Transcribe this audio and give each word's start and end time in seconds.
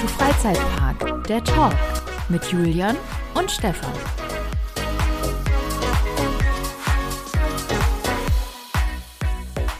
to 0.00 0.06
Freizeitpark, 0.06 1.24
der 1.28 1.44
Talk 1.44 1.74
mit 2.30 2.42
Julian 2.46 2.96
und 3.34 3.50
Stefan. 3.50 3.92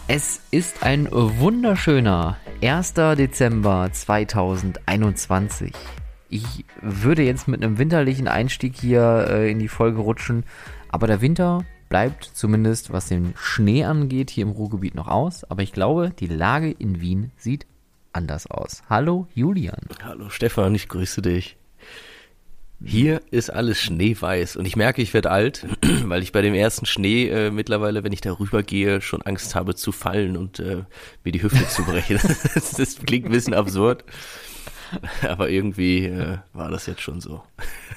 Es 0.09 0.43
ist 0.51 0.83
ein 0.83 1.09
wunderschöner 1.11 2.37
1. 2.63 2.93
Dezember 2.93 3.89
2021. 3.91 5.73
Ich 6.29 6.67
würde 6.83 7.23
jetzt 7.23 7.49
mit 7.49 7.65
einem 7.65 7.79
winterlichen 7.79 8.29
Einstieg 8.29 8.77
hier 8.77 9.27
äh, 9.31 9.51
in 9.51 9.59
die 9.59 9.69
Folge 9.69 10.01
rutschen, 10.01 10.45
aber 10.91 11.07
der 11.07 11.23
Winter 11.23 11.65
bleibt 11.89 12.25
zumindest, 12.25 12.93
was 12.93 13.09
den 13.09 13.33
Schnee 13.37 13.85
angeht, 13.85 14.29
hier 14.29 14.43
im 14.43 14.51
Ruhrgebiet 14.51 14.95
noch 14.95 15.09
aus. 15.09 15.45
Aber 15.45 15.63
ich 15.63 15.73
glaube, 15.73 16.11
die 16.11 16.27
Lage 16.27 16.71
in 16.71 17.01
Wien 17.01 17.33
sieht 17.39 17.65
anders 18.13 18.47
aus. 18.47 18.83
Hallo 18.89 19.27
Julian. 19.35 19.81
Hallo 20.03 20.29
Stefan, 20.31 20.75
ich 20.75 20.89
grüße 20.89 21.23
dich. 21.23 21.57
Hier 22.83 23.21
ist 23.31 23.51
alles 23.51 23.79
schneeweiß 23.79 24.57
und 24.57 24.65
ich 24.65 24.75
merke, 24.75 25.03
ich 25.03 25.13
werde 25.13 25.31
alt, 25.31 25.67
weil 26.05 26.23
ich 26.23 26.33
bei 26.33 26.41
dem 26.41 26.55
ersten 26.55 26.87
Schnee 26.87 27.29
äh, 27.29 27.51
mittlerweile, 27.51 28.05
wenn 28.05 28.13
ich 28.13 28.23
darüber 28.23 28.63
gehe, 28.63 29.03
schon 29.03 29.21
Angst 29.23 29.55
habe 29.55 29.75
zu 29.75 29.93
fallen 29.93 30.37
und 30.37 30.61
äh, 30.61 30.85
mir 31.23 31.33
die 31.33 31.43
Hüfte 31.43 31.69
zu 31.69 31.85
brechen. 31.85 32.19
das, 32.55 32.73
das 32.73 32.97
klingt 32.97 33.27
ein 33.27 33.33
bisschen 33.33 33.53
absurd, 33.53 34.05
aber 35.23 35.51
irgendwie 35.51 36.07
äh, 36.07 36.39
war 36.55 36.71
das 36.71 36.87
jetzt 36.87 37.03
schon 37.03 37.21
so. 37.21 37.43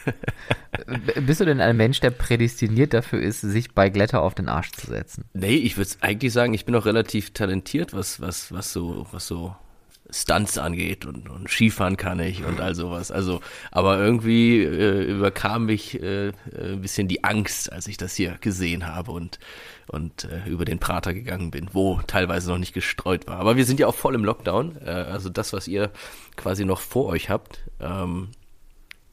Bist 1.26 1.40
du 1.40 1.45
denn 1.45 1.62
ein 1.62 1.77
Mensch, 1.77 2.02
der 2.02 2.12
prädestiniert 2.12 2.93
dafür 2.93 3.21
ist, 3.21 3.40
sich 3.40 3.73
bei 3.73 3.90
Glätter 3.90 4.21
auf 4.21 4.35
den 4.35 4.49
Arsch 4.49 4.73
zu 4.73 4.88
setzen? 4.88 5.23
Nee, 5.34 5.55
ich 5.55 5.77
würde 5.77 5.91
eigentlich 6.02 6.34
sagen, 6.34 6.54
ich 6.54 6.66
bin 6.66 6.76
auch 6.76 6.85
relativ 6.85 7.32
talentiert, 7.32 7.93
was, 7.93 8.20
was, 8.20 8.52
was 8.52 8.73
so, 8.73 9.07
was 9.12 9.27
so 9.27 9.55
Stunts 10.13 10.58
angeht 10.58 11.05
und, 11.05 11.30
und 11.30 11.49
Skifahren 11.49 11.98
kann 11.98 12.20
ich 12.20 12.45
und 12.45 12.62
all 12.62 12.76
sowas. 12.76 13.12
Also, 13.12 13.41
aber 13.71 13.98
irgendwie 13.99 14.62
äh, 14.62 15.04
überkam 15.04 15.65
mich 15.65 16.01
äh, 16.01 16.32
ein 16.55 16.82
bisschen 16.82 17.07
die 17.07 17.24
Angst, 17.24 17.71
als 17.71 17.88
ich 17.88 17.98
das 17.98 18.15
hier 18.15 18.38
gesehen 18.40 18.88
habe 18.88 19.12
und 19.12 19.40
und 19.88 20.23
äh, 20.26 20.48
über 20.48 20.65
den 20.65 20.79
Prater 20.79 21.13
gegangen 21.13 21.51
bin, 21.51 21.70
wo 21.73 21.99
teilweise 22.07 22.49
noch 22.49 22.57
nicht 22.57 22.73
gestreut 22.73 23.27
war. 23.27 23.38
Aber 23.38 23.57
wir 23.57 23.65
sind 23.65 23.79
ja 23.79 23.88
auch 23.88 23.96
voll 23.96 24.15
im 24.15 24.23
Lockdown. 24.23 24.77
Äh, 24.85 24.90
also 24.90 25.29
das, 25.29 25.54
was 25.54 25.68
ihr 25.68 25.91
quasi 26.35 26.66
noch 26.66 26.79
vor 26.79 27.07
euch 27.07 27.29
habt, 27.29 27.60
ähm, 27.82 28.29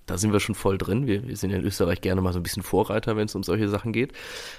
da 0.06 0.18
sind 0.18 0.32
wir 0.32 0.40
schon 0.40 0.54
voll 0.54 0.76
drin. 0.76 1.06
Wir, 1.06 1.26
wir 1.26 1.36
sind 1.36 1.50
in 1.50 1.64
Österreich 1.64 2.00
gerne 2.00 2.20
mal 2.20 2.32
so 2.32 2.40
ein 2.40 2.42
bisschen 2.42 2.62
Vorreiter, 2.62 3.16
wenn 3.16 3.26
es 3.26 3.34
um 3.34 3.42
solche 3.42 3.68
Sachen 3.68 3.92
geht. 3.92 4.12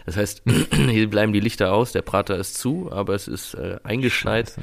Das 0.05 0.16
heißt, 0.16 0.44
hier 0.89 1.09
bleiben 1.09 1.33
die 1.33 1.39
Lichter 1.39 1.73
aus, 1.73 1.91
der 1.91 2.01
Prater 2.01 2.38
ist 2.38 2.55
zu, 2.55 2.89
aber 2.91 3.16
es 3.16 3.27
ist 3.27 3.53
äh, 3.55 3.77
eingeschneit. 3.83 4.49
Scheiße. 4.49 4.61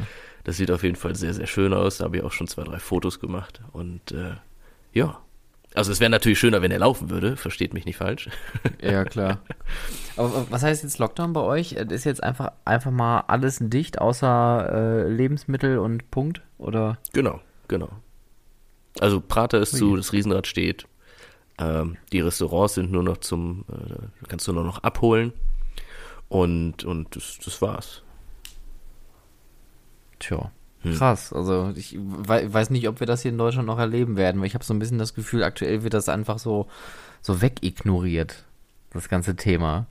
Das 0.49 0.57
sieht 0.57 0.71
auf 0.71 0.83
jeden 0.83 0.97
Fall 0.97 1.15
sehr, 1.15 1.35
sehr 1.35 1.47
schön 1.47 1.75
aus. 1.75 1.99
Da 1.99 2.05
habe 2.07 2.17
ich 2.17 2.23
auch 2.23 2.33
schon 2.33 2.47
zwei, 2.47 2.65
drei 2.65 2.79
Fotos 2.79 3.21
gemacht. 3.21 3.61
Und 3.73 4.13
äh, 4.13 4.31
ja. 4.95 5.19
Also 5.75 5.93
es 5.93 6.01
wäre 6.01 6.09
natürlich 6.09 6.39
schöner, 6.39 6.63
wenn 6.63 6.71
er 6.71 6.79
laufen 6.79 7.11
würde, 7.11 7.37
versteht 7.37 7.75
mich 7.75 7.85
nicht 7.85 7.99
falsch. 7.99 8.31
Ja, 8.81 9.05
klar. 9.05 9.43
Aber 10.17 10.47
was 10.49 10.63
heißt 10.63 10.85
jetzt 10.85 10.99
Lockdown 10.99 11.35
bei 11.35 11.43
euch? 11.43 11.73
Ist 11.73 12.05
jetzt 12.05 12.23
einfach, 12.23 12.53
einfach 12.65 12.91
mal 12.91 13.25
alles 13.27 13.59
dicht, 13.61 14.01
außer 14.01 14.71
äh, 14.73 15.11
Lebensmittel 15.11 15.77
und 15.81 16.11
Punkt? 16.11 16.41
Oder? 16.57 16.97
Genau, 17.13 17.43
genau. 17.69 17.91
Also 19.01 19.21
Prater 19.21 19.61
ist 19.61 19.75
Ui. 19.75 19.79
zu, 19.81 19.97
das 19.97 20.15
Riesenrad 20.15 20.47
steht. 20.47 20.87
Ähm, 21.59 21.99
die 22.11 22.21
Restaurants 22.21 22.73
sind 22.73 22.91
nur 22.91 23.03
noch 23.03 23.19
zum, 23.19 23.67
äh, 23.71 24.27
kannst 24.29 24.49
du 24.49 24.55
nur 24.55 24.65
noch 24.65 24.83
abholen. 24.83 25.35
Und, 26.31 26.85
und 26.85 27.17
das, 27.17 27.39
das 27.45 27.61
war's. 27.61 28.03
Tja. 30.19 30.51
Hm. 30.83 30.95
Krass, 30.95 31.33
also 31.33 31.73
ich 31.75 31.97
weiß 31.99 32.71
nicht, 32.71 32.89
ob 32.89 33.01
wir 33.01 33.07
das 33.07 33.23
hier 33.23 33.33
in 33.33 33.39
Deutschland 33.39 33.67
noch 33.67 33.79
erleben 33.79 34.17
werden, 34.17 34.41
weil 34.41 34.47
ich 34.47 34.55
habe 34.55 34.65
so 34.65 34.73
ein 34.73 34.79
bisschen 34.79 34.99
das 34.99 35.15
Gefühl, 35.15 35.43
aktuell 35.43 35.83
wird 35.83 35.95
das 35.95 36.09
einfach 36.09 36.39
so, 36.39 36.69
so 37.21 37.43
wegignoriert, 37.43 38.45
das 38.93 39.09
ganze 39.09 39.35
Thema. 39.35 39.87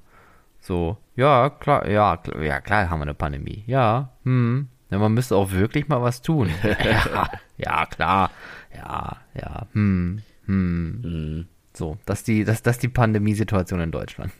So, 0.61 0.97
ja, 1.15 1.49
klar, 1.49 1.87
ja, 1.89 2.19
ja, 2.41 2.61
klar 2.61 2.89
haben 2.89 2.99
wir 2.99 3.03
eine 3.03 3.13
Pandemie. 3.13 3.63
Ja, 3.67 4.11
hm, 4.23 4.69
ja, 4.89 4.97
man 4.97 5.13
müsste 5.13 5.35
auch 5.35 5.51
wirklich 5.51 5.89
mal 5.89 6.01
was 6.01 6.21
tun. 6.21 6.49
ja, 6.63 7.29
ja, 7.57 7.85
klar. 7.85 8.31
Ja, 8.73 9.17
ja, 9.33 9.67
hm, 9.73 10.21
hm. 10.45 10.99
hm. 11.03 11.47
So, 11.73 11.97
das 12.05 12.19
ist 12.19 12.27
die, 12.27 12.43
das, 12.43 12.63
das 12.63 12.79
die 12.79 12.87
Pandemiesituation 12.87 13.79
in 13.81 13.91
Deutschland. 13.91 14.31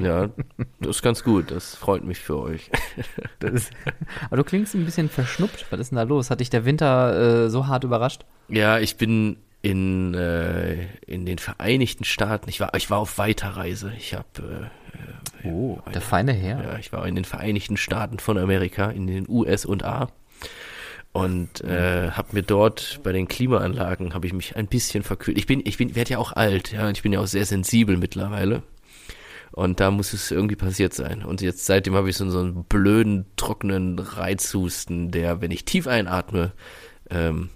Ja, 0.00 0.30
das 0.80 0.96
ist 0.96 1.02
ganz 1.02 1.22
gut. 1.22 1.50
Das 1.50 1.74
freut 1.74 2.04
mich 2.04 2.18
für 2.18 2.38
euch. 2.40 2.70
Ist, 3.42 3.70
aber 4.26 4.36
du 4.36 4.44
klingst 4.44 4.74
ein 4.74 4.84
bisschen 4.84 5.08
verschnuppt. 5.08 5.66
Was 5.70 5.80
ist 5.80 5.90
denn 5.90 5.96
da 5.96 6.02
los? 6.02 6.30
Hat 6.30 6.40
dich 6.40 6.50
der 6.50 6.64
Winter 6.64 7.46
äh, 7.46 7.50
so 7.50 7.66
hart 7.66 7.84
überrascht? 7.84 8.24
Ja, 8.48 8.78
ich 8.78 8.96
bin 8.96 9.38
in, 9.62 10.14
äh, 10.14 10.86
in 11.06 11.26
den 11.26 11.38
Vereinigten 11.38 12.04
Staaten. 12.04 12.48
Ich 12.48 12.60
war, 12.60 12.74
ich 12.74 12.90
war 12.90 12.98
auf 12.98 13.18
Weiterreise. 13.18 13.92
Ich 13.96 14.14
habe. 14.14 14.70
Äh, 15.42 15.48
oh, 15.48 15.78
der 15.92 16.00
feine 16.00 16.32
Herr. 16.32 16.62
Ja, 16.62 16.78
ich 16.78 16.92
war 16.92 17.06
in 17.06 17.14
den 17.14 17.24
Vereinigten 17.24 17.76
Staaten 17.76 18.18
von 18.18 18.38
Amerika, 18.38 18.90
in 18.90 19.06
den 19.06 19.28
US 19.28 19.64
und 19.64 19.84
A. 19.84 20.08
Und 21.12 21.62
äh, 21.64 22.12
habe 22.12 22.28
mir 22.32 22.42
dort 22.42 23.00
bei 23.02 23.10
den 23.12 23.26
Klimaanlagen 23.26 24.14
habe 24.14 24.28
ich 24.28 24.32
mich 24.32 24.54
ein 24.54 24.68
bisschen 24.68 25.02
verkühlt. 25.02 25.38
Ich 25.38 25.46
bin, 25.46 25.60
ich 25.64 25.76
bin, 25.76 25.96
werde 25.96 26.12
ja 26.12 26.18
auch 26.18 26.32
alt, 26.32 26.70
ja, 26.70 26.86
und 26.86 26.96
ich 26.96 27.02
bin 27.02 27.12
ja 27.12 27.18
auch 27.18 27.26
sehr 27.26 27.44
sensibel 27.44 27.96
mittlerweile. 27.96 28.62
Und 29.52 29.80
da 29.80 29.90
muss 29.90 30.12
es 30.12 30.30
irgendwie 30.30 30.56
passiert 30.56 30.94
sein. 30.94 31.24
Und 31.24 31.40
jetzt 31.40 31.66
seitdem 31.66 31.94
habe 31.94 32.08
ich 32.08 32.16
so, 32.16 32.24
einen 32.24 32.64
blöden, 32.64 33.26
trockenen 33.36 33.98
Reizhusten, 33.98 35.10
der, 35.10 35.40
wenn 35.40 35.50
ich 35.50 35.64
tief 35.64 35.86
einatme, 35.86 36.52
ähm, 37.10 37.50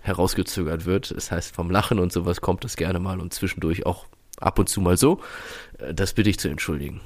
herausgezögert 0.00 0.84
wird. 0.84 1.12
Das 1.14 1.30
heißt, 1.30 1.54
vom 1.54 1.70
Lachen 1.70 1.98
und 1.98 2.12
sowas 2.12 2.40
kommt 2.40 2.64
das 2.64 2.76
gerne 2.76 2.98
mal 2.98 3.20
und 3.20 3.34
zwischendurch 3.34 3.86
auch 3.86 4.06
ab 4.38 4.58
und 4.58 4.68
zu 4.68 4.80
mal 4.80 4.96
so. 4.96 5.20
Äh, 5.78 5.94
das 5.94 6.12
bitte 6.12 6.30
ich 6.30 6.38
zu 6.38 6.48
entschuldigen. 6.48 7.00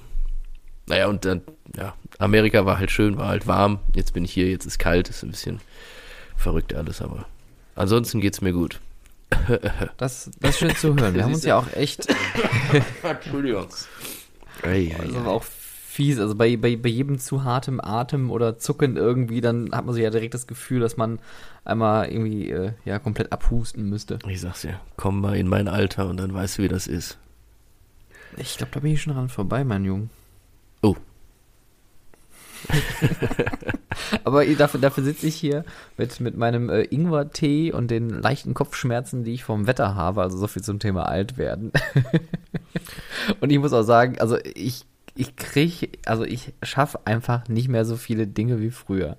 Naja, 0.87 1.09
und 1.09 1.25
dann, 1.25 1.43
ja, 1.77 1.95
Amerika 2.19 2.65
war 2.65 2.79
halt 2.79 2.91
schön, 2.91 3.19
war 3.19 3.29
halt 3.29 3.47
warm. 3.47 3.81
Jetzt 3.95 4.13
bin 4.13 4.25
ich 4.25 4.33
hier, 4.33 4.49
jetzt 4.49 4.67
ist 4.67 4.79
kalt, 4.79 5.09
ist 5.09 5.25
ein 5.25 5.31
bisschen 5.31 5.61
verrückt 6.37 6.75
alles, 6.75 7.03
aber 7.03 7.27
ansonsten 7.75 8.21
geht's 8.21 8.41
mir 8.41 8.53
gut. 8.53 8.81
Das, 9.97 10.31
das 10.41 10.51
ist 10.51 10.59
schön 10.59 10.77
zu 10.77 10.97
hören. 10.97 11.15
Wir 11.15 11.25
haben 11.25 11.35
uns 11.35 11.45
ja 11.45 11.59
auch 11.59 11.73
echt. 11.73 12.07
Entschuldigung. 13.03 13.67
Also 14.63 15.19
auch 15.27 15.45
fies. 15.45 16.19
Also 16.19 16.35
bei, 16.35 16.57
bei, 16.57 16.77
bei 16.77 16.89
jedem 16.89 17.19
zu 17.19 17.45
hartem 17.45 17.81
Atem 17.81 18.31
oder 18.31 18.59
Zucken 18.59 18.97
irgendwie, 18.97 19.41
dann 19.41 19.71
hat 19.73 19.87
man 19.87 19.95
so 19.95 20.01
ja 20.01 20.11
direkt 20.11 20.35
das 20.35 20.47
Gefühl, 20.47 20.81
dass 20.81 20.97
man 20.97 21.19
einmal 21.65 22.09
irgendwie 22.09 22.51
äh, 22.51 22.73
ja 22.85 22.99
komplett 22.99 23.33
abhusten 23.33 23.89
müsste. 23.89 24.19
Ich 24.29 24.41
sag's 24.41 24.63
ja, 24.63 24.81
komm 24.97 25.21
mal 25.21 25.37
in 25.37 25.49
mein 25.49 25.69
Alter 25.69 26.09
und 26.09 26.19
dann 26.19 26.33
weißt 26.33 26.59
du, 26.59 26.63
wie 26.63 26.69
das 26.69 26.87
ist. 26.87 27.19
Ich 28.37 28.59
glaube, 28.59 28.73
da 28.75 28.81
bin 28.81 28.93
ich 28.93 29.03
schon 29.03 29.15
dran 29.15 29.29
vorbei, 29.29 29.65
mein 29.65 29.85
Junge. 29.85 30.09
Oh. 30.83 30.97
Aber 34.25 34.45
dafür, 34.45 34.81
dafür 34.81 35.05
sitze 35.05 35.27
ich 35.27 35.37
hier 35.37 35.65
mit, 35.97 36.21
mit 36.21 36.37
meinem 36.37 36.71
äh, 36.71 36.83
Ingwer-Tee 36.83 37.73
und 37.73 37.91
den 37.91 38.11
leichten 38.11 38.55
Kopfschmerzen, 38.55 39.25
die 39.25 39.35
ich 39.35 39.45
vom 39.45 39.67
Wetter 39.67 39.95
habe. 39.95 40.23
Also 40.23 40.39
so 40.39 40.47
viel 40.47 40.63
zum 40.63 40.79
Thema 40.79 41.09
alt 41.09 41.39
werden. 41.39 41.73
und 43.41 43.51
ich 43.51 43.59
muss 43.59 43.73
auch 43.73 43.83
sagen, 43.83 44.19
also 44.21 44.39
ich, 44.55 44.85
ich 45.15 45.37
kriege, 45.37 45.89
also 46.05 46.25
ich 46.25 46.53
schaffe 46.63 47.01
einfach 47.07 47.49
nicht 47.49 47.69
mehr 47.69 47.85
so 47.85 47.97
viele 47.97 48.27
Dinge 48.27 48.61
wie 48.61 48.71
früher. 48.71 49.17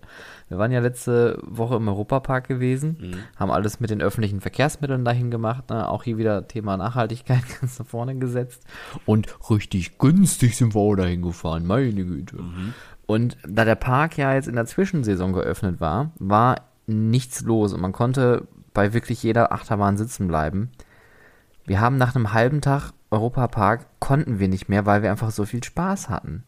Wir 0.50 0.58
waren 0.58 0.72
ja 0.72 0.80
letzte 0.80 1.40
Woche 1.44 1.76
im 1.76 1.88
Europapark 1.88 2.48
gewesen, 2.48 2.98
mhm. 3.00 3.14
haben 3.36 3.52
alles 3.52 3.80
mit 3.80 3.90
den 3.90 4.02
öffentlichen 4.02 4.40
Verkehrsmitteln 4.40 5.04
dahin 5.04 5.30
gemacht. 5.30 5.70
Ne? 5.70 5.90
Auch 5.90 6.04
hier 6.04 6.18
wieder 6.18 6.48
Thema 6.48 6.78
Nachhaltigkeit 6.78 7.42
ganz 7.62 7.80
nach 7.80 7.86
vorne 7.86 8.16
gesetzt. 8.16 8.64
Und 9.06 9.28
richtig 9.50 9.98
günstig 9.98 10.56
sind 10.56 10.74
wir 10.74 10.80
auch 10.80 10.96
dahin 10.96 11.22
gefahren, 11.22 11.66
meine 11.66 12.06
Güte. 12.06 12.38
Mhm. 12.38 12.74
Und 13.08 13.38
da 13.48 13.66
der 13.66 13.76
Park 13.76 14.18
ja 14.18 14.34
jetzt 14.34 14.48
in 14.48 14.56
der 14.56 14.66
Zwischensaison 14.66 15.34
geöffnet 15.34 15.80
war, 15.80 16.12
war 16.20 16.62
nichts 16.86 17.42
los 17.42 17.74
und 17.74 17.82
man 17.82 17.94
konnte 17.94 18.48
bei 18.74 18.94
wirklich 18.94 19.24
jeder 19.24 19.52
Achterbahn 19.52 19.98
sitzen 19.98 20.28
bleiben. 20.28 20.70
Wir 21.66 21.82
haben 21.82 21.98
nach 21.98 22.16
einem 22.16 22.34
halben 22.34 22.62
Tag 22.62 22.92
Europapark 23.10 23.88
konnten 24.00 24.40
wir 24.40 24.50
nicht 24.50 24.70
mehr, 24.70 24.86
weil 24.86 25.02
wir 25.02 25.10
einfach 25.10 25.32
so 25.32 25.46
viel 25.46 25.64
Spaß 25.64 26.10
hatten. 26.10 26.44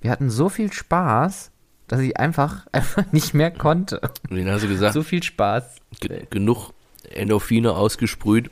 Wir 0.00 0.10
hatten 0.10 0.30
so 0.30 0.48
viel 0.48 0.72
Spaß, 0.72 1.50
dass 1.86 2.00
ich 2.00 2.16
einfach, 2.18 2.66
einfach 2.72 3.12
nicht 3.12 3.34
mehr 3.34 3.50
konnte. 3.50 4.00
Den 4.30 4.50
hast 4.50 4.64
du 4.64 4.68
gesagt? 4.68 4.94
So 4.94 5.02
viel 5.02 5.22
Spaß. 5.22 5.76
Ge 6.00 6.26
genug 6.30 6.72
Endorphine 7.10 7.72
ausgesprüht. 7.72 8.50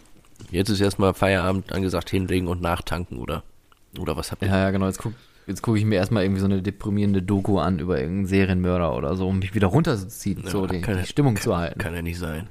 Jetzt 0.50 0.69
ist 0.69 0.81
erstmal 0.81 1.14
Feierabend 1.14 1.73
angesagt, 1.73 2.11
hinlegen 2.11 2.49
und 2.49 2.61
nachtanken, 2.61 3.19
oder? 3.19 3.43
Oder 3.99 4.17
was 4.17 4.31
habt 4.31 4.43
ihr? 4.43 4.49
Ja, 4.49 4.59
ja, 4.59 4.70
genau. 4.70 4.87
Jetzt 4.87 4.99
guck, 4.99 5.14
Jetzt 5.47 5.63
gucke 5.63 5.79
ich 5.79 5.85
mir 5.85 5.95
erstmal 5.97 6.25
irgendwie 6.25 6.41
so 6.41 6.47
eine 6.47 6.61
deprimierende 6.61 7.23
Doku 7.23 7.59
an 7.59 7.79
über 7.79 7.99
irgendeinen 7.99 8.27
Serienmörder 8.27 8.97
oder 8.97 9.15
so, 9.15 9.29
um 9.29 9.39
mich 9.39 9.55
wieder 9.55 9.69
runterzuziehen, 9.69 10.43
ja, 10.45 10.51
so 10.51 10.67
die, 10.67 10.83
die 10.83 11.07
Stimmung 11.07 11.35
kann, 11.35 11.43
zu 11.43 11.57
halten. 11.57 11.79
Kann 11.79 11.95
ja 11.95 12.03
nicht 12.03 12.19
sein. 12.19 12.49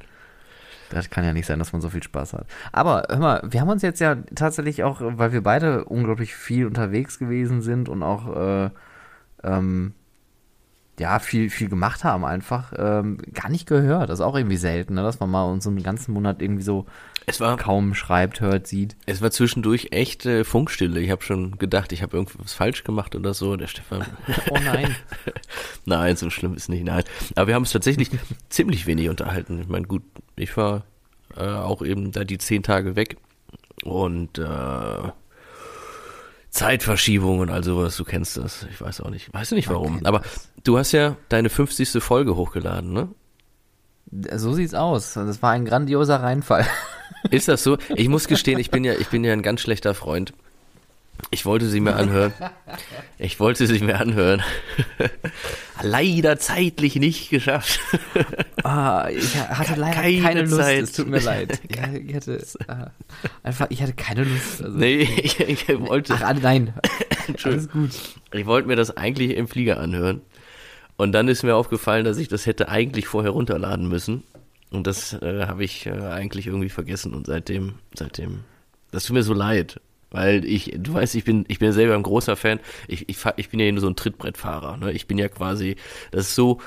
Das 0.90 1.10
kann 1.10 1.26
ja 1.26 1.34
nicht 1.34 1.46
sein, 1.46 1.60
dass 1.60 1.74
man 1.74 1.82
so 1.82 1.90
viel 1.90 2.04
Spaß 2.04 2.34
hat. 2.34 2.46
Aber 2.72 3.06
hör 3.10 3.18
mal, 3.18 3.42
wir 3.50 3.60
haben 3.60 3.70
uns 3.70 3.82
jetzt 3.82 4.00
ja 4.00 4.16
tatsächlich 4.34 4.84
auch, 4.84 5.02
weil 5.02 5.34
wir 5.34 5.42
beide 5.42 5.84
unglaublich 5.86 6.36
viel 6.36 6.66
unterwegs 6.68 7.20
gewesen 7.20 7.62
sind 7.62 7.90
und 7.90 8.02
auch 8.02 8.34
äh, 8.36 8.70
ähm, 9.44 9.94
ja, 10.98 11.20
viel, 11.20 11.50
viel 11.50 11.68
gemacht 11.68 12.04
haben 12.04 12.24
einfach, 12.24 12.72
ähm, 12.78 13.18
gar 13.34 13.50
nicht 13.50 13.68
gehört. 13.68 14.10
Das 14.10 14.20
ist 14.20 14.26
auch 14.26 14.38
irgendwie 14.38 14.58
selten, 14.58 14.94
ne? 14.94 15.04
dass 15.04 15.20
man 15.20 15.30
mal 15.30 15.44
uns 15.44 15.66
so 15.66 15.70
einen 15.70 15.84
ganzen 15.84 16.14
Monat 16.14 16.42
irgendwie 16.42 16.64
so 16.64 16.86
Es 17.27 17.39
war, 17.39 17.57
kaum 17.57 17.95
schreibt, 17.95 18.39
hört, 18.39 18.68
sieht. 18.68 18.95
es 19.06 19.22
war 19.22 19.31
zwischendurch 19.31 19.88
echt 19.92 20.25
äh, 20.25 20.44
Funkstille. 20.44 21.00
Ich 21.00 21.10
habe 21.10 21.24
schon 21.24 21.57
gedacht, 21.57 21.92
ich 21.92 22.04
habe 22.04 22.18
irgendwas 22.18 22.54
falsch 22.54 22.83
gemacht 22.83 23.16
oder 23.16 23.33
so. 23.33 23.56
Der 23.56 23.68
Stefan. 23.68 24.06
Oh 24.51 24.57
nein. 24.63 24.95
Nein, 25.86 26.16
so 26.16 26.30
schlimm 26.30 26.56
ist 26.56 26.69
nicht. 26.69 26.83
Nein. 26.83 27.04
Aber 27.36 27.48
wir 27.48 27.56
haben 27.56 27.63
uns 27.63 27.72
tatsächlich 27.72 28.10
ziemlich 28.50 28.86
wenig 28.86 29.10
unterhalten. 29.10 29.62
Ich 29.62 29.68
meine, 29.68 29.88
gut, 29.88 30.04
ich 30.36 30.56
war 30.57 30.83
äh, 31.36 31.45
auch 31.45 31.81
eben 31.81 32.12
da 32.12 32.24
die 32.24 32.38
zehn 32.38 32.63
Tage 32.63 32.95
weg 32.95 33.18
und 33.83 34.38
äh, 34.38 35.12
Zeitverschiebung 36.50 37.39
und 37.39 37.50
all 37.50 37.63
sowas, 37.63 37.98
du 37.98 38.04
kennst 38.04 38.38
das. 38.38 38.68
Ich 38.72 38.81
weiß 38.81 39.01
auch 39.01 39.10
nicht. 39.10 39.33
Weißt 39.33 39.51
du 39.51 39.56
nicht 39.56 39.69
warum. 39.69 40.06
Aber 40.06 40.22
du 40.63 40.77
hast 40.77 40.92
ja 40.92 41.18
deine 41.30 41.50
50. 41.50 42.04
Folge 42.04 42.36
hochgeladen, 42.36 42.94
ne? 42.94 43.10
so 44.36 44.54
sieht's 44.54 44.74
aus. 44.74 45.13
Das 45.13 45.42
war 45.42 45.51
ein 45.51 45.66
grandioser 45.66 46.22
Reinfall. 46.22 46.66
Ist 47.31 47.48
das 47.48 47.63
so? 47.63 47.78
Ich 47.96 48.07
muss 48.10 48.28
gestehen, 48.28 48.60
ich 48.60 48.69
bin 48.72 48.84
ja, 48.84 48.94
ich 48.94 49.07
bin 49.07 49.24
ja 49.24 49.34
ein 49.34 49.42
ganz 49.42 49.62
schlechter 49.62 49.94
Freund. 49.94 50.34
Ich 51.31 51.46
wollte 51.46 51.68
sie 51.68 51.80
mir 51.80 51.96
anhören. 51.96 52.34
Ich 53.18 53.40
wollte 53.40 53.68
sie 53.68 53.80
mir 53.80 54.00
anhören. 54.00 54.44
Leider 55.81 56.38
zeitlich 56.38 56.96
nicht 56.96 57.30
geschafft. 57.30 57.80
Ah, 58.63 59.10
ich 59.10 59.36
hatte 59.38 59.80
leider 59.80 60.02
Keine 60.02 60.22
keine, 60.22 60.42
Lust. 60.42 60.56
Zeit. 60.56 60.84
Es 60.84 60.92
tut 60.94 61.07
mir 61.07 61.19
leid. 61.19 61.60
Ich, 61.69 62.16
hatte 62.16 62.38
äh, 62.68 62.86
einfach, 63.44 63.68
ich 63.69 63.81
hatte 63.81 63.94
keine 63.94 64.24
Lust. 64.24 64.63
Also, 64.63 64.78
Nee, 64.78 65.01
ich, 65.22 65.40
ich 65.40 65.68
wollte, 65.80 66.13
Ach, 66.16 66.22
ah, 66.22 66.34
nein. 66.34 66.74
Alles 67.44 67.69
gut. 67.69 67.92
ich 68.31 68.46
wollte 68.46 68.68
mir 68.68 68.75
das 68.75 68.96
eigentlich 68.96 69.36
im 69.36 69.48
Flieger 69.48 69.80
anhören. 69.80 70.22
Und 70.98 71.12
dann 71.12 71.28
ist 71.28 71.44
mir 71.44 71.56
aufgefallen, 71.56 72.06
dass 72.06 72.18
ich 72.18 72.28
das 72.28 72.46
hätte 72.46 72.69
eigentlich 72.69 73.08
vorher 73.08 73.31
runterladen 73.31 73.88
müssen. 73.88 74.24
Und 74.72 74.88
das 74.88 75.14
äh, 75.14 75.46
habe 75.48 75.64
ich 75.64 75.86
äh, 75.86 75.92
eigentlich 75.92 76.48
irgendwie 76.48 76.70
vergessen. 76.70 77.14
Und 77.14 77.28
seitdem, 77.28 77.76
seitdem, 77.94 78.44
das 78.92 79.06
tut 79.06 79.14
mir 79.14 79.24
so 79.24 79.34
leid. 79.34 79.80
Weil 80.12 80.46
ich, 80.46 80.74
du 80.78 80.94
weißt, 80.94 81.16
ich 81.16 81.24
bin, 81.24 81.46
ich 81.48 81.60
bin 81.60 81.72
selber 81.72 81.96
ein 81.96 82.04
großer 82.04 82.36
Fan. 82.36 82.60
Ich, 82.88 83.10
ich, 83.10 83.18
ich 83.36 83.50
bin 83.50 83.60
ja 83.60 83.72
nur 83.72 83.82
so 83.82 83.88
ein 83.88 83.96
Trittbrettfahrer. 83.96 84.78
Ne? 84.78 84.92
Ich 84.94 85.08
bin 85.08 85.18
ja 85.18 85.28
quasi, 85.28 85.76
das 86.12 86.28
ist 86.28 86.36
so, 86.36 86.62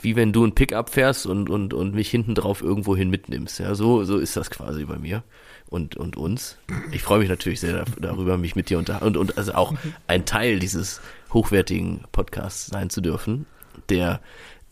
wie 0.00 0.16
wenn 0.16 0.32
du 0.32 0.44
ein 0.44 0.54
Pickup 0.54 0.90
fährst 0.90 1.26
und, 1.26 1.48
und, 1.48 1.72
und 1.74 1.94
mich 1.94 2.10
hinten 2.10 2.34
drauf 2.34 2.60
irgendwo 2.60 2.96
hin 2.96 3.08
mitnimmst. 3.08 3.60
Ja, 3.60 3.74
so, 3.74 4.04
so 4.04 4.18
ist 4.18 4.36
das 4.36 4.50
quasi 4.50 4.84
bei 4.84 4.98
mir 4.98 5.22
und, 5.68 5.96
und 5.96 6.16
uns. 6.16 6.58
Ich 6.90 7.02
freue 7.02 7.20
mich 7.20 7.28
natürlich 7.28 7.60
sehr 7.60 7.72
dar- 7.72 7.86
darüber, 7.98 8.36
mich 8.36 8.56
mit 8.56 8.68
dir 8.68 8.78
unter 8.78 9.00
und, 9.02 9.16
und 9.16 9.38
also 9.38 9.54
auch 9.54 9.74
ein 10.06 10.26
Teil 10.26 10.58
dieses 10.58 11.00
hochwertigen 11.32 12.02
Podcasts 12.12 12.66
sein 12.66 12.90
zu 12.90 13.00
dürfen, 13.00 13.46
der 13.88 14.20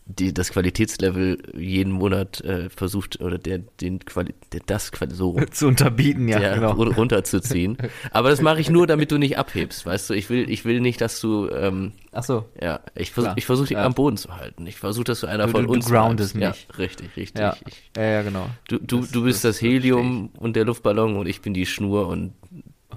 die, 0.05 0.33
das 0.33 0.49
Qualitätslevel 0.51 1.37
jeden 1.55 1.91
Monat 1.93 2.41
äh, 2.41 2.69
versucht 2.69 3.21
oder 3.21 3.37
der 3.37 3.59
den 3.59 3.99
Quali 3.99 4.33
der 4.51 4.61
das 4.65 4.91
Quali 4.91 5.13
so 5.15 5.39
Zu 5.51 5.67
unterbieten, 5.67 6.27
ja, 6.27 6.39
der 6.39 6.55
genau. 6.55 6.71
ru- 6.73 6.93
runterzuziehen. 6.93 7.77
Aber 8.11 8.29
das 8.29 8.41
mache 8.41 8.59
ich 8.59 8.69
nur, 8.69 8.87
damit 8.87 9.11
du 9.11 9.17
nicht 9.17 9.37
abhebst, 9.37 9.85
weißt 9.85 10.09
du. 10.09 10.13
Ich 10.15 10.29
will 10.29 10.49
ich 10.49 10.65
will 10.65 10.81
nicht, 10.81 10.99
dass 11.01 11.21
du 11.21 11.47
ähm, 11.49 11.93
Ach 12.11 12.23
so. 12.23 12.45
ja, 12.61 12.81
ich 12.95 13.11
versuche 13.11 13.33
ich 13.37 13.45
versuch 13.45 13.67
dich 13.67 13.77
Ja. 13.77 13.85
am 13.85 13.93
Boden 13.93 14.17
zu 14.17 14.35
halten. 14.35 14.65
Ich 14.67 14.77
versuche, 14.77 15.05
dass 15.05 15.21
du 15.21 15.27
einer 15.27 15.45
Du- 15.45 15.51
von 15.51 15.61
du- 15.61 15.67
du 15.67 15.73
uns 15.75 15.85
groundest 15.85 16.33
bleibst. 16.35 16.67
mich. 16.67 16.77
Ja, 16.77 16.83
richtig, 16.83 17.15
richtig. 17.15 17.39
Ja. 17.41 17.55
Ich, 17.67 17.91
ja, 17.95 18.03
ja, 18.03 18.21
genau. 18.23 18.47
Du, 18.67 18.79
du, 18.79 19.01
Das- 19.01 19.11
du 19.11 19.23
bist 19.23 19.43
das 19.45 19.57
das, 19.57 19.61
Helium 19.61 20.29
und 20.37 20.55
der 20.55 20.65
Luftballon 20.65 21.15
und 21.15 21.27
ich 21.27 21.41
bin 21.41 21.53
die 21.53 21.65
Schnur 21.65 22.07
und 22.07 22.33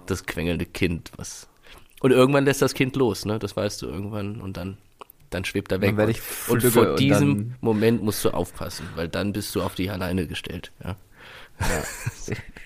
das 0.07 0.25
quengelnde 0.27 0.67
Kind, 0.67 1.13
was. 1.17 1.49
Und 2.01 2.11
irgendwann 2.11 2.45
lässt 2.45 2.61
das 2.61 2.75
Kind 2.75 2.97
los, 2.97 3.25
ne? 3.25 3.39
Das 3.39 3.57
weißt 3.57 3.81
du 3.83 3.87
irgendwann 3.87 4.41
und 4.41 4.57
dann, 4.57 4.77
dann 5.35 5.45
schwebt 5.45 5.73
er 5.73 5.81
weg. 5.81 5.97
Und, 5.99 6.65
und 6.65 6.73
vor 6.73 6.91
und 6.91 6.99
diesem 7.01 7.55
Moment 7.61 8.03
musst 8.03 8.25
du 8.25 8.31
aufpassen, 8.31 8.87
weil 8.95 9.09
dann 9.09 9.33
bist 9.33 9.55
du 9.55 9.63
auf 9.63 9.75
dich 9.75 9.91
alleine 9.91 10.27
gestellt, 10.27 10.73
ja. 10.83 10.97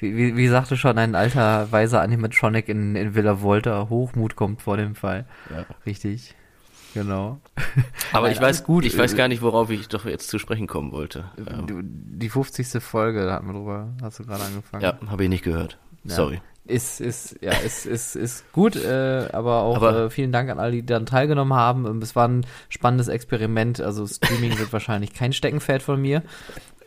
Wie, 0.00 0.16
wie, 0.16 0.36
wie 0.36 0.48
sagte 0.48 0.76
schon 0.76 0.96
ein 0.96 1.16
alter, 1.16 1.72
weiser 1.72 2.00
Animatronic 2.00 2.68
in, 2.68 2.94
in 2.94 3.16
Villa 3.16 3.42
Volta, 3.42 3.88
Hochmut 3.90 4.36
kommt 4.36 4.62
vor 4.62 4.76
dem 4.76 4.94
Fall. 4.94 5.26
Ja. 5.50 5.66
Richtig. 5.84 6.36
Genau. 6.94 7.40
Aber 8.12 8.30
ich 8.30 8.40
weiß 8.40 8.64
gut. 8.64 8.84
ich 8.84 8.96
weiß 8.96 9.16
gar 9.16 9.28
nicht, 9.28 9.42
worauf 9.42 9.70
ich 9.70 9.88
doch 9.88 10.04
jetzt 10.04 10.28
zu 10.28 10.38
sprechen 10.38 10.68
kommen 10.68 10.92
wollte. 10.92 11.24
Die 11.36 12.28
50. 12.28 12.82
Folge, 12.82 13.26
da 13.26 13.34
hatten 13.34 13.48
wir 13.48 13.54
drüber, 13.54 13.88
hast 14.00 14.20
du 14.20 14.24
gerade 14.24 14.44
angefangen. 14.44 14.82
ja, 14.82 14.98
habe 15.08 15.24
ich 15.24 15.28
nicht 15.28 15.44
gehört. 15.44 15.78
Ja. 16.04 16.14
Sorry. 16.14 16.40
Ist, 16.68 17.00
ist, 17.00 17.36
ja, 17.40 17.52
ist, 17.52 17.86
ist, 17.86 18.14
ist 18.14 18.52
gut, 18.52 18.76
äh, 18.76 19.28
aber 19.32 19.62
auch 19.62 19.76
Aber- 19.76 20.04
äh, 20.04 20.10
vielen 20.10 20.32
Dank 20.32 20.50
an 20.50 20.58
alle, 20.58 20.72
die 20.72 20.84
daran 20.86 21.06
teilgenommen 21.06 21.54
haben. 21.54 21.86
Ähm, 21.86 22.02
Es 22.02 22.14
war 22.14 22.28
ein 22.28 22.44
spannendes 22.68 23.08
Experiment. 23.08 23.80
Also 23.80 24.06
Streaming 24.06 24.58
wird 24.58 24.72
wahrscheinlich 24.72 25.14
kein 25.14 25.32
Steckenpferd 25.32 25.82
von 25.82 26.00
mir. 26.00 26.22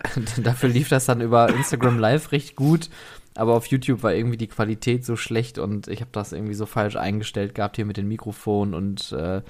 Dafür 0.44 0.70
lief 0.70 0.90
das 0.90 1.06
dann 1.06 1.20
über 1.22 1.50
Instagram 1.50 1.98
Live 2.00 2.32
recht 2.32 2.56
gut. 2.56 2.90
Aber 3.36 3.56
auf 3.56 3.66
YouTube 3.68 4.04
war 4.04 4.14
irgendwie 4.14 4.38
die 4.38 4.48
Qualität 4.48 5.06
so 5.06 5.16
schlecht 5.16 5.58
und 5.58 5.88
ich 5.88 6.02
habe 6.02 6.12
das 6.12 6.34
irgendwie 6.34 6.54
so 6.54 6.66
falsch 6.66 6.96
eingestellt 6.98 7.56
gehabt 7.56 7.78
hier 7.78 7.86
mit 7.86 7.96
den 7.98 8.08
Mikrofonen 8.08 8.74
und 8.74 9.14
äh, 9.14 9.42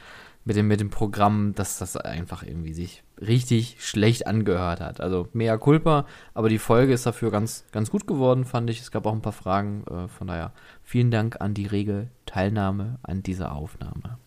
mit 0.44 0.56
dem, 0.56 0.68
mit 0.68 0.80
dem 0.80 0.90
Programm, 0.90 1.54
dass 1.56 1.78
das 1.78 1.96
einfach 1.98 2.42
irgendwie 2.44 2.74
sich 2.74 3.04
richtig 3.20 3.78
schlecht 3.80 4.26
angehört 4.26 4.80
hat. 4.82 5.00
Also 5.00 5.28
mea 5.34 5.58
culpa, 5.58 6.06
aber 6.34 6.50
die 6.50 6.58
Folge 6.58 6.94
ist 6.94 7.06
dafür 7.06 7.30
ganz, 7.30 7.64
ganz 7.72 7.92
gut 7.92 8.08
geworden, 8.08 8.46
fand 8.46 8.70
ich. 8.70 8.82
Es 8.82 8.90
gab 8.92 9.06
auch 9.06 9.14
ein 9.14 9.22
paar 9.22 9.34
Fragen, 9.34 9.84
äh, 9.90 10.08
von 10.08 10.28
daher 10.28 10.52
vielen 10.84 11.12
Dank 11.12 11.40
an 11.42 11.54
die 11.54 11.68
rege 11.68 12.08
Teilnahme 12.26 12.98
an 13.04 13.22
dieser 13.22 13.54
Aufnahme. 13.54 14.18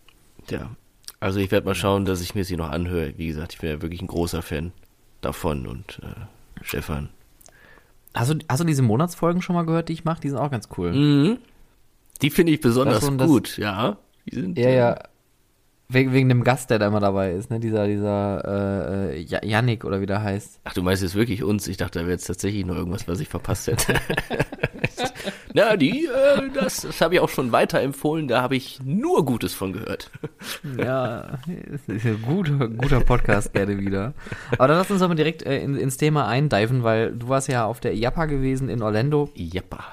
Ja. 0.49 0.70
Also 1.20 1.40
ich 1.40 1.50
werde 1.50 1.66
mal 1.66 1.75
schauen, 1.75 2.05
dass 2.05 2.20
ich 2.20 2.34
mir 2.34 2.44
sie 2.44 2.56
noch 2.56 2.70
anhöre. 2.70 3.14
Wie 3.16 3.26
gesagt, 3.26 3.55
ich 3.55 3.61
bin 3.61 3.70
ja 3.70 3.82
wirklich 3.82 4.00
ein 4.02 4.06
großer 4.08 4.43
Fan 4.43 4.72
davon 5.20 5.66
und 5.66 6.00
äh, 6.02 6.62
Stefan. 6.62 7.08
Hast 8.14 8.31
du, 8.31 8.38
hast 8.49 8.61
du 8.61 8.64
diese 8.64 8.82
Monatsfolgen 8.82 9.43
schon 9.43 9.56
mal 9.56 9.64
gehört, 9.66 9.88
die 9.88 9.94
ich 9.94 10.05
mache? 10.05 10.20
Die 10.20 10.28
sind 10.28 10.38
auch 10.38 10.50
ganz 10.50 10.69
cool. 10.78 10.93
Mhm. 10.93 11.38
Die 12.22 12.31
finde 12.31 12.52
ich 12.52 12.61
besonders 12.61 13.00
Das 13.00 13.16
das- 13.16 13.26
gut, 13.26 13.56
ja. 13.58 13.96
Die 14.31 14.34
sind, 14.37 14.58
Ja, 14.58 14.70
ja. 14.70 14.99
Wegen, 15.94 16.12
wegen 16.12 16.29
dem 16.29 16.44
Gast, 16.44 16.70
der 16.70 16.79
da 16.79 16.88
immer 16.88 17.00
dabei 17.00 17.32
ist, 17.32 17.50
ne? 17.50 17.61
Dieser, 17.61 17.87
dieser 17.87 19.12
äh, 19.12 19.20
Ja- 19.23 19.44
Yannick 19.44 19.85
oder 19.85 20.00
wie 20.00 20.06
der 20.06 20.23
heißt. 20.23 20.61
Ach, 20.64 20.75
du 20.75 20.82
meinst 20.82 21.02
jetzt 21.02 21.14
wirklich 21.14 21.43
uns? 21.43 21.67
Ich 21.69 21.76
dachte, 21.76 22.00
da 22.00 22.05
wäre 22.05 22.12
jetzt 22.12 22.26
tatsächlich 22.26 22.67
noch 22.67 22.76
irgendwas, 22.76 23.06
was 23.08 23.20
ich 23.20 23.29
verpasst 23.29 23.69
hätte. 23.69 23.94
Na, 25.55 25.76
die, 25.76 26.06
äh, 26.06 26.50
das, 26.52 26.82
das 26.82 27.00
habe 27.00 27.14
ich 27.14 27.20
auch 27.20 27.29
schon 27.29 27.52
weiterempfohlen. 27.52 28.26
Da 28.29 28.43
habe 28.43 28.56
ich 28.56 28.81
nur 28.85 29.25
Gutes 29.25 29.55
von 29.55 29.73
gehört. 29.73 30.11
Ja, 30.79 31.38
ist 31.73 31.88
ist 31.88 32.05
ein 32.06 32.23
guter, 32.23 32.69
guter 32.69 33.00
Podcast 33.00 33.52
gerne 33.52 33.79
wieder. 33.79 34.14
Aber 34.58 34.69
dann 34.69 34.79
lass 34.79 34.90
uns 34.90 35.00
doch 35.00 35.08
mal 35.08 35.14
direkt 35.14 35.44
äh, 35.44 35.62
in, 35.62 35.76
ins 35.76 35.97
Thema 35.97 36.26
eindiven, 36.26 36.82
weil 36.82 37.12
du 37.12 37.28
warst 37.28 37.49
ja 37.49 37.64
auf 37.66 37.78
der 37.80 37.95
IAPA 37.95 38.26
gewesen 38.26 38.68
in 38.68 38.83
Orlando. 38.83 39.30
Jappa. 39.35 39.85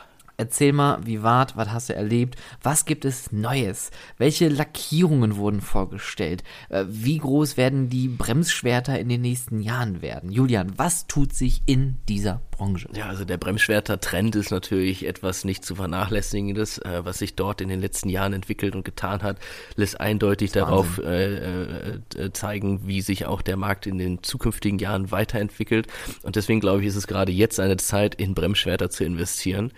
Erzähl 0.42 0.74
mal, 0.74 0.98
wie 1.06 1.22
wart, 1.22 1.56
was 1.56 1.70
hast 1.70 1.90
du 1.90 1.94
erlebt? 1.94 2.36
Was 2.64 2.86
gibt 2.86 3.06
es 3.06 3.32
Neues? 3.32 3.92
Welche 4.18 4.50
Lackierungen 4.50 5.36
wurden 5.36 5.62
vorgestellt? 5.62 6.44
Äh, 6.70 6.86
Wie 6.88 7.20
groß 7.20 7.58
werden 7.58 7.90
die 7.90 8.08
Bremsschwerter 8.08 8.98
in 8.98 9.08
den 9.08 9.22
nächsten 9.22 9.62
Jahren 9.62 10.02
werden? 10.02 10.32
Julian, 10.32 10.74
was 10.78 11.06
tut 11.06 11.36
sich 11.36 11.62
in 11.68 12.00
dieser 12.10 12.42
Branche? 12.50 12.90
Ja, 12.96 13.06
also 13.06 13.24
der 13.24 13.38
Bremsschwerter-Trend 13.38 14.36
ist 14.36 14.50
natürlich 14.50 15.06
etwas 15.06 15.46
nicht 15.46 15.64
zu 15.64 15.76
vernachlässigendes, 15.76 16.80
äh, 16.80 17.06
was 17.06 17.20
sich 17.20 17.36
dort 17.36 17.62
in 17.62 17.70
den 17.70 17.80
letzten 17.80 18.10
Jahren 18.10 18.34
entwickelt 18.34 18.76
und 18.76 18.84
getan 18.84 19.22
hat, 19.22 19.38
lässt 19.76 20.02
eindeutig 20.02 20.52
darauf 20.54 20.98
äh, 20.98 21.36
äh, 21.36 22.00
äh, 22.18 22.34
zeigen, 22.34 22.88
wie 22.88 23.02
sich 23.02 23.28
auch 23.28 23.44
der 23.44 23.58
Markt 23.58 23.86
in 23.86 24.00
den 24.00 24.24
zukünftigen 24.24 24.80
Jahren 24.80 25.12
weiterentwickelt. 25.12 25.86
Und 26.24 26.36
deswegen 26.36 26.62
glaube 26.62 26.82
ich, 26.82 26.88
ist 26.88 26.96
es 26.96 27.06
gerade 27.06 27.32
jetzt 27.32 27.60
eine 27.60 27.78
Zeit, 27.78 28.16
in 28.16 28.34
Bremsschwerter 28.34 28.90
zu 28.90 29.04
investieren. 29.04 29.72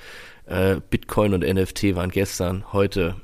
Äh, 0.46 0.82
Bitcoin 0.90 1.34
und 1.34 1.42
NFT 1.42 1.96
waren 1.96 2.12
gestern, 2.12 2.74
heute 2.74 3.16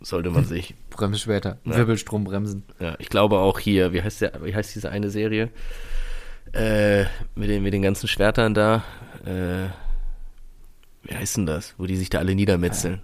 sollte 0.00 0.30
man 0.30 0.44
sich, 0.46 0.74
Bremsschwerter, 0.90 1.58
Wirbelstrombremsen. 1.64 2.64
ja, 2.78 2.96
ich 2.98 3.08
glaube 3.08 3.38
auch 3.38 3.58
hier, 3.58 3.92
wie 3.92 4.02
heißt 4.02 4.20
der, 4.22 4.44
wie 4.44 4.54
heißt 4.54 4.74
diese 4.74 4.90
eine 4.90 5.10
Serie? 5.10 5.50
Äh, 6.52 7.04
mit 7.34 7.48
den, 7.48 7.62
mit 7.62 7.72
den 7.72 7.82
ganzen 7.82 8.08
Schwertern 8.08 8.54
da, 8.54 8.82
äh, 9.24 9.68
wie 11.02 11.14
heißt 11.14 11.36
denn 11.38 11.46
das? 11.46 11.74
Wo 11.78 11.86
die 11.86 11.96
sich 11.96 12.10
da 12.10 12.18
alle 12.18 12.34
niedermetzeln. 12.34 13.00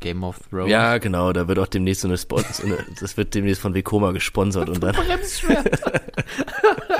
Game 0.00 0.24
of 0.24 0.38
Thrones. 0.48 0.70
Ja, 0.70 0.96
genau, 0.98 1.32
da 1.32 1.46
wird 1.46 1.58
auch 1.58 1.66
demnächst 1.66 2.00
so 2.02 2.08
eine 2.08 2.16
Spot, 2.16 2.40
so 2.40 2.64
eine, 2.64 2.78
das 2.98 3.16
wird 3.18 3.34
demnächst 3.34 3.60
von 3.60 3.74
Vekoma 3.74 4.12
gesponsert 4.12 4.68
und 4.70 4.82
dann, 4.82 4.94
Bremsschwerter. 5.06 6.00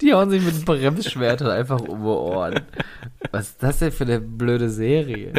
Die 0.00 0.12
hauen 0.12 0.30
sich 0.30 0.42
mit 0.42 0.64
Bremsschwertern 0.64 1.50
einfach 1.50 1.80
um 1.80 2.00
die 2.00 2.06
Ohren. 2.06 2.60
Was 3.30 3.48
ist 3.48 3.62
das 3.62 3.78
denn 3.78 3.92
für 3.92 4.04
eine 4.04 4.20
blöde 4.20 4.70
Serie? 4.70 5.32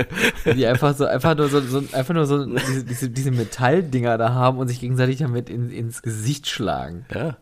Die 0.46 0.66
einfach 0.68 0.96
so, 0.96 1.06
einfach 1.06 1.36
nur 1.38 1.50
so, 1.50 1.62
so 1.62 1.84
einfach 1.94 2.14
nur 2.14 2.26
so 2.26 2.46
diese, 2.46 2.84
diese, 2.84 3.10
diese 3.10 3.32
Metalldinger 3.32 4.18
da 4.18 4.34
haben 4.34 4.58
und 4.58 4.68
sich 4.68 4.80
gegenseitig 4.80 5.18
damit 5.20 5.50
in, 5.50 5.70
ins 5.72 6.02
Gesicht 6.02 6.48
schlagen. 6.48 7.06
ja. 7.14 7.38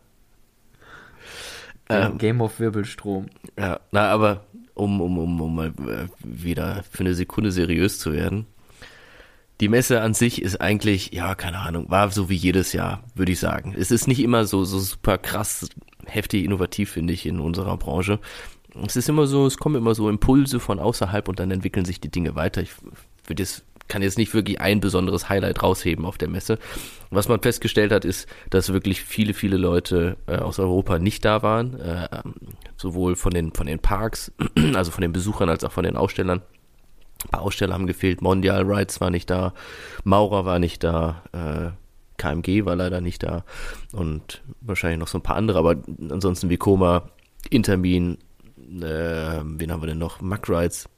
Game, 1.88 2.02
Ähm. 2.12 2.18
Game 2.18 2.40
of 2.42 2.60
Wirbelstrom. 2.60 3.26
Ja, 3.58 3.80
na, 3.92 4.10
aber 4.10 4.44
um, 4.74 5.00
um, 5.00 5.18
um, 5.18 5.40
um 5.40 5.56
mal 5.56 5.68
äh, 5.68 6.06
wieder 6.22 6.84
für 6.90 7.00
eine 7.00 7.14
Sekunde 7.14 7.50
seriös 7.50 7.98
zu 7.98 8.12
werden. 8.12 8.46
die 9.60 9.68
Messe 9.68 10.00
an 10.02 10.14
sich 10.14 10.40
ist 10.42 10.60
eigentlich, 10.60 11.12
ja, 11.12 11.34
keine 11.34 11.58
Ahnung, 11.58 11.90
war 11.90 12.10
so 12.12 12.28
wie 12.28 12.36
jedes 12.36 12.72
Jahr, 12.72 13.02
würde 13.16 13.32
ich 13.32 13.40
sagen. 13.40 13.74
Es 13.76 13.90
ist 13.90 14.06
nicht 14.06 14.20
immer 14.20 14.44
so, 14.44 14.64
so 14.64 14.78
super 14.78 15.18
krass, 15.18 15.68
heftig 16.08 16.44
innovativ, 16.44 16.90
finde 16.90 17.12
ich, 17.12 17.26
in 17.26 17.40
unserer 17.40 17.76
Branche. 17.76 18.18
Es 18.86 18.96
ist 18.96 19.08
immer 19.08 19.26
so, 19.26 19.46
es 19.46 19.56
kommen 19.56 19.76
immer 19.76 19.94
so 19.94 20.08
Impulse 20.08 20.60
von 20.60 20.78
außerhalb 20.78 21.28
und 21.28 21.40
dann 21.40 21.50
entwickeln 21.50 21.84
sich 21.84 22.00
die 22.00 22.10
Dinge 22.10 22.34
weiter. 22.34 22.62
Ich 22.62 22.72
würde 23.26 23.42
jetzt, 23.42 23.64
kann 23.88 24.02
jetzt 24.02 24.18
nicht 24.18 24.34
wirklich 24.34 24.60
ein 24.60 24.80
besonderes 24.80 25.28
Highlight 25.28 25.62
rausheben 25.62 26.04
auf 26.04 26.18
der 26.18 26.28
Messe. 26.28 26.58
Was 27.10 27.28
man 27.28 27.40
festgestellt 27.40 27.90
hat, 27.90 28.04
ist, 28.04 28.28
dass 28.50 28.72
wirklich 28.72 29.02
viele, 29.02 29.32
viele 29.32 29.56
Leute 29.56 30.16
äh, 30.26 30.36
aus 30.36 30.58
Europa 30.58 30.98
nicht 30.98 31.24
da 31.24 31.42
waren, 31.42 31.80
äh, 31.80 32.08
sowohl 32.76 33.16
von 33.16 33.32
den, 33.32 33.52
von 33.52 33.66
den 33.66 33.78
Parks, 33.78 34.32
also 34.74 34.90
von 34.90 35.02
den 35.02 35.12
Besuchern 35.12 35.48
als 35.48 35.64
auch 35.64 35.72
von 35.72 35.84
den 35.84 35.96
Ausstellern. 35.96 36.42
Ein 37.24 37.30
paar 37.30 37.42
Aussteller 37.42 37.74
haben 37.74 37.88
gefehlt, 37.88 38.22
Mondial 38.22 38.62
Rides 38.62 39.00
war 39.00 39.10
nicht 39.10 39.28
da, 39.28 39.52
Maurer 40.04 40.44
war 40.44 40.58
nicht 40.60 40.84
da, 40.84 41.22
äh, 41.32 41.87
KMG 42.18 42.64
war 42.64 42.76
leider 42.76 43.00
nicht 43.00 43.22
da 43.22 43.44
und 43.92 44.42
wahrscheinlich 44.60 44.98
noch 44.98 45.08
so 45.08 45.18
ein 45.18 45.22
paar 45.22 45.36
andere, 45.36 45.58
aber 45.58 45.76
ansonsten 46.10 46.50
wie 46.50 46.56
Koma, 46.56 47.08
Intermin, 47.50 48.18
äh, 48.56 49.40
wen 49.42 49.72
haben 49.72 49.82
wir 49.82 49.86
denn 49.86 49.98
noch? 49.98 50.20
Mack 50.20 50.48
Rides, 50.48 50.88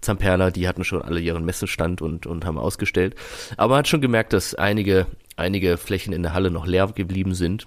Zamperla, 0.00 0.50
die 0.50 0.68
hatten 0.68 0.84
schon 0.84 1.02
alle 1.02 1.20
ihren 1.20 1.44
Messestand 1.44 2.02
und, 2.02 2.26
und 2.26 2.44
haben 2.44 2.58
ausgestellt. 2.58 3.14
Aber 3.56 3.70
man 3.70 3.78
hat 3.78 3.88
schon 3.88 4.00
gemerkt, 4.00 4.32
dass 4.32 4.54
einige, 4.54 5.06
einige 5.36 5.76
Flächen 5.76 6.12
in 6.12 6.22
der 6.22 6.34
Halle 6.34 6.50
noch 6.50 6.66
leer 6.66 6.88
geblieben 6.88 7.34
sind. 7.34 7.66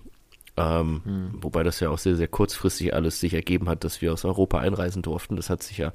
Ähm, 0.58 1.01
hm. 1.06 1.29
Wobei 1.41 1.63
das 1.63 1.79
ja 1.79 1.89
auch 1.89 1.98
sehr, 1.98 2.15
sehr 2.15 2.27
kurzfristig 2.27 2.94
alles 2.94 3.20
sich 3.20 3.34
ergeben 3.34 3.70
hat, 3.70 3.84
dass 3.84 4.01
wir 4.01 4.12
aus 4.12 4.25
Europa 4.25 4.60
einreisen 4.60 5.01
durften. 5.01 5.38
Das 5.38 5.50
hat 5.50 5.63
sich 5.63 5.77
ja, 5.77 5.94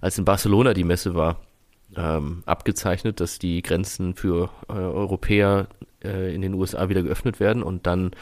als 0.00 0.18
in 0.18 0.24
Barcelona 0.24 0.74
die 0.74 0.84
Messe 0.84 1.14
war, 1.14 1.40
ähm, 1.96 2.42
abgezeichnet, 2.46 3.20
dass 3.20 3.38
die 3.38 3.62
Grenzen 3.62 4.14
für 4.14 4.50
äh, 4.68 4.72
Europäer 4.72 5.68
äh, 6.04 6.34
in 6.34 6.42
den 6.42 6.54
USA 6.54 6.88
wieder 6.88 7.02
geöffnet 7.02 7.40
werden 7.40 7.62
und 7.62 7.86
dann 7.86 8.12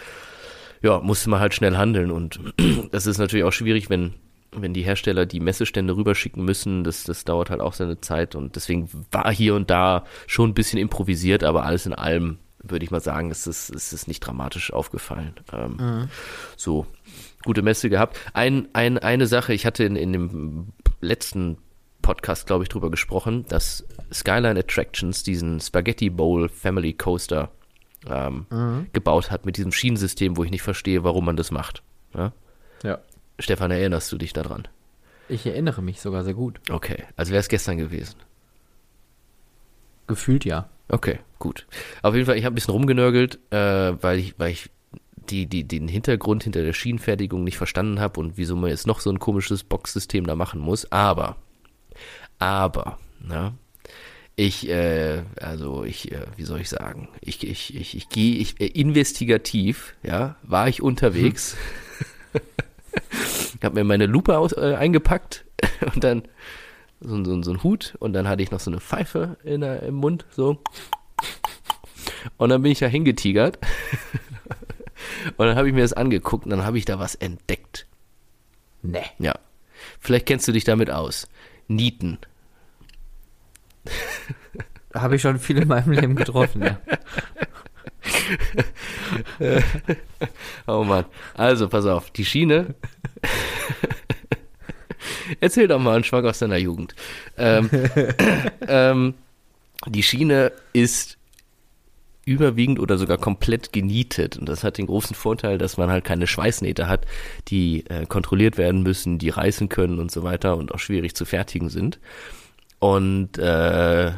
ja, 0.81 1.01
musste 1.01 1.31
man 1.31 1.41
halt 1.41 1.55
schnell 1.55 1.77
handeln 1.77 2.11
und 2.11 2.41
das 2.93 3.07
ist 3.07 3.19
natürlich 3.19 3.45
auch 3.45 3.53
schwierig, 3.53 3.91
wenn 3.91 4.15
wenn 4.51 4.73
die 4.73 4.83
Hersteller 4.83 5.27
die 5.27 5.41
Messestände 5.41 5.95
rüberschicken 5.95 6.43
müssen, 6.43 6.83
das, 6.83 7.05
das 7.05 7.27
dauert 7.27 7.51
halt 7.51 7.61
auch 7.61 7.75
seine 7.75 8.01
Zeit 8.01 8.35
und 8.35 8.57
deswegen 8.57 8.89
war 9.13 9.31
hier 9.31 9.55
und 9.55 9.69
da 9.69 10.05
schon 10.27 10.51
ein 10.51 10.55
bisschen 10.55 10.79
improvisiert, 10.79 11.45
aber 11.45 11.65
alles 11.65 11.85
in 11.85 11.93
allem 11.93 12.39
würde 12.63 12.85
ich 12.85 12.91
mal 12.91 13.01
sagen, 13.01 13.31
ist 13.31 13.47
es, 13.47 13.71
ist 13.71 13.93
es 13.93 14.07
nicht 14.07 14.21
dramatisch 14.21 14.73
aufgefallen. 14.73 15.35
Ähm, 15.53 15.77
mhm. 15.79 16.09
So, 16.57 16.87
gute 17.45 17.63
Messe 17.63 17.89
gehabt. 17.89 18.19
Ein, 18.33 18.69
ein, 18.73 18.99
eine 18.99 19.27
Sache, 19.27 19.55
ich 19.55 19.65
hatte 19.65 19.85
in, 19.85 19.97
in 19.97 20.13
dem 20.13 20.69
letzten 21.01 21.59
Podcast, 22.03 22.47
glaube 22.47 22.65
ich, 22.65 22.69
drüber 22.69 22.91
gesprochen, 22.91 23.45
dass 23.49 23.87
Skyline 24.13 24.59
Attractions 24.59 25.23
diesen 25.23 25.61
Spaghetti 25.61 26.11
Bowl 26.11 26.49
Family 26.49 26.95
Coaster 26.95 27.51
ähm, 28.07 28.47
mhm. 28.51 28.87
gebaut 28.93 29.31
hat 29.31 29.47
mit 29.47 29.57
diesem 29.57 29.73
Schienensystem, 29.73 30.37
wo 30.37 30.45
ich 30.45 30.51
nicht 30.51 30.63
verstehe, 30.63 31.05
warum 31.05 31.25
man 31.25 31.37
das 31.37 31.51
macht. 31.51 31.83
Ja. 32.15 32.33
ja. 32.83 32.99
Stefan, 33.39 33.71
erinnerst 33.71 34.11
du 34.13 34.19
dich 34.19 34.33
daran? 34.33 34.69
Ich 35.29 35.47
erinnere 35.47 35.83
mich 35.83 36.01
sogar 36.01 36.25
sehr 36.25 36.35
gut. 36.35 36.61
Okay, 36.71 37.05
also 37.17 37.33
wäre 37.33 37.41
es 37.41 37.49
gestern 37.49 37.77
gewesen. 37.77 38.17
Gefühlt 40.07 40.45
ja. 40.45 40.69
Okay, 40.89 41.19
gut. 41.39 41.67
Auf 42.03 42.15
jeden 42.15 42.27
Fall, 42.27 42.39
ich 42.39 42.45
habe 42.45 42.55
ein 42.55 42.57
bisschen 42.57 42.73
rumgenörgelt, 42.73 43.39
äh, 43.51 44.03
weil 44.03 44.19
ich, 44.19 44.39
weil 44.39 44.53
ich 44.53 44.71
die, 45.29 45.47
die, 45.47 45.65
den 45.65 45.87
Hintergrund 45.87 46.45
hinter 46.45 46.63
der 46.63 46.73
Schienenfertigung 46.73 47.45
nicht 47.45 47.59
verstanden 47.59 48.01
habe 48.01 48.19
und 48.21 48.39
wieso 48.39 48.57
man 48.57 48.71
jetzt 48.71 48.87
noch 48.87 49.01
so 49.01 49.11
ein 49.11 49.19
komisches 49.19 49.65
Boxsystem 49.65 50.27
da 50.27 50.35
machen 50.35 50.61
muss. 50.61 50.91
Aber, 50.91 51.37
aber, 52.39 52.99
na, 53.21 53.53
ich, 54.39 54.69
äh, 54.69 55.25
also 55.41 55.83
ich, 55.83 56.13
äh, 56.13 56.27
wie 56.37 56.45
soll 56.45 56.61
ich 56.61 56.69
sagen, 56.69 57.09
ich, 57.21 57.43
ich, 57.43 57.75
ich, 57.75 57.97
ich 57.97 58.09
gehe, 58.09 58.37
ich, 58.37 58.61
äh, 58.61 58.67
investigativ, 58.67 59.97
ja, 60.05 60.37
war 60.45 60.69
ich 60.69 60.81
unterwegs. 60.81 61.57
Hm. 62.33 62.41
habe 63.65 63.75
mir 63.75 63.85
meine 63.85 64.07
Lupe 64.07 64.39
aus, 64.39 64.53
äh, 64.53 64.77
eingepackt 64.79 65.45
und 65.93 66.05
dann 66.05 66.23
so, 67.01 67.25
so, 67.25 67.43
so 67.43 67.51
ein 67.51 67.65
Hut 67.65 67.97
und 67.99 68.13
dann 68.13 68.29
hatte 68.29 68.45
ich 68.45 68.53
noch 68.53 68.61
so 68.61 68.71
eine 68.71 68.79
Pfeife 68.79 69.39
in 69.43 69.63
der, 69.63 69.83
im 69.83 69.97
Mund, 69.97 70.25
so. 70.31 70.63
Und 72.37 72.51
dann 72.51 72.63
bin 72.63 72.71
ich 72.71 72.79
da 72.79 72.87
hingetigert. 72.87 73.59
und 75.37 75.47
dann 75.47 75.57
habe 75.57 75.67
ich 75.67 75.75
mir 75.75 75.83
das 75.83 75.95
angeguckt 75.95 76.45
und 76.45 76.51
dann 76.51 76.65
habe 76.65 76.79
ich 76.79 76.85
da 76.85 77.01
was 77.01 77.17
entdeckt. 77.17 77.89
Ne. 78.83 79.03
Ja. 79.19 79.35
Vielleicht 79.99 80.27
kennst 80.27 80.47
du 80.47 80.53
dich 80.53 80.63
damit 80.63 80.91
aus. 80.91 81.27
Nieten. 81.67 82.19
Habe 84.95 85.17
ich 85.17 85.23
schon 85.23 85.39
viel 85.39 85.59
in 85.59 85.69
meinem 85.69 85.93
Leben 85.93 86.17
getroffen, 86.17 86.63
ja. 86.63 86.81
oh 90.67 90.85
Mann. 90.85 91.05
Also, 91.35 91.69
pass 91.69 91.87
auf, 91.87 92.11
die 92.11 92.25
Schiene. 92.25 92.75
Erzähl 95.41 95.69
doch 95.69 95.79
mal 95.79 95.95
einen 95.95 96.05
Schwank 96.05 96.27
aus 96.27 96.39
deiner 96.39 96.57
Jugend. 96.57 96.95
Ähm, 97.37 97.69
ähm, 98.67 99.15
die 99.87 100.03
Schiene 100.03 100.53
ist 100.73 101.19
überwiegend 102.29 102.79
oder 102.79 102.99
sogar 102.99 103.17
komplett 103.17 103.73
genietet. 103.73 104.37
Und 104.37 104.49
das 104.49 104.63
hat 104.63 104.79
den 104.79 104.87
großen 104.87 105.17
Vorteil, 105.17 105.57
dass 105.57 105.79
man 105.79 105.91
halt 105.91 106.05
keine 106.05 106.27
Schweißnähte 106.27 106.87
hat, 106.87 107.07
die 107.49 107.85
äh, 107.89 108.07
kontrolliert 108.07 108.59
werden 108.59 108.83
müssen, 108.83 109.19
die 109.19 109.31
reißen 109.31 109.69
können 109.69 109.99
und 109.99 110.11
so 110.11 110.23
weiter 110.23 110.57
und 110.57 110.73
auch 110.73 110.79
schwierig 110.79 111.15
zu 111.15 111.25
fertigen 111.25 111.71
sind. 111.71 111.99
Und 112.79 113.39
äh, 113.39 114.13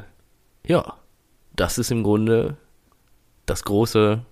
ja, 0.67 0.95
das 1.57 1.79
ist 1.79 1.91
im 1.91 2.03
Grunde 2.03 2.57
das 3.47 3.65
große 3.65 4.25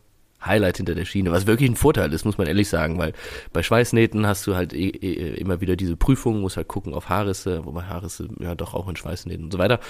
Highlight 0.45 0.77
hinter 0.77 0.95
der 0.95 1.05
Schiene, 1.05 1.33
was 1.33 1.47
wirklich 1.47 1.69
ein 1.69 1.77
Vorteil 1.77 2.13
ist, 2.13 2.25
muss 2.25 2.39
man 2.39 2.47
ehrlich 2.47 2.69
sagen, 2.69 2.99
weil 2.99 3.13
bei 3.53 3.63
Schweißnähten 3.63 4.27
hast 4.27 4.47
du 4.47 4.55
halt 4.55 4.73
e 4.73 4.89
e 4.89 5.35
immer 5.35 5.61
wieder 5.61 5.75
diese 5.75 5.97
Prüfungen, 5.97 6.41
musst 6.41 6.57
halt 6.57 6.69
gucken 6.69 6.95
auf 6.95 7.09
Haarrisse, 7.09 7.65
wobei 7.65 7.83
Haarrisse 7.83 8.29
ja 8.39 8.55
doch 8.55 8.75
auch 8.75 8.89
in 8.89 8.95
Schweißnähten 8.95 9.45
und 9.45 9.53
so 9.53 9.59
weiter. 9.59 9.81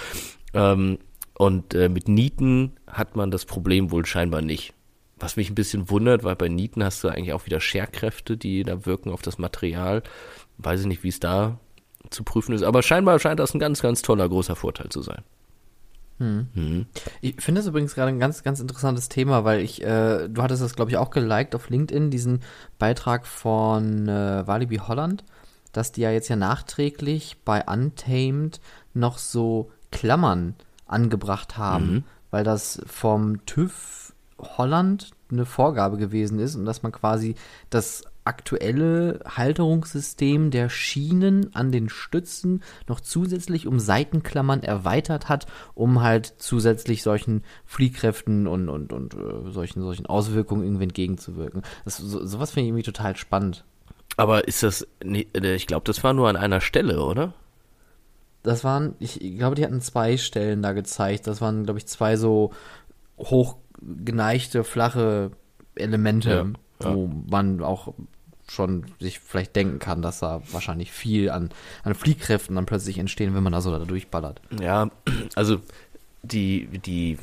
Ähm, 0.53 0.97
und 1.37 1.73
äh, 1.75 1.87
mit 1.87 2.07
Nieten 2.07 2.73
hat 2.87 3.15
man 3.15 3.31
das 3.31 3.45
Problem 3.45 3.91
wohl 3.91 4.05
scheinbar 4.05 4.41
nicht. 4.41 4.73
Was 5.17 5.35
mich 5.35 5.49
ein 5.49 5.55
bisschen 5.55 5.89
wundert, 5.89 6.23
weil 6.23 6.35
bei 6.35 6.49
Nieten 6.49 6.83
hast 6.83 7.03
du 7.03 7.09
eigentlich 7.09 7.33
auch 7.33 7.45
wieder 7.45 7.59
Scherkräfte, 7.59 8.35
die 8.35 8.63
da 8.63 8.85
wirken 8.85 9.11
auf 9.11 9.21
das 9.21 9.37
Material. 9.37 10.01
Weiß 10.57 10.81
ich 10.81 10.87
nicht, 10.87 11.03
wie 11.03 11.09
es 11.09 11.19
da 11.19 11.59
zu 12.09 12.23
prüfen 12.23 12.53
ist, 12.53 12.63
aber 12.63 12.81
scheinbar 12.81 13.19
scheint 13.19 13.39
das 13.39 13.53
ein 13.53 13.59
ganz, 13.59 13.81
ganz 13.81 14.01
toller 14.01 14.27
großer 14.27 14.55
Vorteil 14.55 14.89
zu 14.89 15.01
sein. 15.01 15.23
Hm. 16.19 16.47
Hm. 16.53 16.85
Ich 17.21 17.41
finde 17.41 17.59
das 17.59 17.67
übrigens 17.67 17.95
gerade 17.95 18.09
ein 18.09 18.19
ganz, 18.19 18.43
ganz 18.43 18.59
interessantes 18.59 19.09
Thema, 19.09 19.45
weil 19.45 19.61
ich, 19.61 19.81
äh, 19.81 20.27
du 20.27 20.41
hattest 20.41 20.61
das, 20.61 20.75
glaube 20.75 20.91
ich, 20.91 20.97
auch 20.97 21.11
geliked 21.11 21.55
auf 21.55 21.69
LinkedIn, 21.69 22.11
diesen 22.11 22.41
Beitrag 22.77 23.25
von 23.25 24.07
äh, 24.07 24.45
Walibi 24.45 24.77
Holland, 24.77 25.23
dass 25.71 25.91
die 25.91 26.01
ja 26.01 26.11
jetzt 26.11 26.27
ja 26.27 26.35
nachträglich 26.35 27.37
bei 27.45 27.63
Untamed 27.63 28.59
noch 28.93 29.17
so 29.17 29.71
Klammern 29.91 30.55
angebracht 30.85 31.57
haben, 31.57 31.91
mhm. 31.91 32.03
weil 32.31 32.43
das 32.43 32.81
vom 32.85 33.45
TÜV 33.45 34.13
Holland 34.39 35.11
eine 35.31 35.45
Vorgabe 35.45 35.97
gewesen 35.97 36.39
ist 36.39 36.55
und 36.55 36.65
dass 36.65 36.83
man 36.83 36.91
quasi 36.91 37.35
das 37.69 38.03
aktuelle 38.29 39.19
Halterungssystem 39.25 40.51
der 40.51 40.69
Schienen 40.69 41.53
an 41.55 41.71
den 41.71 41.89
Stützen 41.89 42.61
noch 42.87 43.01
zusätzlich 43.01 43.65
um 43.65 43.79
Seitenklammern 43.79 44.61
erweitert 44.61 45.27
hat, 45.29 45.47
um 45.73 46.01
halt 46.01 46.35
zusätzlich 46.37 47.01
solchen 47.01 47.43
Fliehkräften 47.65 48.45
und, 48.45 48.69
und, 48.69 48.93
und 48.93 49.15
äh, 49.15 49.51
solchen, 49.51 49.81
solchen 49.81 50.05
Auswirkungen 50.05 50.63
irgendwie 50.63 50.83
entgegenzuwirken. 50.83 51.63
Das, 51.85 51.97
so, 51.97 52.23
sowas 52.23 52.51
finde 52.51 52.65
ich 52.65 52.67
irgendwie 52.69 52.83
total 52.83 53.17
spannend. 53.17 53.65
Aber 54.15 54.47
ist 54.47 54.61
das, 54.61 54.87
äh, 55.03 55.55
ich 55.55 55.65
glaube, 55.65 55.85
das 55.85 56.03
war 56.03 56.13
nur 56.13 56.29
an 56.29 56.35
einer 56.35 56.61
Stelle, 56.61 57.03
oder? 57.03 57.33
Das 58.43 58.63
waren, 58.63 58.93
ich 58.99 59.19
glaube, 59.37 59.55
die 59.55 59.65
hatten 59.65 59.81
zwei 59.81 60.17
Stellen 60.17 60.61
da 60.61 60.73
gezeigt. 60.73 61.25
Das 61.25 61.41
waren, 61.41 61.63
glaube 61.63 61.79
ich, 61.79 61.87
zwei 61.87 62.15
so 62.15 62.51
hochgeneigte, 63.17 64.63
flache 64.63 65.31
Elemente, 65.73 66.29
ja, 66.29 66.87
ja. 66.87 66.95
wo 66.95 67.07
man 67.07 67.61
auch 67.63 67.93
schon 68.49 68.85
sich 68.99 69.19
vielleicht 69.19 69.55
denken 69.55 69.79
kann, 69.79 70.01
dass 70.01 70.19
da 70.19 70.41
wahrscheinlich 70.51 70.91
viel 70.91 71.29
an, 71.29 71.49
an 71.83 71.95
Fliehkräften 71.95 72.55
dann 72.55 72.65
plötzlich 72.65 72.97
entstehen, 72.97 73.35
wenn 73.35 73.43
man 73.43 73.53
da 73.53 73.61
so 73.61 73.71
da 73.71 73.85
durchballert. 73.85 74.41
Ja, 74.59 74.89
also 75.35 75.59
die, 76.23 76.67
die, 76.67 76.79
die 76.79 77.17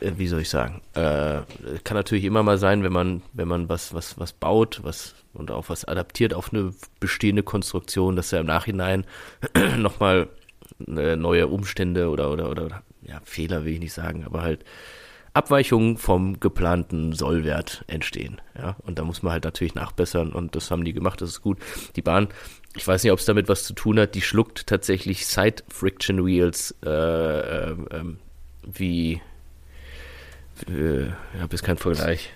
äh, 0.00 0.12
wie 0.16 0.28
soll 0.28 0.40
ich 0.40 0.48
sagen, 0.48 0.80
äh, 0.94 1.40
kann 1.84 1.96
natürlich 1.96 2.24
immer 2.24 2.42
mal 2.42 2.58
sein, 2.58 2.82
wenn 2.82 2.92
man, 2.92 3.22
wenn 3.32 3.48
man 3.48 3.68
was, 3.68 3.94
was, 3.94 4.18
was 4.18 4.32
baut, 4.32 4.80
was 4.82 5.14
und 5.34 5.50
auch 5.50 5.68
was 5.68 5.84
adaptiert 5.84 6.34
auf 6.34 6.52
eine 6.52 6.74
bestehende 7.00 7.42
Konstruktion, 7.42 8.16
dass 8.16 8.32
er 8.32 8.40
im 8.40 8.46
Nachhinein 8.46 9.04
nochmal 9.76 10.28
äh, 10.86 11.16
neue 11.16 11.46
Umstände 11.46 12.10
oder, 12.10 12.30
oder, 12.30 12.50
oder, 12.50 12.82
ja, 13.02 13.20
Fehler 13.24 13.64
will 13.64 13.74
ich 13.74 13.80
nicht 13.80 13.92
sagen, 13.92 14.24
aber 14.24 14.42
halt 14.42 14.64
Abweichungen 15.38 15.96
vom 15.96 16.40
geplanten 16.40 17.12
Sollwert 17.12 17.84
entstehen. 17.86 18.40
Ja, 18.58 18.76
und 18.82 18.98
da 18.98 19.04
muss 19.04 19.22
man 19.22 19.32
halt 19.32 19.44
natürlich 19.44 19.76
nachbessern 19.76 20.32
und 20.32 20.56
das 20.56 20.70
haben 20.70 20.84
die 20.84 20.92
gemacht, 20.92 21.20
das 21.20 21.30
ist 21.30 21.42
gut. 21.42 21.58
Die 21.94 22.02
Bahn, 22.02 22.28
ich 22.74 22.86
weiß 22.86 23.04
nicht, 23.04 23.12
ob 23.12 23.20
es 23.20 23.24
damit 23.24 23.48
was 23.48 23.62
zu 23.62 23.72
tun 23.72 24.00
hat, 24.00 24.16
die 24.16 24.20
schluckt 24.20 24.66
tatsächlich 24.66 25.26
Side 25.26 25.62
Friction 25.68 26.26
Wheels 26.26 26.74
äh, 26.84 26.90
äh, 26.90 27.70
äh, 27.70 28.04
wie, 28.64 29.20
äh, 30.68 31.04
ich 31.06 31.40
habe 31.40 31.52
jetzt 31.52 31.62
keinen 31.62 31.78
Vergleich. 31.78 32.32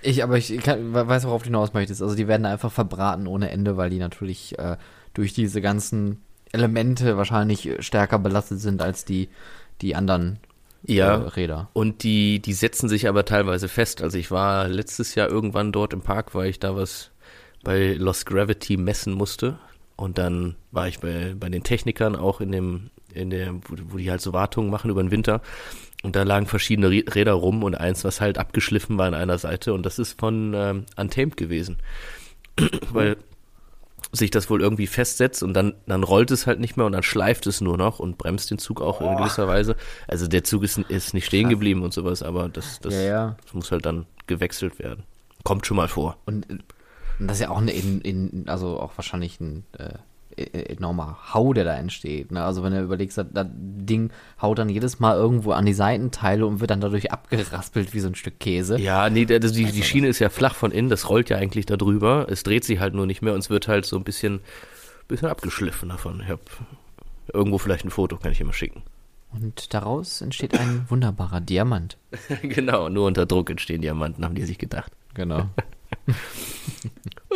Ich, 0.00 0.22
aber 0.22 0.38
ich 0.38 0.56
kann, 0.58 0.94
weiß, 0.94 1.24
worauf 1.24 1.42
du 1.42 1.46
hinaus 1.46 1.74
möchtest. 1.74 2.02
Also 2.02 2.14
die 2.14 2.28
werden 2.28 2.46
einfach 2.46 2.72
verbraten 2.72 3.26
ohne 3.26 3.50
Ende, 3.50 3.76
weil 3.76 3.90
die 3.90 3.98
natürlich 3.98 4.58
äh, 4.58 4.76
durch 5.14 5.32
diese 5.32 5.60
ganzen 5.60 6.22
Elemente 6.52 7.16
wahrscheinlich 7.16 7.70
stärker 7.80 8.18
belastet 8.18 8.60
sind 8.60 8.80
als 8.80 9.04
die, 9.04 9.28
die 9.80 9.96
anderen 9.96 10.38
ja, 10.84 11.16
äh, 11.16 11.28
Räder. 11.28 11.68
Und 11.72 12.02
die, 12.02 12.40
die 12.40 12.52
setzen 12.52 12.88
sich 12.88 13.08
aber 13.08 13.24
teilweise 13.24 13.68
fest. 13.68 14.02
Also 14.02 14.18
ich 14.18 14.30
war 14.30 14.68
letztes 14.68 15.14
Jahr 15.14 15.28
irgendwann 15.28 15.72
dort 15.72 15.92
im 15.92 16.00
Park, 16.00 16.34
weil 16.34 16.48
ich 16.48 16.58
da 16.58 16.76
was 16.76 17.10
bei 17.62 17.94
Lost 17.94 18.26
Gravity 18.26 18.76
messen 18.76 19.12
musste. 19.12 19.58
Und 19.96 20.18
dann 20.18 20.56
war 20.70 20.88
ich 20.88 20.98
bei, 20.98 21.34
bei 21.38 21.48
den 21.48 21.62
Technikern 21.62 22.16
auch 22.16 22.40
in 22.40 22.50
dem, 22.50 22.90
in 23.14 23.30
der, 23.30 23.54
wo, 23.54 23.76
wo 23.90 23.96
die 23.98 24.10
halt 24.10 24.20
so 24.20 24.32
Wartungen 24.32 24.70
machen 24.70 24.90
über 24.90 25.02
den 25.02 25.10
Winter. 25.10 25.40
Und 26.02 26.16
da 26.16 26.24
lagen 26.24 26.46
verschiedene 26.46 26.88
Räder 26.88 27.34
rum 27.34 27.62
und 27.62 27.76
eins, 27.76 28.04
was 28.04 28.20
halt 28.20 28.38
abgeschliffen 28.38 28.98
war 28.98 29.06
an 29.06 29.14
einer 29.14 29.38
Seite. 29.38 29.72
Und 29.72 29.86
das 29.86 30.00
ist 30.00 30.18
von 30.18 30.52
ähm, 30.54 30.86
Untamed 30.96 31.36
gewesen. 31.36 31.78
Weil 32.92 33.16
sich 34.12 34.30
das 34.30 34.50
wohl 34.50 34.60
irgendwie 34.60 34.86
festsetzt 34.86 35.42
und 35.42 35.54
dann, 35.54 35.74
dann 35.86 36.04
rollt 36.04 36.30
es 36.30 36.46
halt 36.46 36.60
nicht 36.60 36.76
mehr 36.76 36.84
und 36.84 36.92
dann 36.92 37.02
schleift 37.02 37.46
es 37.46 37.62
nur 37.62 37.78
noch 37.78 37.98
und 37.98 38.18
bremst 38.18 38.50
den 38.50 38.58
Zug 38.58 38.82
auch 38.82 39.00
in 39.00 39.16
gewisser 39.16 39.48
Weise. 39.48 39.74
Also 40.06 40.28
der 40.28 40.44
Zug 40.44 40.62
ist, 40.64 40.78
ist 40.78 41.14
nicht 41.14 41.24
stehen 41.24 41.48
geblieben 41.48 41.82
und 41.82 41.94
sowas, 41.94 42.22
aber 42.22 42.50
das, 42.50 42.78
das, 42.80 42.92
Ja, 42.92 43.00
ja. 43.00 43.36
das 43.42 43.54
muss 43.54 43.72
halt 43.72 43.86
dann 43.86 44.06
gewechselt 44.26 44.78
werden. 44.78 45.04
Kommt 45.44 45.66
schon 45.66 45.78
mal 45.78 45.88
vor. 45.88 46.18
Und, 46.26 46.48
und 46.50 46.62
das 47.18 47.38
ist 47.38 47.42
ja 47.42 47.50
auch 47.50 47.58
ein, 47.58 47.68
in, 47.68 48.00
in, 48.02 48.48
also 48.48 48.78
auch 48.78 48.92
wahrscheinlich 48.96 49.40
ein 49.40 49.64
äh, 49.78 49.94
enormer 50.46 51.18
Hau, 51.32 51.52
der 51.52 51.64
da 51.64 51.74
entsteht. 51.74 52.32
Ne? 52.32 52.42
Also 52.42 52.62
wenn 52.62 52.72
du 52.72 52.80
überlegst, 52.80 53.18
das, 53.18 53.26
das 53.32 53.46
Ding 53.52 54.10
haut 54.40 54.58
dann 54.58 54.68
jedes 54.68 55.00
Mal 55.00 55.16
irgendwo 55.16 55.52
an 55.52 55.66
die 55.66 55.74
Seitenteile 55.74 56.46
und 56.46 56.60
wird 56.60 56.70
dann 56.70 56.80
dadurch 56.80 57.12
abgeraspelt 57.12 57.94
wie 57.94 58.00
so 58.00 58.08
ein 58.08 58.14
Stück 58.14 58.38
Käse. 58.38 58.78
Ja, 58.78 59.10
nee, 59.10 59.24
der, 59.24 59.40
die, 59.40 59.64
die 59.64 59.82
Schiene 59.82 60.08
ist 60.08 60.18
ja 60.18 60.28
flach 60.28 60.54
von 60.54 60.72
innen, 60.72 60.88
das 60.88 61.08
rollt 61.08 61.30
ja 61.30 61.36
eigentlich 61.36 61.66
da 61.66 61.76
drüber. 61.76 62.26
Es 62.28 62.42
dreht 62.42 62.64
sich 62.64 62.80
halt 62.80 62.94
nur 62.94 63.06
nicht 63.06 63.22
mehr 63.22 63.34
und 63.34 63.40
es 63.40 63.50
wird 63.50 63.68
halt 63.68 63.84
so 63.84 63.96
ein 63.96 64.04
bisschen, 64.04 64.40
bisschen 65.08 65.28
abgeschliffen 65.28 65.88
davon. 65.88 66.20
Ich 66.20 66.28
habe 66.28 66.42
irgendwo 67.32 67.58
vielleicht 67.58 67.84
ein 67.84 67.90
Foto, 67.90 68.16
kann 68.16 68.32
ich 68.32 68.40
immer 68.40 68.52
schicken. 68.52 68.82
Und 69.32 69.72
daraus 69.72 70.20
entsteht 70.20 70.58
ein 70.58 70.84
wunderbarer 70.88 71.40
Diamant. 71.40 71.96
genau, 72.42 72.88
nur 72.88 73.06
unter 73.06 73.24
Druck 73.26 73.48
entstehen 73.48 73.80
Diamanten, 73.80 74.24
haben 74.24 74.34
die 74.34 74.44
sich 74.44 74.58
gedacht. 74.58 74.92
Genau. 75.14 75.48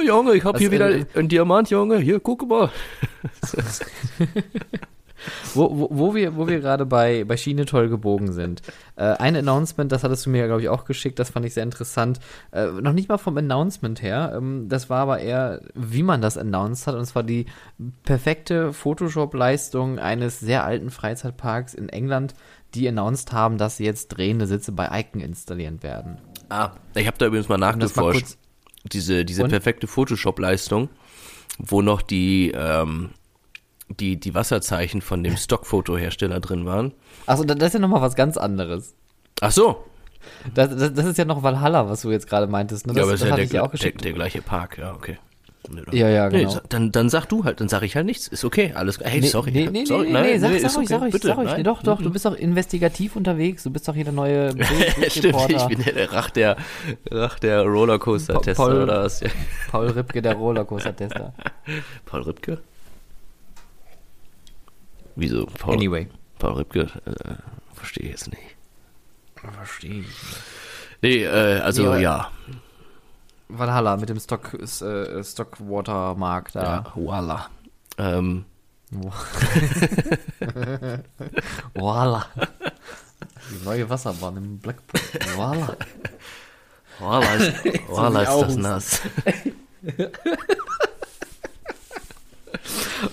Junge, 0.05 0.35
ich 0.35 0.45
habe 0.45 0.59
hier 0.59 0.69
Was, 0.69 0.75
wieder 0.75 0.91
äh, 0.91 1.07
einen 1.15 1.29
Diamant, 1.29 1.71
Junge. 1.71 1.99
Hier, 1.99 2.21
guck 2.21 2.49
mal. 2.49 2.71
Wo, 5.55 5.71
wo, 5.77 5.89
wo 5.91 6.15
wir, 6.15 6.37
wo 6.37 6.47
wir 6.47 6.61
gerade 6.61 6.87
bei, 6.87 7.25
bei 7.25 7.37
Schiene 7.37 7.65
toll 7.65 7.89
gebogen 7.89 8.33
sind. 8.33 8.63
Äh, 8.97 9.05
ein 9.05 9.35
Announcement, 9.37 9.91
das 9.91 10.05
hattest 10.05 10.27
du 10.27 10.31
mir, 10.31 10.47
glaube 10.47 10.63
ich, 10.63 10.69
auch 10.69 10.85
geschickt, 10.85 11.19
das 11.19 11.31
fand 11.31 11.47
ich 11.47 11.55
sehr 11.55 11.63
interessant. 11.63 12.21
Äh, 12.53 12.67
noch 12.67 12.93
nicht 12.93 13.09
mal 13.09 13.19
vom 13.19 13.37
Announcement 13.37 14.03
her, 14.03 14.35
ähm, 14.37 14.69
das 14.69 14.91
war 14.91 15.01
aber 15.01 15.19
eher, 15.19 15.63
wie 15.75 16.03
man 16.03 16.21
das 16.21 16.39
announced 16.39 16.87
hat, 16.87 16.95
und 16.95 17.07
zwar 17.07 17.23
die 17.23 17.47
perfekte 18.05 18.73
Photoshop-Leistung 18.73 19.99
eines 19.99 20.41
sehr 20.41 20.65
alten 20.65 20.91
Freizeitparks 20.91 21.75
in 21.75 21.89
England, 21.89 22.35
die 22.75 22.87
announced 22.87 23.33
haben, 23.33 23.59
dass 23.59 23.79
sie 23.79 23.85
jetzt 23.85 24.09
drehende 24.09 24.47
Sitze 24.47 24.73
bei 24.73 24.89
Icon 25.01 25.21
installieren 25.21 25.83
werden. 25.83 26.19
Ah, 26.49 26.73
ich 26.95 27.07
habe 27.07 27.19
da 27.19 27.27
übrigens 27.27 27.49
mal 27.49 27.59
das 27.59 27.97
mal 27.97 28.13
nachgeforscht. 28.13 28.37
Diese 28.93 29.25
diese 29.25 29.45
Und? 29.45 29.51
perfekte 29.51 29.87
Photoshop-Leistung, 29.87 30.89
wo 31.59 31.83
noch 31.83 32.03
die, 32.03 32.53
ähm, 32.55 33.11
die, 33.89 34.19
die 34.19 34.35
Wasserzeichen 34.35 35.01
von 35.01 35.23
dem 35.23 35.37
Stockfotohersteller 35.37 36.41
drin 36.41 36.67
waren. 36.67 36.93
Achso, 37.27 37.45
das 37.45 37.69
ist 37.69 37.75
ja 37.75 37.81
nochmal 37.81 38.03
was 38.03 38.17
ganz 38.17 38.37
anderes. 38.37 38.95
Ach 39.41 39.53
so. 39.53 39.85
Das, 40.55 40.71
das, 40.77 40.93
das 40.93 41.07
ist 41.07 41.19
ja 41.19 41.25
noch 41.25 41.43
Valhalla, 41.43 41.89
was 41.89 42.03
du 42.03 42.11
jetzt 42.11 42.29
gerade 42.29 42.47
meintest. 42.47 42.87
Ne? 42.87 42.95
Das, 42.95 42.99
ja, 42.99 43.03
aber 43.05 43.15
ist 43.15 43.21
das 43.21 43.29
ja 43.29 43.33
hatte 43.35 43.47
der, 43.47 43.65
auch 43.65 43.71
der, 43.71 43.93
der 43.93 44.13
gleiche 44.13 44.43
Park, 44.43 44.79
ja, 44.79 44.93
okay. 44.93 45.19
Nee. 45.69 45.99
Ja, 45.99 46.09
ja, 46.09 46.29
Nee, 46.29 46.39
genau. 46.41 46.51
sa- 46.51 46.63
dann, 46.69 46.93
dann 46.93 47.09
sag 47.09 47.27
du 47.27 47.45
halt, 47.45 47.61
dann 47.61 47.69
sag 47.69 47.83
ich 47.83 47.97
halt 47.97 48.07
nichts. 48.07 48.29
Ist 48.29 48.45
okay, 48.45 48.73
alles 48.75 48.99
Hey, 49.01 49.21
Nee, 49.21 49.27
sorry. 49.27 49.51
Nee, 49.51 49.69
nee, 49.71 49.85
sorry, 49.85 50.07
nee, 50.07 50.13
nein, 50.13 50.23
nee, 50.25 50.39
sag, 50.39 50.51
nee, 50.53 50.59
sag 50.61 50.71
ruhig, 50.77 50.77
okay, 50.79 50.87
sag 50.87 51.01
ruhig, 51.03 51.13
bitte, 51.13 51.27
sag 51.29 51.37
ruhig. 51.39 51.47
nein. 51.49 51.57
Nee, 51.59 51.63
doch, 51.65 51.83
doch, 51.83 52.01
du 52.03 52.11
bist 52.11 52.25
doch 52.25 52.35
investigativ 52.37 53.17
unterwegs. 53.17 53.63
Du 53.65 53.71
bist 53.71 53.89
doch 53.89 53.95
hier 53.95 54.05
der 54.05 54.13
neue 54.13 54.51
Stimmt, 55.11 55.51
ich 55.51 55.65
bin 55.67 55.83
der 55.83 56.13
Rach 56.13 56.31
der, 56.31 56.57
Rach 57.11 57.39
der 57.41 57.63
Rollercoaster-Tester 57.63 58.55
Paul- 58.65 58.83
oder 58.83 59.05
was? 59.05 59.21
Ja. 59.21 59.29
Paul 59.71 59.89
Ripke, 59.89 60.23
der 60.23 60.35
Rollercoaster-Tester. 60.35 61.35
Paul 62.07 62.23
Ripke? 62.23 62.59
Wieso? 65.17 65.47
Paul, 65.47 65.75
Anyway. 65.75 66.09
Paul 66.39 66.53
Ripke? 66.55 66.81
Äh, 67.07 67.35
verstehe 67.75 68.05
ich 68.05 68.11
jetzt 68.11 68.29
nicht. 68.31 68.43
Verstehe 69.35 70.01
ich. 70.01 70.07
Nee, 71.03 71.25
äh, 71.25 71.61
also 71.61 71.95
Nee, 71.95 72.03
ja. 72.03 72.31
Valhalla 73.49 73.97
mit 73.97 74.09
dem 74.09 74.19
Stock, 74.19 74.55
äh, 74.55 75.25
Stockwater-Mark 75.25 76.53
da. 76.53 76.63
Ja, 76.63 76.85
voila. 76.95 77.47
Ähm, 77.99 78.45
Voila. 81.75 82.27
Die 83.51 83.65
neue 83.65 83.91
Wasserbahn 83.91 84.37
im 84.37 84.59
Blackpool. 84.59 85.01
Voila. 85.35 85.77
voila 86.99 87.35
ist, 87.35 87.65
voila 87.89 88.23
ist 88.23 88.43
das 88.43 88.57
nass. 88.57 89.01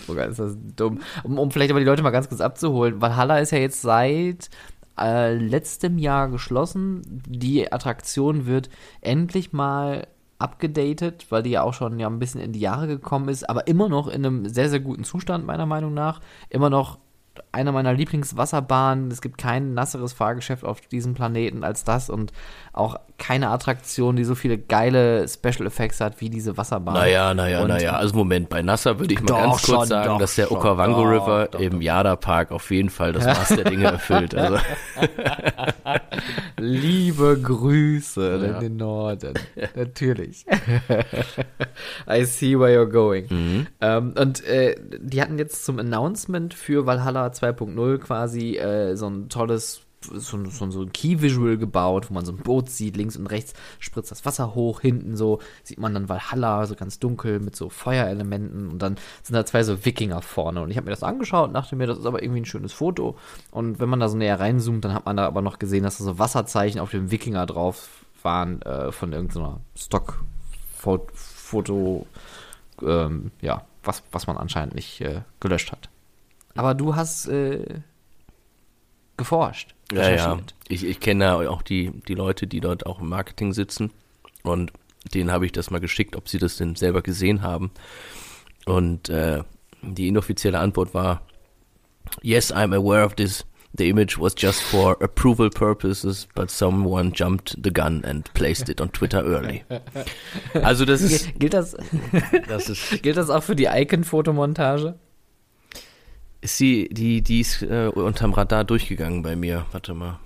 Oh 0.08 0.14
Gott, 0.16 0.30
ist 0.30 0.40
das 0.40 0.56
dumm. 0.76 1.02
Um, 1.24 1.38
um 1.38 1.52
vielleicht 1.52 1.70
aber 1.72 1.80
die 1.80 1.86
Leute 1.86 2.02
mal 2.02 2.10
ganz 2.12 2.30
kurz 2.30 2.40
abzuholen. 2.42 3.02
Valhalla 3.02 3.40
ist 3.40 3.52
ja 3.52 3.58
jetzt 3.58 3.82
seit 3.82 4.50
äh, 4.98 5.34
letztem 5.36 5.98
Jahr 5.98 6.30
geschlossen. 6.30 7.02
Die 7.28 7.72
Attraktion 7.72 8.46
wird 8.46 8.70
endlich 9.02 9.52
mal 9.54 10.08
abgedatet, 10.44 11.28
weil 11.30 11.42
die 11.42 11.52
ja 11.52 11.64
auch 11.64 11.74
schon 11.74 12.00
ja 12.00 12.08
ein 12.08 12.20
bisschen 12.20 12.42
in 12.42 12.52
die 12.52 12.60
Jahre 12.60 12.88
gekommen 12.88 13.30
ist, 13.30 13.50
aber 13.50 13.68
immer 13.68 13.90
noch 13.90 14.08
in 14.08 14.26
einem 14.26 14.48
sehr, 14.48 14.70
sehr 14.70 14.82
guten 14.82 15.04
Zustand, 15.04 15.46
meiner 15.46 15.66
Meinung 15.66 15.94
nach. 15.94 16.20
Immer 16.50 16.70
noch 16.70 17.00
eine 17.52 17.72
meiner 17.72 17.94
Lieblingswasserbahnen. 17.94 19.10
Es 19.12 19.22
gibt 19.22 19.38
kein 19.38 19.74
nasseres 19.74 20.14
Fahrgeschäft 20.14 20.64
auf 20.64 20.82
diesem 20.82 21.14
Planeten 21.14 21.64
als 21.64 21.84
das 21.84 22.10
und 22.10 22.32
auch 22.74 22.96
keine 23.18 23.50
Attraktion, 23.50 24.16
die 24.16 24.24
so 24.24 24.36
viele 24.36 24.58
geile 24.58 25.28
Special 25.28 25.66
Effects 25.68 26.02
hat 26.02 26.20
wie 26.22 26.30
diese 26.30 26.58
Wasserbahn. 26.58 26.96
Naja, 26.96 27.34
naja, 27.34 27.62
Und- 27.62 27.70
naja. 27.70 27.94
Also 27.94 28.16
Moment, 28.16 28.50
bei 28.50 28.62
Nasser 28.62 29.00
würde 29.00 29.14
ich 29.14 29.22
mal 29.22 29.28
ganz 29.28 29.64
kurz 29.64 29.66
schon, 29.66 29.88
sagen, 29.88 30.10
doch 30.10 30.20
dass 30.20 30.36
der 30.36 30.52
Okavango 30.52 31.04
doch, 31.04 31.10
River 31.10 31.48
doch, 31.52 31.60
im 31.60 31.82
Yada 31.82 32.16
Park 32.16 32.52
auf 32.52 32.70
jeden 32.72 32.90
Fall 32.90 33.14
das 33.14 33.26
Maß 33.26 33.50
der 33.50 33.64
Dinge 33.66 33.86
erfüllt. 33.86 34.36
Also, 34.36 34.58
Liebe 36.58 37.40
Grüße 37.42 38.40
Ja. 38.48 38.54
in 38.56 38.60
den 38.60 38.78
Norden. 38.78 39.34
Natürlich. 39.76 40.46
I 42.10 42.24
see 42.26 42.58
where 42.58 42.72
you're 42.72 42.90
going. 42.90 43.26
Mhm. 43.30 43.68
Ähm, 43.82 44.14
und 44.18 44.44
äh, 44.46 44.76
die 45.00 45.22
hatten 45.22 45.38
jetzt 45.38 45.66
zum 45.66 45.80
Announcement 45.80 46.54
für 46.54 46.86
Valhalla 46.86 47.23
2.0 47.28 47.98
quasi 48.00 48.58
äh, 48.58 48.96
so 48.96 49.08
ein 49.08 49.30
tolles 49.30 49.82
so, 50.12 50.46
so, 50.46 50.70
so 50.70 50.82
ein 50.82 50.92
Key-Visual 50.94 51.58
gebaut, 51.58 52.10
wo 52.10 52.14
man 52.14 52.26
so 52.26 52.34
ein 52.34 52.38
Boot 52.38 52.70
sieht, 52.70 52.98
links 52.98 53.18
und 53.18 53.28
rechts 53.28 53.54
spritzt 53.80 54.12
das 54.12 54.26
Wasser 54.26 54.54
hoch, 54.56 54.82
hinten 54.82 55.16
so 55.16 55.40
sieht 55.64 55.80
man 55.80 55.94
dann 55.94 56.10
Valhalla, 56.10 56.66
so 56.66 56.76
ganz 56.76 57.00
dunkel 57.00 57.40
mit 57.40 57.56
so 57.56 57.70
Feuerelementen 57.70 58.68
und 58.70 58.80
dann 58.80 58.98
sind 59.22 59.36
da 59.36 59.46
zwei 59.46 59.64
so 59.64 59.86
Wikinger 59.86 60.22
vorne 60.22 60.62
und 60.62 60.72
ich 60.72 60.78
habe 60.78 60.86
mir 60.86 60.92
das 60.92 61.04
angeschaut 61.04 61.48
und 61.50 61.54
dachte 61.54 61.76
mir, 61.76 61.88
das 61.88 62.00
ist 62.00 62.06
aber 62.06 62.24
irgendwie 62.24 62.42
ein 62.42 62.46
schönes 62.46 62.74
Foto 62.74 63.16
und 63.52 63.80
wenn 63.80 63.90
man 63.90 64.00
da 64.00 64.10
so 64.10 64.18
näher 64.18 64.40
reinzoomt, 64.40 64.84
dann 64.86 64.94
hat 64.94 65.06
man 65.06 65.18
da 65.18 65.26
aber 65.26 65.42
noch 65.42 65.60
gesehen, 65.60 65.84
dass 65.84 65.98
da 65.98 66.04
so 66.04 66.20
Wasserzeichen 66.20 66.80
auf 66.80 66.92
dem 66.92 67.12
Wikinger 67.12 67.46
drauf 67.46 68.06
waren 68.22 68.62
äh, 68.62 68.92
von 68.92 69.14
irgendeiner 69.14 69.62
Stock-Foto, 69.76 71.28
ähm, 72.82 73.32
ja, 73.42 73.64
was, 73.84 74.04
was 74.12 74.28
man 74.28 74.38
anscheinend 74.38 74.76
nicht 74.76 75.02
äh, 75.02 75.22
gelöscht 75.40 75.72
hat. 75.72 75.90
Aber 76.56 76.74
du 76.76 76.96
hast 76.96 77.28
äh, 77.28 77.66
geforscht. 79.18 79.76
ja, 79.92 80.10
ja. 80.12 80.40
Ich, 80.68 80.84
ich 80.86 81.00
kenne 81.00 81.26
ja 81.26 81.50
auch 81.50 81.62
die, 81.62 81.92
die 82.08 82.16
Leute, 82.16 82.48
die 82.48 82.60
dort 82.62 82.86
auch 82.86 83.00
im 83.00 83.10
Marketing 83.10 83.54
sitzen. 83.54 83.92
Und 84.44 84.72
denen 85.14 85.32
habe 85.32 85.46
ich 85.46 85.52
das 85.52 85.70
mal 85.72 85.80
geschickt, 85.80 86.16
ob 86.16 86.30
sie 86.30 86.38
das 86.40 86.58
denn 86.58 86.76
selber 86.76 87.02
gesehen 87.02 87.42
haben. 87.42 87.72
Und 88.66 89.10
äh, 89.10 89.44
die 89.82 90.08
inoffizielle 90.08 90.60
Antwort 90.60 90.94
war, 90.94 91.22
yes, 92.22 92.54
I'm 92.54 92.76
aware 92.76 93.06
of 93.06 93.16
this. 93.16 93.46
The 93.76 93.90
image 93.90 94.20
was 94.20 94.36
just 94.38 94.62
for 94.62 95.02
approval 95.02 95.50
purposes, 95.50 96.28
but 96.36 96.52
someone 96.52 97.12
jumped 97.12 97.58
the 97.64 97.74
gun 97.74 98.06
and 98.06 98.32
placed 98.36 98.70
it 98.70 98.80
on 98.80 98.92
Twitter 98.92 99.24
early. 99.26 99.64
Also 100.62 100.86
das 100.86 101.02
ist, 101.02 101.26
Gil- 101.26 101.34
Gilt 101.40 101.54
das, 101.56 101.76
das 102.48 102.70
ist 102.70 103.02
gilt 103.02 103.18
das 103.18 103.32
auch 103.32 103.42
für 103.42 103.56
die 103.56 103.66
Icon-Fotomontage? 103.66 104.94
Ist 106.44 106.58
sie, 106.58 106.90
die, 106.90 107.22
die 107.22 107.40
ist 107.40 107.62
äh, 107.62 107.88
unterm 107.88 108.34
Radar 108.34 108.66
durchgegangen 108.66 109.22
bei 109.22 109.38
mir. 109.38 109.66
Warte 109.72 109.94
mal. 109.94 110.20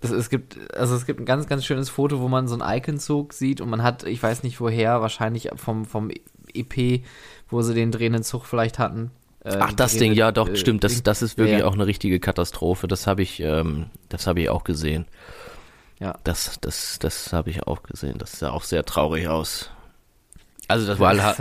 Das, 0.00 0.10
es 0.12 0.30
gibt, 0.30 0.56
also 0.74 0.94
es 0.94 1.04
gibt 1.04 1.20
ein 1.20 1.26
ganz, 1.26 1.46
ganz 1.46 1.66
schönes 1.66 1.90
Foto, 1.90 2.20
wo 2.20 2.28
man 2.28 2.48
so 2.48 2.58
einen 2.58 2.78
Icon-Zug 2.78 3.34
sieht 3.34 3.60
und 3.60 3.68
man 3.68 3.82
hat, 3.82 4.04
ich 4.04 4.22
weiß 4.22 4.44
nicht 4.44 4.58
woher, 4.62 5.02
wahrscheinlich 5.02 5.50
vom, 5.56 5.84
vom 5.84 6.10
EP, 6.54 7.02
wo 7.50 7.60
sie 7.60 7.74
den 7.74 7.92
drehenden 7.92 8.22
Zug 8.22 8.46
vielleicht 8.46 8.78
hatten. 8.78 9.10
Äh, 9.44 9.58
Ach, 9.60 9.74
das 9.74 9.92
Ding, 9.98 10.14
ja, 10.14 10.32
doch, 10.32 10.48
äh, 10.48 10.56
stimmt. 10.56 10.84
Das, 10.84 11.02
das 11.02 11.20
ist 11.20 11.36
wirklich 11.36 11.58
ja. 11.58 11.66
auch 11.66 11.74
eine 11.74 11.86
richtige 11.86 12.18
Katastrophe. 12.18 12.88
Das 12.88 13.06
habe 13.06 13.20
ich, 13.20 13.40
ähm, 13.40 13.90
das 14.08 14.26
habe 14.26 14.40
ich 14.40 14.48
auch 14.48 14.64
gesehen. 14.64 15.04
Ja. 16.00 16.16
Das, 16.24 16.58
das, 16.62 16.98
das 16.98 17.34
habe 17.34 17.50
ich 17.50 17.66
auch 17.66 17.82
gesehen. 17.82 18.16
Das 18.16 18.38
sah 18.38 18.52
auch 18.52 18.64
sehr 18.64 18.86
traurig 18.86 19.28
aus. 19.28 19.70
Also 20.68 20.86
das, 20.86 20.98
das 20.98 21.38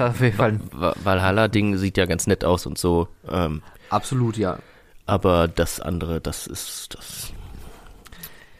Valhalla-Ding 1.03 1.77
sieht 1.77 1.97
ja 1.97 2.05
ganz 2.05 2.27
nett 2.27 2.45
aus 2.45 2.65
und 2.65 2.77
so. 2.77 3.09
Ähm, 3.29 3.61
Absolut, 3.89 4.37
ja. 4.37 4.59
Aber 5.05 5.47
das 5.47 5.79
andere, 5.79 6.21
das 6.21 6.47
ist 6.47 6.95
das. 6.95 7.33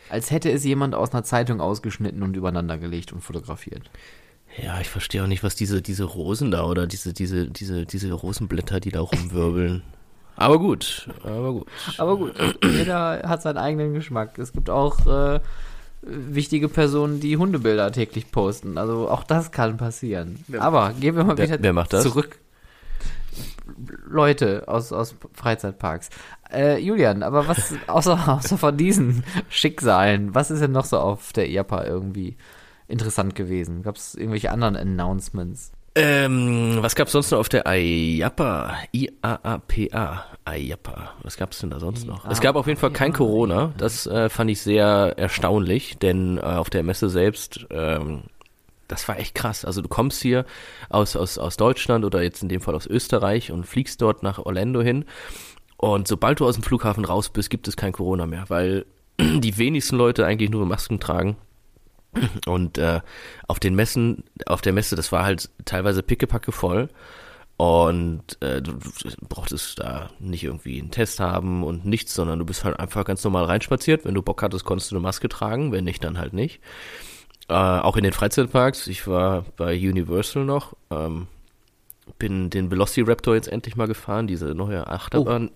Als 0.10 0.32
hätte 0.32 0.52
es 0.52 0.64
jemand 0.64 0.94
aus 0.96 1.14
einer 1.14 1.24
Zeitung 1.24 1.62
ausgeschnitten 1.62 2.22
und 2.24 2.36
übereinander 2.36 2.78
gelegt 2.78 3.12
und 3.12 3.22
fotografiert. 3.22 3.90
Ja, 4.62 4.80
ich 4.80 4.90
verstehe 4.90 5.24
auch 5.24 5.28
nicht, 5.28 5.44
was 5.44 5.56
diese, 5.56 5.82
diese 5.82 6.06
Rosen 6.06 6.52
da 6.52 6.66
oder 6.66 6.88
diese, 6.88 7.14
diese, 7.14 7.48
diese, 7.50 7.86
diese 7.86 8.12
Rosenblätter, 8.14 8.80
die 8.80 8.92
da 8.92 9.02
rumwirbeln. 9.02 9.84
Aber 10.36 10.60
gut, 10.60 11.10
aber 11.24 11.52
gut. 11.52 11.68
Aber 11.98 12.18
gut, 12.18 12.34
jeder 12.64 13.24
hat 13.28 13.42
seinen 13.42 13.58
eigenen 13.58 13.94
Geschmack. 13.94 14.38
Es 14.38 14.54
gibt 14.54 14.70
auch 14.70 15.06
äh, 15.08 15.40
wichtige 16.02 16.70
Personen, 16.70 17.20
die 17.20 17.38
Hundebilder 17.38 17.92
täglich 17.92 18.32
posten. 18.32 18.78
Also 18.78 19.10
auch 19.10 19.24
das 19.24 19.52
kann 19.52 19.78
passieren. 19.78 20.44
Wer, 20.48 20.62
aber 20.62 20.94
gehen 20.94 21.16
wir 21.16 21.24
mal 21.24 21.38
wieder 21.38 21.62
wer, 21.62 21.76
wer 21.76 22.02
zurück. 22.02 22.40
Leute 24.08 24.64
aus, 24.68 24.92
aus 24.92 25.16
Freizeitparks. 25.34 26.10
Äh, 26.52 26.80
Julian, 26.80 27.24
aber 27.24 27.48
was 27.48 27.74
außer, 27.88 28.28
außer 28.28 28.58
von 28.58 28.78
diesen 28.78 29.24
Schicksalen, 29.50 30.34
was 30.34 30.52
ist 30.52 30.62
denn 30.62 30.72
noch 30.72 30.86
so 30.86 31.00
auf 31.00 31.34
der 31.34 31.50
IAPA 31.50 31.86
irgendwie 31.86 32.38
interessant 32.88 33.36
gewesen? 33.36 33.84
Gab 33.84 33.98
es 33.98 34.16
irgendwelche 34.16 34.52
anderen 34.52 34.76
Announcements? 34.76 35.72
Ähm, 35.98 36.78
was 36.82 36.96
gab 36.96 37.08
es 37.08 37.14
sonst 37.14 37.32
noch 37.32 37.40
auf 37.40 37.50
der 37.50 37.66
IAPA? 37.66 38.78
I-A-A-P-A. 38.94 40.26
IAPA. 40.48 41.14
Was 41.24 41.38
gab 41.38 41.52
es 41.52 41.60
denn 41.60 41.72
da 41.72 41.80
sonst 41.80 42.06
noch? 42.06 42.24
Es 42.30 42.40
gab 42.40 42.56
auf 42.56 42.68
jeden 42.68 42.80
Fall 42.80 42.92
kein 42.92 43.14
Corona. 43.14 43.74
Das 43.78 44.06
äh, 44.06 44.30
fand 44.30 44.52
ich 44.52 44.62
sehr 44.62 45.16
erstaunlich, 45.18 45.98
denn 45.98 46.38
äh, 46.38 46.42
auf 46.42 46.70
der 46.70 46.84
Messe 46.84 47.10
selbst 47.10 47.66
ähm, 47.72 48.24
das 48.88 49.08
war 49.08 49.20
echt 49.20 49.36
krass. 49.36 49.66
Also 49.66 49.82
du 49.82 49.90
kommst 49.90 50.22
hier 50.22 50.46
aus, 50.90 51.16
aus, 51.16 51.38
aus 51.38 51.58
Deutschland 51.58 52.06
oder 52.06 52.22
jetzt 52.22 52.42
in 52.42 52.50
dem 52.50 52.62
Fall 52.62 52.76
aus 52.76 52.88
Österreich 52.88 53.52
und 53.52 53.66
fliegst 53.66 54.02
dort 54.02 54.24
nach 54.24 54.40
Orlando 54.40 54.82
hin. 54.82 55.06
Und 55.78 56.08
sobald 56.08 56.40
du 56.40 56.46
aus 56.46 56.56
dem 56.56 56.64
Flughafen 56.64 57.06
raus 57.06 57.30
bist, 57.30 57.50
gibt 57.50 57.68
es 57.68 57.76
kein 57.76 57.92
Corona 57.92 58.26
mehr, 58.26 58.46
weil 58.48 58.86
die 59.20 59.58
wenigsten 59.58 59.98
Leute 59.98 60.26
eigentlich 60.26 60.50
nur 60.50 60.66
Masken 60.66 61.00
tragen. 61.00 61.38
Und 62.46 62.78
äh, 62.78 63.02
auf 63.48 63.60
den 63.60 63.76
Messen, 63.76 64.24
auf 64.46 64.62
der 64.62 64.74
Messe, 64.74 64.96
das 64.96 65.12
war 65.12 65.24
halt 65.24 65.50
teilweise 65.66 66.04
pickepacke 66.04 66.52
voll. 66.52 66.90
Und 67.58 68.40
äh, 68.42 68.62
du, 68.62 68.78
brauchtest 69.28 69.80
da 69.80 70.12
nicht 70.20 70.44
irgendwie 70.44 70.80
einen 70.80 70.92
Test 70.92 71.20
haben 71.20 71.64
und 71.64 71.86
nichts, 71.86 72.14
sondern 72.14 72.38
du 72.38 72.46
bist 72.46 72.64
halt 72.64 72.80
einfach 72.80 73.04
ganz 73.04 73.24
normal 73.24 73.46
reinspaziert. 73.46 74.06
Wenn 74.06 74.14
du 74.14 74.22
Bock 74.22 74.44
hattest, 74.44 74.64
konntest 74.64 74.92
du 74.92 74.96
eine 74.96 75.02
Maske 75.02 75.28
tragen, 75.28 75.72
wenn 75.72 75.84
nicht, 75.84 76.04
dann 76.04 76.20
halt 76.20 76.34
nicht. 76.34 76.62
Äh, 77.50 77.54
auch 77.54 77.98
in 77.98 78.04
den 78.04 78.14
Freizeitparks. 78.14 78.86
Ich 78.88 79.08
war 79.08 79.46
bei 79.56 79.76
Universal 79.76 80.46
noch. 80.46 80.76
Ähm, 80.92 81.28
bin 82.20 82.50
den 82.52 82.70
Velociraptor 82.70 83.36
jetzt 83.36 83.48
endlich 83.48 83.76
mal 83.76 83.88
gefahren, 83.88 84.28
diese 84.28 84.54
neue 84.54 84.88
Achterbahn. 84.88 85.50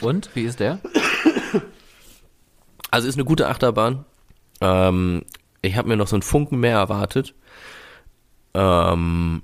Oh. 0.00 0.08
Und? 0.08 0.30
Wie 0.34 0.42
ist 0.42 0.60
der? 0.60 0.80
Also 2.90 3.08
ist 3.08 3.16
eine 3.16 3.24
gute 3.24 3.48
Achterbahn. 3.48 4.04
Ähm, 4.60 5.24
ich 5.64 5.76
habe 5.76 5.88
mir 5.88 5.96
noch 5.96 6.08
so 6.08 6.16
einen 6.16 6.22
Funken 6.22 6.60
mehr 6.60 6.76
erwartet. 6.76 7.34
Ähm, 8.54 9.42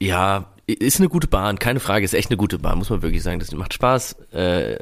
ja, 0.00 0.52
ist 0.66 0.98
eine 0.98 1.08
gute 1.08 1.28
Bahn, 1.28 1.58
keine 1.58 1.80
Frage, 1.80 2.04
ist 2.04 2.14
echt 2.14 2.30
eine 2.30 2.36
gute 2.36 2.58
Bahn, 2.58 2.78
muss 2.78 2.90
man 2.90 3.02
wirklich 3.02 3.22
sagen. 3.22 3.38
Das 3.38 3.52
macht 3.52 3.74
Spaß. 3.74 4.16
Äh, 4.32 4.76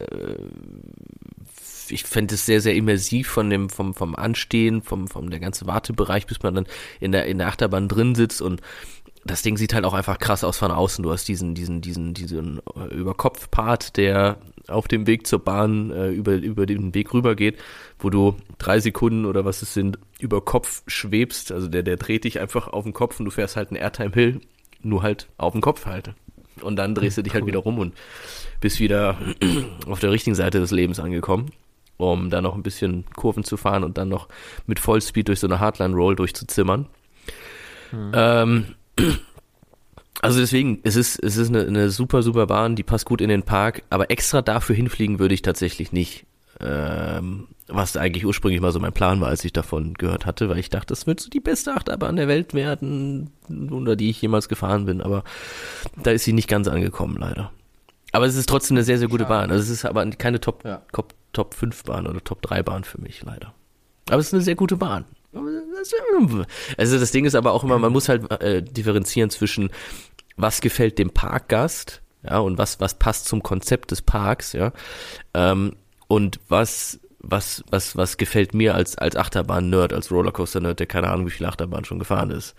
ich 1.89 2.05
fände 2.05 2.35
es 2.35 2.47
sehr, 2.47 2.61
sehr 2.61 2.75
immersiv 2.75 3.29
von 3.29 3.51
dem, 3.51 3.69
vom, 3.69 3.95
vom 3.95 4.15
Anstehen, 4.15 4.83
vom, 4.83 5.09
vom 5.09 5.31
der 5.31 5.41
ganze 5.41 5.67
Wartebereich, 5.67 6.27
bis 6.27 6.43
man 6.43 6.55
dann 6.55 6.67
in 7.01 7.13
der, 7.13 7.27
in 7.27 7.39
der 7.39 7.49
Achterbahn 7.49 7.89
drin 7.89 8.15
sitzt 8.15 8.41
und 8.41 8.61
das 9.25 9.43
Ding 9.43 9.57
sieht 9.57 9.75
halt 9.75 9.85
auch 9.85 9.93
einfach 9.93 10.19
krass 10.19 10.45
aus 10.45 10.57
von 10.57 10.71
außen. 10.71 11.03
Du 11.03 11.13
hast 11.13 11.29
diesen, 11.29 11.55
diesen, 11.55 11.83
diesen, 11.83 12.15
diesen 12.15 12.61
Überkopf-Part, 12.91 13.97
der 13.99 14.39
auf 14.67 14.89
dem 14.89 15.07
Weg 15.07 15.27
zur 15.27 15.41
Bahn 15.41 15.91
äh, 15.91 16.09
über, 16.09 16.37
über 16.37 16.65
den 16.65 16.95
Weg 16.95 17.13
rüber 17.13 17.35
geht, 17.35 17.59
wo 18.01 18.11
du 18.11 18.37
drei 18.59 18.81
Sekunden 18.81 19.27
oder 19.27 19.45
was 19.45 19.63
es 19.63 19.75
sind, 19.75 19.99
über 20.19 20.41
Kopf 20.41 20.83
schwebst. 20.87 21.53
Also 21.53 21.69
der, 21.69 21.83
der 21.83 21.97
dreht 21.97 22.25
dich 22.25 22.41
einfach 22.41 22.69
auf 22.69 22.85
den 22.85 22.93
Kopf 22.93 23.19
und 23.19 23.27
du 23.27 23.31
fährst 23.31 23.57
halt 23.57 23.69
einen 23.69 23.77
Airtime 23.77 24.13
Hill, 24.13 24.41
nur 24.83 25.03
halt 25.03 25.29
auf 25.37 25.53
den 25.53 25.61
Kopf 25.61 25.87
halt. 25.87 26.15
Und 26.61 26.77
dann 26.77 26.95
drehst 26.95 27.17
du 27.17 27.23
dich 27.23 27.35
halt 27.35 27.47
wieder 27.47 27.61
rum 27.61 27.79
und 27.79 27.95
bist 28.61 28.81
wieder 28.81 29.17
auf 29.87 30.01
der 30.01 30.11
richtigen 30.11 30.35
Seite 30.35 30.61
des 30.61 30.71
Lebens 30.71 31.01
angekommen 31.01 31.53
um 32.01 32.31
da 32.31 32.41
noch 32.41 32.55
ein 32.55 32.63
bisschen 32.63 33.05
Kurven 33.15 33.45
zu 33.45 33.57
fahren 33.57 33.85
und 33.85 33.99
dann 33.99 34.09
noch 34.09 34.29
mit 34.67 34.79
Vollspeed 34.79 35.29
durch 35.29 35.41
so 35.41 35.47
eine 35.47 35.61
Hardline 35.61 35.95
Roll 35.95 36.17
durchzuzimmern. 36.17 36.87
Hm. 37.91 38.13
Ähm, 38.15 38.65
also 40.23 40.41
deswegen, 40.41 40.81
es 40.83 40.97
ist, 40.97 41.23
es 41.23 41.37
ist 41.37 41.49
eine, 41.49 41.67
eine, 41.67 41.91
super, 41.91 42.23
super 42.23 42.47
Bahn, 42.47 42.77
die 42.77 42.83
passt 42.83 43.05
gut 43.05 43.21
in 43.21 43.29
den 43.29 43.43
Park, 43.43 43.83
aber 43.91 44.11
extra 44.11 44.43
dafür 44.43 44.75
hinfliegen 44.75 45.19
würde 45.19 45.35
ich 45.35 45.43
tatsächlich 45.43 45.93
nicht. 45.93 46.27
Ähm, 46.63 47.49
was 47.69 47.97
eigentlich 47.97 48.27
ursprünglich 48.27 48.61
mal 48.61 48.73
so 48.73 48.81
mein 48.81 48.93
Plan 48.93 49.21
war, 49.21 49.29
als 49.29 49.45
ich 49.45 49.53
davon 49.53 49.95
gehört 49.95 50.27
hatte, 50.27 50.49
weil 50.49 50.59
ich 50.59 50.71
dachte, 50.71 50.89
das 50.89 51.07
wird 51.07 51.21
so 51.21 51.31
die 51.31 51.41
beste 51.41 51.73
Achterbahn 51.73 52.17
der 52.17 52.29
Welt 52.29 52.53
werden, 52.53 53.31
unter 53.49 53.97
die 53.97 54.11
ich 54.11 54.21
jemals 54.21 54.49
gefahren 54.49 54.87
bin, 54.87 55.01
aber 55.01 55.25
da 56.03 56.11
ist 56.11 56.25
sie 56.25 56.33
nicht 56.33 56.49
ganz 56.49 56.69
angekommen, 56.69 57.17
leider. 57.19 57.53
Aber 58.13 58.27
es 58.27 58.35
ist 58.35 58.49
trotzdem 58.49 58.77
eine 58.77 58.85
sehr, 58.85 58.99
sehr 58.99 59.09
gute 59.09 59.25
Bahn. 59.25 59.51
Also 59.51 59.63
es 59.63 59.71
ist 59.71 59.85
aber 59.85 60.05
keine 60.11 60.41
Top, 60.41 60.65
ja. 60.65 60.83
Top, 60.93 61.15
Top 61.33 61.55
5 61.55 61.85
Bahn 61.85 62.07
oder 62.07 62.23
Top 62.23 62.43
3 62.43 62.63
Bahn 62.63 62.85
für 62.85 63.01
mich, 63.01 63.23
leider. 63.23 63.55
Aber 64.09 64.19
es 64.19 64.29
ist 64.29 64.35
eine 64.35 64.43
sehr 64.43 64.57
gute 64.57 64.77
Bahn. 64.77 65.05
Also 66.77 66.99
das 66.99 67.13
Ding 67.13 67.25
ist 67.25 67.37
aber 67.37 67.53
auch 67.53 67.63
immer, 67.63 67.79
man 67.79 67.93
muss 67.93 68.09
halt 68.09 68.29
äh, 68.43 68.63
differenzieren 68.63 69.31
zwischen 69.31 69.71
was 70.37 70.61
gefällt 70.61 70.99
dem 70.99 71.11
Parkgast, 71.11 72.03
ja, 72.23 72.39
und 72.39 72.59
was, 72.59 72.81
was 72.81 72.95
passt 72.95 73.27
zum 73.27 73.43
Konzept 73.43 73.93
des 73.93 74.03
Parks, 74.03 74.53
ja, 74.53 74.73
ähm, 75.35 75.77
und 76.11 76.41
was, 76.49 76.99
was, 77.21 77.63
was, 77.71 77.97
was 77.97 78.17
gefällt 78.17 78.53
mir 78.53 78.75
als, 78.75 78.99
als 78.99 79.15
Achterbahn-Nerd, 79.15 79.93
als 79.93 80.11
Rollercoaster-Nerd, 80.11 80.81
der 80.81 80.89
keine 80.89 81.09
Ahnung, 81.09 81.27
wie 81.27 81.31
viel 81.31 81.47
Achterbahn 81.47 81.85
schon 81.85 82.01
gefahren 82.01 82.33
ist. 82.33 82.57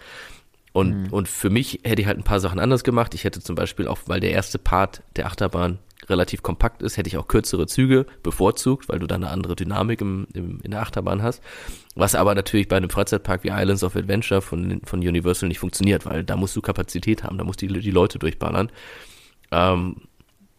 Und, 0.72 1.08
mhm. 1.08 1.08
und 1.10 1.28
für 1.28 1.50
mich 1.50 1.82
hätte 1.84 2.02
ich 2.02 2.08
halt 2.08 2.18
ein 2.18 2.24
paar 2.24 2.40
Sachen 2.40 2.62
anders 2.62 2.86
gemacht. 2.86 3.14
Ich 3.14 3.26
hätte 3.26 3.42
zum 3.42 3.56
Beispiel 3.56 3.90
auch, 3.90 4.00
weil 4.06 4.22
der 4.22 4.32
erste 4.32 4.58
Part 4.58 5.04
der 5.18 5.26
Achterbahn 5.26 5.80
relativ 6.08 6.44
kompakt 6.44 6.82
ist, 6.82 6.96
hätte 6.96 7.10
ich 7.10 7.18
auch 7.18 7.28
kürzere 7.28 7.68
Züge 7.68 8.06
bevorzugt, 8.24 8.88
weil 8.88 9.00
du 9.00 9.08
da 9.08 9.16
eine 9.16 9.30
andere 9.30 9.58
Dynamik 9.58 10.00
im, 10.00 10.28
im, 10.34 10.62
in 10.62 10.72
der 10.72 10.80
Achterbahn 10.80 11.22
hast. 11.22 11.44
Was 11.96 12.16
aber 12.16 12.34
natürlich 12.36 12.70
bei 12.70 12.78
einem 12.78 12.90
Freizeitpark 12.90 13.44
wie 13.44 13.50
Islands 13.50 13.84
of 13.84 13.98
Adventure 13.98 14.42
von, 14.42 14.80
von 14.86 15.02
Universal 15.02 15.50
nicht 15.50 15.60
funktioniert, 15.60 16.06
weil 16.06 16.24
da 16.24 16.38
musst 16.38 16.56
du 16.56 16.62
Kapazität 16.62 17.26
haben, 17.26 17.38
da 17.38 17.44
musst 17.44 17.62
du 17.62 17.68
die, 17.68 17.82
die 17.82 17.92
Leute 17.92 18.18
durchballern. 18.18 18.72
Ähm, 19.52 19.98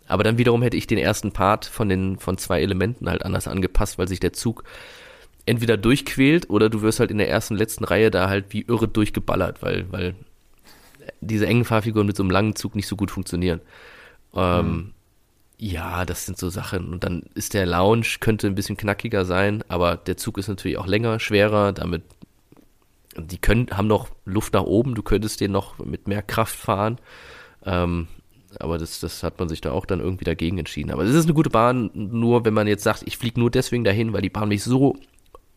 aber 0.06 0.24
dann 0.24 0.38
wiederum 0.38 0.62
hätte 0.62 0.76
ich 0.76 0.86
den 0.86 0.98
ersten 0.98 1.32
Part 1.32 1.64
von 1.64 1.88
den 1.88 2.18
von 2.18 2.38
zwei 2.38 2.60
Elementen 2.60 3.08
halt 3.08 3.24
anders 3.24 3.48
angepasst, 3.48 3.98
weil 3.98 4.08
sich 4.08 4.20
der 4.20 4.32
Zug 4.32 4.64
entweder 5.46 5.76
durchquält 5.76 6.50
oder 6.50 6.68
du 6.68 6.82
wirst 6.82 7.00
halt 7.00 7.10
in 7.10 7.18
der 7.18 7.28
ersten, 7.28 7.56
letzten 7.56 7.84
Reihe 7.84 8.10
da 8.10 8.28
halt 8.28 8.46
wie 8.50 8.62
irre 8.62 8.88
durchgeballert, 8.88 9.62
weil, 9.62 9.90
weil 9.90 10.14
diese 11.20 11.46
engen 11.46 11.64
Fahrfiguren 11.64 12.06
mit 12.06 12.16
so 12.16 12.22
einem 12.22 12.30
langen 12.30 12.56
Zug 12.56 12.74
nicht 12.74 12.86
so 12.86 12.96
gut 12.96 13.10
funktionieren. 13.10 13.60
Ähm, 14.34 14.66
mhm. 14.66 14.90
Ja, 15.58 16.04
das 16.04 16.26
sind 16.26 16.38
so 16.38 16.48
Sachen. 16.48 16.92
Und 16.92 17.04
dann 17.04 17.24
ist 17.34 17.54
der 17.54 17.66
Lounge, 17.66 18.06
könnte 18.20 18.46
ein 18.46 18.54
bisschen 18.54 18.76
knackiger 18.76 19.24
sein, 19.24 19.62
aber 19.68 19.96
der 19.96 20.16
Zug 20.16 20.38
ist 20.38 20.48
natürlich 20.48 20.78
auch 20.78 20.86
länger, 20.86 21.20
schwerer, 21.20 21.72
damit 21.72 22.02
die 23.16 23.38
können, 23.38 23.68
haben 23.70 23.88
noch 23.88 24.08
Luft 24.24 24.54
nach 24.54 24.62
oben, 24.62 24.94
du 24.94 25.02
könntest 25.02 25.40
den 25.40 25.52
noch 25.52 25.78
mit 25.78 26.08
mehr 26.08 26.22
Kraft 26.22 26.56
fahren. 26.56 26.98
Ähm, 27.64 28.08
aber 28.60 28.78
das, 28.78 29.00
das 29.00 29.22
hat 29.22 29.38
man 29.38 29.48
sich 29.48 29.60
da 29.60 29.72
auch 29.72 29.86
dann 29.86 30.00
irgendwie 30.00 30.24
dagegen 30.24 30.58
entschieden. 30.58 30.90
Aber 30.90 31.04
es 31.04 31.14
ist 31.14 31.24
eine 31.24 31.34
gute 31.34 31.50
Bahn, 31.50 31.90
nur 31.94 32.44
wenn 32.44 32.54
man 32.54 32.66
jetzt 32.66 32.84
sagt, 32.84 33.02
ich 33.06 33.16
fliege 33.16 33.40
nur 33.40 33.50
deswegen 33.50 33.84
dahin, 33.84 34.12
weil 34.12 34.22
die 34.22 34.30
Bahn 34.30 34.48
mich 34.48 34.62
so 34.62 34.96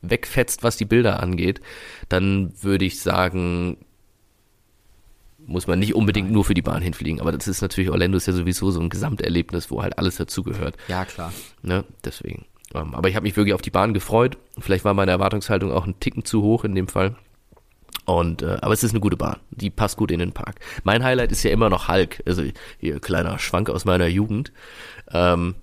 wegfetzt, 0.01 0.63
was 0.63 0.77
die 0.77 0.85
Bilder 0.85 1.21
angeht, 1.21 1.61
dann 2.09 2.53
würde 2.61 2.85
ich 2.85 2.99
sagen, 2.99 3.77
muss 5.47 5.67
man 5.67 5.79
nicht 5.79 5.95
unbedingt 5.95 6.31
nur 6.31 6.45
für 6.45 6.53
die 6.53 6.61
Bahn 6.61 6.81
hinfliegen. 6.81 7.21
Aber 7.21 7.31
das 7.31 7.47
ist 7.47 7.61
natürlich, 7.61 7.89
Orlando 7.89 8.17
ist 8.17 8.27
ja 8.27 8.33
sowieso 8.33 8.71
so 8.71 8.79
ein 8.79 8.89
Gesamterlebnis, 8.89 9.69
wo 9.71 9.81
halt 9.81 9.97
alles 9.97 10.17
dazugehört. 10.17 10.75
Ja, 10.87 11.05
klar. 11.05 11.33
Ne? 11.61 11.85
Deswegen. 12.03 12.45
Ähm, 12.73 12.95
aber 12.95 13.09
ich 13.09 13.15
habe 13.15 13.25
mich 13.25 13.37
wirklich 13.37 13.53
auf 13.53 13.61
die 13.61 13.71
Bahn 13.71 13.93
gefreut. 13.93 14.37
Vielleicht 14.59 14.85
war 14.85 14.93
meine 14.93 15.11
Erwartungshaltung 15.11 15.71
auch 15.71 15.85
ein 15.85 15.99
Ticken 15.99 16.25
zu 16.25 16.41
hoch 16.41 16.63
in 16.63 16.75
dem 16.75 16.87
Fall. 16.87 17.15
Und 18.05 18.43
äh, 18.43 18.57
aber 18.61 18.73
es 18.73 18.83
ist 18.83 18.91
eine 18.91 18.99
gute 18.99 19.17
Bahn. 19.17 19.39
Die 19.49 19.69
passt 19.69 19.97
gut 19.97 20.11
in 20.11 20.19
den 20.19 20.31
Park. 20.31 20.59
Mein 20.83 21.03
Highlight 21.03 21.31
ist 21.31 21.43
ja 21.43 21.51
immer 21.51 21.69
noch 21.69 21.87
Hulk. 21.87 22.21
Also 22.25 22.43
hier 22.77 22.99
kleiner 22.99 23.39
Schwank 23.39 23.69
aus 23.69 23.85
meiner 23.85 24.07
Jugend. 24.07 24.51
Ähm, 25.11 25.55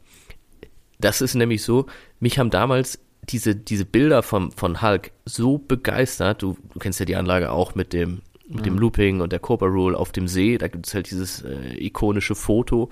das 0.99 1.21
ist 1.21 1.35
nämlich 1.35 1.63
so, 1.63 1.87
mich 2.21 2.39
haben 2.39 2.51
damals 2.51 2.99
diese, 3.23 3.55
diese 3.55 3.85
Bilder 3.85 4.23
vom, 4.23 4.51
von 4.53 4.83
Hulk 4.83 5.13
so 5.25 5.59
begeistert. 5.59 6.43
Du, 6.43 6.57
du 6.73 6.79
kennst 6.79 6.99
ja 7.01 7.07
die 7.07 7.17
Anlage 7.17 7.53
auch 7.53 7.75
mit 7.75 7.93
dem, 7.93 8.23
mit 8.49 8.67
dem 8.67 8.79
Looping 8.79 9.21
und 9.21 9.33
der 9.33 9.39
Cobra 9.39 9.67
Rule 9.67 9.97
auf 9.97 10.13
dem 10.13 10.29
See. 10.29 10.59
Da 10.59 10.69
gibt 10.69 10.87
es 10.87 10.95
halt 10.95 11.11
dieses 11.11 11.43
äh, 11.43 11.77
ikonische 11.79 12.35
Foto, 12.35 12.91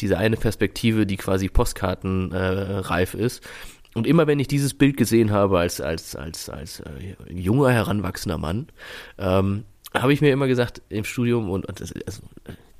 diese 0.00 0.18
eine 0.18 0.36
Perspektive, 0.36 1.06
die 1.06 1.16
quasi 1.16 1.48
Postkartenreif 1.48 3.14
äh, 3.14 3.18
ist. 3.18 3.46
Und 3.98 4.06
immer 4.06 4.28
wenn 4.28 4.38
ich 4.38 4.46
dieses 4.46 4.74
Bild 4.74 4.96
gesehen 4.96 5.32
habe 5.32 5.58
als, 5.58 5.80
als, 5.80 6.14
als, 6.14 6.48
als 6.48 6.80
äh, 6.80 7.16
junger, 7.28 7.72
heranwachsender 7.72 8.38
Mann, 8.38 8.68
ähm, 9.18 9.64
habe 9.92 10.12
ich 10.12 10.20
mir 10.20 10.30
immer 10.30 10.46
gesagt 10.46 10.82
im 10.88 11.02
Studium 11.02 11.50
und, 11.50 11.66
und 11.66 11.80
das, 11.80 11.92
also, 12.06 12.22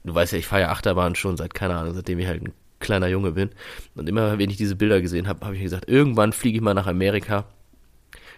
du 0.05 0.15
weißt 0.15 0.33
ja, 0.33 0.39
ich 0.39 0.47
fahre 0.47 0.63
ja 0.63 0.69
Achterbahn 0.71 1.17
schon 1.17 1.37
seit, 1.37 1.55
keine 1.55 1.75
Ahnung, 1.75 1.95
seitdem 1.95 2.21
ich 2.21 2.29
halt 2.29 2.43
ein 2.43 2.53
kleiner 2.79 3.09
Junge 3.09 3.33
bin. 3.33 3.51
Und 3.97 4.09
immer, 4.09 4.39
wenn 4.39 4.49
ich 4.49 4.59
diese 4.59 4.77
Bilder 4.77 5.01
gesehen 5.01 5.27
habe, 5.27 5.45
habe 5.45 5.57
ich 5.57 5.63
gesagt, 5.63 5.89
irgendwann 5.89 6.33
fliege 6.33 6.59
ich 6.59 6.63
mal 6.63 6.75
nach 6.75 6.87
Amerika 6.87 7.47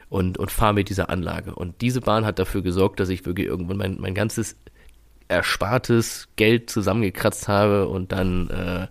und, 0.08 0.38
und 0.38 0.50
fahre 0.50 0.72
mit 0.72 0.88
dieser 0.88 1.10
Anlage. 1.10 1.54
Und 1.54 1.82
diese 1.82 2.00
Bahn 2.00 2.24
hat 2.24 2.38
dafür 2.38 2.62
gesorgt, 2.62 2.98
dass 2.98 3.10
ich 3.10 3.26
wirklich 3.26 3.46
irgendwann 3.46 3.76
mein, 3.76 4.00
mein 4.00 4.14
ganzes 4.14 4.56
erspartes 5.28 6.28
Geld 6.36 6.70
zusammengekratzt 6.70 7.46
habe 7.46 7.88
und 7.88 8.10
dann 8.10 8.48
äh, 8.48 8.86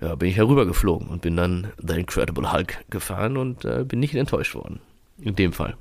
ja, 0.00 0.14
bin 0.14 0.28
ich 0.28 0.36
herübergeflogen 0.36 1.08
und 1.08 1.22
bin 1.22 1.36
dann 1.36 1.72
The 1.78 1.94
Incredible 1.98 2.52
Hulk 2.52 2.84
gefahren 2.90 3.36
und 3.36 3.64
äh, 3.64 3.84
bin 3.84 4.00
nicht 4.00 4.14
enttäuscht 4.14 4.54
worden. 4.54 4.80
In 5.20 5.34
dem 5.34 5.52
Fall. 5.52 5.76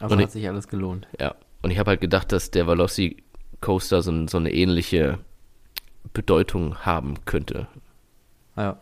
Also 0.00 0.14
Und 0.14 0.20
hat 0.20 0.28
ich- 0.28 0.32
sich 0.32 0.48
alles 0.48 0.68
gelohnt. 0.68 1.06
Ja. 1.20 1.34
Und 1.62 1.70
ich 1.70 1.78
habe 1.78 1.90
halt 1.90 2.00
gedacht, 2.00 2.32
dass 2.32 2.50
der 2.50 2.66
Velocity 2.66 3.22
Coaster 3.60 4.02
so, 4.02 4.26
so 4.26 4.36
eine 4.38 4.52
ähnliche 4.52 5.18
Bedeutung 6.12 6.76
haben 6.80 7.24
könnte. 7.24 7.68
Ja. 8.56 8.78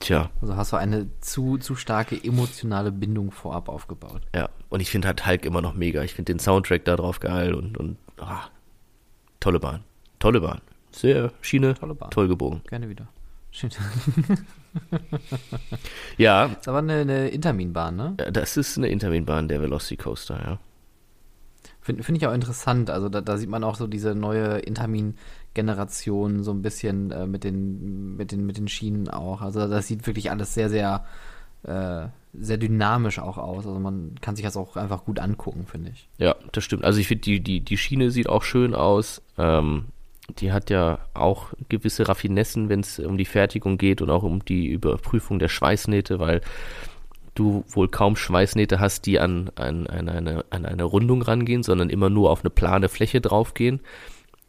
Tja, 0.00 0.30
Also 0.40 0.56
hast 0.56 0.72
du 0.72 0.76
eine 0.76 1.08
zu, 1.20 1.56
zu 1.58 1.76
starke 1.76 2.22
emotionale 2.22 2.90
Bindung 2.92 3.30
vorab 3.30 3.68
aufgebaut. 3.68 4.22
ja. 4.34 4.48
Und 4.70 4.80
ich 4.80 4.90
finde 4.90 5.06
halt 5.08 5.24
Hulk 5.26 5.44
immer 5.46 5.60
noch 5.62 5.74
mega. 5.74 6.02
Ich 6.02 6.14
finde 6.14 6.32
den 6.32 6.40
Soundtrack 6.40 6.84
da 6.84 6.96
drauf 6.96 7.20
geil 7.20 7.54
und, 7.54 7.76
und 7.78 7.96
ah, 8.18 8.48
tolle 9.40 9.60
Bahn. 9.60 9.84
Tolle 10.18 10.40
Bahn. 10.40 10.60
Sehr 10.94 11.32
Schiene, 11.40 11.74
Tolle 11.74 11.94
Bahn. 11.94 12.10
toll 12.10 12.28
gebogen. 12.28 12.62
Gerne 12.68 12.88
wieder. 12.88 13.08
Schön. 13.50 13.70
Ja, 16.18 16.46
ist 16.46 16.66
aber 16.66 16.78
eine, 16.78 16.94
eine 16.94 17.28
Interminbahn, 17.28 17.94
ne? 17.94 18.14
das 18.32 18.56
ist 18.56 18.76
eine 18.76 18.88
Interminbahn, 18.88 19.46
der 19.46 19.62
Velocity 19.62 19.96
Coaster, 19.96 20.40
ja. 20.44 20.58
Finde 21.80 22.02
find 22.02 22.18
ich 22.18 22.26
auch 22.26 22.32
interessant. 22.32 22.88
Also 22.88 23.08
da, 23.08 23.20
da 23.20 23.36
sieht 23.36 23.50
man 23.50 23.62
auch 23.62 23.76
so 23.76 23.86
diese 23.86 24.14
neue 24.14 24.58
Intermin-Generation 24.58 26.42
so 26.42 26.50
ein 26.52 26.62
bisschen 26.62 27.10
äh, 27.10 27.26
mit, 27.26 27.44
den, 27.44 28.16
mit, 28.16 28.32
den, 28.32 28.46
mit 28.46 28.56
den 28.56 28.68
Schienen 28.68 29.08
auch. 29.08 29.42
Also 29.42 29.68
das 29.68 29.86
sieht 29.86 30.06
wirklich 30.06 30.30
alles 30.30 30.54
sehr, 30.54 30.70
sehr, 30.70 31.04
äh, 31.64 32.06
sehr 32.32 32.56
dynamisch 32.56 33.18
auch 33.18 33.36
aus. 33.36 33.66
Also 33.66 33.78
man 33.78 34.14
kann 34.22 34.34
sich 34.34 34.44
das 34.44 34.56
auch 34.56 34.76
einfach 34.76 35.04
gut 35.04 35.20
angucken, 35.20 35.66
finde 35.66 35.90
ich. 35.90 36.08
Ja, 36.16 36.34
das 36.52 36.64
stimmt. 36.64 36.84
Also 36.84 37.00
ich 37.00 37.06
finde, 37.08 37.22
die, 37.22 37.40
die, 37.40 37.60
die 37.60 37.76
Schiene 37.76 38.10
sieht 38.10 38.30
auch 38.30 38.44
schön 38.44 38.74
aus. 38.74 39.20
Ähm, 39.36 39.84
die 40.28 40.52
hat 40.52 40.70
ja 40.70 41.00
auch 41.12 41.52
gewisse 41.68 42.08
Raffinessen, 42.08 42.68
wenn 42.68 42.80
es 42.80 42.98
um 42.98 43.18
die 43.18 43.24
Fertigung 43.24 43.78
geht 43.78 44.00
und 44.02 44.10
auch 44.10 44.22
um 44.22 44.44
die 44.44 44.68
Überprüfung 44.68 45.38
der 45.38 45.48
Schweißnähte, 45.48 46.18
weil 46.18 46.40
du 47.34 47.64
wohl 47.68 47.88
kaum 47.88 48.16
Schweißnähte 48.16 48.80
hast, 48.80 49.06
die 49.06 49.18
an, 49.20 49.50
an, 49.56 49.86
an, 49.86 50.08
eine, 50.08 50.44
an 50.50 50.64
eine 50.64 50.84
Rundung 50.84 51.22
rangehen, 51.22 51.62
sondern 51.62 51.90
immer 51.90 52.10
nur 52.10 52.30
auf 52.30 52.40
eine 52.40 52.50
plane 52.50 52.88
Fläche 52.88 53.20
draufgehen. 53.20 53.80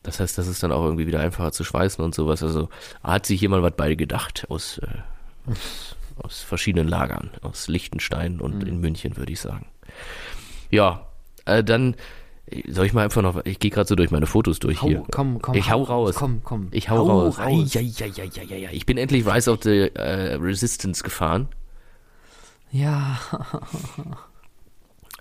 Das 0.03 0.19
heißt, 0.19 0.37
das 0.37 0.47
ist 0.47 0.61
dann 0.61 0.71
auch 0.71 0.85
irgendwie 0.85 1.07
wieder 1.07 1.19
einfacher 1.19 1.51
zu 1.51 1.63
schweißen 1.63 2.03
und 2.03 2.13
sowas. 2.13 2.43
Also 2.43 2.69
hat 3.03 3.25
sich 3.25 3.41
jemand 3.41 3.63
was 3.63 3.73
bei 3.75 3.95
gedacht 3.95 4.45
aus, 4.49 4.77
äh, 4.77 5.49
aus, 5.49 5.95
aus 6.17 6.41
verschiedenen 6.41 6.87
Lagern, 6.87 7.31
aus 7.41 7.67
Liechtenstein 7.67 8.39
und 8.39 8.63
in 8.63 8.79
München, 8.79 9.17
würde 9.17 9.33
ich 9.33 9.39
sagen. 9.39 9.65
Ja, 10.69 11.07
äh, 11.45 11.63
dann 11.63 11.95
soll 12.69 12.85
ich 12.85 12.93
mal 12.93 13.03
einfach 13.03 13.21
noch, 13.21 13.43
ich 13.45 13.59
gehe 13.59 13.71
gerade 13.71 13.87
so 13.87 13.95
durch 13.95 14.11
meine 14.11 14.27
Fotos 14.27 14.59
durch 14.59 14.81
Hau, 14.81 14.87
hier. 14.87 15.03
komm, 15.11 15.41
komm. 15.41 15.55
Ich 15.55 15.71
hau 15.71 15.81
raus. 15.83 16.15
Komm, 16.15 16.41
komm. 16.43 16.67
Ich 16.71 16.89
hau, 16.89 17.03
raus. 17.07 17.39
Ei, 17.39 17.53
raus. 17.55 17.73
Ja, 17.73 17.81
ja, 17.81 18.05
ja, 18.05 18.23
ja, 18.23 18.43
ja, 18.43 18.55
ja. 18.57 18.69
Ich 18.71 18.85
bin 18.85 18.97
endlich 18.97 19.25
Rise 19.25 19.51
of 19.51 19.59
the 19.63 19.89
äh, 19.95 20.35
Resistance 20.35 21.03
gefahren. 21.03 21.47
Ja, 22.71 23.17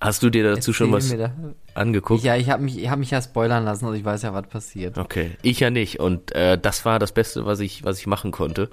Hast 0.00 0.22
du 0.22 0.28
dir 0.28 0.42
dazu 0.44 0.72
schon 0.74 0.92
was 0.92 1.04
erzähl 1.10 1.18
da- 1.18 1.80
angeguckt? 1.80 2.22
Ja, 2.24 2.36
ich 2.36 2.50
habe 2.50 2.62
mich, 2.62 2.78
ich 2.78 2.90
hab 2.90 2.98
mich 2.98 3.10
ja 3.10 3.22
spoilern 3.22 3.64
lassen, 3.64 3.86
also 3.86 3.96
ich 3.96 4.04
weiß 4.04 4.22
ja, 4.22 4.34
was 4.34 4.46
passiert. 4.48 4.98
Okay, 4.98 5.30
ich 5.40 5.60
ja 5.60 5.70
nicht. 5.70 5.98
Und 6.00 6.32
äh, 6.32 6.58
das 6.58 6.84
war 6.84 6.98
das 6.98 7.12
Beste, 7.12 7.46
was 7.46 7.60
ich, 7.60 7.84
was 7.84 7.98
ich 7.98 8.06
machen 8.06 8.30
konnte. 8.32 8.68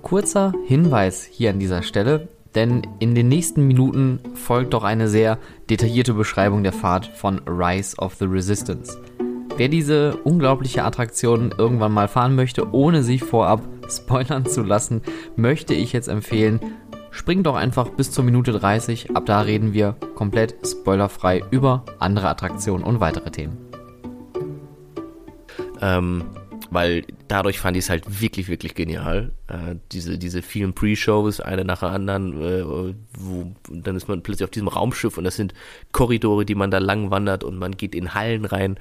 Kurzer 0.00 0.52
Hinweis 0.66 1.24
hier 1.30 1.50
an 1.50 1.58
dieser 1.58 1.82
Stelle, 1.82 2.28
denn 2.54 2.82
in 2.98 3.14
den 3.14 3.28
nächsten 3.28 3.66
Minuten 3.66 4.20
folgt 4.34 4.74
doch 4.74 4.84
eine 4.84 5.08
sehr 5.08 5.38
detaillierte 5.70 6.14
Beschreibung 6.14 6.62
der 6.62 6.72
Fahrt 6.72 7.06
von 7.06 7.40
Rise 7.46 7.96
of 7.96 8.14
the 8.14 8.26
Resistance. 8.26 9.00
Wer 9.56 9.68
diese 9.68 10.16
unglaubliche 10.24 10.84
Attraktion 10.84 11.54
irgendwann 11.56 11.92
mal 11.92 12.08
fahren 12.08 12.34
möchte, 12.34 12.72
ohne 12.72 13.02
sich 13.02 13.22
vorab 13.22 13.62
spoilern 13.88 14.46
zu 14.46 14.62
lassen, 14.62 15.02
möchte 15.36 15.74
ich 15.74 15.92
jetzt 15.92 16.08
empfehlen, 16.08 16.60
springt 17.10 17.46
doch 17.46 17.56
einfach 17.56 17.90
bis 17.90 18.10
zur 18.10 18.24
Minute 18.24 18.52
30. 18.52 19.14
Ab 19.14 19.26
da 19.26 19.42
reden 19.42 19.74
wir 19.74 19.96
komplett 20.14 20.56
spoilerfrei 20.66 21.42
über 21.50 21.84
andere 21.98 22.28
Attraktionen 22.28 22.84
und 22.84 23.00
weitere 23.00 23.30
Themen. 23.30 23.58
Ähm, 25.80 26.24
weil 26.72 27.04
dadurch 27.28 27.60
fand 27.60 27.76
ich 27.76 27.84
es 27.84 27.90
halt 27.90 28.22
wirklich, 28.22 28.48
wirklich 28.48 28.74
genial. 28.74 29.32
Äh, 29.48 29.76
diese, 29.92 30.16
diese 30.16 30.40
vielen 30.40 30.72
Pre-Shows, 30.72 31.40
eine 31.40 31.64
nach 31.64 31.80
der 31.80 31.90
anderen, 31.90 32.40
äh, 32.40 32.64
wo 33.18 33.52
dann 33.68 33.96
ist 33.96 34.08
man 34.08 34.22
plötzlich 34.22 34.44
auf 34.44 34.50
diesem 34.50 34.68
Raumschiff 34.68 35.18
und 35.18 35.24
das 35.24 35.36
sind 35.36 35.52
Korridore, 35.92 36.46
die 36.46 36.54
man 36.54 36.70
da 36.70 36.78
lang 36.78 37.10
wandert 37.10 37.44
und 37.44 37.58
man 37.58 37.76
geht 37.76 37.94
in 37.94 38.14
Hallen 38.14 38.46
rein, 38.46 38.78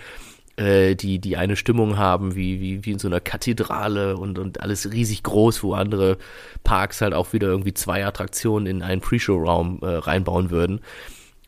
äh, 0.55 0.95
die, 0.95 1.19
die 1.19 1.35
eine 1.35 1.57
Stimmung 1.57 1.97
haben, 1.97 2.35
wie, 2.35 2.61
wie, 2.61 2.85
wie 2.85 2.91
in 2.91 2.99
so 2.99 3.09
einer 3.09 3.19
Kathedrale 3.19 4.15
und, 4.15 4.39
und 4.39 4.61
alles 4.61 4.91
riesig 4.91 5.23
groß, 5.23 5.61
wo 5.61 5.73
andere 5.73 6.17
Parks 6.63 7.01
halt 7.01 7.13
auch 7.13 7.33
wieder 7.33 7.47
irgendwie 7.47 7.73
zwei 7.73 8.05
Attraktionen 8.05 8.67
in 8.67 8.81
einen 8.83 9.01
Pre-Show-Raum 9.01 9.79
äh, 9.81 9.87
reinbauen 9.87 10.49
würden. 10.49 10.79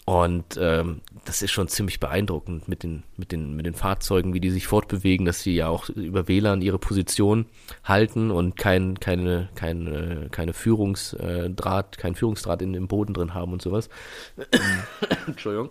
Und 0.06 0.58
ähm, 0.60 1.00
das 1.24 1.42
ist 1.42 1.52
schon 1.52 1.70
ziemlich 1.70 2.02
beeindruckend 2.02 2.68
mit 2.68 2.84
den, 2.84 3.04
mit, 3.16 3.32
den, 3.32 3.56
mit 3.56 3.66
den 3.66 3.74
Fahrzeugen, 3.74 4.34
wie 4.34 4.42
die 4.42 4.50
sich 4.50 4.68
fortbewegen, 4.68 5.26
dass 5.26 5.42
sie 5.44 5.56
ja 5.56 5.70
auch 5.70 5.88
über 5.90 6.28
WLAN 6.28 6.62
ihre 6.62 6.78
Position 6.78 7.46
halten 7.86 8.30
und 8.30 8.58
kein, 8.58 9.00
keine, 9.00 9.48
keine, 9.56 10.28
keine 10.30 10.52
Führungsdraht, 10.52 11.98
kein 11.98 12.16
Führungsdraht 12.16 12.62
in 12.62 12.74
dem 12.74 12.90
Boden 12.90 13.14
drin 13.14 13.34
haben 13.34 13.54
und 13.54 13.62
sowas. 13.62 13.88
Entschuldigung. 15.28 15.70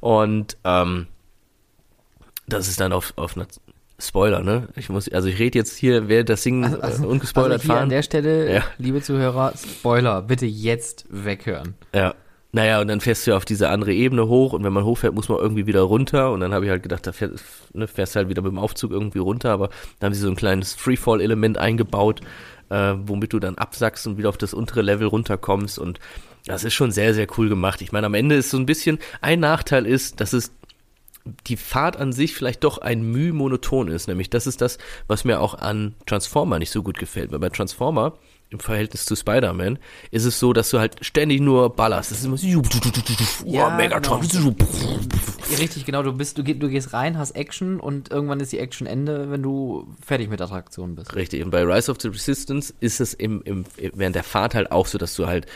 Und 0.00 0.56
ähm, 0.64 1.06
das 2.48 2.66
ist 2.66 2.80
dann 2.80 2.92
auf, 2.92 3.12
auf 3.16 3.36
einer 3.36 3.46
Spoiler, 3.98 4.42
ne? 4.42 4.68
Ich 4.76 4.88
muss, 4.90 5.08
also 5.08 5.28
ich 5.28 5.38
rede 5.38 5.58
jetzt 5.58 5.74
hier, 5.76 6.08
wer 6.08 6.22
das 6.24 6.42
Ding 6.42 6.64
äh, 6.64 7.04
ungespoilert 7.06 7.52
also 7.52 7.62
hier 7.62 7.72
an 7.74 7.78
fahren. 7.78 7.88
der 7.88 8.02
Stelle, 8.02 8.54
Ja. 8.56 8.64
liebe 8.76 9.00
Zuhörer, 9.00 9.54
Spoiler, 9.56 10.20
bitte 10.20 10.46
jetzt 10.46 11.06
weghören. 11.08 11.74
Ja. 11.94 12.14
Naja, 12.52 12.80
und 12.80 12.88
dann 12.88 13.00
fährst 13.00 13.26
du 13.26 13.32
ja 13.32 13.36
auf 13.36 13.44
diese 13.44 13.68
andere 13.68 13.92
Ebene 13.92 14.28
hoch 14.28 14.52
und 14.52 14.64
wenn 14.64 14.72
man 14.72 14.84
hochfährt, 14.84 15.14
muss 15.14 15.28
man 15.28 15.38
irgendwie 15.38 15.66
wieder 15.66 15.82
runter. 15.82 16.32
Und 16.32 16.40
dann 16.40 16.54
habe 16.54 16.64
ich 16.64 16.70
halt 16.70 16.82
gedacht, 16.82 17.06
da 17.06 17.12
fährst, 17.12 17.44
ne, 17.74 17.86
fährst 17.86 18.14
du 18.14 18.18
halt 18.18 18.28
wieder 18.28 18.42
mit 18.42 18.52
dem 18.52 18.58
Aufzug 18.58 18.92
irgendwie 18.92 19.18
runter, 19.18 19.50
aber 19.50 19.68
da 19.98 20.06
haben 20.06 20.14
sie 20.14 20.20
so 20.20 20.28
ein 20.28 20.36
kleines 20.36 20.72
Freefall-Element 20.74 21.58
eingebaut, 21.58 22.20
äh, 22.70 22.94
womit 23.04 23.32
du 23.32 23.40
dann 23.40 23.56
absackst 23.56 24.06
und 24.06 24.16
wieder 24.16 24.28
auf 24.28 24.38
das 24.38 24.54
untere 24.54 24.82
Level 24.82 25.08
runterkommst. 25.08 25.78
Und 25.78 26.00
das 26.46 26.64
ist 26.64 26.74
schon 26.74 26.92
sehr, 26.92 27.12
sehr 27.12 27.26
cool 27.36 27.48
gemacht. 27.48 27.82
Ich 27.82 27.92
meine, 27.92 28.06
am 28.06 28.14
Ende 28.14 28.36
ist 28.36 28.50
so 28.50 28.56
ein 28.56 28.66
bisschen, 28.66 28.98
ein 29.20 29.40
Nachteil 29.40 29.84
ist, 29.84 30.20
dass 30.20 30.32
es 30.32 30.52
die 31.46 31.56
Fahrt 31.56 31.96
an 31.96 32.12
sich 32.12 32.34
vielleicht 32.34 32.64
doch 32.64 32.78
ein 32.78 33.02
Mühe 33.02 33.32
monoton 33.32 33.88
ist. 33.88 34.08
Nämlich 34.08 34.30
das 34.30 34.46
ist 34.46 34.60
das, 34.60 34.78
was 35.08 35.24
mir 35.24 35.40
auch 35.40 35.54
an 35.54 35.94
Transformer 36.06 36.58
nicht 36.58 36.70
so 36.70 36.82
gut 36.82 36.98
gefällt. 36.98 37.32
Weil 37.32 37.40
bei 37.40 37.48
Transformer 37.48 38.14
im 38.50 38.60
Verhältnis 38.60 39.04
zu 39.06 39.16
Spider-Man 39.16 39.78
ist 40.12 40.24
es 40.24 40.38
so, 40.38 40.52
dass 40.52 40.70
du 40.70 40.78
halt 40.78 41.04
ständig 41.04 41.40
nur 41.40 41.74
ballerst. 41.74 42.10
Das 42.12 42.18
ist 42.20 42.24
immer 42.24 42.36
so, 42.36 42.46
Ja, 43.44 43.68
oh, 43.68 43.76
Megatron. 43.76 44.20
Richtig, 45.58 45.84
genau, 45.84 46.02
du 46.02 46.12
bist, 46.12 46.38
du, 46.38 46.44
geh- 46.44 46.54
du 46.54 46.68
gehst 46.68 46.92
rein, 46.92 47.18
hast 47.18 47.32
Action 47.32 47.80
und 47.80 48.10
irgendwann 48.10 48.40
ist 48.40 48.52
die 48.52 48.58
Action 48.58 48.86
Ende, 48.86 49.30
wenn 49.30 49.42
du 49.42 49.86
fertig 50.04 50.28
mit 50.28 50.40
Attraktionen 50.40 50.94
bist. 50.96 51.14
Richtig. 51.14 51.42
Und 51.44 51.50
bei 51.50 51.62
Rise 51.62 51.90
of 51.90 51.98
the 52.00 52.08
Resistance 52.08 52.72
ist 52.80 53.00
es 53.00 53.14
im, 53.14 53.42
im, 53.42 53.64
während 53.94 54.14
der 54.16 54.24
Fahrt 54.24 54.54
halt 54.54 54.70
auch 54.72 54.86
so, 54.86 54.98
dass 54.98 55.14
du 55.14 55.26
halt 55.26 55.46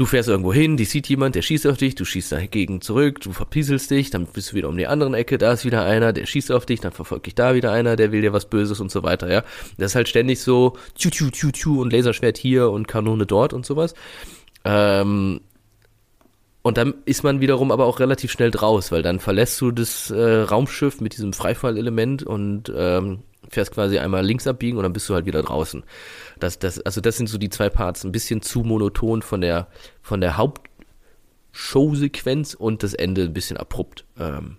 Du 0.00 0.06
fährst 0.06 0.30
irgendwo 0.30 0.50
hin, 0.50 0.78
die 0.78 0.86
sieht 0.86 1.10
jemand, 1.10 1.34
der 1.34 1.42
schießt 1.42 1.66
auf 1.66 1.76
dich, 1.76 1.94
du 1.94 2.06
schießt 2.06 2.32
dagegen 2.32 2.80
zurück, 2.80 3.20
du 3.20 3.32
verpieselst 3.32 3.90
dich, 3.90 4.08
dann 4.08 4.24
bist 4.24 4.50
du 4.50 4.56
wieder 4.56 4.70
um 4.70 4.78
die 4.78 4.86
andere 4.86 5.14
Ecke, 5.14 5.36
da 5.36 5.52
ist 5.52 5.66
wieder 5.66 5.84
einer, 5.84 6.14
der 6.14 6.24
schießt 6.24 6.52
auf 6.52 6.64
dich, 6.64 6.80
dann 6.80 6.92
verfolgt 6.92 7.26
dich 7.26 7.34
da 7.34 7.54
wieder 7.54 7.70
einer, 7.70 7.96
der 7.96 8.10
will 8.10 8.22
dir 8.22 8.32
was 8.32 8.46
Böses 8.46 8.80
und 8.80 8.90
so 8.90 9.02
weiter, 9.02 9.30
ja. 9.30 9.44
Das 9.76 9.90
ist 9.90 9.96
halt 9.96 10.08
ständig 10.08 10.40
so, 10.40 10.72
tschu, 10.94 11.10
tschu, 11.10 11.30
tschu, 11.30 11.50
tschu 11.50 11.82
und 11.82 11.92
Laserschwert 11.92 12.38
hier 12.38 12.70
und 12.70 12.88
Kanone 12.88 13.26
dort 13.26 13.52
und 13.52 13.66
sowas. 13.66 13.92
Ähm, 14.64 15.42
und 16.62 16.78
dann 16.78 16.94
ist 17.04 17.22
man 17.22 17.42
wiederum 17.42 17.70
aber 17.70 17.84
auch 17.84 18.00
relativ 18.00 18.32
schnell 18.32 18.50
draus, 18.50 18.90
weil 18.92 19.02
dann 19.02 19.20
verlässt 19.20 19.60
du 19.60 19.70
das 19.70 20.10
äh, 20.10 20.18
Raumschiff 20.18 21.02
mit 21.02 21.12
diesem 21.12 21.34
Freifallelement 21.34 22.22
und 22.22 22.72
ähm, 22.74 23.18
fährst 23.50 23.72
quasi 23.72 23.98
einmal 23.98 24.24
links 24.24 24.46
abbiegen 24.46 24.78
und 24.78 24.84
dann 24.84 24.92
bist 24.92 25.08
du 25.08 25.14
halt 25.14 25.26
wieder 25.26 25.42
draußen. 25.42 25.82
Das, 26.38 26.58
das, 26.58 26.80
also 26.80 27.00
das 27.00 27.16
sind 27.16 27.28
so 27.28 27.38
die 27.38 27.50
zwei 27.50 27.68
Parts, 27.68 28.04
ein 28.04 28.12
bisschen 28.12 28.42
zu 28.42 28.60
monoton 28.60 29.22
von 29.22 29.40
der, 29.40 29.68
von 30.00 30.20
der 30.20 30.36
Hauptshowsequenz 30.36 32.54
und 32.54 32.82
das 32.82 32.94
Ende 32.94 33.24
ein 33.24 33.32
bisschen 33.32 33.56
abrupt. 33.56 34.04
Ähm, 34.18 34.56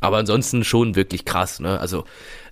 aber 0.00 0.18
ansonsten 0.18 0.64
schon 0.64 0.96
wirklich 0.96 1.24
krass, 1.24 1.60
ne? 1.60 1.78
Also 1.78 2.04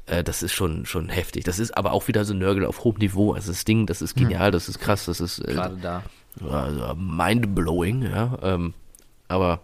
äh, 0.07 0.23
das 0.23 0.43
ist 0.43 0.53
schon 0.53 0.87
schon 0.87 1.09
heftig. 1.09 1.45
Das 1.45 1.59
ist 1.59 1.77
aber 1.77 1.93
auch 1.93 2.07
wieder 2.07 2.25
so 2.25 2.33
Nörgel 2.33 2.65
auf 2.65 2.85
hohem 2.85 2.99
Niveau. 2.99 3.33
Also 3.33 3.51
das 3.51 3.65
Ding, 3.65 3.87
das 3.87 4.03
ist 4.03 4.15
genial, 4.15 4.53
das 4.53 4.69
ist 4.69 4.79
krass, 4.79 5.07
das 5.07 5.21
ist 5.21 5.41
äh, 5.41 5.55
Gerade 5.55 5.77
da. 5.79 6.05
also 6.49 6.95
mind-blowing, 6.95 8.03
ja. 8.03 8.39
Ähm, 8.43 8.75
aber 9.27 9.61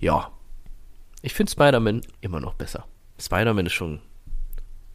ja, 0.00 0.32
ich 1.22 1.34
finde 1.34 1.52
Spider-Man 1.52 2.00
immer 2.20 2.40
noch 2.40 2.54
besser. 2.54 2.84
Spider-Man 3.20 3.66
ist 3.66 3.72
schon, 3.72 4.00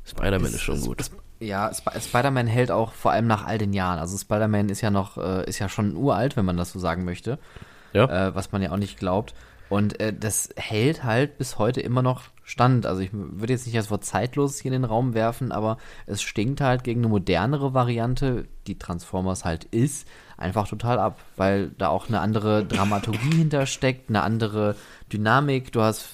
Spider-Man 0.07 0.53
ist 0.53 0.61
schon 0.61 0.81
gut. 0.81 1.03
Ja, 1.39 1.69
Sp 1.69 1.93
Spider-Man 1.99 2.47
hält 2.47 2.71
auch 2.71 2.93
vor 2.93 3.11
allem 3.11 3.27
nach 3.27 3.45
all 3.45 3.57
den 3.57 3.73
Jahren. 3.73 3.99
Also 3.99 4.17
Spider-Man 4.17 4.69
ist 4.69 4.81
ja 4.81 4.89
noch, 4.89 5.17
äh, 5.17 5.47
ist 5.47 5.59
ja 5.59 5.69
schon 5.69 5.95
uralt, 5.95 6.37
wenn 6.37 6.45
man 6.45 6.57
das 6.57 6.71
so 6.71 6.79
sagen 6.79 7.05
möchte. 7.05 7.37
Ja. 7.93 8.27
Äh, 8.27 8.35
was 8.35 8.51
man 8.51 8.61
ja 8.61 8.71
auch 8.71 8.77
nicht 8.77 8.97
glaubt. 8.97 9.33
Und 9.69 9.99
äh, 9.99 10.13
das 10.13 10.49
hält 10.55 11.03
halt 11.03 11.37
bis 11.37 11.59
heute 11.59 11.81
immer 11.81 12.01
noch 12.01 12.23
stand. 12.43 12.85
Also 12.85 13.01
ich 13.01 13.09
würde 13.11 13.51
jetzt 13.51 13.65
nicht 13.65 13.77
das 13.77 13.91
Wort 13.91 14.05
zeitlos 14.05 14.59
hier 14.59 14.71
in 14.71 14.81
den 14.81 14.89
Raum 14.89 15.13
werfen, 15.13 15.51
aber 15.51 15.77
es 16.05 16.21
stinkt 16.21 16.61
halt 16.61 16.83
gegen 16.85 17.01
eine 17.01 17.09
modernere 17.09 17.73
Variante, 17.73 18.45
die 18.67 18.79
Transformers 18.79 19.43
halt 19.43 19.65
ist, 19.65 20.07
einfach 20.37 20.67
total 20.67 20.99
ab, 20.99 21.19
weil 21.35 21.71
da 21.77 21.89
auch 21.89 22.07
eine 22.07 22.21
andere 22.21 22.63
Dramaturgie 22.65 23.35
hintersteckt, 23.35 24.09
eine 24.09 24.23
andere 24.23 24.75
Dynamik, 25.11 25.71
du 25.71 25.81
hast 25.81 26.05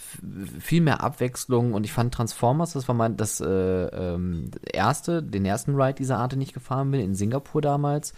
viel 0.59 0.81
mehr 0.81 1.01
Abwechslung 1.01 1.73
und 1.73 1.83
ich 1.83 1.91
fand 1.91 2.13
Transformers, 2.13 2.73
das 2.73 2.87
war 2.87 2.95
mein 2.95 3.17
das 3.17 3.41
äh, 3.41 3.45
ähm, 3.47 4.51
erste, 4.71 5.23
den 5.23 5.45
ersten 5.45 5.75
Ride 5.75 5.95
dieser 5.95 6.19
Art, 6.19 6.33
den 6.33 6.41
ich 6.41 6.53
gefahren 6.53 6.91
bin, 6.91 7.01
in 7.01 7.15
Singapur 7.15 7.61
damals. 7.61 8.13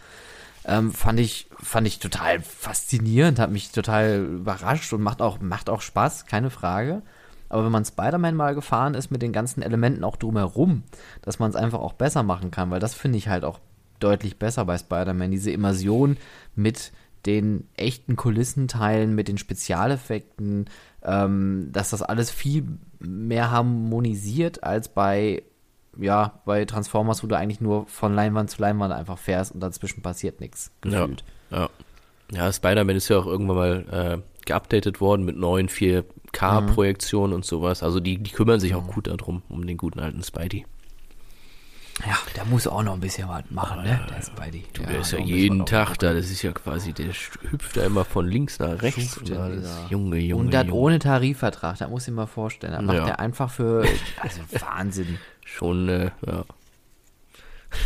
Ähm, 0.65 0.91
fand 0.91 1.19
ich 1.19 1.47
fand 1.61 1.87
ich 1.87 1.99
total 1.99 2.41
faszinierend, 2.41 3.39
hat 3.39 3.51
mich 3.51 3.71
total 3.71 4.25
überrascht 4.25 4.91
und 4.93 5.01
macht 5.01 5.21
auch 5.21 5.39
macht 5.39 5.69
auch 5.69 5.81
Spaß, 5.81 6.25
keine 6.25 6.49
Frage. 6.49 7.03
Aber 7.47 7.63
wenn 7.63 7.71
man 7.71 7.85
Spider-Man 7.85 8.35
mal 8.35 8.55
gefahren 8.55 8.95
ist 8.95 9.11
mit 9.11 9.21
den 9.21 9.31
ganzen 9.31 9.61
Elementen 9.61 10.03
auch 10.03 10.15
drumherum, 10.15 10.83
dass 11.21 11.39
man 11.39 11.49
es 11.51 11.55
einfach 11.55 11.79
auch 11.79 11.93
besser 11.93 12.23
machen 12.23 12.51
kann, 12.51 12.71
weil 12.71 12.79
das 12.79 12.95
finde 12.95 13.17
ich 13.17 13.27
halt 13.27 13.45
auch 13.45 13.59
deutlich 13.99 14.37
besser 14.37 14.65
bei 14.65 14.77
Spider-Man, 14.77 15.31
diese 15.31 15.51
Immersion 15.51 16.17
mit 16.55 16.91
den 17.25 17.67
echten 17.75 18.15
Kulissenteilen, 18.15 19.15
mit 19.15 19.27
den 19.27 19.37
Spezialeffekten, 19.37 20.65
ähm, 21.03 21.69
dass 21.71 21.89
das 21.89 22.01
alles 22.01 22.31
viel 22.31 22.65
mehr 22.99 23.51
harmonisiert 23.51 24.63
als 24.63 24.89
bei 24.89 25.43
ja, 25.97 26.41
bei 26.45 26.65
Transformers, 26.65 27.23
wo 27.23 27.27
du 27.27 27.37
eigentlich 27.37 27.61
nur 27.61 27.87
von 27.87 28.13
Leinwand 28.13 28.49
zu 28.49 28.61
Leinwand 28.61 28.93
einfach 28.93 29.17
fährst 29.17 29.53
und 29.53 29.61
dazwischen 29.61 30.01
passiert 30.01 30.41
nichts 30.41 30.71
gefühlt. 30.81 31.23
Ja. 31.49 31.69
Ja, 32.31 32.51
Spider-Man 32.51 32.95
ist 32.95 33.07
ja 33.09 33.19
auch 33.19 33.27
irgendwann 33.27 33.55
mal 33.55 33.85
äh, 33.91 34.45
geupdatet 34.45 34.99
worden 34.99 35.25
mit 35.25 35.37
neuen 35.37 35.69
4K-Projektionen 35.69 37.33
und 37.33 37.45
sowas. 37.45 37.83
Also 37.83 37.99
die, 37.99 38.17
die 38.17 38.31
kümmern 38.31 38.59
sich 38.59 38.73
auch 38.73 38.87
gut 38.87 39.07
darum, 39.07 39.43
um 39.47 39.65
den 39.65 39.77
guten 39.77 39.99
alten 39.99 40.23
Spidey. 40.23 40.65
Ja, 42.05 42.17
der 42.35 42.43
muss 42.45 42.67
auch 42.67 42.83
noch 42.83 42.93
ein 42.93 42.99
bisschen 42.99 43.29
was 43.29 43.43
machen, 43.49 43.83
ne? 43.83 43.99
Der 44.09 44.21
Spidey. 44.21 44.65
Du, 44.73 44.83
der 44.83 44.99
ist 44.99 45.13
noch 45.13 45.19
ja 45.19 45.25
ein 45.25 45.27
bisschen 45.27 45.27
jeden 45.27 45.65
Tag 45.65 45.97
da, 45.99 46.13
das 46.13 46.29
ist 46.29 46.41
ja 46.41 46.51
quasi, 46.51 46.91
der 46.91 47.07
hüpft 47.51 47.77
da 47.77 47.83
immer 47.85 48.03
von 48.03 48.27
links 48.27 48.59
nach 48.59 48.81
rechts. 48.81 49.17
Dieser- 49.23 49.49
Junge, 49.89 50.17
Junge, 50.17 50.41
Und 50.43 50.53
das 50.53 50.65
Junge. 50.65 50.77
ohne 50.77 50.99
Tarifvertrag, 50.99 51.77
da 51.77 51.87
muss 51.87 52.05
ich 52.07 52.13
mir 52.13 52.27
vorstellen. 52.27 52.73
Da 52.73 52.81
macht 52.81 52.97
Ja. 52.97 53.07
er 53.07 53.19
einfach 53.21 53.49
für, 53.49 53.85
also 54.21 54.41
Wahnsinn. 54.59 55.17
Schon, 55.45 55.87
äh, 55.87 56.11
ja. 56.27 56.43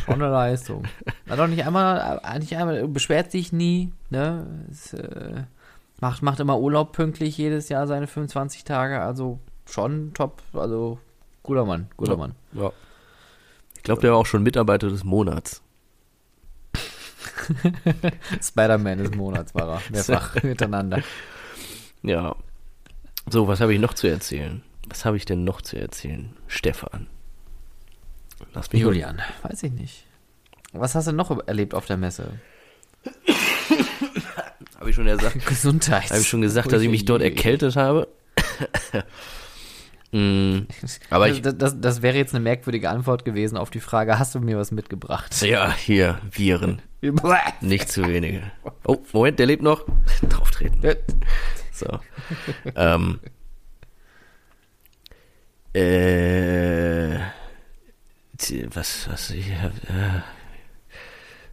Schon 0.05 0.15
eine 0.15 0.29
Leistung. 0.31 0.83
Na 1.27 1.35
doch 1.35 1.47
nicht 1.47 1.63
einmal, 1.65 2.19
äh, 2.23 2.39
nicht 2.39 2.55
einmal, 2.57 2.87
beschwert 2.87 3.31
sich 3.31 3.51
nie, 3.53 3.91
ne? 4.09 4.47
Es, 4.71 4.93
äh, 4.93 5.43
macht, 6.01 6.23
macht 6.23 6.39
immer 6.39 6.59
Urlaub 6.59 6.93
pünktlich 6.93 7.37
jedes 7.37 7.69
Jahr 7.69 7.85
seine 7.87 8.07
25 8.07 8.63
Tage, 8.63 9.01
also 9.01 9.39
schon 9.67 10.13
top, 10.15 10.41
also 10.53 10.97
guter 11.43 11.65
Mann, 11.65 11.87
guter 11.95 12.13
Ja. 12.13 12.17
Mann. 12.17 12.35
ja. 12.53 12.71
Ich 13.79 13.83
glaube, 13.83 14.01
der 14.01 14.11
war 14.11 14.17
auch 14.17 14.25
schon 14.25 14.43
Mitarbeiter 14.43 14.89
des 14.89 15.05
Monats. 15.05 15.61
Spider-Man 18.43 18.97
des 18.97 19.15
Monats 19.15 19.55
war 19.55 19.75
er, 19.75 19.81
mehrfach 19.89 20.33
hintereinander. 20.41 21.01
Ja. 22.03 22.35
So, 23.29 23.47
was 23.47 23.61
habe 23.61 23.73
ich 23.73 23.79
noch 23.79 23.93
zu 23.93 24.07
erzählen? 24.07 24.61
Was 24.89 25.05
habe 25.05 25.15
ich 25.15 25.23
denn 25.23 25.45
noch 25.45 25.61
zu 25.61 25.79
erzählen? 25.79 26.35
Stefan. 26.47 27.07
Lass 28.53 28.69
mich 28.73 28.81
Julian, 28.81 29.21
weiß 29.43 29.63
ich 29.63 29.71
nicht. 29.71 30.05
Was 30.73 30.93
hast 30.93 31.07
du 31.07 31.13
noch 31.13 31.31
erlebt 31.47 31.73
auf 31.73 31.85
der 31.85 31.95
Messe? 31.95 32.33
Habe 34.77 34.89
ich 34.89 34.95
schon 34.95 35.05
gesagt, 35.05 35.45
Gesundheit. 35.45 36.09
habe 36.09 36.19
ich 36.19 36.27
schon 36.27 36.41
gesagt, 36.41 36.73
dass 36.73 36.81
ich 36.81 36.89
mich 36.89 37.05
dort 37.05 37.21
erkältet 37.21 37.77
habe? 37.77 38.09
Mm, 40.11 40.61
aber 41.11 41.29
ich, 41.29 41.41
das, 41.41 41.57
das, 41.57 41.79
das 41.79 42.01
wäre 42.01 42.17
jetzt 42.17 42.33
eine 42.33 42.43
merkwürdige 42.43 42.89
Antwort 42.89 43.25
gewesen 43.25 43.57
auf 43.57 43.69
die 43.69 43.79
Frage, 43.79 44.17
hast 44.17 44.33
du 44.33 44.39
mir 44.39 44.57
was 44.57 44.71
mitgebracht? 44.71 45.39
ja, 45.41 45.71
hier, 45.71 46.19
Viren. 46.31 46.81
Nicht 47.61 47.91
zu 47.91 48.05
wenige. 48.07 48.51
Oh, 48.85 48.97
Moment, 49.13 49.39
der 49.39 49.45
lebt 49.45 49.61
noch. 49.61 49.85
Drauf 50.29 50.51
treten. 50.51 50.81
So. 51.71 51.99
ähm. 52.75 53.19
Äh. 55.73 57.19
Was, 58.73 59.07
was, 59.09 59.31
ich, 59.31 59.49
äh, 59.49 59.69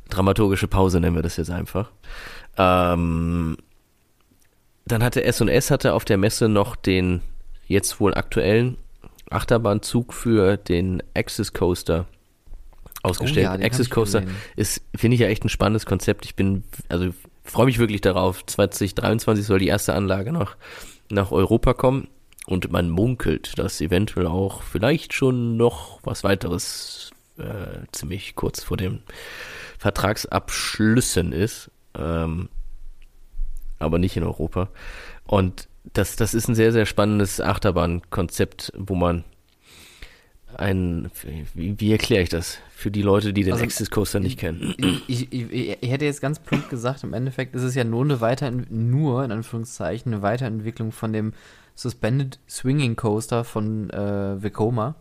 dramaturgische 0.08 0.68
Pause 0.68 1.00
nennen 1.00 1.16
wir 1.16 1.22
das 1.22 1.36
jetzt 1.36 1.50
einfach. 1.50 1.90
Ähm, 2.56 3.56
dann 4.86 5.02
hatte 5.02 5.24
S&S 5.24 5.70
hatte 5.70 5.94
auf 5.94 6.04
der 6.04 6.16
Messe 6.16 6.48
noch 6.48 6.76
den 6.76 7.22
jetzt 7.66 8.00
wohl 8.00 8.14
aktuellen 8.14 8.76
Achterbahnzug 9.30 10.12
für 10.12 10.56
den 10.56 11.02
Axis 11.14 11.52
Coaster 11.52 12.06
ausgestellt. 13.02 13.48
Oh 13.50 13.58
ja, 13.58 13.66
Axis 13.66 13.90
Coaster 13.90 14.22
ist, 14.56 14.82
finde 14.94 15.14
ich 15.14 15.20
ja 15.20 15.28
echt 15.28 15.44
ein 15.44 15.48
spannendes 15.48 15.86
Konzept. 15.86 16.24
Ich 16.24 16.34
bin, 16.34 16.64
also 16.88 17.10
freue 17.44 17.66
mich 17.66 17.78
wirklich 17.78 18.00
darauf. 18.00 18.44
2023 18.44 19.44
soll 19.44 19.58
die 19.58 19.68
erste 19.68 19.94
Anlage 19.94 20.32
nach, 20.32 20.56
nach 21.10 21.32
Europa 21.32 21.74
kommen 21.74 22.08
und 22.46 22.70
man 22.70 22.90
munkelt, 22.90 23.58
dass 23.58 23.80
eventuell 23.80 24.26
auch 24.26 24.62
vielleicht 24.62 25.12
schon 25.12 25.56
noch 25.56 26.00
was 26.04 26.24
weiteres 26.24 27.10
äh, 27.38 27.86
ziemlich 27.92 28.34
kurz 28.34 28.62
vor 28.62 28.76
den 28.76 29.02
Vertragsabschlüssen 29.78 31.32
ist, 31.32 31.70
ähm, 31.98 32.48
aber 33.78 33.98
nicht 33.98 34.16
in 34.16 34.22
Europa. 34.22 34.68
Und 35.26 35.68
das, 35.92 36.16
das 36.16 36.34
ist 36.34 36.48
ein 36.48 36.54
sehr, 36.54 36.72
sehr 36.72 36.86
spannendes 36.86 37.40
Achterbahnkonzept, 37.40 38.72
wo 38.76 38.94
man 38.94 39.24
ein, 40.56 41.10
wie, 41.54 41.78
wie 41.78 41.92
erkläre 41.92 42.22
ich 42.22 42.28
das 42.28 42.58
für 42.70 42.90
die 42.90 43.02
Leute, 43.02 43.32
die 43.32 43.44
den 43.44 43.54
Also, 43.54 43.84
Coaster 43.90 44.20
nicht 44.20 44.38
kennen? 44.38 44.74
Ich, 45.06 45.32
ich, 45.32 45.52
ich 45.52 45.90
hätte 45.90 46.04
jetzt 46.04 46.20
ganz 46.20 46.38
plump 46.38 46.70
gesagt, 46.70 47.04
im 47.04 47.12
Endeffekt 47.12 47.54
ist 47.54 47.62
es 47.62 47.74
ja 47.74 47.84
nur 47.84 48.04
eine 48.04 48.20
Weiterent 48.20 48.70
nur 48.70 49.24
in 49.24 49.32
Anführungszeichen 49.32 50.12
eine 50.12 50.22
Weiterentwicklung 50.22 50.92
von 50.92 51.12
dem 51.12 51.32
Suspended 51.74 52.38
Swinging 52.48 52.96
Coaster 52.96 53.44
von 53.44 53.90
äh, 53.90 54.42
Vekoma. 54.42 54.96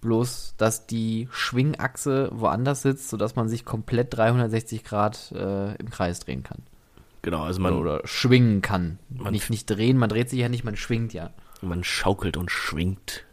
Bloß, 0.00 0.54
dass 0.58 0.86
die 0.86 1.28
Schwingachse 1.30 2.28
woanders 2.32 2.82
sitzt, 2.82 3.08
sodass 3.08 3.36
man 3.36 3.48
sich 3.48 3.64
komplett 3.64 4.14
360 4.14 4.84
Grad 4.84 5.32
äh, 5.32 5.74
im 5.76 5.90
Kreis 5.90 6.20
drehen 6.20 6.42
kann. 6.42 6.62
Genau, 7.24 7.42
also 7.42 7.58
man, 7.60 7.72
Oder 7.72 8.02
schwingen 8.04 8.60
kann. 8.60 8.98
Man- 9.08 9.32
nicht, 9.32 9.48
nicht 9.48 9.64
drehen, 9.64 9.96
man 9.96 10.10
dreht 10.10 10.28
sich 10.28 10.40
ja 10.40 10.50
nicht, 10.50 10.62
man 10.62 10.76
schwingt 10.76 11.14
ja. 11.14 11.30
man 11.62 11.82
schaukelt 11.82 12.36
und 12.36 12.50
schwingt. 12.50 13.24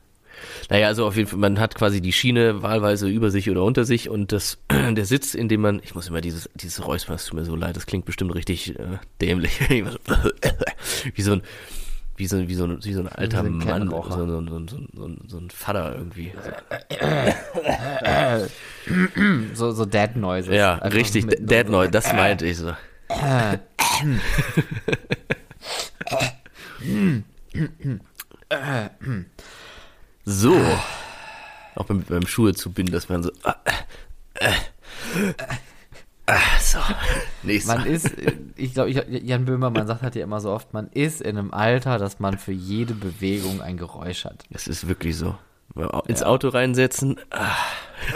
Naja, 0.70 0.88
also 0.88 1.06
auf 1.06 1.18
jeden 1.18 1.28
Fall, 1.28 1.40
man 1.40 1.60
hat 1.60 1.76
quasi 1.76 2.00
die 2.00 2.14
Schiene 2.14 2.64
wahlweise 2.64 3.10
über 3.10 3.30
sich 3.32 3.50
oder 3.50 3.64
unter 3.64 3.84
sich 3.84 4.08
und 4.10 4.32
das, 4.32 4.60
der 4.72 5.04
Sitz, 5.06 5.34
in 5.36 5.50
dem 5.50 5.60
man, 5.60 5.82
ich 5.84 5.94
muss 5.94 6.08
immer 6.08 6.22
dieses, 6.22 6.50
dieses 6.56 6.88
Räuspern, 6.88 7.16
es 7.18 7.26
tut 7.26 7.38
mir 7.38 7.44
so 7.44 7.58
leid, 7.58 7.76
das 7.76 7.86
klingt 7.86 8.06
bestimmt 8.06 8.34
richtig 8.34 8.80
äh, 8.80 8.98
dämlich. 9.22 9.60
Wie 11.16 11.22
so 11.22 11.34
ein, 11.34 11.42
wie 12.16 12.28
so, 12.28 12.48
wie 12.48 12.56
so, 12.56 12.64
ein- 12.64 12.82
wie 12.86 12.94
so 12.94 13.02
ein 13.02 13.10
alter 13.10 13.40
ein 13.40 13.58
Mann, 13.58 13.90
so, 13.90 14.04
so, 14.10 14.26
so, 14.26 14.66
so, 14.94 15.10
so, 15.28 15.38
ein 15.38 15.50
Vater 15.50 15.96
irgendwie. 15.98 16.32
So, 19.54 19.72
so 19.72 19.86
Dead 19.86 20.16
Noises. 20.16 20.54
Ja, 20.56 20.76
richtig, 20.76 21.28
Dead 21.28 21.70
Noise, 21.70 21.92
das 21.92 22.12
meinte 22.14 22.46
ich 22.48 22.58
so. 22.58 22.72
So. 30.26 30.56
Auch 31.76 31.86
beim, 31.86 32.04
beim 32.04 32.28
Schuhe 32.28 32.54
zu 32.54 32.72
binden, 32.72 32.92
dass 32.92 33.10
man 33.10 33.24
so. 33.24 33.32
Äh, 33.44 34.48
äh, 34.48 35.34
ah, 36.26 36.40
so. 36.60 36.80
Nächstes 37.44 37.76
Man 37.76 37.86
ist, 37.86 38.18
äh, 38.18 38.34
ich 38.56 38.74
glaube, 38.74 38.92
Jan 38.92 39.46
Böhmermann 39.46 39.88
sagt 39.88 40.02
halt 40.02 40.16
ja 40.16 40.24
immer 40.24 40.42
so 40.42 40.52
oft, 40.52 40.74
man 40.74 40.88
ist 40.90 41.22
in 41.22 41.38
einem 41.38 41.52
Alter, 41.52 41.98
dass 41.98 42.20
man 42.20 42.38
für 42.38 42.52
jede 42.52 42.94
Bewegung 42.94 43.62
ein 43.62 43.78
Geräusch 43.78 44.26
hat. 44.26 44.44
Es 44.52 44.68
ist 44.68 44.88
wirklich 44.88 45.16
so. 45.18 45.38
Ins 46.08 46.24
Auto 46.24 46.50
reinsetzen. 46.50 47.20
Ah, 47.30 47.56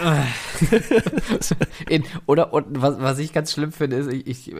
In, 1.88 2.04
oder 2.26 2.52
und 2.52 2.80
was, 2.82 3.00
was 3.00 3.18
ich 3.18 3.32
ganz 3.32 3.52
schlimm 3.52 3.72
finde, 3.72 3.96
ist, 3.96 4.12
ich, 4.12 4.26
ich 4.26 4.54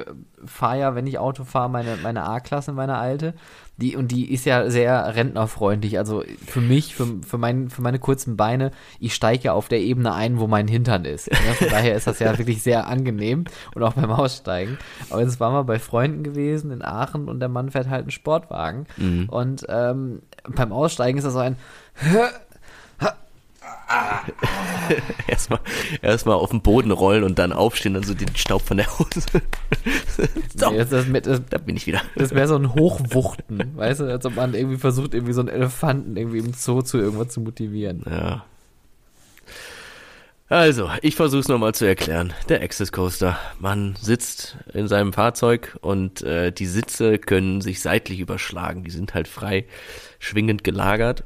fahre 0.45 0.79
ja, 0.79 0.95
wenn 0.95 1.07
ich 1.07 1.19
Auto 1.19 1.45
fahre, 1.45 1.69
meine, 1.69 1.97
meine 2.03 2.25
A-Klasse, 2.25 2.73
meine 2.73 2.97
alte. 2.97 3.35
Die, 3.79 3.95
und 3.95 4.11
die 4.11 4.33
ist 4.33 4.47
ja 4.47 4.71
sehr 4.71 5.15
rentnerfreundlich. 5.15 5.99
Also 5.99 6.25
für 6.47 6.63
mich, 6.63 6.95
für, 6.95 7.07
für, 7.27 7.37
mein, 7.37 7.69
für 7.69 7.83
meine 7.83 7.99
kurzen 7.99 8.37
Beine, 8.37 8.71
ich 9.01 9.15
steige 9.15 9.45
ja 9.45 9.53
auf 9.53 9.69
der 9.69 9.81
Ebene 9.81 10.15
ein, 10.15 10.39
wo 10.39 10.47
mein 10.47 10.67
Hintern 10.67 11.05
ist. 11.05 11.27
Ja, 11.27 11.53
von 11.53 11.69
daher 11.69 11.95
ist 11.95 12.07
das 12.07 12.19
ja 12.19 12.39
wirklich 12.39 12.63
sehr 12.63 12.87
angenehm 12.87 13.45
und 13.75 13.83
auch 13.83 13.93
beim 13.93 14.11
Aussteigen. 14.11 14.79
Aber 15.11 15.21
jetzt 15.21 15.41
waren 15.41 15.53
wir 15.53 15.65
bei 15.65 15.79
Freunden 15.79 16.23
gewesen 16.23 16.71
in 16.71 16.83
Aachen 16.83 17.29
und 17.29 17.41
der 17.41 17.51
Mann 17.51 17.71
fährt 17.71 17.91
halt 17.91 18.03
einen 18.03 18.11
Sportwagen. 18.11 18.87
Mhm. 18.97 19.29
Und 19.29 19.67
ähm, 19.69 20.23
beim 20.49 20.73
Aussteigen 20.73 21.19
ist 21.19 21.25
das 21.25 21.35
so 21.35 21.41
ein 21.41 21.57
erstmal 25.29 25.61
erstmal 26.03 26.37
auf 26.37 26.51
den 26.51 26.61
Boden 26.61 26.91
rollen 26.91 27.23
und 27.23 27.39
dann 27.39 27.53
aufstehen 27.53 27.97
und 27.97 28.05
so 28.05 28.15
den 28.15 28.35
Staub 28.35 28.63
von 28.63 28.79
der 28.79 28.99
Hose. 28.99 29.21
so, 30.57 30.71
Nee, 30.71 30.79
das, 30.79 30.91
das, 30.91 31.07
das, 31.23 31.41
da 31.49 31.59
bin 31.59 31.77
ich 31.77 31.87
wieder. 31.87 32.01
Das 32.17 32.35
wäre 32.35 32.49
so 32.49 32.57
ein 32.57 32.75
Hochwuchten, 32.75 33.73
weißt 33.77 34.01
du, 34.01 34.05
als 34.11 34.27
ob 34.27 34.37
man 34.37 34.55
irgendwie 34.55 34.79
versucht, 34.79 35.15
irgendwie 35.15 35.33
so 35.33 35.41
einen 35.41 35.49
Elefanten 35.49 36.17
irgendwie 36.17 36.39
im 36.39 36.53
Zoo 36.53 36.83
zu 36.83 36.99
irgendwas 36.99 37.29
zu 37.29 37.41
motivieren. 37.41 38.03
Ja. 38.09 38.45
Also, 40.49 40.89
ich 41.03 41.17
versuche 41.17 41.41
es 41.41 41.49
nochmal 41.49 41.75
zu 41.75 41.87
erklären. 41.87 42.33
Der 42.49 42.63
Access 42.63 42.93
Coaster. 42.93 43.37
Man 43.59 43.97
sitzt 44.01 44.57
in 44.73 44.87
seinem 44.87 45.13
Fahrzeug 45.13 45.77
und 45.81 46.23
äh, 46.23 46.53
die 46.53 46.67
Sitze 46.67 47.19
können 47.19 47.61
sich 47.61 47.81
seitlich 47.81 48.21
überschlagen. 48.21 48.85
Die 48.85 48.93
sind 48.93 49.15
halt 49.15 49.27
frei 49.27 49.65
schwingend 50.21 50.63
gelagert. 50.63 51.25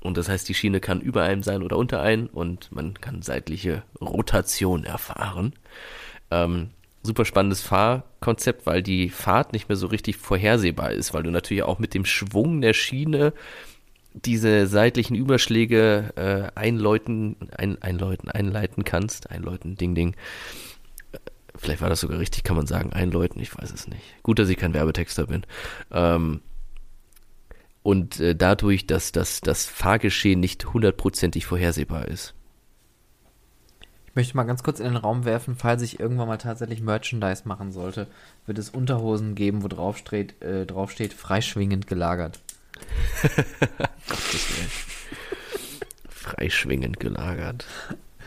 Und 0.00 0.16
das 0.16 0.28
heißt, 0.28 0.48
die 0.48 0.54
Schiene 0.54 0.80
kann 0.80 1.00
über 1.00 1.22
einem 1.22 1.42
sein 1.42 1.62
oder 1.62 1.76
unter 1.76 2.00
einem 2.00 2.26
und 2.26 2.72
man 2.72 2.94
kann 2.94 3.22
seitliche 3.22 3.82
Rotation 4.00 4.84
erfahren. 4.84 5.52
Ähm, 6.30 6.70
super 7.02 7.24
spannendes 7.24 7.62
Fahrkonzept, 7.62 8.66
weil 8.66 8.82
die 8.82 9.10
Fahrt 9.10 9.52
nicht 9.52 9.68
mehr 9.68 9.76
so 9.76 9.86
richtig 9.86 10.16
vorhersehbar 10.16 10.92
ist, 10.92 11.12
weil 11.12 11.22
du 11.22 11.30
natürlich 11.30 11.62
auch 11.62 11.78
mit 11.78 11.94
dem 11.94 12.04
Schwung 12.04 12.60
der 12.60 12.72
Schiene 12.72 13.32
diese 14.12 14.66
seitlichen 14.66 15.14
Überschläge 15.14 16.12
äh, 16.16 16.58
einläuten, 16.58 17.36
ein, 17.56 17.80
einläuten, 17.80 18.28
einleiten 18.30 18.84
kannst. 18.84 19.30
Einläuten, 19.30 19.76
Ding, 19.76 19.94
Ding. 19.94 20.16
Vielleicht 21.56 21.80
war 21.80 21.90
das 21.90 22.00
sogar 22.00 22.18
richtig, 22.18 22.42
kann 22.42 22.56
man 22.56 22.66
sagen, 22.66 22.92
einläuten, 22.92 23.40
ich 23.40 23.56
weiß 23.56 23.70
es 23.72 23.86
nicht. 23.86 24.02
Gut, 24.22 24.38
dass 24.38 24.48
ich 24.48 24.56
kein 24.56 24.74
Werbetexter 24.74 25.26
bin. 25.26 25.44
Ähm, 25.92 26.40
und 27.82 28.20
äh, 28.20 28.34
dadurch, 28.34 28.86
dass 28.86 29.12
das, 29.12 29.40
das 29.40 29.66
Fahrgeschehen 29.66 30.40
nicht 30.40 30.72
hundertprozentig 30.72 31.46
vorhersehbar 31.46 32.08
ist. 32.08 32.34
Ich 34.06 34.16
möchte 34.16 34.36
mal 34.36 34.44
ganz 34.44 34.62
kurz 34.62 34.80
in 34.80 34.86
den 34.86 34.96
Raum 34.96 35.24
werfen, 35.24 35.54
falls 35.54 35.82
ich 35.82 36.00
irgendwann 36.00 36.26
mal 36.26 36.36
tatsächlich 36.36 36.82
Merchandise 36.82 37.42
machen 37.46 37.70
sollte, 37.70 38.08
wird 38.44 38.58
es 38.58 38.68
Unterhosen 38.68 39.36
geben, 39.36 39.62
wo 39.62 39.68
drauf 39.68 39.96
steht, 39.96 40.42
äh, 40.42 40.66
drauf 40.66 40.90
steht 40.90 41.12
freischwingend 41.12 41.86
gelagert. 41.86 42.40
Gottes 43.22 43.38
Willen. 44.58 44.70
Freischwingend 46.08 46.98
gelagert. 46.98 47.66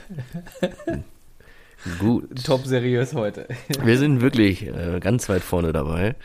Gut. 1.99 2.45
Top 2.45 2.65
seriös 2.65 3.13
heute. 3.13 3.47
Wir 3.83 3.97
sind 3.97 4.21
wirklich 4.21 4.65
äh, 4.67 4.99
ganz 5.01 5.27
weit 5.27 5.41
vorne 5.41 5.73
dabei. 5.73 6.15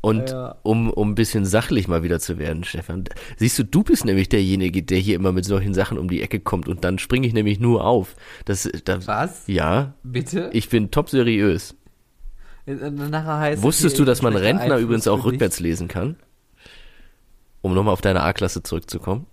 Und 0.00 0.30
Ja. 0.30 0.56
um, 0.62 0.90
um 0.90 1.10
ein 1.10 1.14
bisschen 1.16 1.44
sachlich 1.44 1.88
mal 1.88 2.02
wieder 2.04 2.20
zu 2.20 2.38
werden, 2.38 2.62
Stefan, 2.64 3.04
siehst 3.36 3.58
du, 3.58 3.64
du 3.64 3.82
bist 3.82 4.04
nämlich 4.04 4.28
derjenige, 4.28 4.82
der 4.82 4.98
hier 4.98 5.16
immer 5.16 5.32
mit 5.32 5.44
solchen 5.44 5.74
Sachen 5.74 5.98
um 5.98 6.08
die 6.08 6.22
Ecke 6.22 6.38
kommt 6.38 6.68
und 6.68 6.84
dann 6.84 6.98
springe 7.00 7.26
ich 7.26 7.32
nämlich 7.32 7.58
nur 7.58 7.84
auf. 7.84 8.14
Das, 8.44 8.68
das, 8.84 9.06
Was? 9.08 9.42
Ja, 9.48 9.94
Bitte? 10.04 10.50
ich 10.52 10.68
bin 10.68 10.90
top 10.92 11.10
seriös. 11.10 11.74
Äh, 12.66 12.74
Nachher 12.74 13.38
heißt 13.38 13.58
es 13.58 13.64
Wusstest 13.64 13.98
du, 13.98 14.04
dass 14.04 14.22
man 14.22 14.36
Rentner 14.36 14.78
übrigens 14.78 15.08
auch 15.08 15.16
für 15.16 15.22
dich. 15.24 15.32
rückwärts 15.32 15.58
lesen 15.58 15.88
kann? 15.88 16.16
Um 17.60 17.74
nochmal 17.74 17.92
auf 17.92 18.02
deine 18.02 18.22
A-Klasse 18.22 18.62
zurückzukommen. 18.62 19.26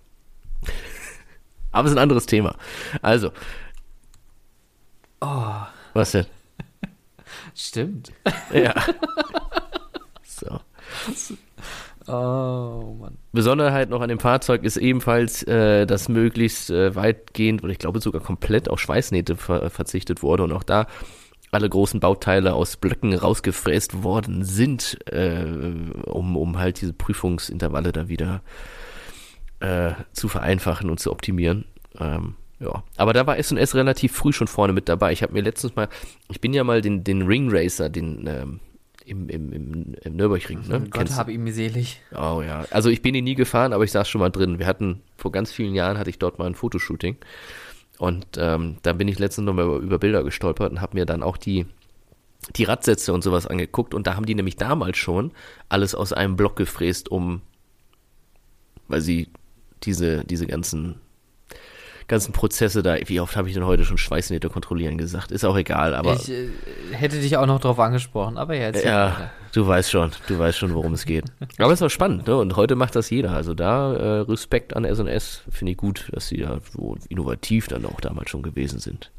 Aber 1.70 1.86
es 1.86 1.92
ist 1.92 1.96
ein 1.98 2.02
anderes 2.02 2.26
Thema. 2.26 2.56
Also. 3.02 3.30
Oh. 5.20 5.52
Was 5.96 6.12
denn? 6.12 6.26
Stimmt. 7.54 8.12
Ja. 8.52 8.74
So. 10.38 10.60
Oh 12.12 12.94
Mann. 13.00 13.16
Besonderheit 13.32 13.88
noch 13.88 14.02
an 14.02 14.10
dem 14.10 14.18
Fahrzeug 14.18 14.64
ist 14.64 14.76
ebenfalls, 14.76 15.42
äh, 15.44 15.86
dass 15.86 16.10
möglichst 16.10 16.68
äh, 16.68 16.94
weitgehend 16.94 17.64
oder 17.64 17.72
ich 17.72 17.78
glaube 17.78 18.00
sogar 18.00 18.20
komplett 18.20 18.68
auf 18.68 18.78
Schweißnähte 18.78 19.36
ver 19.36 19.70
verzichtet 19.70 20.22
wurde 20.22 20.44
und 20.44 20.52
auch 20.52 20.62
da 20.62 20.88
alle 21.52 21.70
großen 21.70 21.98
Bauteile 21.98 22.52
aus 22.52 22.76
Blöcken 22.76 23.14
rausgefräst 23.14 24.02
worden 24.02 24.44
sind, 24.44 24.98
äh, 25.10 25.46
um, 26.04 26.36
um 26.36 26.58
halt 26.58 26.82
diese 26.82 26.92
Prüfungsintervalle 26.92 27.92
da 27.92 28.08
wieder 28.08 28.42
äh, 29.60 29.92
zu 30.12 30.28
vereinfachen 30.28 30.90
und 30.90 31.00
zu 31.00 31.10
optimieren. 31.10 31.64
Ähm, 31.98 32.36
ja, 32.58 32.82
aber 32.96 33.12
da 33.12 33.26
war 33.26 33.38
S&S 33.38 33.74
relativ 33.74 34.12
früh 34.12 34.32
schon 34.32 34.46
vorne 34.46 34.72
mit 34.72 34.88
dabei. 34.88 35.12
Ich 35.12 35.22
habe 35.22 35.34
mir 35.34 35.42
letztens 35.42 35.76
mal, 35.76 35.88
ich 36.30 36.40
bin 36.40 36.54
ja 36.54 36.64
mal 36.64 36.80
den, 36.80 37.04
den 37.04 37.22
Ring 37.22 37.48
Racer, 37.50 37.90
den 37.90 38.26
ähm, 38.26 38.60
im, 39.06 39.28
im, 39.28 39.52
im, 39.52 39.94
im 40.02 40.16
Nürburgring, 40.16 40.66
ne? 40.66 40.80
Gott 40.80 40.90
Kennst 40.92 41.16
hab 41.16 41.28
ihm 41.28 41.48
selig. 41.50 42.00
Oh 42.12 42.42
ja, 42.44 42.64
also 42.70 42.90
ich 42.90 43.02
bin 43.02 43.14
ihn 43.14 43.24
nie 43.24 43.36
gefahren, 43.36 43.72
aber 43.72 43.84
ich 43.84 43.92
saß 43.92 44.08
schon 44.08 44.20
mal 44.20 44.30
drin. 44.30 44.58
Wir 44.58 44.66
hatten 44.66 45.02
vor 45.16 45.30
ganz 45.30 45.52
vielen 45.52 45.74
Jahren 45.74 45.98
hatte 45.98 46.10
ich 46.10 46.18
dort 46.18 46.38
mal 46.38 46.46
ein 46.46 46.54
Fotoshooting 46.54 47.16
und 47.98 48.26
ähm, 48.36 48.78
da 48.82 48.92
bin 48.92 49.06
ich 49.06 49.18
letztens 49.18 49.46
noch 49.46 49.54
mal 49.54 49.64
über, 49.64 49.76
über 49.76 49.98
Bilder 49.98 50.24
gestolpert 50.24 50.72
und 50.72 50.80
habe 50.80 50.96
mir 50.96 51.06
dann 51.06 51.22
auch 51.22 51.36
die 51.36 51.66
die 52.54 52.64
Radsätze 52.64 53.12
und 53.12 53.22
sowas 53.22 53.46
angeguckt 53.46 53.94
und 53.94 54.06
da 54.06 54.14
haben 54.14 54.26
die 54.26 54.34
nämlich 54.34 54.56
damals 54.56 54.98
schon 54.98 55.32
alles 55.68 55.94
aus 55.94 56.12
einem 56.12 56.36
Block 56.36 56.56
gefräst, 56.56 57.10
um 57.10 57.42
weil 58.88 59.00
sie 59.00 59.28
diese 59.82 60.24
diese 60.24 60.46
ganzen 60.46 60.96
ganzen 62.08 62.32
Prozesse 62.32 62.82
da, 62.82 62.96
wie 63.06 63.20
oft 63.20 63.36
habe 63.36 63.48
ich 63.48 63.54
denn 63.54 63.64
heute 63.64 63.84
schon 63.84 63.98
Schweißnähte 63.98 64.48
kontrollieren 64.48 64.98
gesagt, 64.98 65.32
ist 65.32 65.44
auch 65.44 65.56
egal, 65.56 65.94
aber 65.94 66.14
ich 66.14 66.30
äh, 66.30 66.48
hätte 66.92 67.20
dich 67.20 67.36
auch 67.36 67.46
noch 67.46 67.60
drauf 67.60 67.78
angesprochen, 67.78 68.38
aber 68.38 68.54
ja, 68.54 68.66
jetzt 68.66 68.84
ja, 68.84 69.30
du 69.52 69.66
weißt 69.66 69.90
schon, 69.90 70.10
du 70.28 70.38
weißt 70.38 70.58
schon, 70.58 70.74
worum 70.74 70.92
es 70.92 71.04
geht. 71.04 71.24
Aber 71.58 71.72
es 71.72 71.80
ist 71.80 71.86
auch 71.86 71.90
spannend, 71.90 72.26
ne? 72.26 72.36
Und 72.36 72.56
heute 72.56 72.76
macht 72.76 72.94
das 72.94 73.08
jeder. 73.10 73.32
Also 73.32 73.54
da 73.54 73.94
äh, 73.94 74.20
Respekt 74.20 74.76
an 74.76 74.84
S&S, 74.84 75.42
finde 75.50 75.72
ich 75.72 75.78
gut, 75.78 76.10
dass 76.12 76.28
sie 76.28 76.38
da 76.38 76.60
so 76.72 76.96
innovativ 77.08 77.68
dann 77.68 77.86
auch 77.86 78.00
damals 78.00 78.30
schon 78.30 78.42
gewesen 78.42 78.78
sind. 78.78 79.10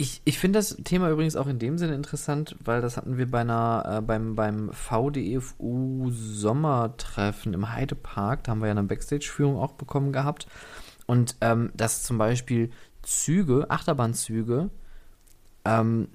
Ich, 0.00 0.22
ich 0.24 0.38
finde 0.38 0.60
das 0.60 0.76
Thema 0.84 1.10
übrigens 1.10 1.34
auch 1.34 1.48
in 1.48 1.58
dem 1.58 1.76
Sinne 1.76 1.96
interessant, 1.96 2.54
weil 2.64 2.80
das 2.80 2.96
hatten 2.96 3.18
wir 3.18 3.28
bei 3.28 3.40
einer, 3.40 3.96
äh, 3.98 4.00
beim, 4.00 4.36
beim 4.36 4.70
VDFU 4.72 6.10
Sommertreffen 6.10 7.52
im 7.52 7.72
Heidepark, 7.72 8.44
da 8.44 8.52
haben 8.52 8.60
wir 8.60 8.66
ja 8.66 8.72
eine 8.72 8.84
Backstage-Führung 8.84 9.58
auch 9.58 9.72
bekommen 9.72 10.12
gehabt. 10.12 10.46
Und 11.08 11.36
ähm, 11.40 11.70
dass 11.74 12.02
zum 12.02 12.18
Beispiel 12.18 12.70
Züge, 13.02 13.70
Achterbahnzüge, 13.70 14.68
ähm, 15.64 16.08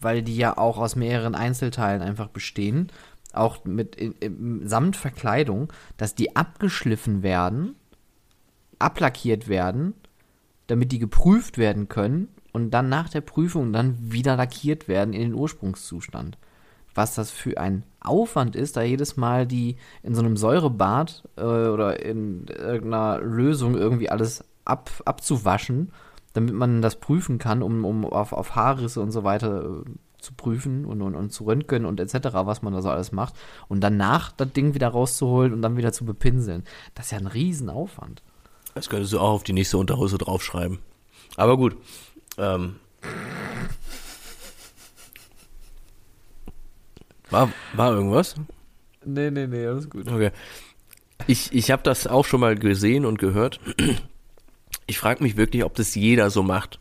weil 0.00 0.22
die 0.22 0.36
ja 0.36 0.58
auch 0.58 0.78
aus 0.78 0.96
mehreren 0.96 1.36
Einzelteilen 1.36 2.02
einfach 2.02 2.26
bestehen, 2.26 2.90
auch 3.32 3.64
mit 3.64 3.94
in, 3.94 4.12
in, 4.14 4.68
samt 4.68 4.96
Verkleidung, 4.96 5.72
dass 5.96 6.16
die 6.16 6.34
abgeschliffen 6.34 7.22
werden, 7.22 7.76
ablackiert 8.80 9.46
werden, 9.46 9.94
damit 10.66 10.90
die 10.90 10.98
geprüft 10.98 11.56
werden 11.56 11.88
können 11.88 12.26
und 12.52 12.70
dann 12.70 12.88
nach 12.88 13.08
der 13.08 13.20
Prüfung 13.20 13.72
dann 13.72 13.96
wieder 14.12 14.34
lackiert 14.34 14.88
werden 14.88 15.14
in 15.14 15.20
den 15.20 15.34
Ursprungszustand. 15.34 16.38
Was 16.98 17.14
das 17.14 17.30
für 17.30 17.58
ein 17.58 17.84
Aufwand 18.00 18.56
ist, 18.56 18.76
da 18.76 18.82
jedes 18.82 19.16
Mal 19.16 19.46
die 19.46 19.76
in 20.02 20.16
so 20.16 20.20
einem 20.20 20.36
Säurebad 20.36 21.22
äh, 21.36 21.42
oder 21.42 22.04
in 22.04 22.48
irgendeiner 22.48 23.20
Lösung 23.20 23.76
irgendwie 23.76 24.10
alles 24.10 24.42
ab, 24.64 24.90
abzuwaschen, 25.04 25.92
damit 26.32 26.54
man 26.54 26.82
das 26.82 26.96
prüfen 26.96 27.38
kann, 27.38 27.62
um, 27.62 27.84
um 27.84 28.04
auf, 28.04 28.32
auf 28.32 28.56
Haarrisse 28.56 29.00
und 29.00 29.12
so 29.12 29.22
weiter 29.22 29.64
äh, 29.64 29.90
zu 30.18 30.34
prüfen 30.34 30.86
und, 30.86 31.00
und, 31.00 31.14
und 31.14 31.30
zu 31.30 31.44
röntgen 31.44 31.84
und 31.84 32.00
etc., 32.00 32.30
was 32.32 32.62
man 32.62 32.72
da 32.72 32.82
so 32.82 32.90
alles 32.90 33.12
macht. 33.12 33.34
Und 33.68 33.80
danach 33.80 34.32
das 34.32 34.50
Ding 34.50 34.74
wieder 34.74 34.88
rauszuholen 34.88 35.52
und 35.52 35.62
dann 35.62 35.76
wieder 35.76 35.92
zu 35.92 36.04
bepinseln. 36.04 36.64
Das 36.96 37.06
ist 37.06 37.12
ja 37.12 37.18
ein 37.18 37.28
Riesenaufwand. 37.28 38.24
Das 38.74 38.88
könntest 38.88 39.12
du 39.12 39.20
auch 39.20 39.34
auf 39.34 39.44
die 39.44 39.52
nächste 39.52 39.78
Unterhose 39.78 40.18
draufschreiben. 40.18 40.80
Aber 41.36 41.56
gut. 41.56 41.76
Ähm. 42.38 42.74
War, 47.30 47.52
war 47.74 47.92
irgendwas? 47.92 48.34
Nee, 49.04 49.30
nee, 49.30 49.46
nee, 49.46 49.66
alles 49.66 49.88
gut. 49.88 50.08
Okay. 50.08 50.30
Ich, 51.26 51.52
ich 51.52 51.70
habe 51.70 51.82
das 51.82 52.06
auch 52.06 52.24
schon 52.24 52.40
mal 52.40 52.56
gesehen 52.56 53.04
und 53.04 53.18
gehört. 53.18 53.60
Ich 54.86 54.98
frage 54.98 55.22
mich 55.22 55.36
wirklich, 55.36 55.64
ob 55.64 55.74
das 55.74 55.94
jeder 55.94 56.30
so 56.30 56.42
macht. 56.42 56.78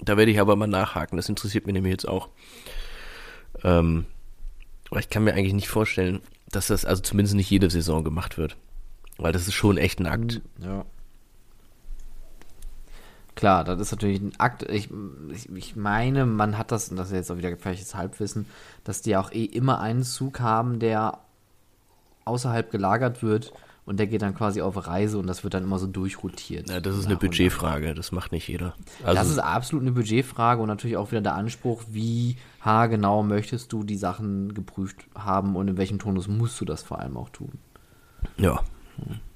Da 0.00 0.16
werde 0.16 0.30
ich 0.30 0.40
aber 0.40 0.56
mal 0.56 0.66
nachhaken. 0.66 1.16
Das 1.16 1.28
interessiert 1.28 1.66
mich 1.66 1.72
nämlich 1.72 1.92
jetzt 1.92 2.08
auch. 2.08 2.28
Ähm, 3.64 4.04
aber 4.90 5.00
ich 5.00 5.08
kann 5.08 5.24
mir 5.24 5.34
eigentlich 5.34 5.54
nicht 5.54 5.68
vorstellen, 5.68 6.20
dass 6.50 6.66
das 6.66 6.84
also 6.84 7.02
zumindest 7.02 7.34
nicht 7.34 7.50
jede 7.50 7.70
Saison 7.70 8.04
gemacht 8.04 8.36
wird. 8.38 8.56
Weil 9.18 9.32
das 9.32 9.48
ist 9.48 9.54
schon 9.54 9.78
echt 9.78 10.00
ein 10.00 10.06
Akt. 10.06 10.42
Ja. 10.62 10.84
Klar, 13.36 13.62
das 13.64 13.78
ist 13.80 13.92
natürlich 13.92 14.20
ein 14.20 14.32
Akt. 14.38 14.62
Ich, 14.64 14.88
ich, 15.30 15.54
ich 15.54 15.76
meine, 15.76 16.26
man 16.26 16.58
hat 16.58 16.72
das, 16.72 16.88
und 16.88 16.96
das 16.96 17.08
ist 17.08 17.14
jetzt 17.14 17.30
auch 17.30 17.36
wieder 17.36 17.50
gefährliches 17.50 17.94
Halbwissen, 17.94 18.46
dass 18.82 19.02
die 19.02 19.16
auch 19.16 19.30
eh 19.30 19.44
immer 19.44 19.78
einen 19.80 20.02
Zug 20.02 20.40
haben, 20.40 20.78
der 20.80 21.18
außerhalb 22.24 22.70
gelagert 22.70 23.22
wird 23.22 23.52
und 23.84 23.98
der 24.00 24.06
geht 24.08 24.22
dann 24.22 24.34
quasi 24.34 24.62
auf 24.62 24.86
Reise 24.86 25.18
und 25.18 25.26
das 25.28 25.44
wird 25.44 25.54
dann 25.54 25.62
immer 25.62 25.78
so 25.78 25.86
durchrotiert. 25.86 26.68
Ja, 26.68 26.80
das 26.80 26.96
ist 26.96 27.06
eine. 27.06 27.16
Budgetfrage, 27.16 27.94
das 27.94 28.10
macht 28.10 28.32
nicht 28.32 28.48
jeder. 28.48 28.74
das 29.04 29.18
Also, 29.18 29.32
ist 29.32 29.38
absolut 29.38 29.82
eine 29.82 29.92
Budgetfrage 29.92 30.60
und 30.60 30.68
natürlich 30.68 30.96
auch 30.96 31.12
wieder 31.12 31.20
der 31.20 31.34
Anspruch, 31.34 31.84
wie 31.90 32.36
haargenau 32.62 33.22
möchtest 33.22 33.72
du 33.72 33.84
die 33.84 33.96
Sachen 33.96 34.54
geprüft 34.54 34.96
haben 35.14 35.54
und 35.56 35.68
in 35.68 35.76
welchem 35.76 35.98
Tonus 35.98 36.26
musst 36.26 36.60
du 36.60 36.64
das 36.64 36.82
vor 36.82 36.98
allem 37.00 37.16
auch 37.16 37.28
tun. 37.28 37.52
ja. 38.38 38.60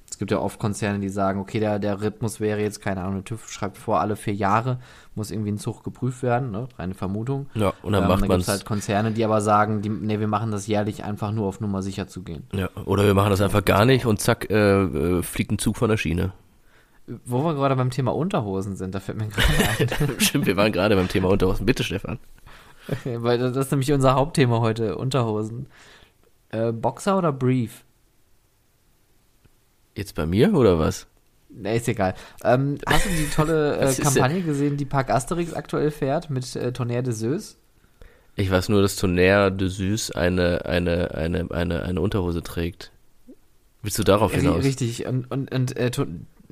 gibt 0.21 0.29
ja 0.29 0.37
oft 0.37 0.59
Konzerne, 0.59 0.99
die 0.99 1.09
sagen, 1.09 1.39
okay, 1.39 1.59
der, 1.59 1.79
der 1.79 1.99
Rhythmus 1.99 2.39
wäre 2.39 2.61
jetzt, 2.61 2.79
keine 2.79 3.01
Ahnung, 3.01 3.15
der 3.15 3.23
TÜV 3.23 3.49
schreibt 3.49 3.75
vor, 3.75 3.99
alle 4.01 4.15
vier 4.15 4.35
Jahre 4.35 4.77
muss 5.15 5.31
irgendwie 5.31 5.51
ein 5.51 5.57
Zug 5.57 5.83
geprüft 5.83 6.21
werden, 6.21 6.51
ne? 6.51 6.67
reine 6.77 6.93
Vermutung. 6.93 7.47
Ja, 7.55 7.73
und 7.81 7.93
dann 7.93 8.03
Ähm, 8.03 8.09
macht 8.09 8.21
dann 8.21 8.27
man 8.29 8.39
es. 8.41 8.47
halt 8.47 8.63
Konzerne, 8.63 9.11
die 9.13 9.25
aber 9.25 9.41
sagen, 9.41 9.81
die, 9.81 9.89
nee, 9.89 10.19
wir 10.19 10.27
machen 10.27 10.51
das 10.51 10.67
jährlich 10.67 11.03
einfach 11.03 11.31
nur 11.31 11.47
auf 11.47 11.59
Nummer 11.59 11.81
sicher 11.81 12.05
zu 12.07 12.21
gehen. 12.21 12.43
ja, 12.53 12.69
oder 12.85 13.03
wir 13.03 13.15
machen 13.15 13.31
das 13.31 13.41
einfach 13.41 13.65
gar 13.65 13.85
nicht 13.85 14.05
und 14.05 14.21
zack, 14.21 14.47
äh, 14.51 14.83
äh, 14.83 15.23
fliegt 15.23 15.51
ein 15.51 15.57
Zug 15.57 15.77
von 15.77 15.89
der 15.89 15.97
Schiene. 15.97 16.33
Wo 17.25 17.43
wir 17.43 17.55
gerade 17.55 17.75
beim 17.75 17.89
Thema 17.89 18.13
Unterhosen 18.15 18.75
sind, 18.75 18.93
da 18.93 18.99
fällt 18.99 19.17
mir 19.17 19.27
gerade 19.27 20.19
Stimmt, 20.21 20.45
wir 20.45 20.55
waren 20.55 20.71
gerade 20.71 20.95
beim 20.95 21.07
Thema 21.07 21.29
Unterhosen. 21.29 21.65
Bitte, 21.65 21.83
Stefan. 21.83 22.19
ein, 23.05 23.23
weil 23.23 23.39
das 23.39 23.57
ist 23.57 23.71
nämlich 23.71 23.91
unser 23.91 24.13
Hauptthema 24.13 24.59
heute, 24.59 24.97
Unterhosen. 24.97 25.65
Äh, 26.49 26.71
Boxer 26.71 27.17
oder 27.17 27.31
Brief? 27.33 27.83
Jetzt 29.95 30.15
bei 30.15 30.25
mir 30.25 30.53
oder 30.53 30.79
was? 30.79 31.07
Nee, 31.49 31.77
ist 31.77 31.87
egal. 31.87 32.13
Ähm, 32.43 32.77
hast 32.85 33.05
du 33.05 33.09
die 33.09 33.29
tolle 33.29 33.77
äh, 33.79 33.93
Kampagne 33.93 34.41
gesehen, 34.41 34.77
die 34.77 34.85
Park 34.85 35.09
Asterix 35.09 35.53
aktuell 35.53 35.91
fährt 35.91 36.29
mit 36.29 36.55
äh, 36.55 36.71
Tonnerre 36.71 37.03
de 37.03 37.13
Zeus? 37.13 37.57
Ich 38.35 38.49
weiß 38.49 38.69
nur, 38.69 38.81
dass 38.81 38.95
Tonnerre 38.95 39.51
de 39.51 39.67
Süß 39.67 40.11
eine, 40.11 40.65
eine, 40.65 41.13
eine, 41.13 41.51
eine, 41.51 41.83
eine 41.83 42.01
Unterhose 42.01 42.41
trägt. 42.41 42.91
Willst 43.81 43.99
du 43.99 44.03
darauf 44.03 44.33
hinaus? 44.33 44.63
Richtig, 44.63 45.05
und, 45.05 45.29
und, 45.29 45.53
und, 45.53 45.75
äh, 45.75 45.91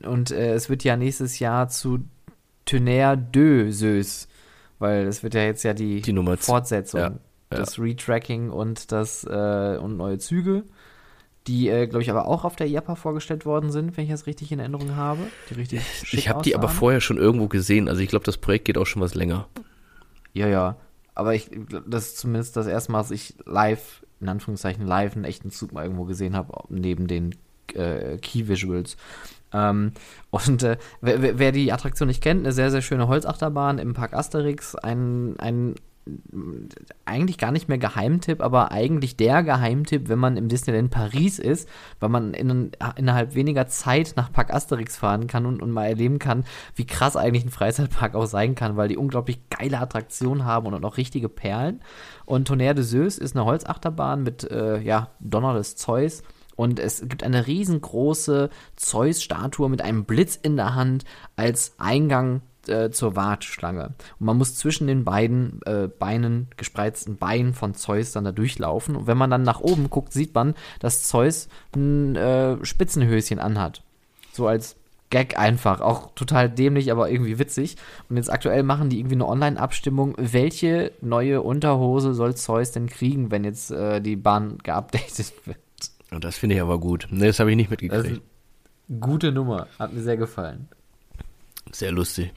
und 0.03 0.31
äh, 0.31 0.53
es 0.53 0.69
wird 0.69 0.83
ja 0.83 0.97
nächstes 0.97 1.39
Jahr 1.39 1.69
zu 1.69 1.99
Tonnerre 2.65 3.17
de 3.17 3.71
Zeus, 3.71 4.27
weil 4.79 5.07
es 5.07 5.23
wird 5.23 5.33
ja 5.33 5.43
jetzt 5.43 5.63
ja 5.63 5.73
die, 5.73 6.01
Die 6.01 6.37
Fortsetzung, 6.37 6.99
ja, 6.99 7.07
ja. 7.07 7.19
das 7.49 7.79
Retracking 7.79 8.49
und 8.49 8.91
das 8.91 9.23
äh, 9.23 9.77
und 9.81 9.95
neue 9.95 10.17
Züge, 10.17 10.63
die, 11.49 11.67
äh, 11.67 11.87
glaube 11.87 12.03
ich, 12.03 12.09
aber 12.11 12.27
auch 12.27 12.45
auf 12.45 12.55
der 12.55 12.67
IAPA 12.67 12.95
vorgestellt 12.95 13.45
worden 13.45 13.71
sind, 13.71 13.97
wenn 13.97 14.05
ich 14.05 14.11
das 14.11 14.27
richtig 14.27 14.51
in 14.51 14.59
Erinnerung 14.59 14.95
habe. 14.95 15.19
Die 15.49 15.55
richtig 15.55 15.81
Ich 16.11 16.29
habe 16.29 16.41
die 16.43 16.55
aber 16.55 16.69
vorher 16.69 17.01
schon 17.01 17.17
irgendwo 17.17 17.47
gesehen. 17.47 17.89
Also 17.89 18.01
ich 18.01 18.07
glaube, 18.07 18.25
das 18.25 18.37
Projekt 18.37 18.65
geht 18.65 18.77
auch 18.77 18.85
schon 18.85 19.01
was 19.01 19.15
länger. 19.15 19.47
Ja, 20.33 20.47
ja. 20.47 20.75
Aber 21.15 21.33
ich, 21.35 21.49
das 21.87 22.05
ist 22.09 22.17
zumindest 22.19 22.55
das 22.55 22.67
erste 22.67 22.91
Mal, 22.91 22.99
dass 22.99 23.11
ich 23.11 23.33
live, 23.45 24.05
in 24.21 24.29
Anführungszeichen 24.29 24.85
live, 24.85 25.15
einen 25.15 25.25
echten 25.25 25.49
Zug 25.51 25.73
mal 25.73 25.83
irgendwo 25.83 26.05
gesehen 26.05 26.35
habe, 26.35 26.53
neben 26.69 27.07
den 27.07 27.35
äh, 27.73 28.17
Key 28.17 28.47
Visuals. 28.47 28.95
Ähm, 29.51 29.93
und 30.29 30.61
äh, 30.63 30.77
wer, 31.01 31.39
wer- 31.39 31.51
die 31.51 31.73
Attraktion 31.73 32.07
nicht 32.07 32.21
kennt, 32.21 32.41
eine 32.45 32.53
sehr, 32.53 32.69
sehr 32.71 32.81
schöne 32.83 33.07
Holzachterbahn 33.07 33.79
im 33.79 33.93
Park 33.95 34.13
Asterix, 34.13 34.75
ein, 34.75 35.35
ein 35.39 35.75
eigentlich 37.05 37.37
gar 37.37 37.51
nicht 37.51 37.69
mehr 37.69 37.77
Geheimtipp, 37.77 38.41
aber 38.41 38.71
eigentlich 38.71 39.17
der 39.17 39.43
Geheimtipp, 39.43 40.09
wenn 40.09 40.19
man 40.19 40.37
im 40.37 40.47
Disneyland 40.47 40.91
Paris 40.91 41.39
ist, 41.39 41.67
weil 41.99 42.09
man 42.09 42.33
in, 42.33 42.71
innerhalb 42.95 43.35
weniger 43.35 43.67
Zeit 43.67 44.13
nach 44.15 44.31
Park 44.31 44.53
Asterix 44.53 44.97
fahren 44.97 45.27
kann 45.27 45.45
und, 45.45 45.61
und 45.61 45.71
mal 45.71 45.85
erleben 45.85 46.19
kann, 46.19 46.43
wie 46.75 46.85
krass 46.85 47.15
eigentlich 47.15 47.45
ein 47.45 47.51
Freizeitpark 47.51 48.15
auch 48.15 48.27
sein 48.27 48.55
kann, 48.55 48.77
weil 48.77 48.87
die 48.87 48.97
unglaublich 48.97 49.49
geile 49.49 49.79
Attraktionen 49.79 50.45
haben 50.45 50.67
und 50.67 50.85
auch 50.85 50.97
richtige 50.97 51.29
Perlen. 51.29 51.81
Und 52.25 52.47
Tonnerre 52.47 52.75
de 52.75 52.83
Zeus 52.83 53.17
ist 53.17 53.35
eine 53.35 53.45
Holzachterbahn 53.45 54.23
mit, 54.23 54.49
äh, 54.49 54.79
ja, 54.79 55.09
Donner 55.19 55.53
des 55.53 55.75
Zeus. 55.75 56.23
Und 56.55 56.77
es 56.77 57.07
gibt 57.07 57.23
eine 57.23 57.47
riesengroße 57.47 58.49
Zeus-Statue 58.75 59.69
mit 59.69 59.81
einem 59.81 60.03
Blitz 60.03 60.35
in 60.35 60.57
der 60.57 60.75
Hand 60.75 61.05
als 61.37 61.75
Eingang 61.77 62.41
äh, 62.69 62.91
zur 62.91 63.15
Warteschlange. 63.15 63.93
Und 64.19 64.25
man 64.25 64.37
muss 64.37 64.55
zwischen 64.55 64.87
den 64.87 65.03
beiden 65.03 65.61
äh, 65.65 65.87
Beinen, 65.87 66.47
gespreizten 66.57 67.17
Beinen 67.17 67.53
von 67.53 67.73
Zeus 67.73 68.11
dann 68.11 68.23
da 68.23 68.31
durchlaufen. 68.31 68.95
Und 68.95 69.07
wenn 69.07 69.17
man 69.17 69.29
dann 69.29 69.43
nach 69.43 69.59
oben 69.59 69.89
guckt, 69.89 70.13
sieht 70.13 70.33
man, 70.33 70.55
dass 70.79 71.03
Zeus 71.03 71.49
ein 71.75 72.15
äh, 72.15 72.63
Spitzenhöschen 72.65 73.39
anhat. 73.39 73.83
So 74.31 74.47
als 74.47 74.75
Gag 75.09 75.39
einfach. 75.39 75.81
Auch 75.81 76.13
total 76.13 76.49
dämlich, 76.49 76.91
aber 76.91 77.09
irgendwie 77.09 77.39
witzig. 77.39 77.77
Und 78.09 78.17
jetzt 78.17 78.31
aktuell 78.31 78.63
machen 78.63 78.89
die 78.89 78.99
irgendwie 78.99 79.15
eine 79.15 79.27
Online-Abstimmung. 79.27 80.13
Welche 80.17 80.91
neue 81.01 81.41
Unterhose 81.41 82.13
soll 82.13 82.35
Zeus 82.35 82.71
denn 82.71 82.87
kriegen, 82.87 83.31
wenn 83.31 83.43
jetzt 83.43 83.71
äh, 83.71 84.01
die 84.01 84.15
Bahn 84.15 84.59
geupdatet 84.59 85.33
wird? 85.45 85.57
Und 86.11 86.23
das 86.23 86.37
finde 86.37 86.55
ich 86.55 86.61
aber 86.61 86.79
gut. 86.79 87.07
Ne, 87.09 87.27
das 87.27 87.39
habe 87.39 87.51
ich 87.51 87.57
nicht 87.57 87.69
mitgekriegt. 87.69 88.21
gute 88.99 89.31
Nummer. 89.31 89.67
Hat 89.77 89.93
mir 89.93 90.01
sehr 90.01 90.17
gefallen. 90.17 90.67
Sehr 91.71 91.91
lustig. 91.91 92.31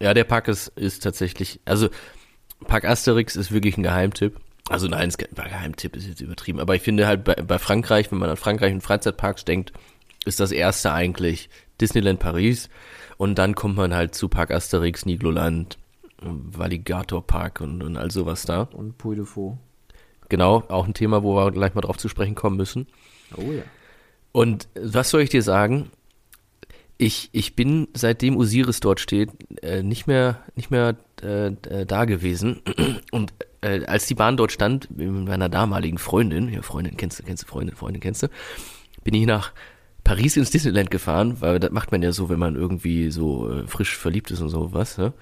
Ja, 0.00 0.14
der 0.14 0.24
Park 0.24 0.48
ist, 0.48 0.68
ist 0.76 1.02
tatsächlich, 1.02 1.60
also 1.64 1.88
Park 2.66 2.84
Asterix 2.84 3.36
ist 3.36 3.52
wirklich 3.52 3.76
ein 3.76 3.82
Geheimtipp. 3.82 4.40
Also 4.68 4.86
nein, 4.86 5.08
es, 5.08 5.18
Geheimtipp 5.18 5.96
ist 5.96 6.06
jetzt 6.06 6.20
übertrieben, 6.20 6.60
aber 6.60 6.74
ich 6.74 6.82
finde 6.82 7.06
halt 7.06 7.24
bei, 7.24 7.34
bei 7.34 7.58
Frankreich, 7.58 8.10
wenn 8.12 8.18
man 8.18 8.30
an 8.30 8.36
Frankreich 8.36 8.72
und 8.72 8.82
Freizeitparks 8.82 9.44
denkt, 9.44 9.72
ist 10.24 10.40
das 10.40 10.52
erste 10.52 10.92
eigentlich 10.92 11.50
Disneyland 11.80 12.20
Paris 12.20 12.68
und 13.16 13.38
dann 13.38 13.54
kommt 13.54 13.76
man 13.76 13.94
halt 13.94 14.14
zu 14.14 14.28
Park 14.28 14.50
Asterix, 14.50 15.06
Nigloland, 15.06 15.78
Valligator 16.22 17.26
Park 17.26 17.60
und, 17.60 17.82
und 17.82 17.96
all 17.96 18.10
sowas 18.10 18.42
da. 18.42 18.62
Und 18.72 18.98
Puy 18.98 19.16
de 19.16 19.24
Faux. 19.24 19.58
Genau, 20.28 20.62
auch 20.68 20.86
ein 20.86 20.94
Thema, 20.94 21.22
wo 21.22 21.34
wir 21.34 21.50
gleich 21.50 21.74
mal 21.74 21.80
drauf 21.80 21.96
zu 21.96 22.08
sprechen 22.08 22.34
kommen 22.34 22.56
müssen. 22.56 22.86
Oh 23.36 23.50
ja. 23.50 23.62
Und 24.32 24.68
was 24.74 25.10
soll 25.10 25.22
ich 25.22 25.30
dir 25.30 25.42
sagen? 25.42 25.90
Ich, 27.02 27.30
ich 27.32 27.56
bin, 27.56 27.88
seitdem 27.94 28.36
Osiris 28.36 28.80
dort 28.80 29.00
steht, 29.00 29.30
äh, 29.62 29.82
nicht 29.82 30.06
mehr, 30.06 30.40
nicht 30.54 30.70
mehr 30.70 30.96
äh, 31.22 31.46
äh, 31.46 31.86
da 31.86 32.04
gewesen. 32.04 32.60
Und 33.10 33.32
äh, 33.62 33.86
als 33.86 34.04
die 34.04 34.14
Bahn 34.14 34.36
dort 34.36 34.52
stand, 34.52 34.94
mit 34.94 35.10
meiner 35.10 35.48
damaligen 35.48 35.96
Freundin, 35.96 36.52
ja, 36.52 36.60
Freundin 36.60 36.98
kennst 36.98 37.18
du, 37.18 37.22
kennst 37.22 37.44
du, 37.44 37.46
Freundin, 37.46 37.74
Freundin 37.74 38.02
kennst 38.02 38.24
du, 38.24 38.28
bin 39.02 39.14
ich 39.14 39.24
nach 39.24 39.54
Paris 40.04 40.36
ins 40.36 40.50
Disneyland 40.50 40.90
gefahren, 40.90 41.40
weil 41.40 41.58
das 41.58 41.70
macht 41.70 41.90
man 41.90 42.02
ja 42.02 42.12
so, 42.12 42.28
wenn 42.28 42.38
man 42.38 42.54
irgendwie 42.54 43.10
so 43.10 43.50
äh, 43.50 43.66
frisch 43.66 43.96
verliebt 43.96 44.30
ist 44.30 44.42
und 44.42 44.50
sowas. 44.50 44.98
Ne? 44.98 45.14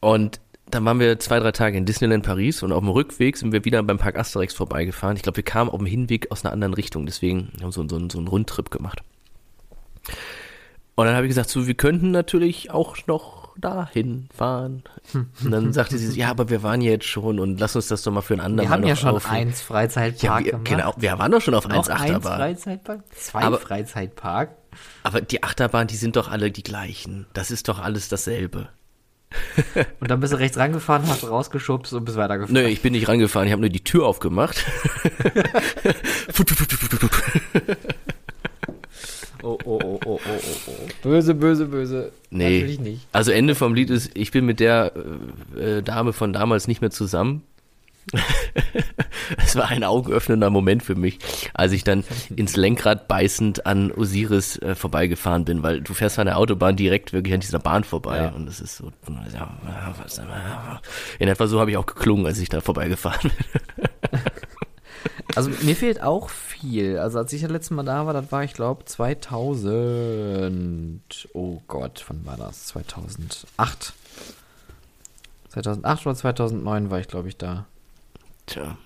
Und 0.00 0.38
dann 0.70 0.84
waren 0.84 1.00
wir 1.00 1.18
zwei, 1.18 1.40
drei 1.40 1.52
Tage 1.52 1.78
in 1.78 1.86
Disneyland 1.86 2.26
Paris 2.26 2.62
und 2.62 2.72
auf 2.72 2.80
dem 2.80 2.90
Rückweg 2.90 3.38
sind 3.38 3.52
wir 3.52 3.64
wieder 3.64 3.82
beim 3.82 3.96
Park 3.96 4.18
Asterix 4.18 4.52
vorbeigefahren. 4.52 5.16
Ich 5.16 5.22
glaube, 5.22 5.36
wir 5.36 5.44
kamen 5.44 5.70
auf 5.70 5.78
dem 5.78 5.86
Hinweg 5.86 6.30
aus 6.30 6.44
einer 6.44 6.52
anderen 6.52 6.74
Richtung, 6.74 7.06
deswegen 7.06 7.52
haben 7.62 7.68
wir 7.68 7.72
so, 7.72 7.88
so, 7.88 8.06
so 8.10 8.18
einen 8.18 8.28
Rundtrip 8.28 8.70
gemacht. 8.70 9.00
Und 11.00 11.06
dann 11.06 11.16
habe 11.16 11.26
ich 11.26 11.30
gesagt, 11.30 11.50
so, 11.50 11.66
wir 11.66 11.74
könnten 11.74 12.10
natürlich 12.10 12.70
auch 12.70 12.96
noch 13.06 13.40
dahin 13.58 14.28
fahren. 14.36 14.82
Und 15.14 15.50
dann 15.50 15.72
sagte 15.74 15.98
sie, 15.98 16.18
ja, 16.18 16.30
aber 16.30 16.48
wir 16.48 16.62
waren 16.62 16.80
jetzt 16.80 17.04
schon 17.06 17.38
und 17.38 17.58
lass 17.60 17.76
uns 17.76 17.88
das 17.88 18.02
doch 18.02 18.12
mal 18.12 18.20
für 18.22 18.34
ein 18.34 18.40
anderes 18.40 18.68
Wir 18.68 18.74
haben 18.74 18.84
ja 18.86 18.96
schon 18.96 19.10
aufheben. 19.10 19.36
eins 19.36 19.60
Freizeitpark 19.60 20.22
Ja, 20.22 20.38
wir, 20.44 20.50
gemacht. 20.52 20.64
genau, 20.68 20.94
wir 20.96 21.18
waren 21.18 21.32
doch 21.32 21.40
schon 21.42 21.54
auf 21.54 21.66
Noch 21.68 21.76
eins 21.76 21.88
eins 21.88 22.00
Achterbahn. 22.00 22.36
Freizeitpark? 22.38 23.00
Zwei 23.16 23.40
Aber- 23.42 23.58
Freizeitpark? 23.58 24.50
Aber 25.02 25.20
die 25.20 25.42
Achterbahn, 25.42 25.88
die 25.88 25.96
sind 25.96 26.14
doch 26.16 26.30
alle 26.30 26.50
die 26.52 26.62
gleichen. 26.62 27.26
Das 27.32 27.50
ist 27.50 27.68
doch 27.68 27.80
alles 27.80 28.08
dasselbe. 28.08 28.68
Und 30.00 30.10
dann 30.10 30.20
bist 30.20 30.32
du 30.32 30.38
rechts 30.38 30.56
rangefahren, 30.58 31.06
hast 31.06 31.28
rausgeschubst 31.28 31.92
und 31.92 32.04
bist 32.04 32.16
weitergefahren. 32.16 32.52
Nö, 32.52 32.68
ich 32.68 32.82
bin 32.82 32.92
nicht 32.92 33.06
rangefahren, 33.06 33.46
ich 33.46 33.52
habe 33.52 33.60
nur 33.60 33.68
die 33.70 33.84
Tür 33.84 34.06
aufgemacht. 34.06 34.64
Oh, 39.50 39.58
oh, 39.64 39.78
oh, 39.82 39.98
oh, 40.06 40.06
oh, 40.06 40.18
oh, 40.26 40.70
oh. 40.70 40.88
Böse, 41.02 41.34
böse, 41.34 41.66
böse. 41.66 42.12
Nee. 42.30 42.60
Natürlich 42.60 42.80
nicht. 42.80 43.06
Also 43.12 43.32
Ende 43.32 43.54
vom 43.54 43.74
Lied 43.74 43.90
ist, 43.90 44.10
ich 44.14 44.30
bin 44.30 44.46
mit 44.46 44.60
der 44.60 44.92
äh, 45.56 45.78
äh, 45.78 45.82
Dame 45.82 46.12
von 46.12 46.32
damals 46.32 46.68
nicht 46.68 46.80
mehr 46.80 46.90
zusammen. 46.90 47.42
Es 49.38 49.54
war 49.54 49.68
ein 49.68 49.84
augenöffnender 49.84 50.50
Moment 50.50 50.82
für 50.82 50.94
mich, 50.96 51.18
als 51.54 51.70
ich 51.72 51.84
dann 51.84 52.02
ins 52.34 52.56
Lenkrad 52.56 53.06
beißend 53.06 53.66
an 53.66 53.92
Osiris 53.92 54.56
äh, 54.58 54.74
vorbeigefahren 54.74 55.44
bin, 55.44 55.62
weil 55.62 55.80
du 55.82 55.94
fährst 55.94 56.18
an 56.18 56.26
der 56.26 56.36
Autobahn 56.38 56.74
direkt 56.76 57.12
wirklich 57.12 57.34
an 57.34 57.40
dieser 57.40 57.60
Bahn 57.60 57.84
vorbei 57.84 58.16
Ja. 58.18 58.28
und 58.30 58.48
es 58.48 58.60
ist 58.60 58.76
so, 58.76 58.90
in 61.18 61.28
etwa 61.28 61.46
so 61.46 61.60
habe 61.60 61.70
ich 61.70 61.76
auch 61.76 61.86
geklungen, 61.86 62.26
als 62.26 62.38
ich 62.40 62.48
da 62.48 62.60
vorbeigefahren 62.60 63.30
bin. 63.30 64.20
Also 65.36 65.50
mir 65.62 65.76
fehlt 65.76 66.02
auch 66.02 66.28
viel. 66.60 66.98
Also 66.98 67.18
als 67.18 67.32
ich 67.32 67.42
das 67.42 67.50
letzte 67.50 67.74
Mal 67.74 67.84
da 67.84 68.06
war, 68.06 68.12
das 68.12 68.30
war 68.30 68.44
ich 68.44 68.54
glaube 68.54 68.84
2000. 68.84 71.28
Oh 71.32 71.60
Gott, 71.66 72.04
wann 72.08 72.24
war 72.26 72.36
das? 72.36 72.66
2008. 72.68 73.92
2008 75.48 76.06
oder 76.06 76.14
2009 76.14 76.90
war 76.90 77.00
ich 77.00 77.08
glaube 77.08 77.28
ich 77.28 77.36
da. 77.36 77.66
Tja. 78.46 78.78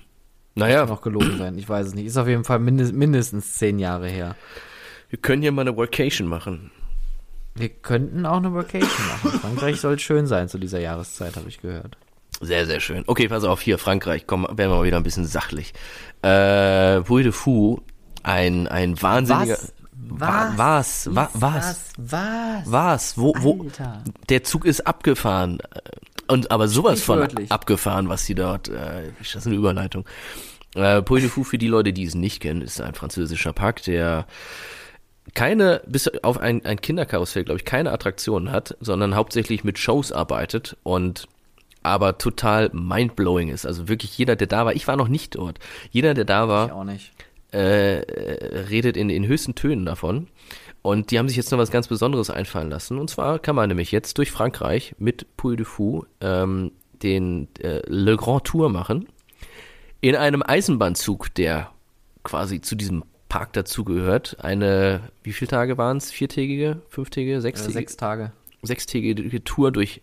Naja, 0.55 0.85
Kann 0.85 0.95
auch 0.95 1.03
gelogen 1.03 1.39
sein, 1.39 1.59
ich 1.59 1.69
weiß 1.69 1.89
es 1.89 1.95
nicht. 1.95 2.07
Ist 2.07 2.17
auf 2.17 2.29
jeden 2.29 2.45
Fall 2.45 2.61
mindest, 2.61 2.93
mindestens 2.93 3.55
zehn 3.55 3.79
Jahre 3.79 4.09
her. 4.09 4.37
wir 5.11 5.19
können 5.19 5.43
hier 5.43 5.53
mal 5.53 5.63
eine 5.63 5.77
Workation 5.77 6.29
machen. 6.29 6.71
Wir 7.57 7.69
könnten 7.69 8.27
auch 8.27 8.39
eine 8.39 8.53
Vacation 8.55 9.07
machen. 9.09 9.31
Frankreich 9.41 9.81
soll 9.81 9.99
schön 9.99 10.27
sein 10.27 10.49
zu 10.49 10.59
dieser 10.59 10.81
Jahreszeit, 10.81 11.37
habe 11.37 11.49
ich 11.49 11.61
gehört. 11.61 11.97
Sehr, 12.41 12.67
sehr 12.67 12.81
schön. 12.81 13.05
Okay, 13.07 13.29
pass 13.29 13.45
auf, 13.45 13.61
hier, 13.61 13.79
Frankreich, 13.79 14.27
komm, 14.27 14.43
werden 14.45 14.57
wir 14.71 14.77
mal 14.77 14.85
wieder 14.85 14.97
ein 14.99 15.03
bisschen 15.03 15.25
sachlich. 15.27 15.73
Äh, 16.23 17.01
Puy 17.03 17.23
de 17.23 17.33
Fou, 17.33 17.81
ein, 18.23 18.67
ein 18.69 19.01
wahnsinniger... 19.01 19.59
Wa- 20.07 20.53
Was? 20.57 21.09
Wa- 21.15 21.31
Was? 21.33 21.93
Was? 21.97 22.63
Was? 22.67 23.17
Wo, 23.19 23.33
wo? 23.39 23.63
Alter. 23.65 24.05
Der 24.29 24.45
Zug 24.45 24.67
ist 24.67 24.87
abgefahren. 24.87 25.59
Und 26.29 26.51
aber 26.51 26.69
sowas 26.69 27.01
von 27.03 27.27
abgefahren, 27.49 28.09
was 28.09 28.27
sie 28.27 28.35
dort, 28.35 28.69
äh, 28.69 29.09
ist 29.21 29.35
das 29.35 29.47
eine 29.47 29.57
Überleitung. 29.57 30.05
Äh, 30.75 31.01
Puy 31.03 31.21
de 31.21 31.31
Fou, 31.31 31.43
für 31.45 31.57
die 31.59 31.69
Leute, 31.69 31.93
die 31.95 32.05
es 32.05 32.15
nicht 32.15 32.41
kennen, 32.41 32.61
ist 32.61 32.81
ein 32.81 32.95
französischer 32.95 33.53
Park, 33.55 33.83
der 33.85 34.27
keine, 35.33 35.81
bis 35.87 36.09
auf 36.23 36.39
ein, 36.39 36.65
ein 36.67 36.81
Kinderkarussell, 36.81 37.45
glaube 37.45 37.61
ich, 37.61 37.65
keine 37.65 37.91
Attraktionen 37.93 38.51
hat, 38.53 38.77
sondern 38.81 39.15
hauptsächlich 39.15 39.65
mit 39.65 39.79
Shows 39.79 40.13
arbeitet 40.13 40.77
und 40.83 41.29
aber 41.85 42.19
total 42.19 42.71
mindblowing 42.73 43.49
ist. 43.51 43.65
Also 43.67 43.89
wirklich 43.89 44.19
jeder, 44.19 44.35
der 44.35 44.49
da 44.49 44.67
war, 44.67 44.75
ich 44.75 44.89
war 44.89 44.97
noch 44.97 45.09
nicht 45.09 45.37
dort, 45.37 45.59
jeder, 45.91 46.15
der 46.15 46.25
da 46.25 46.49
war, 46.49 46.67
Ich 46.67 46.73
auch 46.73 46.85
nicht. 46.85 47.13
äh, 47.53 47.59
redet 48.71 48.97
in 48.97 49.09
den 49.09 49.27
höchsten 49.27 49.55
Tönen 49.55 49.87
davon. 49.87 50.27
Und 50.83 51.11
die 51.11 51.19
haben 51.19 51.29
sich 51.29 51.37
jetzt 51.39 51.51
noch 51.51 51.59
was 51.59 51.71
ganz 51.71 51.89
Besonderes 51.89 52.29
einfallen 52.29 52.69
lassen. 52.69 52.99
Und 52.99 53.09
zwar 53.09 53.39
kann 53.39 53.57
man 53.57 53.69
nämlich 53.69 53.91
jetzt 53.93 54.19
durch 54.19 54.31
Frankreich 54.31 54.95
mit 54.99 55.27
Puy 55.39 55.57
de 55.57 55.65
Fou 55.65 56.05
ähm, 56.21 56.73
den 57.03 57.49
äh, 57.61 57.81
Le 57.87 58.17
Grand 58.17 58.45
Tour 58.45 58.69
machen. 58.69 59.09
In 60.03 60.15
einem 60.17 60.43
Eisenbahnzug, 60.43 61.33
der 61.35 61.71
quasi 62.23 62.61
zu 62.61 62.75
diesem 62.75 63.05
Park 63.31 63.55
dazugehört. 63.55 64.37
Eine, 64.41 65.01
wie 65.23 65.33
viele 65.33 65.49
Tage 65.49 65.79
waren 65.79 65.97
es? 65.97 66.11
Viertägige, 66.11 66.83
fünftägige, 66.91 67.37
Äh, 67.37 67.41
sechstägige? 67.41 67.73
sechs 67.75 67.97
Tage. 67.97 68.33
sechstägige 68.63 69.43
Tour 69.45 69.73
durch, 69.73 70.03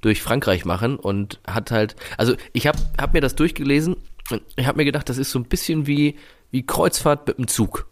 durch 0.00 0.22
Frankreich 0.22 0.64
machen 0.64 0.96
und 0.96 1.40
hat 1.46 1.70
halt, 1.70 1.96
also 2.16 2.34
ich 2.52 2.66
habe 2.66 2.78
hab 3.00 3.14
mir 3.14 3.20
das 3.20 3.34
durchgelesen 3.34 3.96
und 4.30 4.42
ich 4.56 4.66
habe 4.66 4.76
mir 4.78 4.84
gedacht, 4.84 5.08
das 5.08 5.18
ist 5.18 5.30
so 5.30 5.38
ein 5.38 5.44
bisschen 5.44 5.86
wie, 5.86 6.16
wie 6.50 6.64
Kreuzfahrt 6.64 7.26
mit 7.26 7.38
dem 7.38 7.48
Zug. 7.48 7.86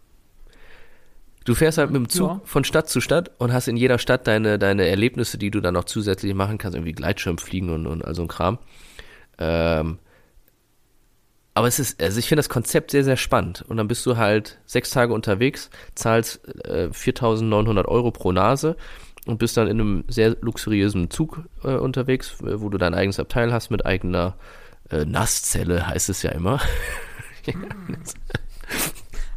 Du 1.44 1.54
fährst 1.54 1.78
halt 1.78 1.90
mit 1.90 1.96
dem 2.00 2.08
Zug 2.08 2.28
Ja. 2.28 2.40
von 2.44 2.64
Stadt 2.64 2.88
zu 2.88 3.00
Stadt 3.00 3.30
und 3.38 3.52
hast 3.52 3.68
in 3.68 3.76
jeder 3.76 3.98
Stadt 3.98 4.26
deine, 4.26 4.58
deine 4.58 4.86
Erlebnisse, 4.88 5.38
die 5.38 5.50
du 5.50 5.60
dann 5.60 5.74
noch 5.74 5.84
zusätzlich 5.84 6.34
machen 6.34 6.58
kannst, 6.58 6.76
irgendwie 6.76 6.92
Gleitschirm 6.92 7.38
fliegen 7.38 7.70
und, 7.70 7.86
und 7.86 8.04
all 8.04 8.14
so 8.16 8.22
ein 8.22 8.28
Kram. 8.28 8.58
Ähm, 9.38 9.98
aber 11.54 11.68
es 11.68 11.78
ist, 11.78 12.02
also 12.02 12.18
ich 12.18 12.28
finde 12.28 12.40
das 12.40 12.48
Konzept 12.48 12.90
sehr, 12.90 13.04
sehr 13.04 13.16
spannend. 13.16 13.64
Und 13.68 13.76
dann 13.78 13.88
bist 13.88 14.04
du 14.04 14.16
halt 14.16 14.58
sechs 14.66 14.90
Tage 14.90 15.14
unterwegs, 15.14 15.70
zahlst 15.94 16.40
äh, 16.66 16.88
4.900 16.92 17.86
Euro 17.86 18.10
pro 18.10 18.32
Nase 18.32 18.76
und 19.26 19.38
bist 19.38 19.56
dann 19.56 19.68
in 19.68 19.80
einem 19.80 20.04
sehr 20.08 20.36
luxuriösen 20.40 21.10
Zug 21.10 21.42
äh, 21.62 21.74
unterwegs, 21.74 22.36
wo 22.40 22.68
du 22.68 22.78
dein 22.78 22.94
eigenes 22.94 23.20
Abteil 23.20 23.52
hast 23.52 23.70
mit 23.70 23.84
eigener 23.84 24.36
äh, 24.90 25.04
Nasszelle, 25.04 25.86
heißt 25.86 26.08
es 26.08 26.22
ja 26.22 26.30
immer. 26.30 26.60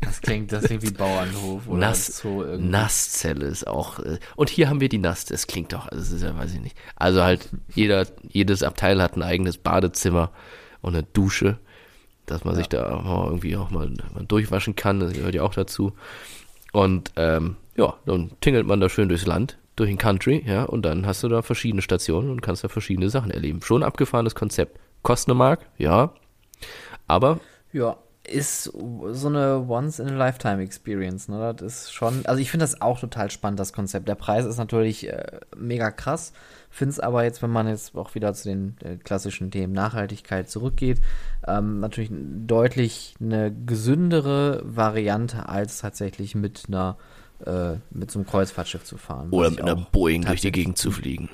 Das 0.01 0.21
klingt, 0.21 0.51
das 0.51 0.63
klingt 0.63 0.83
wie 0.83 0.91
Bauernhof 0.91 1.67
oder 1.67 1.79
Nass, 1.79 2.07
so 2.07 2.43
irgendwie. 2.43 2.69
Nasszelle 2.69 3.45
ist 3.45 3.67
auch. 3.67 3.99
Äh, 3.99 4.17
und 4.35 4.49
hier 4.49 4.69
haben 4.69 4.79
wir 4.79 4.89
die 4.89 4.97
Nass. 4.97 5.25
Das 5.25 5.45
klingt 5.45 5.73
doch, 5.73 5.87
also 5.87 5.97
das 5.97 6.11
ist 6.11 6.23
ja, 6.23 6.35
weiß 6.37 6.53
ich 6.53 6.61
nicht. 6.61 6.77
Also 6.95 7.21
halt, 7.21 7.49
jeder, 7.75 8.07
jedes 8.27 8.63
Abteil 8.63 9.01
hat 9.01 9.15
ein 9.15 9.23
eigenes 9.23 9.57
Badezimmer 9.57 10.31
und 10.81 10.95
eine 10.95 11.03
Dusche, 11.03 11.59
dass 12.25 12.43
man 12.43 12.55
sich 12.55 12.67
da 12.69 13.01
mal 13.01 13.25
irgendwie 13.25 13.55
auch 13.57 13.69
mal, 13.69 13.91
mal 14.13 14.25
durchwaschen 14.25 14.75
kann. 14.75 14.99
Das 14.99 15.13
gehört 15.13 15.35
ja 15.35 15.43
auch 15.43 15.53
dazu. 15.53 15.93
Und 16.71 17.11
ähm, 17.15 17.57
ja, 17.75 17.95
dann 18.05 18.31
tingelt 18.41 18.65
man 18.65 18.79
da 18.79 18.89
schön 18.89 19.09
durchs 19.09 19.27
Land, 19.27 19.57
durch 19.79 19.89
den 19.89 19.97
Country, 19.97 20.43
ja, 20.45 20.63
und 20.63 20.83
dann 20.83 21.05
hast 21.05 21.23
du 21.23 21.29
da 21.29 21.41
verschiedene 21.41 21.81
Stationen 21.81 22.29
und 22.29 22.41
kannst 22.41 22.63
da 22.63 22.67
verschiedene 22.67 23.09
Sachen 23.09 23.31
erleben. 23.31 23.61
Schon 23.61 23.83
abgefahrenes 23.83 24.35
Konzept. 24.35 24.79
Kostet 25.01 25.29
eine 25.29 25.35
Mark, 25.35 25.65
ja. 25.77 26.13
Aber 27.07 27.39
Ja, 27.71 27.97
ist 28.27 28.63
so 28.63 29.27
eine 29.27 29.65
Once-in-a-Lifetime-Experience, 29.67 31.29
ne? 31.29 31.53
Das 31.55 31.83
ist 31.83 31.93
schon, 31.93 32.25
also 32.25 32.41
ich 32.41 32.51
finde 32.51 32.63
das 32.63 32.81
auch 32.81 32.99
total 32.99 33.31
spannend, 33.31 33.59
das 33.59 33.73
Konzept. 33.73 34.07
Der 34.07 34.15
Preis 34.15 34.45
ist 34.45 34.57
natürlich 34.57 35.07
äh, 35.07 35.39
mega 35.55 35.91
krass, 35.91 36.33
finde 36.69 36.91
es 36.91 36.99
aber 36.99 37.23
jetzt, 37.23 37.41
wenn 37.41 37.49
man 37.49 37.67
jetzt 37.67 37.95
auch 37.95 38.15
wieder 38.15 38.33
zu 38.33 38.49
den 38.49 38.75
äh, 38.83 38.97
klassischen 38.97 39.51
Themen 39.51 39.73
Nachhaltigkeit 39.73 40.49
zurückgeht, 40.49 40.99
ähm, 41.47 41.79
natürlich 41.79 42.11
deutlich 42.11 43.15
eine 43.19 43.53
gesündere 43.65 44.61
Variante, 44.63 45.49
als 45.49 45.79
tatsächlich 45.79 46.35
mit 46.35 46.65
einer, 46.67 46.97
äh, 47.45 47.75
mit 47.91 48.11
so 48.11 48.19
einem 48.19 48.27
Kreuzfahrtschiff 48.27 48.83
zu 48.83 48.97
fahren. 48.97 49.29
oder 49.31 49.49
mit 49.49 49.61
einer 49.61 49.75
Boeing 49.75 50.25
durch 50.25 50.41
die 50.41 50.51
Gegend 50.51 50.77
zu 50.77 50.91
fliegen. 50.91 51.29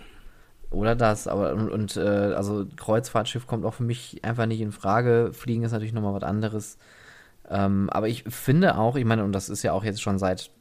Oder 0.72 0.96
das, 0.96 1.28
aber 1.28 1.54
und, 1.54 1.70
und 1.70 1.96
äh, 1.98 2.02
also 2.02 2.66
Kreuzfahrtschiff 2.76 3.48
kommt 3.48 3.66
auch 3.66 3.76
für 3.76 3.84
mich 3.84 4.24
einfach 4.24 4.46
nicht 4.46 4.62
in 4.62 4.72
Frage. 4.72 5.32
Fliegen 5.34 5.64
ist 5.64 5.72
natürlich 5.72 5.94
nochmal 5.94 6.14
was 6.14 6.24
anderes. 6.24 6.78
Ähm, 7.50 7.90
aber 7.90 8.08
ich 8.08 8.24
finde 8.24 8.78
auch, 8.78 8.96
ich 8.96 9.06
meine, 9.06 9.24
und 9.24 9.32
das 9.32 9.50
ist 9.50 9.64
ja 9.64 9.72
auch 9.72 9.84
jetzt 9.84 10.02
schon 10.02 10.20
seit 10.20 10.52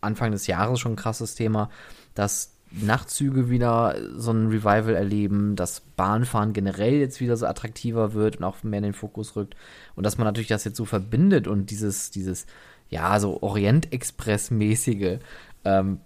Anfang 0.00 0.32
des 0.32 0.46
Jahres 0.46 0.80
schon 0.80 0.92
ein 0.92 0.96
krasses 0.96 1.34
Thema, 1.34 1.70
dass 2.14 2.56
Nachtzüge 2.72 3.50
wieder 3.50 3.96
so 4.16 4.30
ein 4.30 4.48
Revival 4.48 4.94
erleben, 4.94 5.56
dass 5.56 5.80
Bahnfahren 5.80 6.52
generell 6.52 6.94
jetzt 6.94 7.20
wieder 7.20 7.36
so 7.36 7.46
attraktiver 7.46 8.12
wird 8.12 8.36
und 8.36 8.44
auch 8.44 8.62
mehr 8.62 8.78
in 8.78 8.84
den 8.84 8.92
Fokus 8.92 9.34
rückt. 9.36 9.56
Und 9.96 10.04
dass 10.04 10.18
man 10.18 10.26
natürlich 10.26 10.48
das 10.48 10.64
jetzt 10.64 10.76
so 10.76 10.84
verbindet 10.84 11.48
und 11.48 11.70
dieses, 11.70 12.10
dieses, 12.10 12.46
ja, 12.90 13.18
so 13.20 13.40
Orient-Express-mäßige 13.42 15.20
ähm, 15.64 16.00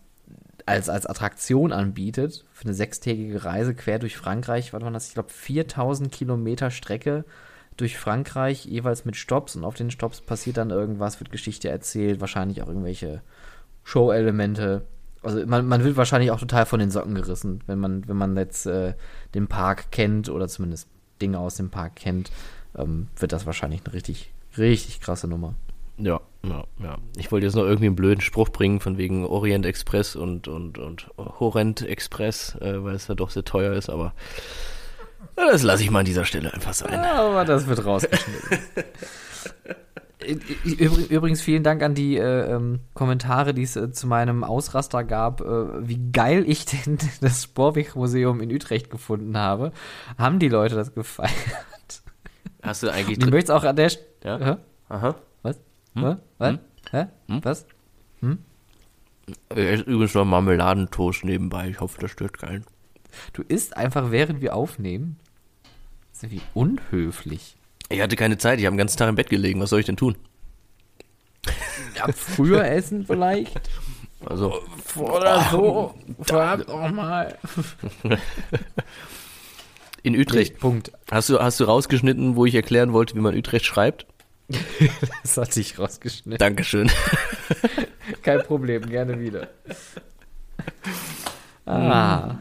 als, 0.66 0.88
als 0.88 1.06
Attraktion 1.06 1.72
anbietet, 1.72 2.44
für 2.52 2.64
eine 2.64 2.74
sechstägige 2.74 3.44
Reise 3.44 3.74
quer 3.74 3.98
durch 3.98 4.16
Frankreich, 4.16 4.72
was 4.72 4.82
war 4.82 4.90
das? 4.90 5.08
Ich 5.08 5.14
glaube, 5.14 5.30
4000 5.30 6.12
Kilometer 6.12 6.70
Strecke 6.70 7.24
durch 7.76 7.98
Frankreich, 7.98 8.64
jeweils 8.66 9.04
mit 9.04 9.16
Stops 9.16 9.56
und 9.56 9.64
auf 9.64 9.74
den 9.74 9.90
Stops 9.90 10.20
passiert 10.20 10.58
dann 10.58 10.70
irgendwas, 10.70 11.20
wird 11.20 11.32
Geschichte 11.32 11.68
erzählt, 11.68 12.20
wahrscheinlich 12.20 12.62
auch 12.62 12.68
irgendwelche 12.68 13.22
Show-Elemente. 13.82 14.86
Also 15.22 15.44
man, 15.46 15.66
man 15.66 15.82
wird 15.82 15.96
wahrscheinlich 15.96 16.30
auch 16.30 16.38
total 16.38 16.66
von 16.66 16.80
den 16.80 16.90
Socken 16.90 17.14
gerissen, 17.14 17.62
wenn 17.66 17.78
man, 17.78 18.06
wenn 18.06 18.16
man 18.16 18.36
jetzt 18.36 18.66
äh, 18.66 18.94
den 19.34 19.48
Park 19.48 19.90
kennt 19.90 20.28
oder 20.28 20.48
zumindest 20.48 20.88
Dinge 21.20 21.38
aus 21.38 21.56
dem 21.56 21.70
Park 21.70 21.96
kennt, 21.96 22.30
ähm, 22.76 23.08
wird 23.16 23.32
das 23.32 23.46
wahrscheinlich 23.46 23.84
eine 23.84 23.94
richtig, 23.94 24.32
richtig 24.56 25.00
krasse 25.00 25.26
Nummer. 25.26 25.54
Ja, 25.98 26.20
ja, 26.48 26.64
ja. 26.82 26.96
Ich 27.16 27.30
wollte 27.32 27.46
jetzt 27.46 27.54
noch 27.56 27.64
irgendwie 27.64 27.86
einen 27.86 27.96
blöden 27.96 28.20
Spruch 28.20 28.48
bringen 28.50 28.80
von 28.80 28.98
wegen 28.98 29.24
Orient 29.26 29.66
Express 29.66 30.16
und, 30.16 30.48
und, 30.48 30.78
und 30.78 31.08
Horrend 31.16 31.82
Express, 31.82 32.56
äh, 32.60 32.82
weil 32.84 32.94
es 32.94 33.08
ja 33.08 33.14
doch 33.14 33.30
sehr 33.30 33.44
teuer 33.44 33.72
ist, 33.74 33.88
aber 33.90 34.14
ja, 35.36 35.50
das 35.50 35.62
lasse 35.62 35.82
ich 35.82 35.90
mal 35.90 36.00
an 36.00 36.04
dieser 36.04 36.24
Stelle 36.24 36.52
einfach 36.54 36.74
sein. 36.74 36.94
Aber 36.98 37.44
das 37.44 37.66
wird 37.66 37.84
rausgeschnitten. 37.84 38.58
Übr- 40.64 41.10
Übrigens 41.10 41.42
vielen 41.42 41.62
Dank 41.64 41.82
an 41.82 41.94
die 41.94 42.16
äh, 42.16 42.50
ähm, 42.54 42.80
Kommentare, 42.94 43.52
die 43.52 43.62
es 43.62 43.76
äh, 43.76 43.90
zu 43.90 44.06
meinem 44.06 44.42
Ausraster 44.42 45.04
gab, 45.04 45.40
äh, 45.42 45.86
wie 45.88 46.00
geil 46.12 46.44
ich 46.46 46.64
denn 46.64 46.98
das 47.20 47.42
Sporweg-Museum 47.42 48.40
in 48.40 48.50
Utrecht 48.52 48.88
gefunden 48.90 49.36
habe. 49.36 49.72
Haben 50.16 50.38
die 50.38 50.48
Leute 50.48 50.76
das 50.76 50.94
gefeiert? 50.94 51.30
Hast 52.62 52.82
du 52.82 52.88
eigentlich 52.90 53.18
Ich 53.18 53.24
drin? 53.24 53.30
möchte 53.34 53.54
auch 53.54 53.64
an 53.64 53.76
der 53.76 53.90
St 53.90 54.00
Ja. 54.24 54.58
Aha. 54.88 55.14
Was? 55.94 56.16
Hä? 56.16 56.18
Was? 56.38 56.50
Hm? 56.50 56.58
Hä? 56.90 57.06
Hm? 57.28 57.40
Was? 57.44 57.66
Er 59.48 59.72
ist 59.72 59.86
übrigens 59.86 60.14
noch 60.14 60.24
Marmeladentoast 60.24 61.24
nebenbei. 61.24 61.68
Ich 61.70 61.80
hoffe, 61.80 62.00
das 62.00 62.10
stört 62.10 62.38
keinen. 62.38 62.64
Du 63.32 63.42
isst 63.42 63.76
einfach, 63.76 64.10
während 64.10 64.40
wir 64.40 64.54
aufnehmen. 64.54 65.18
Das 66.10 66.22
ist 66.22 66.22
ja 66.24 66.30
wie 66.30 66.42
unhöflich. 66.52 67.56
Ich 67.88 68.00
hatte 68.00 68.16
keine 68.16 68.38
Zeit, 68.38 68.58
ich 68.58 68.66
habe 68.66 68.74
den 68.74 68.78
ganzen 68.78 68.98
Tag 68.98 69.08
im 69.08 69.14
Bett 69.14 69.30
gelegen. 69.30 69.60
Was 69.60 69.70
soll 69.70 69.80
ich 69.80 69.86
denn 69.86 69.96
tun? 69.96 70.16
Ja, 71.96 72.08
früher 72.12 72.64
essen 72.66 73.06
vielleicht. 73.06 73.70
Also, 74.24 74.60
Oder 74.96 75.48
so. 75.50 75.94
Verdammt 76.20 76.68
auch 76.68 76.90
mal. 76.90 77.38
in 80.02 80.18
Utrecht. 80.18 80.58
Punkt. 80.58 80.92
Hast 81.10 81.28
du, 81.28 81.38
hast 81.38 81.60
du 81.60 81.64
rausgeschnitten, 81.64 82.34
wo 82.36 82.46
ich 82.46 82.54
erklären 82.54 82.92
wollte, 82.92 83.14
wie 83.14 83.20
man 83.20 83.36
Utrecht 83.36 83.66
schreibt? 83.66 84.06
Das 85.22 85.36
hatte 85.36 85.60
ich 85.60 85.78
rausgeschnitten. 85.78 86.38
Dankeschön. 86.38 86.90
Kein 88.22 88.42
Problem, 88.42 88.86
gerne 88.88 89.18
wieder. 89.20 89.48
Ah. 91.66 92.36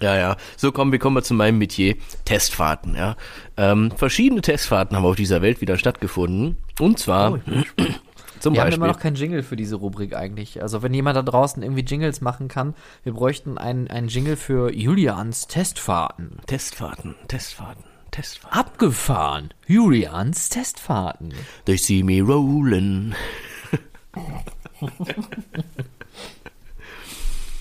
Ja, 0.00 0.16
ja. 0.16 0.36
So, 0.56 0.70
kommen 0.70 0.92
wir 0.92 1.00
kommen 1.00 1.16
wir 1.16 1.24
zu 1.24 1.34
meinem 1.34 1.58
Metier. 1.58 1.96
Testfahrten, 2.24 2.94
ja. 2.94 3.16
Ähm, 3.56 3.90
verschiedene 3.96 4.42
Testfahrten 4.42 4.96
haben 4.96 5.04
auf 5.04 5.16
dieser 5.16 5.42
Welt 5.42 5.60
wieder 5.60 5.76
stattgefunden. 5.76 6.56
Und 6.78 7.00
zwar 7.00 7.40
zum 8.38 8.54
Wir 8.54 8.60
haben 8.60 8.68
Beispiel. 8.68 8.74
immer 8.74 8.86
noch 8.86 9.00
keinen 9.00 9.16
Jingle 9.16 9.42
für 9.42 9.56
diese 9.56 9.74
Rubrik 9.74 10.14
eigentlich. 10.14 10.62
Also 10.62 10.82
wenn 10.82 10.94
jemand 10.94 11.16
da 11.16 11.22
draußen 11.22 11.62
irgendwie 11.64 11.82
Jingles 11.82 12.20
machen 12.20 12.46
kann, 12.46 12.74
wir 13.02 13.12
bräuchten 13.12 13.58
einen, 13.58 13.88
einen 13.88 14.06
Jingle 14.06 14.36
für 14.36 14.72
Julians 14.72 15.48
Testfahrten. 15.48 16.38
Testfahrten, 16.46 17.16
Testfahrten, 17.26 17.82
Testfahrten. 18.10 18.58
Abgefahren. 18.58 19.54
Julians 19.66 20.48
Testfahrten. 20.48 21.34
They 21.64 21.76
see 21.76 22.02
me 22.02 22.20
rolling. 22.20 23.14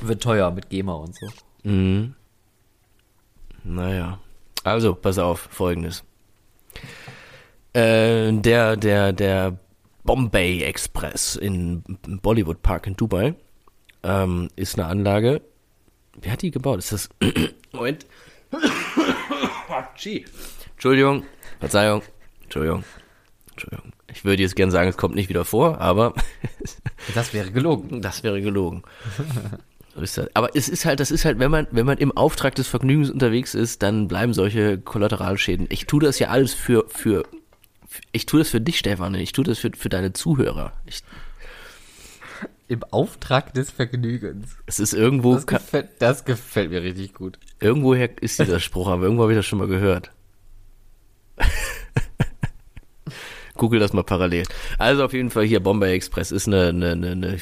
Wird 0.01 0.23
teuer 0.23 0.51
mit 0.51 0.69
GEMA 0.69 0.93
und 0.93 1.15
so. 1.15 1.27
Mhm. 1.63 2.15
Naja. 3.63 4.19
Also, 4.63 4.95
pass 4.95 5.17
auf, 5.17 5.47
folgendes. 5.51 6.03
Äh, 7.73 8.31
der, 8.33 8.77
der, 8.77 9.13
der 9.13 9.57
Bombay 10.03 10.63
Express 10.63 11.35
in 11.35 11.83
Bollywood 12.21 12.61
Park 12.61 12.87
in 12.87 12.95
Dubai 12.95 13.35
ähm, 14.03 14.49
ist 14.55 14.79
eine 14.79 14.87
Anlage. 14.87 15.41
Wer 16.21 16.31
hat 16.33 16.41
die 16.41 16.51
gebaut? 16.51 16.79
Ist 16.79 16.91
das. 16.91 17.09
Moment. 17.71 18.05
Entschuldigung. 20.73 21.23
Verzeihung. 21.59 22.01
Entschuldigung. 22.43 22.83
Entschuldigung. 23.51 23.91
Ich 24.11 24.25
würde 24.25 24.41
jetzt 24.41 24.55
gerne 24.55 24.71
sagen, 24.71 24.89
es 24.89 24.97
kommt 24.97 25.15
nicht 25.15 25.29
wieder 25.29 25.45
vor, 25.45 25.79
aber. 25.79 26.13
das 27.15 27.33
wäre 27.33 27.51
gelogen. 27.51 28.01
Das 28.01 28.23
wäre 28.23 28.41
gelogen. 28.41 28.83
Aber 30.33 30.55
es 30.55 30.69
ist 30.69 30.85
halt, 30.85 30.99
das 30.99 31.11
ist 31.11 31.25
halt, 31.25 31.39
wenn 31.39 31.51
man, 31.51 31.67
wenn 31.71 31.85
man 31.85 31.97
im 31.97 32.15
Auftrag 32.15 32.55
des 32.55 32.67
Vergnügens 32.67 33.09
unterwegs 33.09 33.53
ist, 33.53 33.83
dann 33.83 34.07
bleiben 34.07 34.33
solche 34.33 34.77
Kollateralschäden. 34.77 35.67
Ich 35.69 35.87
tue 35.87 36.01
das 36.01 36.19
ja 36.19 36.29
alles 36.29 36.53
für, 36.53 36.85
für, 36.87 37.23
ich 38.11 38.25
tue 38.25 38.39
das 38.39 38.49
für 38.49 38.61
dich, 38.61 38.79
Stefan, 38.79 39.13
ich 39.15 39.33
tue 39.33 39.43
das 39.43 39.59
für, 39.59 39.71
für 39.75 39.89
deine 39.89 40.13
Zuhörer. 40.13 40.73
Ich, 40.85 41.03
Im 42.69 42.83
Auftrag 42.85 43.53
des 43.53 43.71
Vergnügens. 43.71 44.55
es 44.67 44.79
ist 44.79 44.93
irgendwo, 44.93 45.33
Das 45.33 45.47
gefällt, 45.47 45.89
das 45.99 46.23
gefällt 46.23 46.69
mir 46.69 46.81
richtig 46.83 47.13
gut. 47.15 47.39
irgendwoher 47.59 48.09
ist 48.21 48.39
dieser 48.39 48.59
Spruch, 48.59 48.87
aber 48.87 49.03
irgendwo 49.03 49.23
habe 49.23 49.33
ich 49.33 49.39
das 49.39 49.45
schon 49.45 49.59
mal 49.59 49.67
gehört. 49.67 50.11
Google 53.55 53.79
das 53.79 53.91
mal 53.91 54.03
parallel. 54.03 54.43
Also 54.77 55.03
auf 55.03 55.13
jeden 55.13 55.31
Fall 55.31 55.43
hier 55.45 55.59
Bombay 55.59 55.93
Express 55.93 56.31
ist 56.31 56.47
eine, 56.47 56.69
eine, 56.69 56.91
eine, 56.91 57.11
eine 57.11 57.37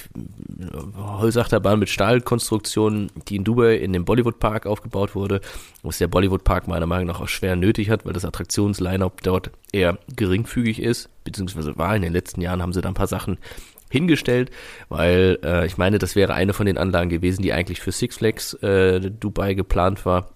Holzachterbahn 0.96 1.78
mit 1.78 1.90
Stahlkonstruktion, 1.90 3.12
die 3.28 3.36
in 3.36 3.44
Dubai 3.44 3.76
in 3.76 3.94
dem 3.94 4.04
Bollywood 4.06 4.40
Park 4.40 4.66
aufgebaut 4.66 5.14
wurde, 5.14 5.42
was 5.84 6.00
der 6.00 6.08
Bollywood 6.08 6.44
Park 6.44 6.68
meiner 6.68 6.88
Meinung 6.88 7.06
nach 7.08 7.22
auch 7.22 7.28
schwer 7.28 7.56
nötig 7.56 7.90
hat, 7.92 8.06
weil 8.06 8.14
das 8.14 8.26
Attraktionsline-up 8.26 9.22
dort 9.22 9.52
eher 9.72 10.00
geringfügig 10.16 10.82
ist, 10.82 11.10
beziehungsweise 11.24 11.78
war 11.78 11.96
in 11.96 12.02
den 12.02 12.14
letzten 12.14 12.42
Jahren 12.42 12.62
haben 12.64 12.74
sie 12.74 12.82
da 12.82 12.88
ein 12.88 12.96
paar 12.96 13.08
Sachen 13.08 13.38
hingestellt, 13.90 14.52
weil 14.90 15.40
äh, 15.44 15.66
ich 15.66 15.78
meine, 15.78 16.00
das 16.00 16.16
wäre 16.16 16.34
eine 16.34 16.54
von 16.54 16.66
den 16.66 16.78
Anlagen 16.78 17.10
gewesen, 17.10 17.42
die 17.42 17.54
eigentlich 17.54 17.82
für 17.82 17.92
Six 17.92 18.18
Flags 18.18 18.54
äh, 18.56 19.00
Dubai 19.12 19.54
geplant 19.54 20.06
war 20.06 20.32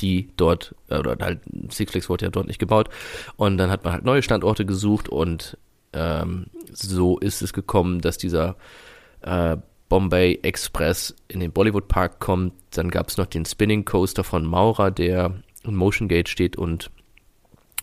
die 0.00 0.28
dort, 0.36 0.74
äh, 0.88 0.98
oder 0.98 1.16
halt 1.20 1.40
Six 1.70 1.92
Flags 1.92 2.08
wurde 2.08 2.26
ja 2.26 2.30
dort 2.30 2.46
nicht 2.46 2.58
gebaut. 2.58 2.88
Und 3.36 3.56
dann 3.56 3.70
hat 3.70 3.84
man 3.84 3.94
halt 3.94 4.04
neue 4.04 4.22
Standorte 4.22 4.66
gesucht 4.66 5.08
und 5.08 5.56
ähm, 5.92 6.46
so 6.70 7.18
ist 7.18 7.42
es 7.42 7.52
gekommen, 7.52 8.00
dass 8.00 8.18
dieser 8.18 8.56
äh, 9.22 9.56
Bombay 9.88 10.38
Express 10.42 11.16
in 11.28 11.40
den 11.40 11.52
Bollywood 11.52 11.88
Park 11.88 12.20
kommt. 12.20 12.52
Dann 12.70 12.90
gab 12.90 13.08
es 13.08 13.16
noch 13.16 13.26
den 13.26 13.44
Spinning 13.44 13.84
Coaster 13.84 14.22
von 14.22 14.44
Maura, 14.44 14.90
der 14.90 15.34
in 15.64 15.74
Motion 15.74 16.08
Gate 16.08 16.28
steht 16.28 16.56
und 16.56 16.90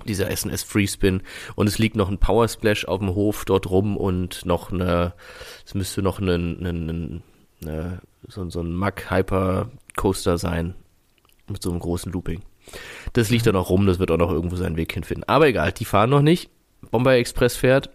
dieser 0.07 0.35
SNS 0.35 0.63
Freespin 0.63 1.21
und 1.55 1.67
es 1.67 1.77
liegt 1.77 1.95
noch 1.95 2.09
ein 2.09 2.17
Power 2.17 2.47
Splash 2.47 2.85
auf 2.85 2.99
dem 2.99 3.13
Hof 3.13 3.45
dort 3.45 3.69
rum 3.69 3.97
und 3.97 4.45
noch 4.45 4.71
eine, 4.71 5.13
es 5.65 5.75
müsste 5.75 6.01
noch 6.01 6.19
ein, 6.19 6.29
ein, 6.29 6.89
ein, 6.89 7.23
eine, 7.61 8.01
so, 8.27 8.49
so 8.49 8.61
ein 8.61 8.73
Mack 8.73 9.11
Hyper 9.11 9.69
Coaster 9.95 10.37
sein 10.37 10.75
mit 11.49 11.61
so 11.61 11.69
einem 11.69 11.79
großen 11.79 12.11
Looping. 12.11 12.41
Das 13.13 13.29
liegt 13.29 13.45
da 13.45 13.51
noch 13.51 13.69
rum, 13.69 13.87
das 13.87 13.99
wird 13.99 14.11
auch 14.11 14.17
noch 14.17 14.31
irgendwo 14.31 14.55
seinen 14.55 14.77
Weg 14.77 14.91
hinfinden. 14.93 15.23
Aber 15.27 15.47
egal, 15.47 15.71
die 15.71 15.85
fahren 15.85 16.09
noch 16.09 16.21
nicht. 16.21 16.49
Bombay 16.91 17.19
Express 17.19 17.55
fährt. 17.55 17.89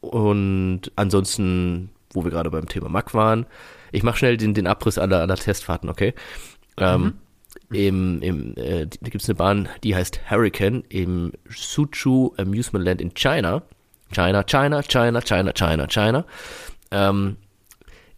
Und 0.00 0.90
ansonsten, 0.96 1.90
wo 2.12 2.24
wir 2.24 2.30
gerade 2.30 2.50
beim 2.50 2.66
Thema 2.66 2.88
Mack 2.88 3.12
waren, 3.12 3.46
ich 3.92 4.02
mache 4.02 4.18
schnell 4.18 4.36
den, 4.36 4.54
den 4.54 4.66
Abriss 4.66 4.98
aller, 4.98 5.20
aller 5.20 5.36
Testfahrten, 5.36 5.90
okay? 5.90 6.14
Ähm, 6.78 7.18
im, 7.70 8.20
im, 8.22 8.56
äh, 8.56 8.86
da 8.86 9.10
gibt 9.10 9.22
es 9.22 9.28
eine 9.28 9.36
Bahn, 9.36 9.68
die 9.84 9.94
heißt 9.94 10.30
Hurricane 10.30 10.84
im 10.88 11.32
Suchu 11.48 12.32
Amusement 12.36 12.84
Land 12.84 13.00
in 13.00 13.14
China. 13.14 13.62
China, 14.12 14.42
China, 14.42 14.82
China, 14.82 15.20
China, 15.20 15.52
China, 15.52 15.86
China. 15.86 16.24
Ähm, 16.90 17.36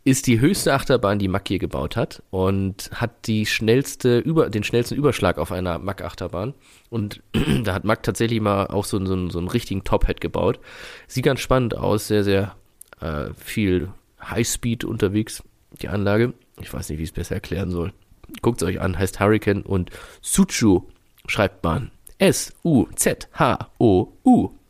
ist 0.05 0.27
die 0.27 0.41
höchste 0.41 0.75
Achterbahn, 0.75 1.19
die 1.19 1.29
Mack 1.29 1.49
je 1.49 1.59
gebaut 1.59 1.97
hat 1.97 2.23
und 2.31 2.91
hat 2.93 3.27
die 3.27 3.47
schnellste 3.47 4.19
über, 4.19 4.51
den 4.51 4.65
schnellsten 4.65 4.97
Überschlag 4.97 5.39
auf 5.39 5.53
einer 5.53 5.79
Mack-Achterbahn. 5.79 6.55
Und 6.91 7.23
da 7.65 7.75
hat 7.75 7.85
Mack 7.85 8.03
tatsächlich 8.03 8.41
mal 8.41 8.67
auch 8.67 8.85
so, 8.85 9.05
so, 9.05 9.29
so 9.31 9.39
einen 9.39 9.49
richtigen 9.49 9.85
Top-Hat 9.85 10.21
gebaut. 10.21 10.59
Sieht 11.07 11.25
ganz 11.25 11.41
spannend 11.41 11.77
aus, 11.77 12.09
sehr, 12.09 12.25
sehr 12.25 12.57
äh, 13.01 13.33
viel 13.37 13.91
Highspeed 14.21 14.85
unterwegs, 14.85 15.45
die 15.81 15.89
Anlage. 15.89 16.35
Ich 16.61 16.73
weiß 16.73 16.89
nicht, 16.89 16.99
wie 16.99 17.05
ich 17.05 17.11
es 17.11 17.15
besser 17.15 17.37
erklären 17.37 17.71
soll. 17.71 17.93
Guckt 18.41 18.63
es 18.63 18.69
euch 18.69 18.81
an, 18.81 18.99
heißt 18.99 19.21
Hurricane 19.21 19.63
und 19.63 19.91
Suchu 20.21 20.83
schreibt 21.27 21.63
man 21.65 21.91
S-U-Z-H-O-U. 22.19 23.31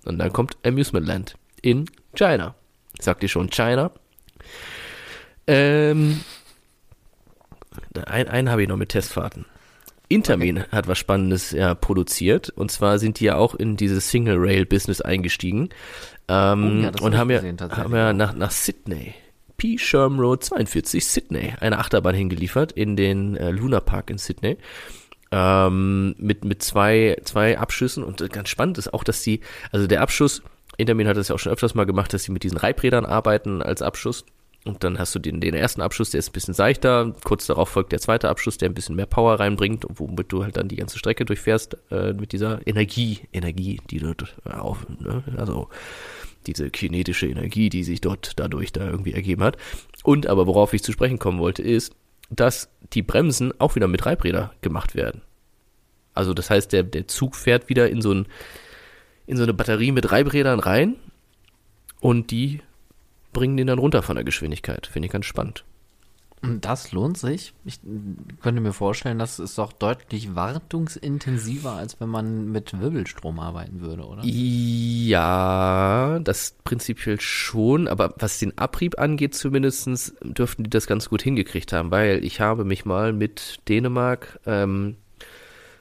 Und 0.04 0.18
dann 0.18 0.32
kommt 0.32 0.56
Amusement 0.64 1.06
Land 1.06 1.36
in 1.60 1.84
China. 2.14 2.54
Sagt 2.98 3.22
ihr 3.22 3.28
schon 3.28 3.50
China? 3.50 3.92
Ähm, 5.46 6.20
ein, 8.06 8.28
einen 8.28 8.50
habe 8.50 8.62
ich 8.62 8.68
noch 8.68 8.76
mit 8.76 8.88
Testfahrten. 8.90 9.44
Intermin 10.08 10.58
okay. 10.58 10.68
hat 10.72 10.88
was 10.88 10.98
Spannendes 10.98 11.52
ja 11.52 11.74
produziert 11.74 12.50
und 12.50 12.70
zwar 12.70 12.98
sind 12.98 13.18
die 13.18 13.24
ja 13.24 13.36
auch 13.36 13.54
in 13.54 13.76
dieses 13.76 14.10
Single 14.10 14.36
Rail 14.38 14.66
Business 14.66 15.00
eingestiegen 15.00 15.70
ähm, 16.28 16.80
oh, 16.80 16.82
ja, 16.82 16.92
und 17.00 17.16
haben 17.16 17.30
ja, 17.30 17.40
haben 17.70 17.94
ja 17.94 18.12
nach, 18.12 18.34
nach 18.34 18.50
Sydney 18.50 19.14
P. 19.62 19.78
Sherm 19.78 20.18
Road 20.18 20.42
42 20.42 21.06
Sydney. 21.06 21.54
Eine 21.60 21.78
Achterbahn 21.78 22.16
hingeliefert 22.16 22.72
in 22.72 22.96
den 22.96 23.36
äh, 23.36 23.52
Luna 23.52 23.78
Park 23.78 24.10
in 24.10 24.18
Sydney. 24.18 24.58
Ähm, 25.30 26.16
mit 26.18 26.44
mit 26.44 26.64
zwei 26.64 27.16
zwei 27.22 27.56
Abschüssen 27.56 28.02
und 28.02 28.28
ganz 28.32 28.48
spannend 28.48 28.78
ist 28.78 28.92
auch, 28.92 29.04
dass 29.04 29.22
die 29.22 29.38
also 29.70 29.86
der 29.86 30.00
Abschuss 30.02 30.42
Intermin 30.78 31.06
hat 31.06 31.16
das 31.16 31.28
ja 31.28 31.36
auch 31.36 31.38
schon 31.38 31.52
öfters 31.52 31.76
mal 31.76 31.86
gemacht, 31.86 32.12
dass 32.12 32.24
sie 32.24 32.32
mit 32.32 32.42
diesen 32.42 32.58
Reibrädern 32.58 33.06
arbeiten 33.06 33.62
als 33.62 33.82
Abschuss 33.82 34.24
und 34.64 34.84
dann 34.84 34.98
hast 34.98 35.14
du 35.14 35.18
den, 35.18 35.40
den 35.40 35.54
ersten 35.54 35.80
Abschuss, 35.80 36.10
der 36.10 36.20
ist 36.20 36.30
ein 36.30 36.32
bisschen 36.32 36.54
seichter. 36.54 37.14
Kurz 37.24 37.46
darauf 37.46 37.68
folgt 37.68 37.90
der 37.90 37.98
zweite 37.98 38.28
Abschuss, 38.28 38.58
der 38.58 38.68
ein 38.68 38.74
bisschen 38.74 38.94
mehr 38.94 39.06
Power 39.06 39.40
reinbringt, 39.40 39.84
womit 39.88 40.30
du 40.30 40.44
halt 40.44 40.56
dann 40.56 40.68
die 40.68 40.76
ganze 40.76 40.98
Strecke 40.98 41.24
durchfährst 41.24 41.76
äh, 41.90 42.12
mit 42.12 42.32
dieser 42.32 42.64
Energie, 42.64 43.20
Energie, 43.32 43.80
die 43.90 43.98
du 43.98 44.14
auf, 44.44 44.86
ne? 45.00 45.24
also 45.36 45.68
diese 46.46 46.70
kinetische 46.70 47.26
Energie, 47.26 47.70
die 47.70 47.82
sich 47.82 48.00
dort 48.00 48.32
dadurch 48.36 48.72
da 48.72 48.88
irgendwie 48.88 49.14
ergeben 49.14 49.42
hat. 49.42 49.56
Und 50.04 50.28
aber 50.28 50.46
worauf 50.46 50.72
ich 50.72 50.82
zu 50.82 50.92
sprechen 50.92 51.18
kommen 51.18 51.40
wollte, 51.40 51.62
ist, 51.62 51.94
dass 52.30 52.68
die 52.92 53.02
Bremsen 53.02 53.52
auch 53.60 53.74
wieder 53.74 53.88
mit 53.88 54.06
Reibräder 54.06 54.52
gemacht 54.60 54.94
werden. 54.94 55.22
Also 56.14 56.34
das 56.34 56.50
heißt, 56.50 56.72
der, 56.72 56.84
der 56.84 57.08
Zug 57.08 57.34
fährt 57.34 57.68
wieder 57.68 57.90
in 57.90 58.00
so, 58.00 58.12
ein, 58.12 58.26
in 59.26 59.36
so 59.36 59.42
eine 59.42 59.54
Batterie 59.54 59.92
mit 59.92 60.12
Reibrädern 60.12 60.60
rein 60.60 60.96
und 62.00 62.30
die 62.30 62.60
bringen 63.32 63.56
den 63.56 63.66
dann 63.66 63.78
runter 63.78 64.02
von 64.02 64.16
der 64.16 64.24
Geschwindigkeit. 64.24 64.86
Finde 64.86 65.06
ich 65.06 65.12
ganz 65.12 65.26
spannend. 65.26 65.64
Das 66.60 66.90
lohnt 66.90 67.16
sich. 67.18 67.54
Ich 67.64 67.78
könnte 68.40 68.60
mir 68.60 68.72
vorstellen, 68.72 69.20
das 69.20 69.38
ist 69.38 69.58
doch 69.58 69.72
deutlich 69.72 70.34
wartungsintensiver, 70.34 71.70
als 71.74 72.00
wenn 72.00 72.08
man 72.08 72.50
mit 72.50 72.80
Wirbelstrom 72.80 73.38
arbeiten 73.38 73.80
würde, 73.80 74.04
oder? 74.04 74.22
Ja, 74.24 76.18
das 76.18 76.56
prinzipiell 76.64 77.20
schon, 77.20 77.86
aber 77.86 78.14
was 78.18 78.40
den 78.40 78.58
Abrieb 78.58 78.98
angeht, 78.98 79.36
zumindest 79.36 80.14
dürften 80.24 80.64
die 80.64 80.70
das 80.70 80.88
ganz 80.88 81.08
gut 81.08 81.22
hingekriegt 81.22 81.72
haben, 81.72 81.92
weil 81.92 82.24
ich 82.24 82.40
habe 82.40 82.64
mich 82.64 82.84
mal 82.84 83.12
mit 83.12 83.60
Dänemark, 83.68 84.40
ähm, 84.44 84.96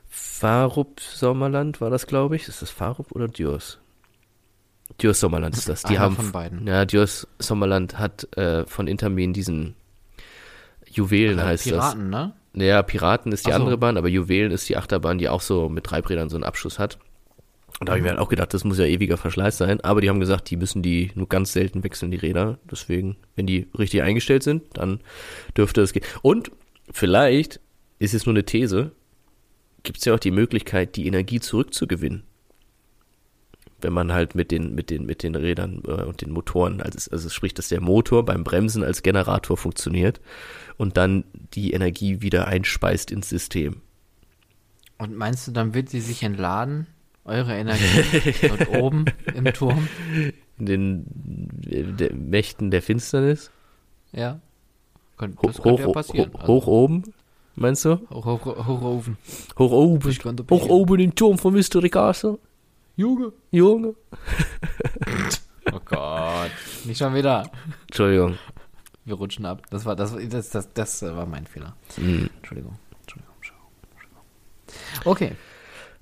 Farup 0.07 0.99
Sommerland 0.99 1.81
war 1.81 1.89
das, 1.89 2.05
glaube 2.05 2.35
ich. 2.35 2.47
Ist 2.47 2.61
das 2.61 2.69
Farup 2.69 3.11
oder 3.13 3.27
Dios? 3.27 3.79
Dios 4.99 5.19
Sommerland 5.19 5.55
ist 5.55 5.69
das. 5.69 5.83
Die 5.83 5.99
haben 5.99 6.15
von 6.15 6.31
beiden. 6.31 6.67
Ja, 6.67 6.85
Dios 6.85 7.27
Sommerland 7.39 7.97
hat 7.97 8.35
äh, 8.37 8.65
von 8.65 8.87
Intermin 8.87 9.33
diesen 9.33 9.75
Juwelen 10.89 11.39
Ach, 11.39 11.45
heißt 11.45 11.63
Piraten, 11.63 12.11
das. 12.11 12.27
ne? 12.27 12.33
Naja, 12.53 12.83
Piraten 12.83 13.31
ist 13.31 13.47
die 13.47 13.51
so. 13.51 13.55
andere 13.55 13.77
Bahn, 13.77 13.97
aber 13.97 14.09
Juwelen 14.09 14.51
ist 14.51 14.67
die 14.67 14.75
Achterbahn, 14.75 15.17
die 15.17 15.29
auch 15.29 15.41
so 15.41 15.69
mit 15.69 15.85
Treibrädern 15.85 16.29
so 16.29 16.35
einen 16.35 16.43
Abschuss 16.43 16.79
hat. 16.79 16.99
Und 17.79 17.87
da 17.87 17.93
habe 17.93 17.99
ich 17.99 18.03
mir 18.03 18.09
halt 18.09 18.19
auch 18.19 18.29
gedacht, 18.29 18.53
das 18.53 18.63
muss 18.63 18.77
ja 18.77 18.85
ewiger 18.85 19.17
Verschleiß 19.17 19.57
sein. 19.57 19.81
Aber 19.81 20.01
die 20.01 20.09
haben 20.09 20.19
gesagt, 20.19 20.49
die 20.49 20.57
müssen 20.57 20.83
die 20.83 21.11
nur 21.15 21.29
ganz 21.29 21.53
selten 21.53 21.83
wechseln, 21.83 22.11
die 22.11 22.17
Räder. 22.17 22.59
Deswegen, 22.69 23.15
wenn 23.35 23.47
die 23.47 23.69
richtig 23.77 24.03
eingestellt 24.03 24.43
sind, 24.43 24.63
dann 24.73 24.99
dürfte 25.57 25.81
es 25.81 25.93
gehen. 25.93 26.03
Und 26.21 26.51
vielleicht 26.91 27.59
ist 27.97 28.13
es 28.13 28.25
nur 28.25 28.33
eine 28.33 28.43
These, 28.43 28.91
gibt 29.83 29.99
es 29.99 30.05
ja 30.05 30.13
auch 30.13 30.19
die 30.19 30.31
Möglichkeit, 30.31 30.95
die 30.95 31.07
Energie 31.07 31.39
zurückzugewinnen 31.39 32.23
wenn 33.83 33.93
man 33.93 34.11
halt 34.11 34.35
mit 34.35 34.51
den, 34.51 34.73
mit 34.75 34.89
den, 34.89 35.05
mit 35.05 35.23
den 35.23 35.35
Rädern 35.35 35.81
äh, 35.87 36.03
und 36.03 36.21
den 36.21 36.31
Motoren, 36.31 36.81
also, 36.81 37.11
also 37.11 37.29
sprich, 37.29 37.53
dass 37.53 37.69
der 37.69 37.81
Motor 37.81 38.25
beim 38.25 38.43
Bremsen 38.43 38.83
als 38.83 39.03
Generator 39.03 39.57
funktioniert 39.57 40.21
und 40.77 40.97
dann 40.97 41.23
die 41.53 41.73
Energie 41.73 42.21
wieder 42.21 42.47
einspeist 42.47 43.11
ins 43.11 43.29
System. 43.29 43.81
Und 44.97 45.15
meinst 45.15 45.47
du, 45.47 45.51
dann 45.51 45.73
wird 45.73 45.89
sie 45.89 46.01
sich 46.01 46.23
entladen? 46.23 46.87
Eure 47.23 47.55
Energie 47.55 48.33
dort 48.47 48.69
oben 48.69 49.05
im 49.33 49.45
Turm? 49.45 49.87
In 50.57 50.65
den 50.65 51.49
äh, 51.69 51.83
der 51.83 52.13
Mächten 52.13 52.71
der 52.71 52.81
Finsternis? 52.81 53.51
Ja. 54.11 54.39
Ho 55.19 55.27
das 55.27 55.61
könnte 55.61 55.83
hoch, 55.83 55.87
ja 55.87 55.91
passieren. 55.91 56.33
hoch, 56.33 56.47
hoch 56.47 56.67
oben, 56.67 57.03
meinst 57.55 57.85
du? 57.85 57.99
hoch, 58.09 58.25
hoch, 58.25 58.45
hoch 58.45 58.81
oben. 58.81 59.17
Hoch 59.57 59.71
oben. 59.71 60.47
Hoch 60.49 60.69
oben 60.69 60.99
im 60.99 61.15
Turm 61.15 61.37
von 61.37 61.53
Mystery 61.53 61.89
Castle. 61.89 62.39
Junge. 63.01 63.33
Junge. 63.51 63.95
Oh 65.73 65.79
Gott. 65.85 66.51
Nicht 66.85 66.97
schon 66.99 67.13
wieder. 67.15 67.43
Entschuldigung. 67.87 68.37
Wir 69.05 69.15
rutschen 69.15 69.45
ab. 69.45 69.63
Das 69.71 69.85
war, 69.85 69.95
das, 69.95 70.15
das, 70.29 70.49
das, 70.51 70.73
das 70.73 71.01
war 71.01 71.25
mein 71.25 71.45
Fehler. 71.47 71.75
Hm. 71.95 72.29
Entschuldigung. 72.37 72.77
Entschuldigung. 73.01 73.35
Entschuldigung. 73.37 74.21
Okay. 75.05 75.31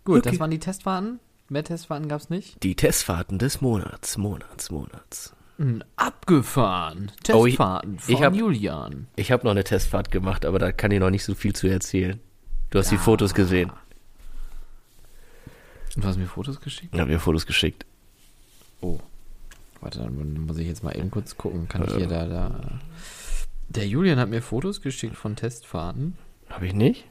Gut, 0.04 0.20
Okay. 0.20 0.30
das 0.32 0.40
waren 0.40 0.52
die 0.52 0.60
Testfahrten. 0.60 1.20
Mehr 1.50 1.64
Testfahrten 1.64 2.08
gab 2.10 2.20
es 2.22 2.30
nicht. 2.30 2.62
Die 2.64 2.76
Testfahrten 2.76 3.40
des 3.40 3.62
Monats, 3.62 4.18
Monats, 4.18 4.70
Monats. 4.70 5.34
Hm, 5.58 5.82
Abgefahren. 5.96 7.12
Oh, 7.32 7.46
ich- 7.46 7.56
Testfahrten 7.56 8.00
von 8.00 8.14
ich 8.14 8.22
hab- 8.24 8.36
Julian. 8.36 9.08
Ich 9.16 9.32
habe 9.32 9.44
noch 9.46 9.52
eine 9.52 9.64
Testfahrt 9.64 10.12
gemacht, 10.12 10.46
aber 10.46 10.60
da 10.60 10.72
kann 10.72 10.92
ich 10.92 11.00
noch 11.00 11.10
nicht 11.10 11.24
so 11.24 11.34
viel 11.36 11.54
zu 11.54 11.68
erzählen. 11.68 12.20
Du 12.70 12.80
hast 12.80 12.92
die 12.92 12.96
Ja. 12.96 13.02
Fotos 13.02 13.34
gesehen. 13.34 13.72
Und 16.00 16.06
du 16.06 16.08
hast 16.08 16.18
mir 16.18 16.28
Fotos 16.28 16.62
geschickt? 16.62 16.94
Ich 16.94 17.00
habe 17.02 17.12
mir 17.12 17.20
Fotos 17.20 17.46
geschickt. 17.46 17.86
Oh. 18.80 19.00
Warte, 19.82 20.00
dann 20.00 20.46
muss 20.46 20.58
ich 20.58 20.66
jetzt 20.66 20.82
mal 20.82 20.96
eben 20.96 21.12
kurz 21.12 21.36
gucken. 21.36 21.68
Kann 21.68 21.84
ich 21.86 21.94
hier 21.94 22.08
da, 22.08 22.26
da. 22.26 22.80
Der 23.68 23.86
Julian 23.86 24.18
hat 24.18 24.30
mir 24.30 24.42
Fotos 24.42 24.80
geschickt 24.82 25.18
von 25.18 25.36
Testfahrten. 25.36 26.16
Habe 26.50 26.68
ich 26.68 26.74
nicht? 26.74 27.04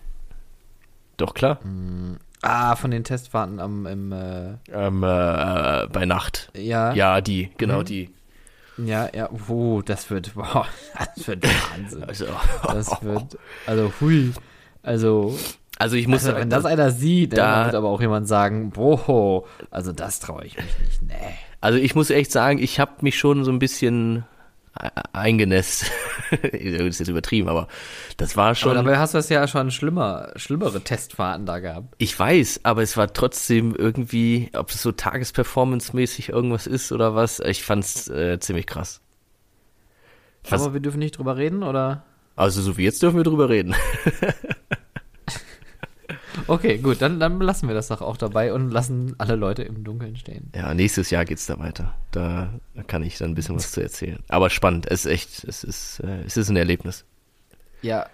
Doch, 1.18 1.34
klar. 1.34 1.58
Ah, 2.40 2.76
von 2.76 2.90
den 2.90 3.04
Testfahrten 3.04 3.60
am, 3.60 3.84
im, 3.84 4.10
äh, 4.10 4.54
Ähm, 4.72 5.02
äh, 5.02 5.86
bei 5.88 6.06
Nacht. 6.06 6.50
ja, 6.56 6.94
Ja, 6.94 7.20
die, 7.20 7.50
genau 7.58 7.80
Mhm. 7.80 7.84
die. 7.84 8.10
ja, 8.78 9.14
ja, 9.14 9.28
oh, 9.50 9.82
das 9.82 10.08
wird, 10.08 10.32
boah, 10.34 10.66
das 11.14 11.28
wird 11.28 11.44
Wahnsinn. 11.44 12.04
Also, 12.04 12.24
Das 12.62 13.02
wird, 13.02 13.36
also, 13.66 13.92
hui, 14.00 14.32
also, 14.82 15.38
also 15.78 15.96
ich 15.96 16.06
muss 16.08 16.24
also, 16.26 16.36
wenn 16.36 16.50
das 16.50 16.64
einer 16.64 16.90
sieht, 16.90 17.32
da- 17.36 17.56
dann 17.56 17.64
wird 17.66 17.74
aber 17.76 17.88
auch 17.88 18.00
jemand 18.00 18.26
sagen, 18.28 18.70
boah, 18.70 19.44
also 19.70 19.92
das 19.92 20.20
traue 20.20 20.44
ich 20.44 20.56
mich 20.56 20.66
nicht, 20.80 21.02
nee. 21.02 21.14
also 21.60 21.78
ich 21.78 21.94
muss 21.94 22.10
echt 22.10 22.32
sagen, 22.32 22.58
ich 22.58 22.80
habe 22.80 22.92
mich 23.00 23.18
schon 23.18 23.44
so 23.44 23.50
ein 23.52 23.58
bisschen 23.58 24.24
e- 24.80 24.88
eingenässt. 25.12 25.90
das 26.30 26.40
ist 26.52 26.98
jetzt 26.98 27.08
übertrieben, 27.08 27.48
aber 27.48 27.68
das 28.16 28.36
war 28.36 28.46
Aber 28.46 28.54
schon. 28.56 28.74
dabei 28.74 28.98
hast 28.98 29.14
du 29.14 29.18
es 29.18 29.28
ja 29.28 29.46
schon 29.48 29.70
schlimmer, 29.70 30.32
schlimmere 30.36 30.80
Testfahrten 30.80 31.46
da 31.46 31.58
gehabt. 31.60 31.94
Ich 31.98 32.18
weiß, 32.18 32.60
aber 32.64 32.82
es 32.82 32.96
war 32.96 33.12
trotzdem 33.12 33.74
irgendwie, 33.74 34.50
ob 34.54 34.70
es 34.70 34.82
so 34.82 34.90
Tagesperformance-mäßig 34.90 36.30
irgendwas 36.30 36.66
ist 36.66 36.90
oder 36.92 37.14
was, 37.14 37.40
ich 37.40 37.62
fand's 37.64 38.08
äh, 38.08 38.38
ziemlich 38.40 38.66
krass. 38.66 39.00
Was- 40.48 40.62
Aber 40.62 40.72
wir 40.74 40.80
dürfen 40.80 40.98
nicht 40.98 41.18
drüber 41.18 41.36
reden, 41.36 41.62
oder? 41.62 42.04
Also 42.36 42.62
so 42.62 42.76
wie 42.76 42.84
jetzt 42.84 43.02
dürfen 43.02 43.16
wir 43.16 43.24
drüber 43.24 43.48
reden. 43.48 43.74
Okay, 46.48 46.78
gut, 46.78 47.02
dann, 47.02 47.20
dann 47.20 47.40
lassen 47.40 47.68
wir 47.68 47.74
das 47.74 47.88
doch 47.88 48.00
auch 48.00 48.16
dabei 48.16 48.54
und 48.54 48.70
lassen 48.70 49.14
alle 49.18 49.36
Leute 49.36 49.62
im 49.62 49.84
Dunkeln 49.84 50.16
stehen. 50.16 50.50
Ja, 50.54 50.72
nächstes 50.72 51.10
Jahr 51.10 51.26
geht's 51.26 51.46
da 51.46 51.58
weiter. 51.58 51.94
Da 52.10 52.48
kann 52.86 53.02
ich 53.02 53.18
dann 53.18 53.32
ein 53.32 53.34
bisschen 53.34 53.56
was 53.56 53.70
zu 53.70 53.82
erzählen. 53.82 54.18
Aber 54.28 54.48
spannend, 54.48 54.86
es 54.90 55.04
ist 55.04 55.12
echt, 55.12 55.44
es 55.44 55.62
ist, 55.62 56.00
äh, 56.00 56.22
es 56.24 56.38
ist 56.38 56.48
ein 56.48 56.56
Erlebnis. 56.56 57.04
Ja, 57.82 58.06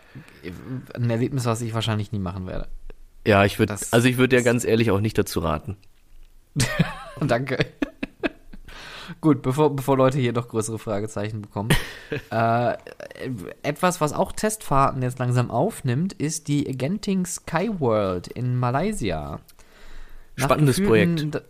ein 0.95 1.09
Erlebnis, 1.09 1.45
was 1.45 1.61
ich 1.62 1.72
wahrscheinlich 1.74 2.11
nie 2.11 2.18
machen 2.18 2.47
werde. 2.47 2.66
Ja, 3.26 3.45
ich 3.45 3.59
würde, 3.59 3.76
also 3.91 4.09
ich 4.09 4.18
würde 4.18 4.37
ja 4.37 4.43
ganz 4.43 4.64
ehrlich 4.64 4.91
auch 4.91 5.01
nicht 5.01 5.16
dazu 5.16 5.41
raten. 5.41 5.76
Danke. 7.20 7.66
Gut, 9.24 9.40
bevor, 9.40 9.74
bevor 9.74 9.96
Leute 9.96 10.18
hier 10.18 10.34
noch 10.34 10.48
größere 10.48 10.78
Fragezeichen 10.78 11.40
bekommen. 11.40 11.70
äh, 12.30 12.74
etwas, 13.62 14.02
was 14.02 14.12
auch 14.12 14.32
Testfahrten 14.32 15.00
jetzt 15.00 15.18
langsam 15.18 15.50
aufnimmt, 15.50 16.12
ist 16.12 16.46
die 16.46 16.64
Genting 16.64 17.24
Sky 17.24 17.70
World 17.78 18.26
in 18.26 18.54
Malaysia. 18.54 19.40
Nach 20.36 20.44
Spannendes 20.44 20.76
d- 20.76 21.40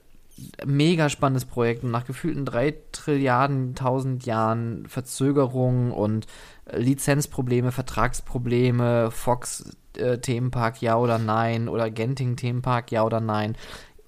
Mega 0.64 1.08
spannendes 1.08 1.46
Projekt 1.46 1.82
und 1.82 1.90
nach 1.90 2.04
gefühlten 2.04 2.44
drei 2.44 2.74
Trilliarden, 2.92 3.74
tausend 3.74 4.24
Jahren 4.24 4.86
Verzögerung 4.86 5.90
und 5.90 6.28
Lizenzprobleme, 6.72 7.72
Vertragsprobleme, 7.72 9.10
Fox 9.10 9.76
äh, 9.96 10.18
Themenpark 10.18 10.80
ja 10.80 10.96
oder 10.96 11.18
nein 11.18 11.68
oder 11.68 11.90
Genting 11.90 12.36
Themenpark 12.36 12.92
ja 12.92 13.02
oder 13.02 13.18
nein. 13.18 13.56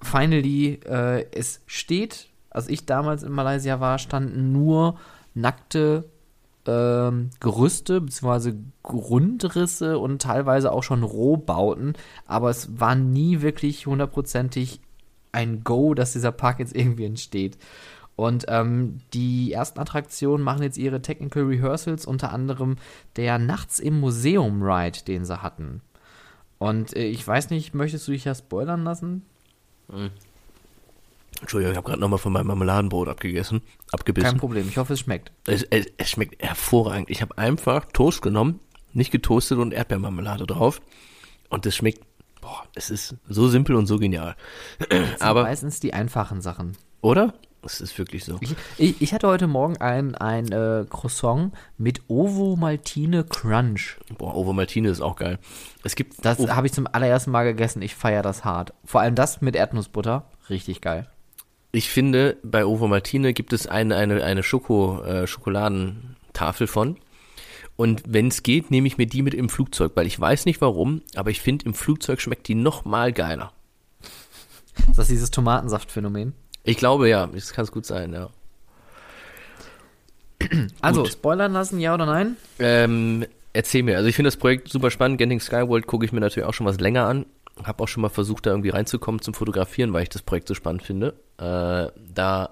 Finally, 0.01 0.79
äh, 0.85 1.25
es 1.31 1.59
steht, 1.65 2.26
als 2.49 2.69
ich 2.69 2.85
damals 2.85 3.23
in 3.23 3.31
Malaysia 3.31 3.79
war, 3.79 3.99
standen 3.99 4.51
nur 4.51 4.97
nackte 5.33 6.05
ähm, 6.65 7.29
Gerüste 7.39 8.01
bzw. 8.01 8.53
Grundrisse 8.83 9.99
und 9.99 10.21
teilweise 10.21 10.71
auch 10.71 10.83
schon 10.83 11.03
Rohbauten, 11.03 11.93
aber 12.25 12.49
es 12.49 12.79
war 12.79 12.95
nie 12.95 13.41
wirklich 13.41 13.87
hundertprozentig 13.87 14.81
ein 15.31 15.63
Go, 15.63 15.93
dass 15.93 16.13
dieser 16.13 16.31
Park 16.31 16.59
jetzt 16.59 16.75
irgendwie 16.75 17.05
entsteht. 17.05 17.57
Und 18.15 18.45
ähm, 18.47 18.97
die 19.13 19.53
ersten 19.53 19.79
Attraktionen 19.79 20.43
machen 20.43 20.63
jetzt 20.63 20.79
ihre 20.79 21.03
Technical 21.03 21.43
Rehearsals, 21.43 22.07
unter 22.07 22.33
anderem 22.33 22.77
der 23.15 23.37
Nachts 23.37 23.77
im 23.79 23.99
Museum 23.99 24.63
Ride, 24.63 25.03
den 25.07 25.23
sie 25.23 25.43
hatten. 25.43 25.81
Und 26.57 26.95
äh, 26.95 27.05
ich 27.05 27.25
weiß 27.25 27.51
nicht, 27.51 27.75
möchtest 27.75 28.07
du 28.07 28.13
dich 28.13 28.25
ja 28.25 28.33
spoilern 28.33 28.83
lassen? 28.83 29.23
Entschuldigung, 31.41 31.71
ich 31.71 31.77
habe 31.77 31.87
gerade 31.87 32.01
nochmal 32.01 32.19
von 32.19 32.33
meinem 32.33 32.47
Marmeladenbrot 32.47 33.07
abgegessen, 33.09 33.59
Kein 33.61 33.69
abgebissen. 33.91 34.37
Problem, 34.39 34.67
ich 34.67 34.77
hoffe, 34.77 34.93
es 34.93 34.99
schmeckt. 35.01 35.31
Es, 35.45 35.63
es, 35.63 35.85
es 35.97 36.09
schmeckt 36.09 36.41
hervorragend. 36.41 37.09
Ich 37.09 37.21
habe 37.21 37.37
einfach 37.37 37.85
Toast 37.93 38.21
genommen, 38.21 38.59
nicht 38.93 39.11
getoastet 39.11 39.59
und 39.59 39.73
Erdbeermarmelade 39.73 40.47
drauf. 40.47 40.81
Und 41.49 41.65
es 41.65 41.75
schmeckt, 41.75 42.01
boah, 42.41 42.63
es 42.75 42.89
ist 42.89 43.15
so 43.29 43.47
simpel 43.47 43.75
und 43.75 43.85
so 43.85 43.97
genial. 43.99 44.35
Das 44.79 44.87
sind 44.89 45.21
Aber, 45.21 45.43
meistens 45.43 45.79
die 45.79 45.93
einfachen 45.93 46.41
Sachen. 46.41 46.75
oder? 47.01 47.33
Es 47.63 47.81
ist 47.81 47.97
wirklich 47.97 48.23
so. 48.23 48.37
Ich, 48.39 48.55
ich, 48.77 49.01
ich 49.01 49.13
hatte 49.13 49.27
heute 49.27 49.47
Morgen 49.47 49.77
ein, 49.77 50.15
ein 50.15 50.49
äh, 50.51 50.85
Croissant 50.89 51.53
mit 51.77 52.01
Ovo 52.07 52.55
Maltine 52.55 53.25
Crunch. 53.25 53.97
Boah, 54.17 54.35
Ovo 54.35 54.53
Maltine 54.53 54.89
ist 54.89 55.01
auch 55.01 55.17
geil. 55.17 55.37
Es 55.83 55.95
gibt 55.95 56.23
Das 56.23 56.39
habe 56.47 56.67
ich 56.67 56.73
zum 56.73 56.87
allerersten 56.89 57.31
Mal 57.31 57.43
gegessen. 57.43 57.81
Ich 57.81 57.95
feiere 57.95 58.21
das 58.21 58.45
hart. 58.45 58.73
Vor 58.85 59.01
allem 59.01 59.15
das 59.15 59.41
mit 59.41 59.55
Erdnussbutter. 59.55 60.29
Richtig 60.49 60.79
geil. 60.79 61.09
Ich 61.71 61.89
finde, 61.89 62.37
bei 62.43 62.65
Ovo 62.65 62.87
Martine 62.87 63.33
gibt 63.33 63.53
es 63.53 63.67
eine, 63.67 63.95
eine, 63.95 64.23
eine 64.23 64.43
Schoko, 64.43 65.03
äh, 65.03 65.27
Schokoladentafel 65.27 66.67
von. 66.67 66.97
Und 67.75 68.01
wenn 68.07 68.29
es 68.29 68.41
geht, 68.41 68.71
nehme 68.71 68.87
ich 68.87 68.97
mir 68.97 69.05
die 69.05 69.21
mit 69.21 69.33
im 69.35 69.49
Flugzeug, 69.49 69.91
weil 69.95 70.07
ich 70.07 70.19
weiß 70.19 70.45
nicht 70.45 70.61
warum, 70.61 71.03
aber 71.15 71.29
ich 71.29 71.41
finde, 71.41 71.65
im 71.65 71.73
Flugzeug 71.75 72.19
schmeckt 72.21 72.47
die 72.47 72.55
noch 72.55 72.85
mal 72.85 73.13
geiler. 73.13 73.53
Ist 74.89 74.97
das 74.97 75.07
dieses 75.07 75.29
Tomatensaftphänomen? 75.29 76.33
Ich 76.63 76.77
glaube 76.77 77.07
ja, 77.07 77.27
das 77.27 77.53
kann 77.53 77.65
es 77.65 77.71
gut 77.71 77.85
sein, 77.85 78.13
ja. 78.13 78.29
Also, 80.81 81.03
Gut. 81.03 81.13
spoilern 81.13 81.53
lassen, 81.53 81.79
ja 81.79 81.93
oder 81.93 82.05
nein? 82.05 82.37
Ähm, 82.59 83.25
erzähl 83.53 83.83
mir, 83.83 83.97
also 83.97 84.07
ich 84.09 84.15
finde 84.15 84.27
das 84.27 84.37
Projekt 84.37 84.69
super 84.69 84.91
spannend. 84.91 85.17
Genting 85.17 85.39
Skyworld 85.39 85.87
gucke 85.87 86.05
ich 86.05 86.11
mir 86.11 86.19
natürlich 86.19 86.47
auch 86.47 86.53
schon 86.53 86.65
was 86.65 86.79
länger 86.79 87.05
an. 87.05 87.25
Habe 87.63 87.83
auch 87.83 87.87
schon 87.87 88.01
mal 88.01 88.09
versucht, 88.09 88.45
da 88.45 88.51
irgendwie 88.51 88.69
reinzukommen 88.69 89.21
zum 89.21 89.33
Fotografieren, 89.33 89.93
weil 89.93 90.03
ich 90.03 90.09
das 90.09 90.21
Projekt 90.21 90.47
so 90.47 90.53
spannend 90.53 90.83
finde. 90.83 91.13
Äh, 91.37 91.91
da 92.13 92.49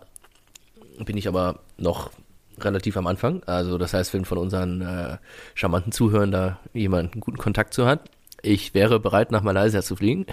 bin 1.03 1.17
ich 1.17 1.27
aber 1.27 1.59
noch 1.77 2.11
relativ 2.59 2.97
am 2.97 3.07
Anfang. 3.07 3.43
Also 3.45 3.77
das 3.77 3.93
heißt, 3.93 4.13
wenn 4.13 4.25
von 4.25 4.37
unseren 4.37 4.81
äh, 4.81 5.17
charmanten 5.53 5.91
Zuhörern 5.91 6.31
da 6.31 6.59
jemand 6.73 7.13
einen 7.13 7.21
guten 7.21 7.37
Kontakt 7.37 7.73
zu 7.73 7.85
hat, 7.85 8.09
ich 8.41 8.73
wäre 8.73 8.99
bereit, 8.99 9.31
nach 9.31 9.41
Malaysia 9.41 9.81
zu 9.81 9.95
fliegen. 9.95 10.25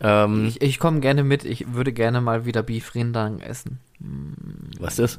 Ähm, 0.00 0.46
Ich, 0.46 0.62
ich 0.62 0.78
komme 0.78 1.00
gerne 1.00 1.24
mit. 1.24 1.44
Ich 1.44 1.72
würde 1.74 1.92
gerne 1.92 2.20
mal 2.20 2.44
wieder 2.44 2.62
Beef 2.62 2.94
Rendang 2.94 3.40
essen. 3.40 3.78
was 4.78 4.98
ist 4.98 5.18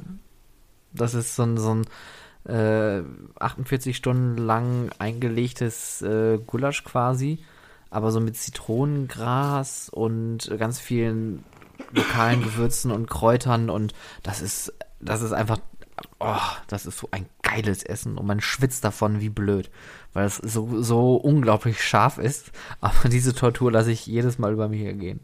Das 0.92 1.14
ist 1.14 1.36
so 1.36 1.42
ein, 1.42 1.56
so 1.56 1.74
ein 1.74 1.84
äh, 2.48 3.02
48 3.38 3.96
Stunden 3.96 4.36
lang 4.38 4.90
eingelegtes 4.98 6.02
äh, 6.02 6.38
Gulasch 6.38 6.84
quasi, 6.84 7.38
aber 7.90 8.10
so 8.10 8.20
mit 8.20 8.36
Zitronengras 8.36 9.88
und 9.88 10.50
ganz 10.58 10.78
vielen 10.78 11.44
lokalen 11.92 12.42
Gewürzen 12.42 12.90
und 12.90 13.08
Kräutern 13.08 13.70
und 13.70 13.94
das 14.22 14.42
ist, 14.42 14.74
das 15.00 15.22
ist 15.22 15.32
einfach, 15.32 15.58
oh, 16.20 16.36
das 16.66 16.86
ist 16.86 16.98
so 16.98 17.08
ein 17.10 17.26
geiles 17.42 17.82
Essen 17.82 18.18
und 18.18 18.26
man 18.26 18.40
schwitzt 18.40 18.84
davon 18.84 19.20
wie 19.20 19.30
blöd, 19.30 19.70
weil 20.12 20.26
es 20.26 20.36
so, 20.36 20.82
so 20.82 21.16
unglaublich 21.16 21.82
scharf 21.82 22.18
ist, 22.18 22.52
aber 22.80 23.08
diese 23.08 23.34
Tortur 23.34 23.72
lasse 23.72 23.92
ich 23.92 24.06
jedes 24.06 24.38
Mal 24.38 24.52
über 24.52 24.68
mich 24.68 24.82
ergehen. 24.82 25.20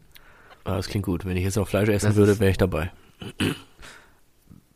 Ah, 0.63 0.77
das 0.77 0.87
klingt 0.87 1.05
gut. 1.05 1.25
Wenn 1.25 1.37
ich 1.37 1.43
jetzt 1.43 1.57
noch 1.57 1.67
Fleisch 1.67 1.89
essen 1.89 2.07
Das 2.07 2.15
würde, 2.15 2.39
wäre 2.39 2.49
ich 2.49 2.57
dabei. 2.57 2.91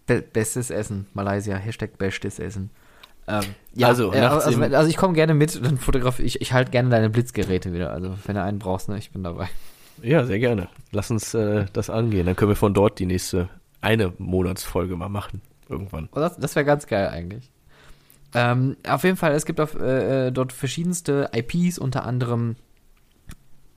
Be 0.05 0.21
bestes 0.21 0.69
Essen, 0.69 1.07
Malaysia, 1.13 1.55
Hashtag 1.55 1.97
bestes 1.97 2.39
Essen. 2.39 2.69
Ähm, 3.29 3.43
ja, 3.75 3.87
Also, 3.87 4.11
äh, 4.11 4.19
also, 4.19 4.61
also 4.61 4.89
ich 4.89 4.97
komme 4.97 5.13
gerne 5.13 5.35
mit, 5.35 5.63
dann 5.63 5.77
fotografiere 5.77 6.25
ich, 6.25 6.41
ich 6.41 6.51
halte 6.51 6.71
gerne 6.71 6.89
deine 6.89 7.09
Blitzgeräte 7.09 7.73
wieder. 7.73 7.91
Also 7.91 8.15
wenn 8.25 8.35
du 8.35 8.43
einen 8.43 8.57
brauchst, 8.57 8.89
ne, 8.89 8.97
ich 8.97 9.11
bin 9.11 9.23
dabei. 9.23 9.47
Ja, 10.01 10.25
sehr 10.25 10.39
gerne. 10.39 10.69
Lass 10.91 11.11
uns 11.11 11.33
äh, 11.33 11.65
das 11.73 11.89
angehen. 11.89 12.25
Dann 12.25 12.35
können 12.35 12.49
wir 12.49 12.55
von 12.55 12.73
dort 12.73 12.97
die 12.97 13.05
nächste 13.05 13.49
eine 13.81 14.13
Monatsfolge 14.17 14.95
mal 14.95 15.09
machen. 15.09 15.41
Irgendwann. 15.69 16.09
Oh, 16.13 16.19
das 16.19 16.37
das 16.37 16.55
wäre 16.55 16.65
ganz 16.65 16.87
geil 16.87 17.09
eigentlich. 17.09 17.51
Ähm, 18.33 18.77
auf 18.87 19.03
jeden 19.03 19.17
Fall, 19.17 19.33
es 19.33 19.45
gibt 19.45 19.59
auf, 19.59 19.75
äh, 19.75 20.27
äh 20.27 20.31
dort 20.31 20.51
verschiedenste 20.51 21.29
IPs, 21.33 21.77
unter 21.77 22.05
anderem 22.05 22.55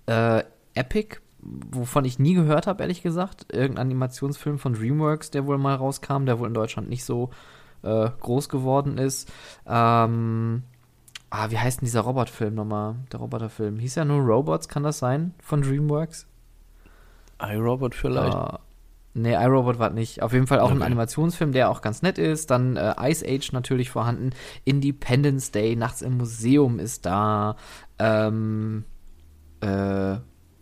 äh, 0.06 0.42
Epic, 0.74 1.18
wovon 1.40 2.04
ich 2.04 2.18
nie 2.18 2.34
gehört 2.34 2.66
habe, 2.66 2.82
ehrlich 2.82 3.02
gesagt. 3.02 3.52
Irgendein 3.52 3.86
Animationsfilm 3.86 4.58
von 4.58 4.74
DreamWorks, 4.74 5.30
der 5.30 5.46
wohl 5.46 5.58
mal 5.58 5.74
rauskam, 5.74 6.24
der 6.24 6.38
wohl 6.38 6.48
in 6.48 6.54
Deutschland 6.54 6.88
nicht 6.88 7.04
so 7.04 7.30
äh, 7.82 8.10
groß 8.20 8.48
geworden 8.48 8.98
ist. 8.98 9.30
Ähm, 9.66 10.62
ah, 11.30 11.50
wie 11.50 11.58
heißt 11.58 11.80
denn 11.80 11.86
dieser 11.86 12.02
Robotfilm 12.02 12.54
nochmal? 12.54 12.96
Der 13.12 13.20
Roboterfilm. 13.20 13.78
Hieß 13.78 13.94
ja 13.96 14.04
nur 14.04 14.20
Robots, 14.20 14.68
kann 14.68 14.82
das 14.82 14.98
sein? 14.98 15.34
Von 15.42 15.62
DreamWorks? 15.62 16.26
iRobot 17.40 17.94
vielleicht. 17.94 18.36
Uh, 18.36 18.58
nee, 19.14 19.34
iRobot 19.34 19.78
war 19.80 19.90
nicht. 19.90 20.22
Auf 20.22 20.32
jeden 20.32 20.46
Fall 20.46 20.60
auch 20.60 20.66
Okay. 20.70 20.76
ein 20.76 20.82
Animationsfilm, 20.82 21.52
der 21.52 21.70
auch 21.70 21.80
ganz 21.80 22.02
nett 22.02 22.18
ist. 22.18 22.50
Dann 22.50 22.76
äh, 22.76 22.94
Ice 23.10 23.24
Age 23.26 23.52
natürlich 23.52 23.90
vorhanden. 23.90 24.30
Independence 24.64 25.50
Day, 25.50 25.74
Nachts 25.74 26.02
im 26.02 26.18
Museum 26.18 26.78
ist 26.78 27.04
da. 27.04 27.56
Ähm, 27.98 28.84
äh, 29.60 30.16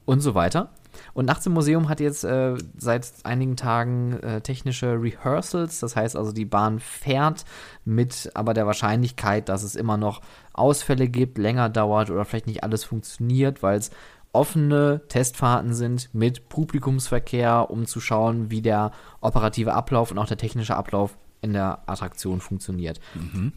und 0.06 0.20
so 0.20 0.34
weiter. 0.34 0.70
Und 1.14 1.26
Nachts 1.26 1.46
im 1.46 1.52
Museum 1.52 1.88
hat 1.88 2.00
jetzt 2.00 2.24
äh, 2.24 2.54
seit 2.78 3.10
einigen 3.24 3.56
Tagen 3.56 4.14
äh, 4.20 4.40
technische 4.40 5.00
Rehearsals. 5.00 5.80
Das 5.80 5.96
heißt 5.96 6.16
also, 6.16 6.32
die 6.32 6.44
Bahn 6.44 6.78
fährt 6.80 7.44
mit 7.84 8.30
aber 8.34 8.54
der 8.54 8.66
Wahrscheinlichkeit, 8.66 9.48
dass 9.48 9.62
es 9.62 9.76
immer 9.76 9.96
noch 9.96 10.20
Ausfälle 10.52 11.08
gibt, 11.08 11.38
länger 11.38 11.68
dauert 11.68 12.10
oder 12.10 12.24
vielleicht 12.24 12.46
nicht 12.46 12.62
alles 12.64 12.84
funktioniert, 12.84 13.62
weil 13.62 13.78
es 13.78 13.90
offene 14.32 15.00
Testfahrten 15.08 15.74
sind 15.74 16.08
mit 16.12 16.48
Publikumsverkehr, 16.48 17.70
um 17.70 17.86
zu 17.86 18.00
schauen, 18.00 18.50
wie 18.50 18.62
der 18.62 18.92
operative 19.20 19.74
Ablauf 19.74 20.10
und 20.10 20.18
auch 20.18 20.26
der 20.26 20.36
technische 20.36 20.76
Ablauf 20.76 21.16
in 21.42 21.54
der 21.54 21.78
Attraktion 21.86 22.40
funktioniert. 22.42 23.00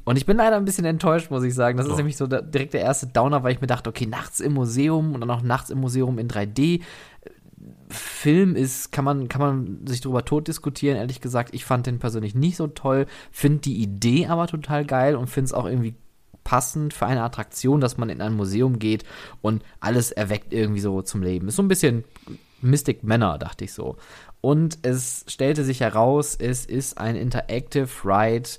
Und 0.06 0.16
ich 0.16 0.26
bin 0.26 0.38
leider 0.38 0.56
ein 0.56 0.64
bisschen 0.64 0.86
enttäuscht, 0.86 1.30
muss 1.30 1.44
ich 1.44 1.54
sagen. 1.54 1.78
Das 1.78 1.86
ist 1.86 1.92
Oh. 1.92 1.98
nämlich 1.98 2.16
so 2.16 2.28
der, 2.28 2.42
direkt 2.42 2.74
der 2.74 2.80
erste 2.82 3.08
Downer, 3.08 3.44
weil 3.44 3.52
ich 3.52 3.60
mir 3.60 3.68
dachte, 3.68 3.90
okay, 3.90 4.06
nachts 4.06 4.40
im 4.40 4.54
Museum 4.54 5.14
und 5.14 5.20
dann 5.20 5.30
auch 5.30 5.42
nachts 5.42 5.70
im 5.70 5.80
Museum 5.82 6.18
in 6.18 6.30
3D. 6.30 6.82
Film 7.90 8.56
ist, 8.56 8.92
kann 8.92 9.06
man, 9.06 9.28
kann 9.28 9.42
man 9.42 9.88
sich 9.88 10.02
darüber 10.02 10.26
tot 10.26 10.48
diskutieren. 10.48 10.98
Ehrlich 10.98 11.22
gesagt, 11.22 11.54
ich 11.54 11.66
fand 11.66 11.86
den 11.86 12.00
persönlich 12.00 12.36
nicht 12.36 12.58
so 12.58 12.68
toll, 12.68 13.06
finde 13.32 13.60
die 13.60 13.82
Idee 13.82 14.28
aber 14.28 14.48
total 14.48 14.86
geil 14.86 15.16
und 15.16 15.28
finde 15.28 15.46
es 15.46 15.54
auch 15.54 15.66
irgendwie 15.66 15.96
passend 16.44 16.94
für 16.94 17.06
eine 17.06 17.24
Attraktion, 17.24 17.80
dass 17.82 17.98
man 17.98 18.10
in 18.10 18.22
ein 18.22 18.34
Museum 18.34 18.80
geht 18.80 19.04
und 19.42 19.64
alles 19.80 20.12
erweckt 20.12 20.54
irgendwie 20.54 20.82
so 20.82 21.02
zum 21.02 21.24
Leben. 21.24 21.48
Ist 21.48 21.56
so 21.56 21.64
ein 21.64 21.68
bisschen 21.68 22.04
Mystic 22.62 23.04
Manor, 23.04 23.38
dachte 23.38 23.66
ich 23.66 23.74
so. 23.74 23.98
Und 24.42 24.80
es 24.82 25.26
stellte 25.28 25.64
sich 25.64 25.80
heraus, 25.80 26.36
es 26.36 26.66
ist 26.66 26.98
ein 26.98 27.16
Interactive 27.16 27.88
Ride 28.04 28.50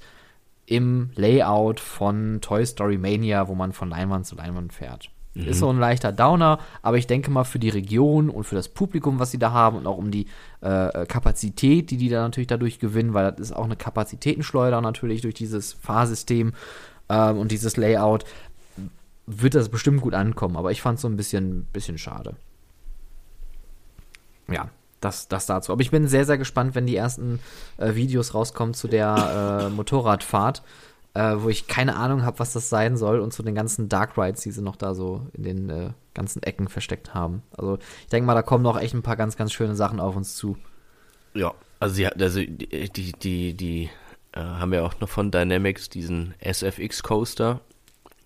im 0.66 1.10
Layout 1.14 1.80
von 1.80 2.40
Toy 2.40 2.64
Story 2.64 2.96
Mania, 2.96 3.48
wo 3.48 3.54
man 3.54 3.72
von 3.72 3.90
Leinwand 3.90 4.26
zu 4.26 4.34
Leinwand 4.34 4.72
fährt. 4.72 5.10
Ist 5.34 5.58
so 5.58 5.68
ein 5.68 5.80
leichter 5.80 6.12
Downer, 6.12 6.60
aber 6.80 6.96
ich 6.96 7.08
denke 7.08 7.28
mal 7.30 7.42
für 7.42 7.58
die 7.58 7.68
Region 7.68 8.30
und 8.30 8.44
für 8.44 8.54
das 8.54 8.68
Publikum, 8.68 9.18
was 9.18 9.32
sie 9.32 9.38
da 9.38 9.50
haben 9.50 9.76
und 9.76 9.86
auch 9.86 9.98
um 9.98 10.12
die 10.12 10.26
äh, 10.60 11.06
Kapazität, 11.06 11.90
die 11.90 11.96
die 11.96 12.08
da 12.08 12.22
natürlich 12.22 12.46
dadurch 12.46 12.78
gewinnen, 12.78 13.14
weil 13.14 13.32
das 13.32 13.40
ist 13.40 13.52
auch 13.52 13.64
eine 13.64 13.74
Kapazitätenschleuder 13.74 14.80
natürlich 14.80 15.22
durch 15.22 15.34
dieses 15.34 15.72
Fahrsystem 15.72 16.52
ähm, 17.08 17.38
und 17.38 17.50
dieses 17.50 17.76
Layout, 17.76 18.24
wird 19.26 19.54
das 19.54 19.70
bestimmt 19.70 20.02
gut 20.02 20.14
ankommen. 20.14 20.56
Aber 20.56 20.70
ich 20.70 20.82
fand 20.82 20.96
es 20.96 21.02
so 21.02 21.08
ein 21.08 21.16
bisschen, 21.16 21.64
bisschen 21.72 21.98
schade. 21.98 22.36
Ja, 24.48 24.68
das, 25.00 25.28
das 25.28 25.46
dazu. 25.46 25.72
Aber 25.72 25.82
ich 25.82 25.90
bin 25.90 26.06
sehr, 26.08 26.24
sehr 26.24 26.38
gespannt, 26.38 26.74
wenn 26.74 26.86
die 26.86 26.96
ersten 26.96 27.40
äh, 27.76 27.94
Videos 27.94 28.34
rauskommen 28.34 28.74
zu 28.74 28.88
der 28.88 29.66
äh, 29.66 29.70
Motorradfahrt, 29.70 30.62
äh, 31.14 31.36
wo 31.38 31.48
ich 31.48 31.66
keine 31.66 31.96
Ahnung 31.96 32.24
habe, 32.24 32.38
was 32.38 32.52
das 32.52 32.68
sein 32.68 32.96
soll 32.96 33.20
und 33.20 33.32
zu 33.32 33.42
den 33.42 33.54
ganzen 33.54 33.88
Dark 33.88 34.18
Rides, 34.18 34.42
die 34.42 34.50
sie 34.50 34.62
noch 34.62 34.76
da 34.76 34.94
so 34.94 35.26
in 35.32 35.42
den 35.44 35.70
äh, 35.70 35.90
ganzen 36.12 36.42
Ecken 36.42 36.68
versteckt 36.68 37.14
haben. 37.14 37.42
Also 37.56 37.78
ich 38.02 38.08
denke 38.08 38.26
mal, 38.26 38.34
da 38.34 38.42
kommen 38.42 38.64
noch 38.64 38.78
echt 38.78 38.94
ein 38.94 39.02
paar 39.02 39.16
ganz, 39.16 39.36
ganz 39.36 39.52
schöne 39.52 39.74
Sachen 39.74 40.00
auf 40.00 40.16
uns 40.16 40.36
zu. 40.36 40.56
Ja, 41.34 41.54
also 41.80 41.94
sie 41.94 42.06
hat, 42.06 42.20
also 42.20 42.40
die, 42.40 42.90
die, 42.90 43.12
die, 43.12 43.54
die 43.54 43.90
äh, 44.32 44.40
haben 44.40 44.72
ja 44.72 44.82
auch 44.82 44.98
noch 45.00 45.08
von 45.08 45.30
Dynamics 45.30 45.88
diesen 45.88 46.34
SFX 46.40 47.02
Coaster 47.02 47.60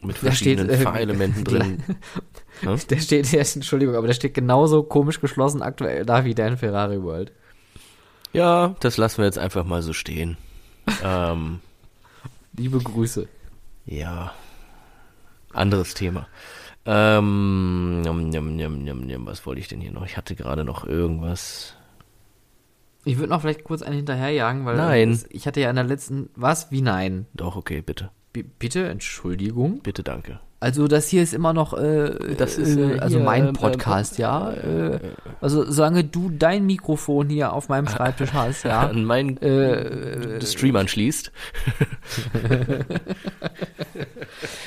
mit 0.01 0.17
Da 0.17 0.33
steht, 0.33 0.59
verschiedenen 0.59 0.71
äh, 0.71 0.77
Fahrelementen 0.79 1.45
drin. 1.45 1.83
Hm? 2.61 2.77
Der 2.91 2.99
steht, 2.99 3.33
der 3.33 3.41
Entschuldigung, 3.41 3.95
aber 3.95 4.09
der 4.09 4.15
steht 4.15 4.35
genauso 4.35 4.83
komisch 4.83 5.21
geschlossen 5.21 5.63
aktuell 5.63 6.05
da 6.05 6.25
wie 6.25 6.35
dein 6.35 6.57
Ferrari 6.57 7.01
World. 7.01 7.31
Ja, 8.33 8.75
das 8.81 8.97
lassen 8.97 9.19
wir 9.19 9.27
jetzt 9.27 9.39
einfach 9.39 9.65
mal 9.65 9.81
so 9.83 9.93
stehen. 9.93 10.37
ähm, 11.05 11.61
Liebe 12.59 12.79
Grüße. 12.79 13.29
ja, 13.87 14.33
anderes 15.53 15.95
Thema. 15.95 16.27
Ähm, 16.85 18.01
njam, 18.03 18.29
njam, 18.31 18.57
njam, 18.57 19.01
njam, 19.07 19.27
was 19.27 19.47
wollte 19.47 19.61
ich 19.61 19.69
denn 19.69 19.81
hier 19.81 19.93
noch? 19.93 20.05
Ich 20.05 20.17
hatte 20.17 20.35
gerade 20.35 20.65
noch 20.65 20.85
irgendwas. 20.85 21.75
Ich 23.05 23.19
würde 23.19 23.31
noch 23.31 23.41
vielleicht 23.41 23.65
kurz 23.65 23.83
einen 23.83 23.97
hinterherjagen, 23.97 24.65
weil 24.67 24.77
Nein. 24.77 25.19
ich 25.31 25.47
hatte 25.47 25.61
ja 25.61 25.71
in 25.71 25.77
der 25.77 25.85
letzten. 25.85 26.31
Was? 26.35 26.71
Wie 26.71 26.83
nein? 26.83 27.27
Doch, 27.33 27.57
okay, 27.57 27.81
bitte. 27.81 28.11
B 28.33 28.43
bitte, 28.43 28.89
Entschuldigung. 28.89 29.81
Bitte, 29.81 30.03
danke. 30.03 30.41
Also 30.61 30.89
das 30.89 31.09
hier 31.09 31.23
ist 31.23 31.35
immer 31.35 31.53
noch, 31.53 31.73
äh, 31.75 32.35
Das 32.37 32.59
ist, 32.59 32.77
äh, 32.77 32.97
äh, 32.97 32.99
also 32.99 33.19
hier, 33.19 33.25
mein 33.25 33.49
ähm, 33.49 33.53
Podcast, 33.53 34.19
ähm, 34.19 34.23
ja. 34.23 34.51
äh, 34.51 34.97
Äh, 34.97 35.01
also 35.41 35.71
solange 35.71 36.03
du 36.05 36.31
dein 36.31 36.67
Mikrofon 36.67 37.29
hier 37.29 37.53
auf 37.53 37.69
meinem 37.69 37.87
Schreibtisch 37.89 38.33
hast, 38.33 38.65
ja. 38.65 38.81
An 38.81 39.05
meinen 39.05 39.37
Äh, 39.39 40.45
Stream 40.45 40.77
anschließt. 40.77 41.31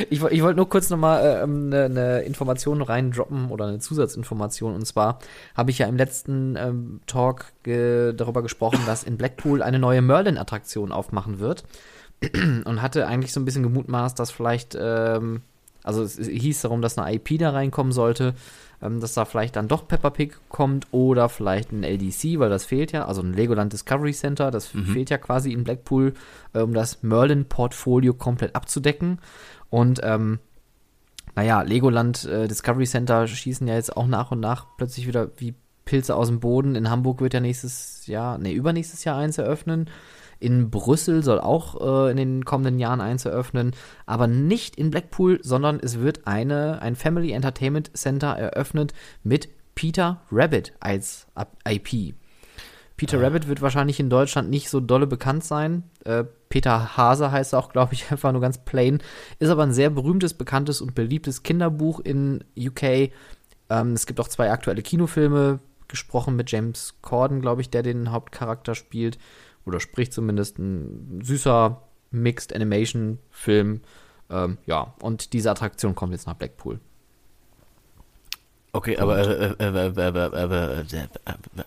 Ich, 0.09 0.21
ich 0.21 0.41
wollte 0.43 0.57
nur 0.57 0.69
kurz 0.69 0.89
nochmal 0.89 1.41
ähm, 1.43 1.67
eine 1.71 1.89
ne 1.89 2.21
Information 2.21 2.81
reindroppen 2.81 3.49
oder 3.49 3.67
eine 3.67 3.79
Zusatzinformation. 3.79 4.73
Und 4.75 4.85
zwar 4.85 5.19
habe 5.55 5.71
ich 5.71 5.77
ja 5.77 5.87
im 5.87 5.95
letzten 5.97 6.55
ähm, 6.57 7.01
Talk 7.07 7.45
ge 7.63 8.13
darüber 8.13 8.41
gesprochen, 8.41 8.79
dass 8.85 9.03
in 9.03 9.17
Blackpool 9.17 9.61
eine 9.61 9.79
neue 9.79 10.01
Merlin-Attraktion 10.01 10.91
aufmachen 10.91 11.39
wird. 11.39 11.63
Und 12.65 12.81
hatte 12.81 13.07
eigentlich 13.07 13.33
so 13.33 13.39
ein 13.39 13.45
bisschen 13.45 13.63
gemutmaßt, 13.63 14.17
dass 14.19 14.31
vielleicht, 14.31 14.77
ähm, 14.79 15.41
also 15.83 16.03
es 16.03 16.17
hieß 16.17 16.61
darum, 16.61 16.81
dass 16.81 16.97
eine 16.97 17.15
IP 17.15 17.39
da 17.39 17.51
reinkommen 17.51 17.91
sollte, 17.91 18.33
ähm, 18.81 18.99
dass 18.99 19.13
da 19.13 19.25
vielleicht 19.25 19.55
dann 19.55 19.67
doch 19.67 19.87
Peppa 19.87 20.09
Pig 20.09 20.35
kommt 20.49 20.87
oder 20.91 21.29
vielleicht 21.29 21.71
ein 21.71 21.83
LDC, 21.83 22.39
weil 22.39 22.49
das 22.49 22.65
fehlt 22.65 22.91
ja, 22.91 23.05
also 23.05 23.21
ein 23.21 23.33
Legoland 23.33 23.73
Discovery 23.73 24.13
Center, 24.13 24.51
das 24.51 24.67
fehlt 24.67 25.09
ja 25.09 25.17
quasi 25.17 25.51
in 25.53 25.63
Blackpool, 25.63 26.13
äh, 26.53 26.59
um 26.59 26.73
das 26.73 27.03
Merlin-Portfolio 27.03 28.13
komplett 28.13 28.55
abzudecken. 28.55 29.19
Und 29.69 30.01
ähm, 30.03 30.39
naja, 31.35 31.61
Legoland 31.61 32.25
äh, 32.25 32.47
Discovery 32.47 32.85
Center 32.85 33.27
schießen 33.27 33.67
ja 33.67 33.75
jetzt 33.75 33.95
auch 33.95 34.07
nach 34.07 34.31
und 34.31 34.39
nach 34.39 34.67
plötzlich 34.77 35.07
wieder 35.07 35.29
wie 35.37 35.55
Pilze 35.85 36.15
aus 36.15 36.27
dem 36.27 36.39
Boden. 36.39 36.75
In 36.75 36.89
Hamburg 36.89 37.21
wird 37.21 37.33
ja 37.33 37.39
nächstes 37.39 38.05
Jahr, 38.07 38.37
nee, 38.37 38.53
übernächstes 38.53 39.03
Jahr 39.03 39.17
eins 39.17 39.37
eröffnen. 39.37 39.89
In 40.41 40.71
Brüssel 40.71 41.23
soll 41.23 41.39
auch 41.39 41.79
äh, 41.79 42.11
in 42.11 42.17
den 42.17 42.45
kommenden 42.45 42.79
Jahren 42.79 42.99
eins 42.99 43.25
eröffnen, 43.25 43.71
aber 44.05 44.27
nicht 44.27 44.75
in 44.75 44.89
Blackpool, 44.89 45.39
sondern 45.43 45.79
es 45.79 45.99
wird 45.99 46.25
eine, 46.25 46.81
ein 46.81 46.95
Family 46.95 47.31
Entertainment 47.31 47.95
Center 47.95 48.29
eröffnet 48.29 48.93
mit 49.23 49.49
Peter 49.75 50.21
Rabbit 50.31 50.73
als 50.79 51.27
IP. 51.67 52.15
Peter 52.97 53.21
Rabbit 53.21 53.47
wird 53.47 53.61
wahrscheinlich 53.61 53.99
in 53.99 54.09
Deutschland 54.09 54.49
nicht 54.49 54.69
so 54.69 54.79
dolle 54.79 55.07
bekannt 55.07 55.43
sein. 55.43 55.83
Äh, 56.05 56.23
Peter 56.49 56.97
Hase 56.97 57.31
heißt 57.31 57.53
er 57.53 57.59
auch, 57.59 57.71
glaube 57.71 57.93
ich, 57.93 58.05
einfach 58.11 58.31
nur 58.31 58.41
ganz 58.41 58.57
plain. 58.59 58.99
Ist 59.39 59.49
aber 59.49 59.63
ein 59.63 59.73
sehr 59.73 59.89
berühmtes, 59.89 60.33
bekanntes 60.33 60.81
und 60.81 60.95
beliebtes 60.95 61.43
Kinderbuch 61.43 61.99
in 61.99 62.43
UK. 62.57 63.11
Ähm, 63.69 63.93
es 63.93 64.05
gibt 64.05 64.19
auch 64.19 64.27
zwei 64.27 64.51
aktuelle 64.51 64.81
Kinofilme, 64.81 65.59
gesprochen 65.87 66.35
mit 66.35 66.51
James 66.51 66.95
Corden, 67.01 67.41
glaube 67.41 67.61
ich, 67.61 67.69
der 67.69 67.83
den 67.83 68.11
Hauptcharakter 68.11 68.73
spielt. 68.73 69.19
Oder 69.65 69.79
spricht 69.79 70.13
zumindest 70.13 70.59
ein 70.59 71.21
süßer 71.23 71.81
Mixed 72.11 72.53
Animation 72.53 73.19
Film. 73.29 73.81
Ähm, 74.29 74.57
ja, 74.65 74.93
und 75.01 75.33
diese 75.33 75.51
Attraktion 75.51 75.95
kommt 75.95 76.13
jetzt 76.13 76.27
nach 76.27 76.35
Blackpool. 76.35 76.79
Okay, 78.73 78.97
aber, 78.97 79.17
äh, 79.17 79.53
äh, 79.59 79.87
äh, 79.87 81.03
äh, 81.03 81.07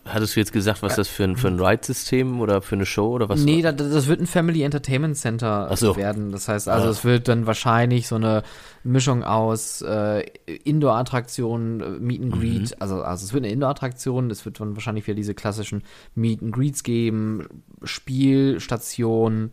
hattest 0.07 0.37
du 0.37 0.41
jetzt 0.41 0.53
gesagt, 0.53 0.83
was 0.83 0.97
das 0.97 1.07
für 1.07 1.25
ein, 1.25 1.37
für 1.37 1.49
ein 1.49 1.61
Ride-System 1.61 2.41
oder 2.41 2.63
für 2.63 2.77
eine 2.77 2.87
Show 2.87 3.09
oder 3.09 3.29
was? 3.29 3.41
Nee, 3.45 3.61
da, 3.61 3.73
das 3.73 4.07
wird 4.07 4.21
ein 4.21 4.27
Family 4.27 4.63
Entertainment 4.63 5.15
Center 5.19 5.71
so. 5.77 5.97
werden. 5.97 6.33
Das 6.33 6.49
heißt, 6.49 6.67
also 6.67 6.87
Ah. 6.87 6.91
es 6.91 7.05
wird 7.05 7.29
dann 7.29 7.47
wahrscheinlich 7.47 8.09
so 8.09 8.15
eine 8.15 8.43
Mischung 8.85 9.23
aus 9.23 9.83
äh, 9.83 10.21
Indoor-Attraktionen, 10.47 12.03
Meet 12.03 12.23
and 12.23 12.33
Greet. 12.33 12.81
Also, 12.81 13.03
also 13.03 13.27
es 13.27 13.35
wird 13.35 13.45
eine 13.45 13.53
Indoor-Attraktion, 13.53 14.31
es 14.31 14.47
wird 14.47 14.59
dann 14.61 14.75
wahrscheinlich 14.75 15.07
wieder 15.07 15.17
diese 15.17 15.35
klassischen 15.35 15.83
Meet 16.15 16.43
and 16.43 16.53
Greets 16.55 16.83
geben, 16.85 17.47
Spielstationen, 17.83 19.53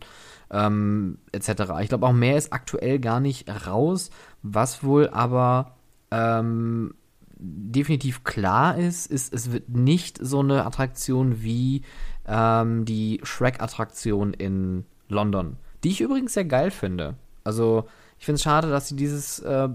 ähm, 0.50 1.18
etc. 1.32 1.48
Ich 1.82 1.88
glaube, 1.90 2.06
auch 2.06 2.12
mehr 2.12 2.38
ist 2.38 2.52
aktuell 2.52 2.98
gar 2.98 3.20
nicht 3.20 3.46
raus, 3.66 4.08
was 4.42 4.82
wohl 4.82 5.08
aber 5.10 5.76
ähm, 6.10 6.94
definitiv 7.42 8.24
klar 8.24 8.78
ist, 8.78 9.10
ist, 9.10 9.34
es 9.34 9.52
wird 9.52 9.68
nicht 9.68 10.18
so 10.20 10.40
eine 10.40 10.64
Attraktion 10.64 11.42
wie 11.42 11.82
ähm, 12.26 12.84
die 12.84 13.20
Shrek-Attraktion 13.22 14.32
in 14.32 14.84
London, 15.08 15.56
die 15.82 15.90
ich 15.90 16.00
übrigens 16.00 16.34
sehr 16.34 16.44
geil 16.44 16.70
finde. 16.70 17.16
Also 17.44 17.84
ich 18.18 18.24
finde 18.24 18.36
es 18.36 18.42
schade, 18.42 18.70
dass 18.70 18.88
sie 18.88 18.96
dieses 18.96 19.40
äh, 19.40 19.68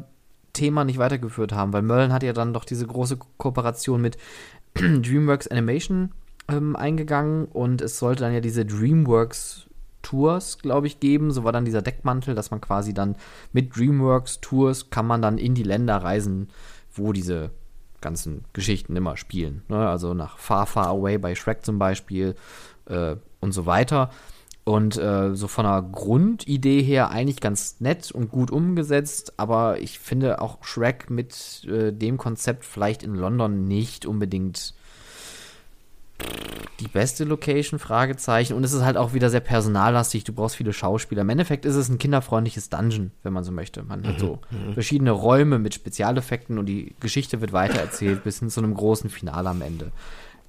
Thema 0.53 0.86
nicht 0.86 0.97
weitergeführt 0.97 1.51
haben, 1.51 1.74
weil 1.74 1.82
Merlin 1.82 2.13
hat 2.13 2.24
ja 2.24 2.34
dann 2.34 2.53
doch 2.53 2.65
diese 2.65 2.88
große 2.88 3.18
Kooperation 3.38 4.01
mit 4.01 4.18
DreamWorks 4.76 5.47
Animation 5.47 6.11
ähm, 6.49 6.76
eingegangen 6.76 7.45
und 7.45 7.82
es 7.82 7.99
sollte 7.99 8.24
dann 8.24 8.34
ja 8.34 8.39
diese 8.39 8.65
DreamWorks 8.65 9.68
Tours, 10.01 10.59
glaube 10.59 10.88
ich, 10.88 11.01
geben. 11.01 11.32
So 11.32 11.43
war 11.43 11.51
dann 11.51 11.65
dieser 11.65 11.82
Deckmantel, 11.82 12.34
dass 12.34 12.49
man 12.49 12.61
quasi 12.61 12.93
dann 12.93 13.18
mit 13.51 13.76
DreamWorks 13.76 14.39
Tours 14.39 14.89
kann 14.89 15.05
man 15.05 15.22
dann 15.22 15.38
in 15.38 15.53
die 15.53 15.63
Länder 15.63 15.97
reisen, 15.97 16.47
wo 16.97 17.13
diese 17.13 17.51
ganzen 18.01 18.45
Geschichten 18.53 18.95
immer 18.95 19.17
spielen. 19.17 19.63
Ne? 19.69 19.87
Also 19.87 20.13
nach 20.13 20.37
Far 20.37 20.65
Far 20.65 20.87
Away 20.87 21.17
bei 21.17 21.35
Shrek 21.35 21.65
zum 21.65 21.79
Beispiel 21.79 22.35
äh, 22.85 23.15
und 23.39 23.51
so 23.51 23.65
weiter. 23.65 24.11
Und 24.63 24.97
äh, 24.97 25.33
so 25.33 25.47
von 25.47 25.63
der 25.63 25.81
Grundidee 25.81 26.81
her 26.81 27.09
eigentlich 27.09 27.39
ganz 27.39 27.79
nett 27.79 28.11
und 28.11 28.29
gut 28.29 28.51
umgesetzt, 28.51 29.33
aber 29.37 29.79
ich 29.79 29.97
finde 29.97 30.41
auch 30.41 30.61
Shrek 30.61 31.09
mit 31.09 31.65
äh, 31.71 31.93
dem 31.93 32.17
Konzept 32.17 32.65
vielleicht 32.65 33.01
in 33.01 33.15
London 33.15 33.63
nicht 33.63 34.05
unbedingt 34.05 34.73
die 36.80 36.88
beste 36.88 37.24
Location, 37.24 37.80
Fragezeichen. 37.80 38.53
Und 38.53 38.63
es 38.63 38.74
ist 38.74 38.84
halt 38.84 38.97
auch 38.97 39.13
wieder 39.13 39.30
sehr 39.30 39.39
personallastig. 39.39 40.24
Du 40.24 40.34
brauchst 40.34 40.55
viele 40.55 40.74
Schauspieler. 40.74 41.22
Im 41.22 41.30
Endeffekt 41.30 41.65
ist 41.65 41.76
es 41.76 41.89
ein 41.89 41.97
kinderfreundliches 41.97 42.70
Dungeon, 42.70 43.11
wenn 43.24 43.34
man 43.34 43.43
so 43.43 43.51
möchte. 43.51 43.84
Man 43.84 44.05
hat 44.05 44.20
so 44.20 44.39
Mhm, 44.51 44.74
verschiedene 44.74 45.11
Räume 45.11 45.59
mit 45.59 45.74
Spezialeffekten 45.74 46.57
und 46.57 46.68
die 46.68 46.93
Geschichte 46.99 47.41
wird 47.41 47.53
weitererzählt 47.53 48.24
bis 48.24 48.39
hin 48.39 48.49
zu 48.49 48.61
einem 48.61 48.76
großen 48.76 49.09
Finale 49.09 49.49
am 49.49 49.61
Ende. 49.61 49.91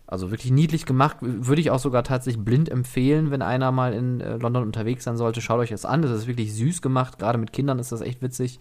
Also 0.07 0.31
wirklich 0.31 0.53
niedlich 0.53 0.87
gemacht. 0.87 1.19
Würde 1.21 1.61
ich 1.61 1.71
auch 1.71 1.79
sogar 1.79 2.03
tatsächlich 2.03 2.43
blind 2.43 2.71
empfehlen, 2.71 3.31
wenn 3.31 3.43
einer 3.43 3.73
mal 3.73 3.93
in 3.93 4.21
äh, 4.21 4.37
London 4.37 4.63
unterwegs 4.65 5.05
sein 5.05 5.17
sollte. 5.19 5.41
Schaut 5.41 5.61
euch 5.61 5.71
das 5.71 5.85
an. 5.85 6.03
Das 6.03 6.11
ist 6.11 6.27
wirklich 6.27 6.55
süß 6.55 6.81
gemacht. 6.83 7.19
Gerade 7.19 7.39
mit 7.39 7.53
Kindern 7.53 7.79
ist 7.79 7.93
das 7.93 8.01
echt 8.01 8.23
witzig. 8.23 8.59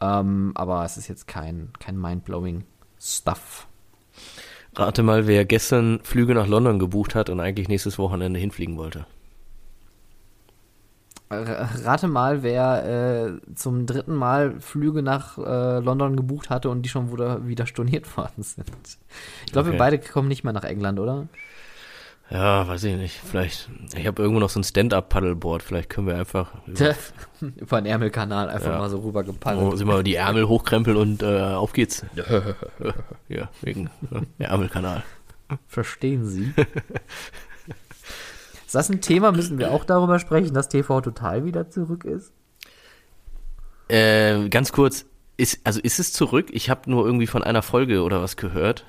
Ähm, 0.00 0.52
aber 0.54 0.84
es 0.84 0.96
ist 0.96 1.08
jetzt 1.08 1.26
kein, 1.26 1.70
kein 1.78 1.98
mind-blowing 2.00 2.64
Stuff. 3.00 3.66
Rate 4.78 5.02
mal, 5.02 5.26
wer 5.26 5.44
gestern 5.44 6.00
Flüge 6.04 6.34
nach 6.34 6.46
London 6.46 6.78
gebucht 6.78 7.14
hat 7.14 7.28
und 7.28 7.38
eigentlich 7.40 7.68
nächstes 7.68 7.98
Wochenende 7.98 8.40
hinfliegen 8.40 8.78
wollte. 8.78 9.06
R- 11.30 11.68
Rate 11.84 12.08
mal, 12.08 12.42
wer 12.42 13.36
äh, 13.44 13.54
zum 13.54 13.84
dritten 13.86 14.14
Mal 14.14 14.60
Flüge 14.60 15.02
nach 15.02 15.36
äh, 15.36 15.78
London 15.80 16.16
gebucht 16.16 16.48
hatte 16.48 16.70
und 16.70 16.82
die 16.82 16.88
schon 16.88 17.12
wieder, 17.12 17.46
wieder 17.46 17.66
storniert 17.66 18.16
worden 18.16 18.42
sind. 18.42 18.70
Ich 19.46 19.52
glaube, 19.52 19.68
Okay. 19.68 19.72
wir 19.72 19.78
beide 19.78 19.98
kommen 19.98 20.28
nicht 20.28 20.44
mehr 20.44 20.52
nach 20.54 20.64
England, 20.64 20.98
oder? 21.00 21.28
Ja, 22.30 22.68
weiß 22.68 22.84
ich 22.84 22.96
nicht. 22.96 23.18
Vielleicht, 23.24 23.70
ich 23.96 24.06
habe 24.06 24.20
irgendwo 24.20 24.40
noch 24.40 24.50
so 24.50 24.60
ein 24.60 24.64
Stand-Up-Paddleboard. 24.64 25.62
Vielleicht 25.62 25.88
können 25.88 26.06
wir 26.06 26.16
einfach 26.16 26.50
über, 26.66 26.94
Über 27.56 27.80
den 27.80 27.86
Ärmelkanal 27.86 28.50
einfach 28.50 28.72
Ja. 28.72 28.78
mal 28.78 28.90
so 28.90 28.98
rüber 28.98 29.20
oh, 29.20 29.32
gepaddelt. 29.32 29.78
sind 29.78 29.88
wir 29.88 30.02
die 30.02 30.16
Ärmel 30.16 30.46
hochkrempeln 30.46 30.96
und 30.96 31.22
äh, 31.22 31.40
auf 31.42 31.72
geht's. 31.72 32.04
ja, 33.28 33.48
wegen 33.62 33.88
äh, 34.38 34.44
Ärmelkanal. 34.44 35.02
Verstehen 35.66 36.26
Sie? 36.26 36.52
ist 38.66 38.74
das 38.74 38.90
ein 38.90 39.00
Thema? 39.00 39.32
Müssen 39.32 39.58
wir 39.58 39.72
auch 39.72 39.86
darüber 39.86 40.18
sprechen, 40.18 40.52
dass 40.52 40.68
TV 40.68 41.00
Total 41.00 41.46
wieder 41.46 41.70
zurück 41.70 42.04
ist? 42.04 42.34
Äh, 43.88 44.50
ganz 44.50 44.72
kurz, 44.72 45.06
ist, 45.38 45.60
also 45.64 45.80
ist 45.80 45.98
es 45.98 46.12
zurück? 46.12 46.48
Ich 46.52 46.68
habe 46.68 46.90
nur 46.90 47.06
irgendwie 47.06 47.26
von 47.26 47.42
einer 47.42 47.62
Folge 47.62 48.02
oder 48.02 48.20
was 48.20 48.36
gehört. 48.36 48.84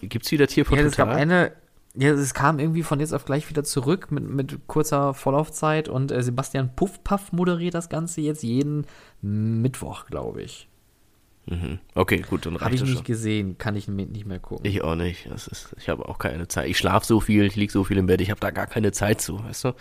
Gibt's 0.00 0.30
wieder 0.30 0.46
TV 0.46 0.76
Ja, 0.76 0.82
es 0.82 0.96
gab 0.96 1.08
Total? 1.08 1.20
eine. 1.22 1.52
Ja, 1.94 2.10
es 2.10 2.34
kam 2.34 2.58
irgendwie 2.58 2.82
von 2.82 3.00
jetzt 3.00 3.12
auf 3.12 3.24
gleich 3.24 3.48
wieder 3.48 3.64
zurück 3.64 4.12
mit, 4.12 4.28
mit 4.28 4.66
kurzer 4.66 5.14
Vorlaufzeit 5.14 5.88
und 5.88 6.12
äh, 6.12 6.22
Sebastian 6.22 6.74
Puffpaff 6.76 7.32
moderiert 7.32 7.74
das 7.74 7.88
Ganze 7.88 8.20
jetzt 8.20 8.42
jeden 8.42 8.86
Mittwoch, 9.20 10.06
glaube 10.06 10.42
ich. 10.42 10.68
Mhm. 11.50 11.78
Okay, 11.94 12.22
gut, 12.28 12.44
dann 12.44 12.54
Habe 12.54 12.66
reicht 12.66 12.74
ich 12.74 12.80
das 12.80 12.88
nicht 12.90 12.98
schon. 12.98 13.04
gesehen, 13.06 13.58
kann 13.58 13.74
ich 13.74 13.88
nicht 13.88 14.26
mehr 14.26 14.38
gucken. 14.38 14.66
Ich 14.66 14.82
auch 14.82 14.94
nicht. 14.94 15.30
Das 15.30 15.48
ist, 15.48 15.74
ich 15.78 15.88
habe 15.88 16.06
auch 16.08 16.18
keine 16.18 16.46
Zeit. 16.46 16.68
Ich 16.68 16.76
schlafe 16.76 17.06
so 17.06 17.20
viel, 17.20 17.44
ich 17.44 17.56
lieg 17.56 17.70
so 17.70 17.84
viel 17.84 17.96
im 17.96 18.06
Bett, 18.06 18.20
ich 18.20 18.30
habe 18.30 18.40
da 18.40 18.50
gar 18.50 18.66
keine 18.66 18.92
Zeit 18.92 19.20
zu, 19.22 19.42
weißt 19.42 19.64
du? 19.64 19.72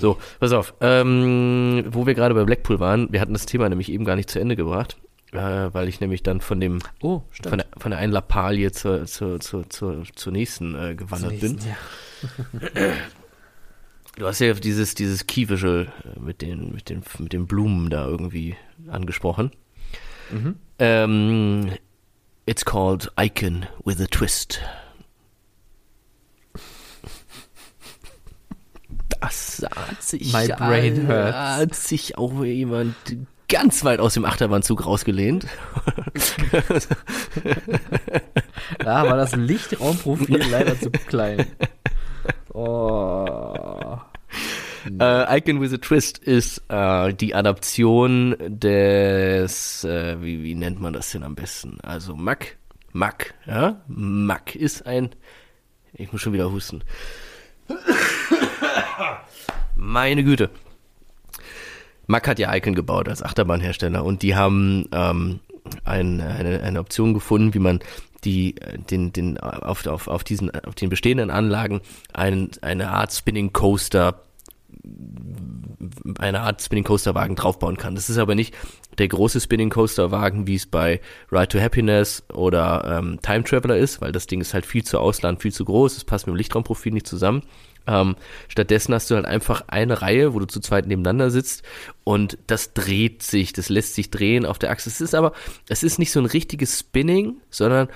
So, 0.00 0.16
pass 0.40 0.52
auf. 0.52 0.74
Ähm, 0.80 1.84
wo 1.90 2.06
wir 2.06 2.14
gerade 2.14 2.34
bei 2.34 2.44
Blackpool 2.44 2.80
waren, 2.80 3.12
wir 3.12 3.20
hatten 3.20 3.34
das 3.34 3.44
Thema 3.46 3.68
nämlich 3.68 3.92
eben 3.92 4.04
gar 4.06 4.16
nicht 4.16 4.30
zu 4.30 4.40
Ende 4.40 4.56
gebracht, 4.56 4.96
äh, 5.32 5.72
weil 5.72 5.88
ich 5.88 6.00
nämlich 6.00 6.22
dann 6.22 6.40
von 6.40 6.60
dem 6.60 6.80
oh, 7.02 7.22
von 7.42 7.58
der, 7.58 7.66
von 7.76 7.90
der 7.90 8.00
einen 8.00 8.12
Lappalie 8.12 8.72
zur, 8.72 9.06
zur, 9.06 9.40
zur, 9.40 9.68
zur, 9.68 10.04
zur 10.14 10.32
nächsten 10.32 10.74
äh, 10.74 10.94
gewandert 10.94 11.40
bin. 11.40 11.58
Ja. 11.58 12.92
Du 14.16 14.26
hast 14.26 14.38
ja 14.38 14.54
dieses, 14.54 14.94
dieses 14.94 15.26
Key 15.26 15.48
Visual 15.48 15.92
äh, 16.04 16.18
mit 16.18 16.40
den, 16.40 16.72
mit 16.72 16.88
den, 16.88 17.02
mit 17.18 17.32
den 17.34 17.46
Blumen 17.46 17.90
da 17.90 18.06
irgendwie 18.06 18.56
angesprochen. 18.88 19.50
Mhm. 20.30 20.56
Ähm, 20.78 21.72
it's 22.46 22.64
called 22.64 23.12
Icon 23.20 23.66
with 23.84 24.00
a 24.00 24.06
Twist. 24.06 24.60
Das 29.20 29.66
hat 29.76 30.02
sich, 30.02 30.32
My 30.32 30.48
brain 30.48 31.06
hurts. 31.06 31.36
hat 31.36 31.74
sich 31.74 32.16
auch 32.16 32.42
jemand 32.42 32.94
ganz 33.48 33.84
weit 33.84 34.00
aus 34.00 34.14
dem 34.14 34.24
Achterbahnzug 34.24 34.84
rausgelehnt. 34.86 35.46
Da 38.78 39.08
war 39.08 39.16
das 39.16 39.36
Lichtraumprofil 39.36 40.42
leider 40.50 40.78
zu 40.78 40.90
klein. 40.90 41.46
Oh. 42.52 43.98
Äh, 44.98 45.38
Icon 45.38 45.60
with 45.60 45.72
a 45.72 45.78
Twist 45.78 46.18
ist 46.18 46.62
äh, 46.68 47.12
die 47.12 47.34
Adaption 47.34 48.36
des, 48.40 49.84
äh, 49.84 50.20
wie, 50.22 50.42
wie 50.42 50.54
nennt 50.54 50.80
man 50.80 50.92
das 50.92 51.10
denn 51.10 51.22
am 51.22 51.34
besten? 51.34 51.78
Also 51.82 52.14
Mac, 52.14 52.56
Mac, 52.92 53.34
ja? 53.46 53.82
Mac 53.88 54.54
ist 54.54 54.86
ein, 54.86 55.10
ich 55.92 56.12
muss 56.12 56.20
schon 56.22 56.32
wieder 56.32 56.50
husten. 56.50 56.82
Meine 59.74 60.24
Güte. 60.24 60.50
Mac 62.06 62.28
hat 62.28 62.38
ja 62.38 62.54
Icon 62.54 62.74
gebaut 62.74 63.08
als 63.08 63.22
Achterbahnhersteller 63.22 64.04
und 64.04 64.22
die 64.22 64.34
haben 64.34 64.88
ähm, 64.92 65.40
ein, 65.84 66.20
eine, 66.20 66.60
eine 66.60 66.80
Option 66.80 67.14
gefunden, 67.14 67.54
wie 67.54 67.58
man 67.58 67.80
die, 68.24 68.56
äh, 68.58 68.78
den, 68.78 69.12
den, 69.12 69.38
auf, 69.38 69.86
auf, 69.86 70.08
auf 70.08 70.24
diesen, 70.24 70.50
auf 70.64 70.74
den 70.74 70.90
bestehenden 70.90 71.30
Anlagen 71.30 71.80
einen, 72.12 72.50
eine 72.62 72.90
Art 72.90 73.12
Spinning 73.12 73.52
Coaster 73.52 74.22
eine 76.18 76.40
Art 76.40 76.62
Spinning 76.62 76.84
Coaster 76.84 77.14
Wagen 77.14 77.34
draufbauen 77.34 77.76
kann. 77.76 77.94
Das 77.94 78.08
ist 78.08 78.18
aber 78.18 78.34
nicht 78.34 78.54
der 78.98 79.08
große 79.08 79.40
Spinning 79.40 79.70
Coaster 79.70 80.10
Wagen, 80.10 80.46
wie 80.46 80.54
es 80.54 80.66
bei 80.66 81.00
Ride 81.30 81.48
to 81.48 81.60
Happiness 81.60 82.22
oder 82.32 82.98
ähm, 82.98 83.18
Time 83.22 83.44
Traveler 83.44 83.76
ist, 83.76 84.00
weil 84.00 84.12
das 84.12 84.26
Ding 84.26 84.40
ist 84.40 84.54
halt 84.54 84.66
viel 84.66 84.84
zu 84.84 84.98
ausland, 84.98 85.42
viel 85.42 85.52
zu 85.52 85.64
groß, 85.64 85.96
es 85.96 86.04
passt 86.04 86.26
mit 86.26 86.34
dem 86.34 86.38
Lichtraumprofil 86.38 86.92
nicht 86.92 87.06
zusammen. 87.06 87.42
Ähm, 87.86 88.16
stattdessen 88.48 88.94
hast 88.94 89.10
du 89.10 89.14
halt 89.14 89.26
einfach 89.26 89.64
eine 89.68 90.02
Reihe, 90.02 90.34
wo 90.34 90.40
du 90.40 90.46
zu 90.46 90.60
zweit 90.60 90.86
nebeneinander 90.86 91.30
sitzt 91.30 91.62
und 92.04 92.38
das 92.46 92.74
dreht 92.74 93.22
sich, 93.22 93.52
das 93.52 93.68
lässt 93.68 93.94
sich 93.94 94.10
drehen 94.10 94.44
auf 94.44 94.58
der 94.58 94.70
Achse. 94.70 94.88
Es 94.88 95.00
ist 95.00 95.14
aber, 95.14 95.32
es 95.68 95.82
ist 95.82 95.98
nicht 95.98 96.10
so 96.10 96.20
ein 96.20 96.26
richtiges 96.26 96.80
Spinning, 96.80 97.36
sondern 97.50 97.88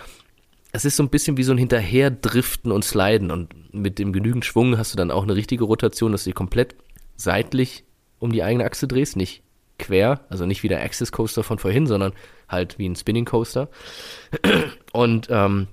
es 0.72 0.84
ist 0.84 0.96
so 0.96 1.02
ein 1.02 1.10
bisschen 1.10 1.36
wie 1.36 1.42
so 1.42 1.52
ein 1.52 1.58
Hinterherdriften 1.58 2.70
und 2.70 2.84
Sliden 2.84 3.30
und 3.30 3.74
mit 3.74 3.98
dem 3.98 4.12
genügend 4.12 4.44
Schwung 4.44 4.78
hast 4.78 4.92
du 4.92 4.96
dann 4.96 5.10
auch 5.10 5.24
eine 5.24 5.34
richtige 5.34 5.64
Rotation, 5.64 6.12
dass 6.12 6.24
du 6.24 6.30
dich 6.30 6.36
komplett 6.36 6.76
seitlich 7.16 7.84
um 8.18 8.32
die 8.32 8.42
eigene 8.42 8.64
Achse 8.64 8.86
drehst, 8.86 9.16
nicht 9.16 9.42
quer, 9.78 10.20
also 10.28 10.46
nicht 10.46 10.62
wie 10.62 10.68
der 10.68 10.82
Axis 10.82 11.10
Coaster 11.10 11.42
von 11.42 11.58
vorhin, 11.58 11.86
sondern 11.86 12.12
halt 12.48 12.78
wie 12.78 12.88
ein 12.88 12.96
Spinning 12.96 13.24
Coaster. 13.24 13.68
Und 14.92 15.28
ähm, 15.30 15.66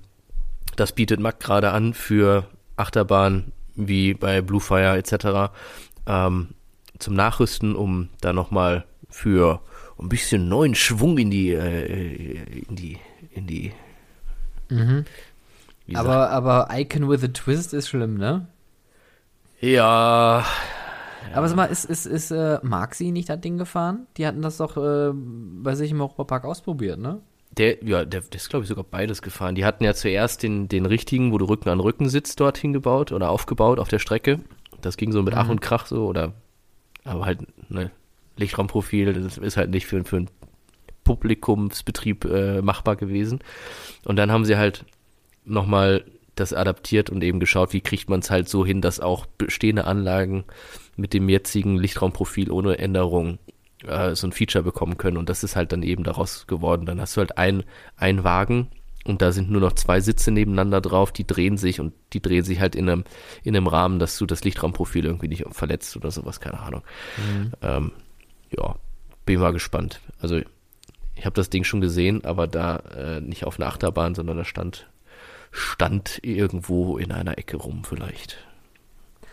das 0.76 0.92
bietet 0.92 1.20
Mack 1.20 1.40
gerade 1.40 1.70
an 1.70 1.94
für 1.94 2.48
Achterbahn 2.76 3.52
wie 3.86 4.14
bei 4.14 4.40
Bluefire 4.40 4.96
etc. 4.96 5.52
Ähm, 6.06 6.48
zum 6.98 7.14
Nachrüsten, 7.14 7.76
um 7.76 8.08
da 8.20 8.32
nochmal 8.32 8.84
für 9.08 9.60
ein 10.00 10.08
bisschen 10.08 10.48
neuen 10.48 10.74
Schwung 10.74 11.18
in 11.18 11.30
die, 11.30 11.52
äh, 11.52 12.42
in 12.68 12.76
die, 12.76 12.98
in 13.30 13.46
die 13.46 13.72
Mhm. 14.70 15.04
Aber, 15.94 16.30
aber 16.30 16.68
Icon 16.72 17.08
with 17.08 17.24
a 17.24 17.28
Twist 17.28 17.72
ist 17.72 17.88
schlimm, 17.88 18.16
ne? 18.18 18.48
Ja, 19.60 20.44
Aber 21.34 21.48
sag 21.48 21.56
mal, 21.56 21.66
ist, 21.66 21.84
ist, 21.84 22.06
ist 22.06 22.30
äh, 22.30 22.58
Maxi 22.62 23.10
nicht 23.10 23.28
das 23.28 23.40
Ding 23.40 23.58
gefahren? 23.58 24.06
Die 24.16 24.26
hatten 24.26 24.42
das 24.42 24.58
doch 24.58 24.76
äh, 24.76 25.12
bei 25.14 25.74
sich 25.74 25.90
im 25.90 26.00
Europapark 26.00 26.44
ausprobiert, 26.44 26.98
ne? 26.98 27.20
Der, 27.50 27.82
ja, 27.84 28.04
der, 28.04 28.20
der 28.20 28.34
ist, 28.34 28.50
glaube 28.50 28.64
ich, 28.64 28.68
sogar 28.68 28.84
beides 28.84 29.22
gefahren. 29.22 29.54
Die 29.54 29.64
hatten 29.64 29.84
ja 29.84 29.94
zuerst 29.94 30.42
den, 30.42 30.68
den 30.68 30.86
richtigen, 30.86 31.32
wo 31.32 31.38
du 31.38 31.46
Rücken 31.46 31.68
an 31.68 31.80
Rücken 31.80 32.08
sitzt, 32.08 32.40
dorthin 32.40 32.72
gebaut 32.72 33.12
oder 33.12 33.30
aufgebaut 33.30 33.78
auf 33.78 33.88
der 33.88 33.98
Strecke. 33.98 34.40
Das 34.80 34.96
ging 34.96 35.12
so 35.12 35.22
mit 35.22 35.34
Ach 35.34 35.48
und 35.48 35.60
Krach 35.60 35.86
so, 35.86 36.06
oder, 36.06 36.34
aber 37.04 37.24
halt, 37.24 37.40
ne, 37.70 37.90
Lichtraumprofil, 38.36 39.12
das 39.12 39.38
ist 39.38 39.56
halt 39.56 39.70
nicht 39.70 39.86
für, 39.86 40.04
für 40.04 40.18
einen 40.18 40.30
Publikumsbetrieb 41.04 42.24
äh, 42.26 42.62
machbar 42.62 42.96
gewesen. 42.96 43.40
Und 44.04 44.16
dann 44.16 44.30
haben 44.30 44.44
sie 44.44 44.56
halt 44.56 44.84
nochmal 45.44 46.04
das 46.36 46.52
adaptiert 46.52 47.10
und 47.10 47.24
eben 47.24 47.40
geschaut, 47.40 47.72
wie 47.72 47.80
kriegt 47.80 48.08
man 48.08 48.20
es 48.20 48.30
halt 48.30 48.48
so 48.48 48.64
hin, 48.64 48.80
dass 48.80 49.00
auch 49.00 49.26
bestehende 49.26 49.86
Anlagen 49.86 50.44
mit 50.96 51.14
dem 51.14 51.28
jetzigen 51.28 51.76
Lichtraumprofil 51.76 52.50
ohne 52.50 52.78
Änderung 52.78 53.38
äh, 53.88 54.14
so 54.14 54.26
ein 54.26 54.32
Feature 54.32 54.64
bekommen 54.64 54.96
können 54.96 55.16
und 55.16 55.28
das 55.28 55.44
ist 55.44 55.56
halt 55.56 55.72
dann 55.72 55.82
eben 55.82 56.04
daraus 56.04 56.46
geworden. 56.46 56.86
Dann 56.86 57.00
hast 57.00 57.16
du 57.16 57.20
halt 57.20 57.38
ein, 57.38 57.64
ein 57.96 58.24
Wagen 58.24 58.68
und 59.04 59.22
da 59.22 59.32
sind 59.32 59.50
nur 59.50 59.60
noch 59.60 59.72
zwei 59.72 60.00
Sitze 60.00 60.30
nebeneinander 60.30 60.80
drauf, 60.80 61.12
die 61.12 61.26
drehen 61.26 61.56
sich 61.56 61.80
und 61.80 61.94
die 62.12 62.20
drehen 62.20 62.44
sich 62.44 62.60
halt 62.60 62.76
in 62.76 62.88
einem, 62.88 63.04
in 63.42 63.56
einem 63.56 63.66
Rahmen, 63.66 63.98
dass 63.98 64.18
du 64.18 64.26
das 64.26 64.44
Lichtraumprofil 64.44 65.06
irgendwie 65.06 65.28
nicht 65.28 65.44
verletzt 65.50 65.96
oder 65.96 66.10
sowas, 66.10 66.40
keine 66.40 66.60
Ahnung. 66.60 66.82
Mhm. 67.16 67.52
Ähm, 67.62 67.92
ja, 68.50 68.76
bin 69.24 69.40
mal 69.40 69.52
gespannt. 69.52 70.00
Also 70.20 70.40
ich 71.14 71.24
habe 71.24 71.34
das 71.34 71.50
Ding 71.50 71.64
schon 71.64 71.80
gesehen, 71.80 72.24
aber 72.24 72.46
da 72.46 72.76
äh, 72.76 73.20
nicht 73.20 73.44
auf 73.44 73.58
einer 73.58 73.68
Achterbahn, 73.68 74.14
sondern 74.14 74.36
da 74.36 74.44
stand, 74.44 74.88
stand 75.50 76.20
irgendwo 76.22 76.98
in 76.98 77.12
einer 77.12 77.38
Ecke 77.38 77.56
rum 77.56 77.84
vielleicht. 77.84 78.47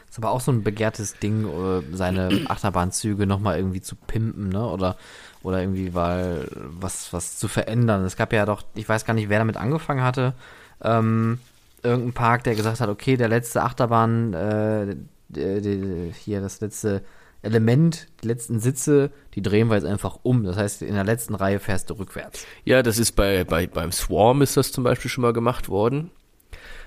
Ist 0.10 0.18
aber 0.18 0.32
auch 0.32 0.41
so 0.41 0.52
ein 0.52 0.64
begehrtes 0.64 1.18
Ding, 1.19 1.45
äh, 1.45 1.82
seine 1.95 2.30
Achterbahnzüge 2.48 3.26
nochmal 3.26 3.57
irgendwie 3.57 3.82
zu 3.82 3.95
pimpen, 3.95 4.49
ne? 4.49 4.68
Oder, 4.68 4.98
oder 5.44 5.61
irgendwie 5.61 5.94
weil 5.94 6.48
was, 6.53 7.14
was 7.14 7.38
zu 7.38 7.48
verändern. 7.48 8.03
Es 8.06 8.15
gab 8.15 8.34
ja 8.34 8.45
doch, 8.45 8.64
ich 8.76 8.88
weiß 8.88 9.06
gar 9.06 9.14
nicht, 9.14 9.30
wer 9.30 9.40
damit 9.40 9.57
angefangen 9.57 10.03
hatte, 10.03 10.34
ähm, 10.82 11.40
irgendein 11.84 12.14
Park, 12.14 12.44
der 12.44 12.56
gesagt 12.56 12.80
hat, 12.80 12.90
okay, 12.90 13.18
der 13.18 13.27
letzte 13.27 13.64
Achterbahn, 13.64 14.34
äh, 14.34 14.95
hier 15.34 16.41
das 16.41 16.61
letzte 16.61 17.03
Element, 17.45 18.07
die 18.23 18.27
letzten 18.27 18.60
Sitze, 18.60 19.11
die 19.36 19.41
drehen 19.41 19.69
wir 19.69 19.76
jetzt 19.76 19.86
einfach 19.86 20.19
um. 20.23 20.44
Das 20.44 20.57
heißt, 20.57 20.82
in 20.82 20.95
der 20.95 21.03
letzten 21.03 21.36
Reihe 21.36 21.60
fährst 21.60 21.90
du 21.90 21.94
rückwärts. 21.94 22.45
Ja, 22.64 22.82
das 22.82 22.98
ist 22.98 23.14
bei, 23.14 23.44
bei 23.44 23.68
beim 23.68 23.91
Swarm 23.91 24.41
ist 24.41 24.57
das 24.57 24.72
zum 24.72 24.84
Beispiel 24.84 25.11
schon 25.11 25.22
mal 25.22 25.34
gemacht 25.34 25.69
worden. 25.69 26.10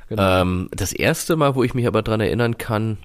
Genau. 0.09 0.43
Ähm, 0.43 0.69
das 0.73 0.93
erste 0.93 1.37
Mal, 1.37 1.55
wo 1.55 1.63
ich 1.63 1.75
mich 1.75 1.87
aber 1.87 2.03
dran 2.03 2.21
erinnern 2.21 2.59
kann, 2.59 2.99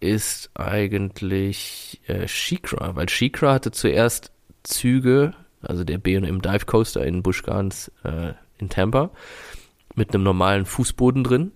ist 0.00 0.50
eigentlich 0.54 2.00
äh, 2.06 2.28
Shikra, 2.28 2.96
weil 2.96 3.08
Shikra 3.08 3.54
hatte 3.54 3.70
zuerst 3.70 4.32
Züge, 4.62 5.34
also 5.62 5.84
der 5.84 5.98
B&M 5.98 6.42
Dive 6.42 6.66
Coaster 6.66 7.04
in 7.04 7.22
Busch 7.22 7.42
Gardens 7.42 7.90
äh, 8.02 8.32
in 8.58 8.68
Tampa, 8.68 9.10
mit 9.94 10.12
einem 10.12 10.24
normalen 10.24 10.66
Fußboden 10.66 11.24
drin 11.24 11.52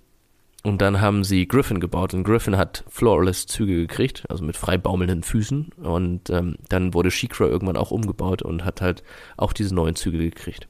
und 0.65 0.83
dann 0.83 1.01
haben 1.01 1.23
sie 1.25 1.47
Griffin 1.47 1.79
gebaut 1.79 2.15
und 2.15 2.25
Griffin 2.25 2.57
hat 2.57 2.85
Floorless 2.89 3.47
Züge 3.47 3.77
gekriegt, 3.77 4.25
also 4.29 4.45
mit 4.45 4.57
frei 4.57 4.77
baumelnden 4.77 5.23
Füßen. 5.23 5.71
Und 5.77 6.31
ähm, 6.31 6.57
dann 6.69 6.95
wurde 6.95 7.11
Shikra 7.11 7.47
irgendwann 7.47 7.77
auch 7.77 7.91
umgebaut 7.91 8.43
und 8.43 8.65
hat 8.65 8.81
halt 8.81 9.03
auch 9.37 9.53
diese 9.53 9.75
neuen 9.75 9.95
Züge 9.95 10.19
gekriegt. 10.19 10.67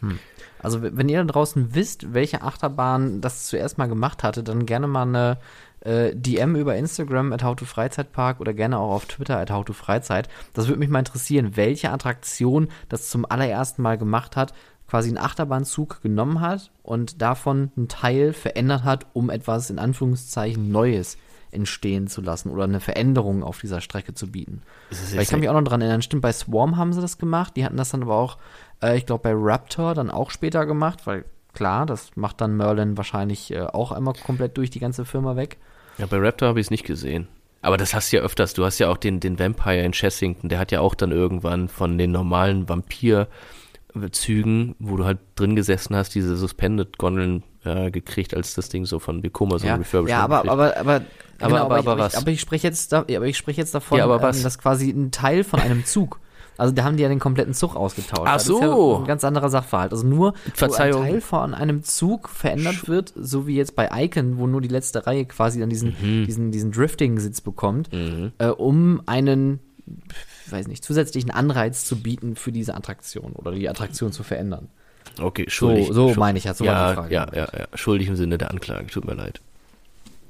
Hm. 0.00 0.18
Also 0.64 0.82
wenn 0.82 1.08
ihr 1.08 1.18
da 1.18 1.32
draußen 1.32 1.74
wisst, 1.74 2.14
welche 2.14 2.42
Achterbahn 2.42 3.20
das 3.20 3.46
zuerst 3.46 3.78
mal 3.78 3.86
gemacht 3.86 4.22
hatte, 4.22 4.42
dann 4.42 4.66
gerne 4.66 4.86
mal 4.86 5.02
eine 5.02 5.38
äh, 5.80 6.14
DM 6.14 6.56
über 6.56 6.74
Instagram 6.76 7.32
at 7.32 7.44
howtofreizeitpark 7.44 8.40
oder 8.40 8.54
gerne 8.54 8.78
auch 8.78 8.92
auf 8.92 9.06
Twitter 9.06 9.38
at 9.38 9.50
howtofreizeit. 9.50 10.28
Das 10.54 10.68
würde 10.68 10.80
mich 10.80 10.88
mal 10.88 11.00
interessieren, 11.00 11.56
welche 11.56 11.90
Attraktion 11.90 12.68
das 12.88 13.10
zum 13.10 13.26
allerersten 13.28 13.82
Mal 13.82 13.98
gemacht 13.98 14.36
hat 14.36 14.54
quasi 14.88 15.08
einen 15.08 15.18
Achterbahnzug 15.18 16.02
genommen 16.02 16.40
hat 16.40 16.70
und 16.82 17.22
davon 17.22 17.72
einen 17.76 17.88
Teil 17.88 18.32
verändert 18.32 18.84
hat, 18.84 19.06
um 19.12 19.30
etwas 19.30 19.70
in 19.70 19.78
Anführungszeichen 19.78 20.70
Neues 20.70 21.16
entstehen 21.50 22.08
zu 22.08 22.20
lassen 22.20 22.50
oder 22.50 22.64
eine 22.64 22.80
Veränderung 22.80 23.42
auf 23.42 23.60
dieser 23.60 23.80
Strecke 23.80 24.12
zu 24.12 24.30
bieten. 24.30 24.62
Weil 25.12 25.22
ich 25.22 25.28
kann 25.28 25.40
mich 25.40 25.48
auch 25.48 25.54
noch 25.54 25.62
dran 25.62 25.80
erinnern, 25.80 26.02
stimmt, 26.02 26.22
bei 26.22 26.32
Swarm 26.32 26.76
haben 26.76 26.92
sie 26.92 27.00
das 27.00 27.16
gemacht, 27.16 27.56
die 27.56 27.64
hatten 27.64 27.76
das 27.76 27.90
dann 27.90 28.02
aber 28.02 28.16
auch, 28.16 28.38
äh, 28.84 28.96
ich 28.96 29.06
glaube, 29.06 29.22
bei 29.22 29.32
Raptor 29.34 29.94
dann 29.94 30.10
auch 30.10 30.30
später 30.30 30.66
gemacht, 30.66 31.06
weil 31.06 31.24
klar, 31.52 31.86
das 31.86 32.10
macht 32.16 32.40
dann 32.40 32.56
Merlin 32.56 32.96
wahrscheinlich 32.96 33.52
äh, 33.52 33.62
auch 33.62 33.92
einmal 33.92 34.14
komplett 34.24 34.56
durch 34.56 34.70
die 34.70 34.80
ganze 34.80 35.04
Firma 35.04 35.36
weg. 35.36 35.58
Ja, 35.98 36.06
bei 36.06 36.18
Raptor 36.18 36.48
habe 36.48 36.60
ich 36.60 36.66
es 36.66 36.70
nicht 36.70 36.84
gesehen. 36.84 37.28
Aber 37.62 37.76
das 37.76 37.94
hast 37.94 38.12
du 38.12 38.16
ja 38.18 38.22
öfters. 38.22 38.52
Du 38.52 38.64
hast 38.64 38.78
ja 38.78 38.90
auch 38.90 38.98
den, 38.98 39.20
den 39.20 39.38
Vampire 39.38 39.82
in 39.82 39.92
Chessington, 39.92 40.50
der 40.50 40.58
hat 40.58 40.70
ja 40.70 40.80
auch 40.80 40.94
dann 40.94 41.12
irgendwann 41.12 41.68
von 41.68 41.96
den 41.96 42.12
normalen 42.12 42.68
Vampir- 42.68 43.28
Zügen, 44.10 44.74
wo 44.80 44.96
du 44.96 45.04
halt 45.04 45.18
drin 45.36 45.54
gesessen 45.54 45.94
hast, 45.94 46.14
diese 46.14 46.36
Suspended-Gondeln 46.36 47.44
äh, 47.64 47.90
gekriegt, 47.90 48.34
als 48.34 48.54
das 48.54 48.68
Ding 48.68 48.86
so 48.86 48.98
von 48.98 49.22
Vekoma 49.22 49.58
so 49.58 49.66
ja, 49.66 49.76
refurbished 49.76 50.10
Ja, 50.10 50.24
aber, 50.24 50.40
aber, 50.40 50.76
aber, 50.76 50.76
aber, 50.76 51.00
genau, 51.38 51.46
aber, 51.46 51.56
aber, 51.56 51.76
aber, 51.76 51.98
was? 51.98 52.14
Ich, 52.14 52.18
aber 52.18 52.30
ich 52.32 52.40
spreche 52.40 52.66
jetzt, 52.66 52.92
da, 52.92 53.00
aber 53.02 53.26
ich 53.26 53.36
spreche 53.36 53.60
jetzt 53.60 53.74
davon, 53.74 53.98
ja, 53.98 54.04
aber? 54.04 54.16
Ähm, 54.16 54.42
dass 54.42 54.58
quasi 54.58 54.90
ein 54.90 55.12
Teil 55.12 55.44
von 55.44 55.60
einem 55.60 55.84
Zug 55.84 56.18
also 56.56 56.74
da 56.74 56.84
haben 56.84 56.96
die 56.96 57.02
ja 57.02 57.08
den 57.08 57.18
kompletten 57.18 57.54
Zug 57.54 57.76
ausgetauscht. 57.76 58.22
Ach 58.26 58.40
so. 58.40 58.60
Das 58.60 58.68
ist 58.68 58.76
ja 58.76 58.98
ein 58.98 59.06
ganz 59.06 59.24
anderer 59.24 59.50
Sachverhalt. 59.50 59.92
Also 59.92 60.06
nur, 60.06 60.34
Verzeihung. 60.54 61.00
wo 61.00 61.04
ein 61.04 61.10
Teil 61.10 61.20
von 61.20 61.54
einem 61.54 61.82
Zug 61.82 62.28
verändert 62.28 62.88
wird, 62.88 63.12
so 63.16 63.46
wie 63.46 63.56
jetzt 63.56 63.74
bei 63.74 63.88
Icon, 63.92 64.38
wo 64.38 64.46
nur 64.46 64.60
die 64.60 64.68
letzte 64.68 65.06
Reihe 65.06 65.24
quasi 65.24 65.60
dann 65.60 65.70
diesen, 65.70 65.96
mhm. 66.00 66.26
diesen, 66.26 66.52
diesen 66.52 66.72
Drifting-Sitz 66.72 67.40
bekommt, 67.40 67.92
mhm. 67.92 68.32
äh, 68.38 68.48
um 68.48 69.02
einen 69.06 69.60
weiß 70.46 70.66
nicht, 70.68 70.84
zusätzlichen 70.84 71.30
Anreiz 71.30 71.84
zu 71.84 72.00
bieten 72.00 72.36
für 72.36 72.52
diese 72.52 72.74
Attraktion 72.74 73.32
oder 73.32 73.52
die 73.52 73.68
Attraktion 73.68 74.12
zu 74.12 74.22
verändern. 74.22 74.68
Okay, 75.20 75.44
schuldig. 75.48 75.88
So, 75.88 76.12
so 76.12 76.20
meine 76.20 76.38
ich 76.38 76.44
jetzt. 76.44 76.58
So 76.58 76.64
ja, 76.64 76.90
die 76.90 76.94
Frage. 76.94 77.14
Ja, 77.14 77.26
ja, 77.32 77.48
ja. 77.56 77.66
Schuldig 77.74 78.08
im 78.08 78.16
Sinne 78.16 78.38
der 78.38 78.50
Anklage. 78.50 78.86
Tut 78.86 79.04
mir 79.04 79.14
leid. 79.14 79.40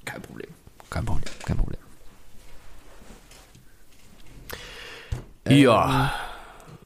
Kein 0.04 0.20
Problem. 0.20 0.50
Kein 0.90 1.04
Problem. 1.04 1.32
Kein 1.44 1.56
Problem. 1.56 1.80
Ja. 5.48 6.12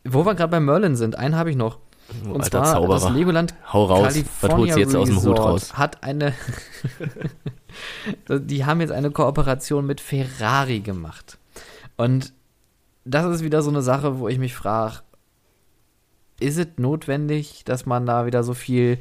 Ähm, 0.05 0.13
wo 0.13 0.25
wir 0.25 0.35
gerade 0.35 0.51
bei 0.51 0.61
Merlin 0.61 0.97
sind, 0.97 1.17
einen 1.17 1.37
habe 1.37 1.51
ich 1.51 1.57
noch. 1.57 1.79
Oh, 2.25 2.31
Und 2.31 2.43
Alter 2.43 2.63
zwar 2.63 2.65
Zauberer. 2.65 3.01
das 3.01 3.11
Legoland 3.11 3.55
Hau 3.73 3.85
raus. 3.85 4.15
California 4.15 4.41
Was 4.41 4.59
holst 4.59 4.77
du 4.77 4.81
jetzt 4.81 4.97
aus 4.97 5.09
dem 5.09 5.23
Hut 5.23 5.39
raus? 5.39 5.75
Hat 5.75 6.03
eine 6.03 6.33
die 8.29 8.65
haben 8.65 8.81
jetzt 8.81 8.93
eine 8.93 9.11
Kooperation 9.11 9.87
mit 9.87 10.01
Ferrari 10.01 10.81
gemacht. 10.81 11.39
Und 11.97 12.33
das 13.05 13.27
ist 13.27 13.45
wieder 13.45 13.63
so 13.63 13.71
eine 13.71 13.83
Sache, 13.83 14.19
wo 14.19 14.29
ich 14.29 14.39
mich 14.39 14.55
frage, 14.55 15.01
ist 16.41 16.59
es 16.59 16.69
notwendig, 16.77 17.65
dass 17.65 17.87
man 17.87 18.07
da 18.07 18.27
wieder 18.27 18.43
so 18.43 18.55
viel 18.55 18.99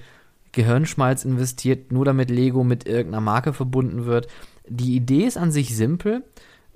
Gehirnschmalz 0.51 1.23
investiert, 1.23 1.91
nur 1.91 2.03
damit 2.05 2.29
Lego 2.31 2.63
mit 2.63 2.87
irgendeiner 2.87 3.21
Marke 3.21 3.53
verbunden 3.53 4.05
wird? 4.05 4.27
Die 4.67 4.95
Idee 4.95 5.25
ist 5.25 5.37
an 5.37 5.51
sich 5.51 5.75
simpel 5.75 6.23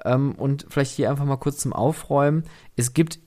ähm, 0.06 0.34
und 0.36 0.66
vielleicht 0.70 0.92
hier 0.92 1.10
einfach 1.10 1.26
mal 1.26 1.38
kurz 1.38 1.58
zum 1.58 1.74
Aufräumen. 1.74 2.44
Es 2.76 2.94
gibt 2.94 3.20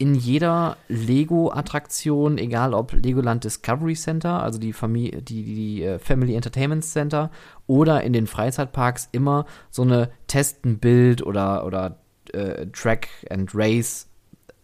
in 0.00 0.14
jeder 0.14 0.78
Lego-Attraktion, 0.88 2.38
egal 2.38 2.72
ob 2.72 2.92
Legoland 2.94 3.44
Discovery 3.44 3.94
Center, 3.94 4.42
also 4.42 4.58
die, 4.58 4.72
Familie, 4.72 5.20
die, 5.20 5.42
die 5.44 5.82
äh, 5.84 5.98
Family 5.98 6.34
Entertainment 6.34 6.86
Center, 6.86 7.30
oder 7.66 8.02
in 8.02 8.14
den 8.14 8.26
Freizeitparks 8.26 9.10
immer 9.12 9.44
so 9.70 9.82
eine 9.82 10.10
Testen-Bild 10.26 11.22
oder, 11.22 11.66
oder 11.66 11.98
äh, 12.32 12.66
Track 12.68 13.08
and 13.28 13.50
Race 13.54 14.08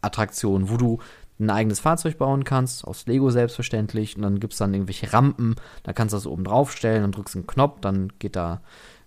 Attraktion, 0.01 0.71
wo 0.71 0.79
du 0.79 1.01
ein 1.39 1.51
eigenes 1.51 1.81
Fahrzeug 1.81 2.17
bauen 2.17 2.45
kannst, 2.45 2.87
aus 2.87 3.07
Lego 3.07 3.29
selbstverständlich, 3.29 4.17
und 4.17 4.23
dann 4.23 4.41
gibt 4.41 4.55
es 4.55 4.59
dann 4.59 4.73
irgendwelche 4.73 5.13
Rampen, 5.13 5.57
da 5.83 5.93
kannst 5.93 6.15
du 6.15 6.17
das 6.17 6.27
oben 6.27 6.45
drauf 6.45 6.73
stellen, 6.73 7.03
dann 7.03 7.13
drückst 7.13 7.35
du 7.35 7.41
einen 7.41 7.47
Knopf, 7.47 7.81
dann 7.81 8.11
geht 8.19 8.37
da 8.37 8.63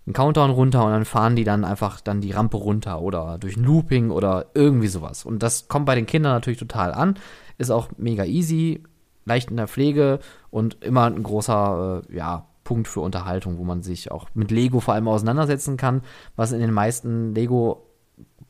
ein 0.09 0.13
Countdown 0.13 0.49
runter 0.49 0.83
und 0.83 0.91
dann 0.91 1.05
fahren 1.05 1.35
die 1.35 1.43
dann 1.43 1.63
einfach 1.63 2.01
dann 2.01 2.19
die 2.19 2.31
Rampe 2.31 2.57
runter 2.57 3.01
oder 3.01 3.37
durch 3.37 3.55
ein 3.55 3.63
Looping 3.63 4.09
oder 4.09 4.47
irgendwie 4.55 4.87
sowas. 4.87 5.23
Und 5.23 5.43
das 5.43 5.67
kommt 5.67 5.85
bei 5.85 5.95
den 5.95 6.07
Kindern 6.07 6.33
natürlich 6.33 6.59
total 6.59 6.91
an, 6.93 7.15
ist 7.59 7.69
auch 7.69 7.89
mega 7.97 8.25
easy, 8.25 8.83
leicht 9.25 9.51
in 9.51 9.57
der 9.57 9.67
Pflege 9.67 10.19
und 10.49 10.83
immer 10.83 11.05
ein 11.05 11.21
großer, 11.21 12.03
äh, 12.09 12.15
ja, 12.15 12.45
Punkt 12.63 12.87
für 12.87 13.01
Unterhaltung, 13.01 13.57
wo 13.57 13.63
man 13.63 13.81
sich 13.81 14.11
auch 14.11 14.27
mit 14.35 14.51
Lego 14.51 14.79
vor 14.79 14.93
allem 14.93 15.07
auseinandersetzen 15.07 15.75
kann, 15.75 16.01
was 16.35 16.51
in 16.51 16.59
den 16.59 16.71
meisten 16.71 17.33
Lego 17.33 17.87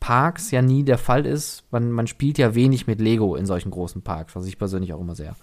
Parks 0.02 0.52
ja 0.52 0.62
nie 0.62 0.84
der 0.84 0.98
Fall 0.98 1.26
ist. 1.26 1.64
Man, 1.72 1.92
man 1.92 2.06
spielt 2.06 2.38
ja 2.38 2.54
wenig 2.54 2.86
mit 2.86 3.00
Lego 3.00 3.36
in 3.36 3.46
solchen 3.46 3.72
großen 3.72 4.02
Parks, 4.02 4.36
was 4.36 4.46
ich 4.46 4.58
persönlich 4.58 4.94
auch 4.94 5.00
immer 5.00 5.16
sehr 5.16 5.36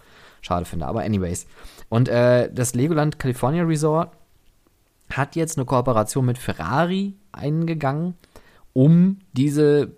schade 0.43 0.67
finde. 0.67 0.87
Aber 0.87 1.01
anyways. 1.01 1.47
Und 1.89 2.09
äh, 2.09 2.51
das 2.53 2.75
Legoland 2.75 3.19
California 3.19 3.65
Resort 3.65 4.11
hat 5.11 5.37
jetzt 5.37 5.57
eine 5.57 5.65
Kooperation 5.67 6.27
mit 6.27 6.39
Ferrari 6.39 7.15
eingegangen, 7.33 8.15
um 8.73 9.19
diese 9.33 9.93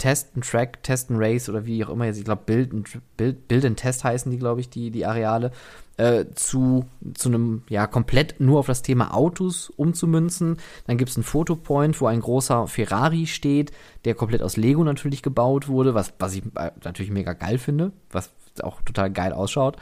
Test 0.00 0.30
and 0.34 0.44
Track, 0.44 0.82
Test 0.82 1.10
and 1.10 1.20
Race 1.20 1.48
oder 1.48 1.66
wie 1.66 1.84
auch 1.84 1.90
immer 1.90 2.06
jetzt, 2.06 2.18
ich 2.18 2.24
glaube, 2.24 2.42
Build 2.46 2.72
and, 2.72 2.88
Build, 3.16 3.46
Build 3.46 3.64
and 3.64 3.78
Test 3.78 4.02
heißen 4.02 4.32
die, 4.32 4.38
glaube 4.38 4.60
ich, 4.60 4.70
die, 4.70 4.90
die 4.90 5.06
Areale, 5.06 5.52
äh, 5.98 6.24
zu, 6.34 6.86
zu 7.14 7.28
einem, 7.28 7.62
ja, 7.68 7.86
komplett 7.86 8.40
nur 8.40 8.58
auf 8.58 8.66
das 8.66 8.80
Thema 8.80 9.14
Autos 9.14 9.68
umzumünzen. 9.68 10.56
Dann 10.86 10.96
gibt 10.96 11.10
es 11.10 11.16
einen 11.16 11.24
Fotopoint, 11.24 12.00
wo 12.00 12.06
ein 12.06 12.20
großer 12.20 12.66
Ferrari 12.66 13.26
steht, 13.26 13.72
der 14.06 14.14
komplett 14.14 14.42
aus 14.42 14.56
Lego 14.56 14.82
natürlich 14.82 15.22
gebaut 15.22 15.68
wurde, 15.68 15.94
was, 15.94 16.14
was 16.18 16.34
ich 16.34 16.42
äh, 16.56 16.70
natürlich 16.82 17.12
mega 17.12 17.34
geil 17.34 17.58
finde, 17.58 17.92
was 18.10 18.30
auch 18.62 18.80
total 18.82 19.10
geil 19.10 19.34
ausschaut. 19.34 19.76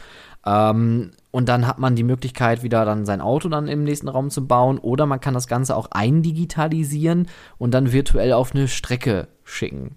Ähm, 0.44 1.12
und 1.30 1.48
dann 1.48 1.66
hat 1.66 1.78
man 1.78 1.94
die 1.94 2.02
Möglichkeit, 2.02 2.62
wieder 2.64 2.84
dann 2.84 3.06
sein 3.06 3.20
Auto 3.20 3.48
dann 3.48 3.68
im 3.68 3.84
nächsten 3.84 4.08
Raum 4.08 4.30
zu 4.30 4.46
bauen. 4.46 4.78
Oder 4.78 5.06
man 5.06 5.20
kann 5.20 5.34
das 5.34 5.46
Ganze 5.46 5.76
auch 5.76 5.86
eindigitalisieren 5.92 7.28
und 7.58 7.72
dann 7.72 7.92
virtuell 7.92 8.32
auf 8.32 8.54
eine 8.54 8.66
Strecke 8.66 9.28
schicken. 9.44 9.96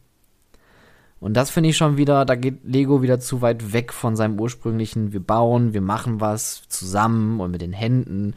Und 1.21 1.35
das 1.35 1.49
finde 1.49 1.69
ich 1.69 1.77
schon 1.77 1.95
wieder, 1.95 2.25
da 2.25 2.35
geht 2.35 2.65
Lego 2.65 3.01
wieder 3.01 3.19
zu 3.19 3.41
weit 3.41 3.71
weg 3.71 3.93
von 3.93 4.17
seinem 4.17 4.39
ursprünglichen, 4.39 5.13
wir 5.13 5.21
bauen, 5.21 5.73
wir 5.73 5.81
machen 5.81 6.19
was 6.19 6.67
zusammen 6.67 7.39
und 7.39 7.51
mit 7.51 7.61
den 7.61 7.73
Händen. 7.73 8.33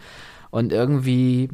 Und 0.50 0.70
irgendwie 0.70 1.48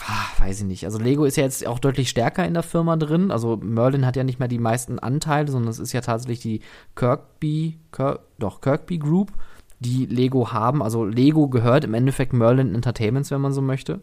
ah, 0.00 0.42
weiß 0.42 0.60
ich 0.60 0.66
nicht. 0.66 0.84
Also 0.84 0.98
Lego 0.98 1.24
ist 1.24 1.36
ja 1.36 1.44
jetzt 1.44 1.66
auch 1.66 1.78
deutlich 1.78 2.08
stärker 2.08 2.46
in 2.46 2.54
der 2.54 2.62
Firma 2.62 2.96
drin. 2.96 3.30
Also 3.30 3.56
Merlin 3.56 4.06
hat 4.06 4.16
ja 4.16 4.24
nicht 4.24 4.38
mehr 4.38 4.48
die 4.48 4.58
meisten 4.58 4.98
Anteile, 4.98 5.50
sondern 5.50 5.70
es 5.70 5.78
ist 5.78 5.92
ja 5.92 6.00
tatsächlich 6.00 6.40
die 6.40 6.60
Kirkby, 6.94 7.78
Kirk, 7.92 8.20
doch 8.38 8.60
Kirkby 8.60 8.98
Group, 8.98 9.32
die 9.80 10.06
Lego 10.06 10.52
haben. 10.52 10.82
Also 10.82 11.04
Lego 11.04 11.48
gehört 11.48 11.84
im 11.84 11.94
Endeffekt 11.94 12.32
Merlin 12.32 12.74
Entertainments, 12.74 13.30
wenn 13.30 13.40
man 13.40 13.52
so 13.52 13.62
möchte. 13.62 14.00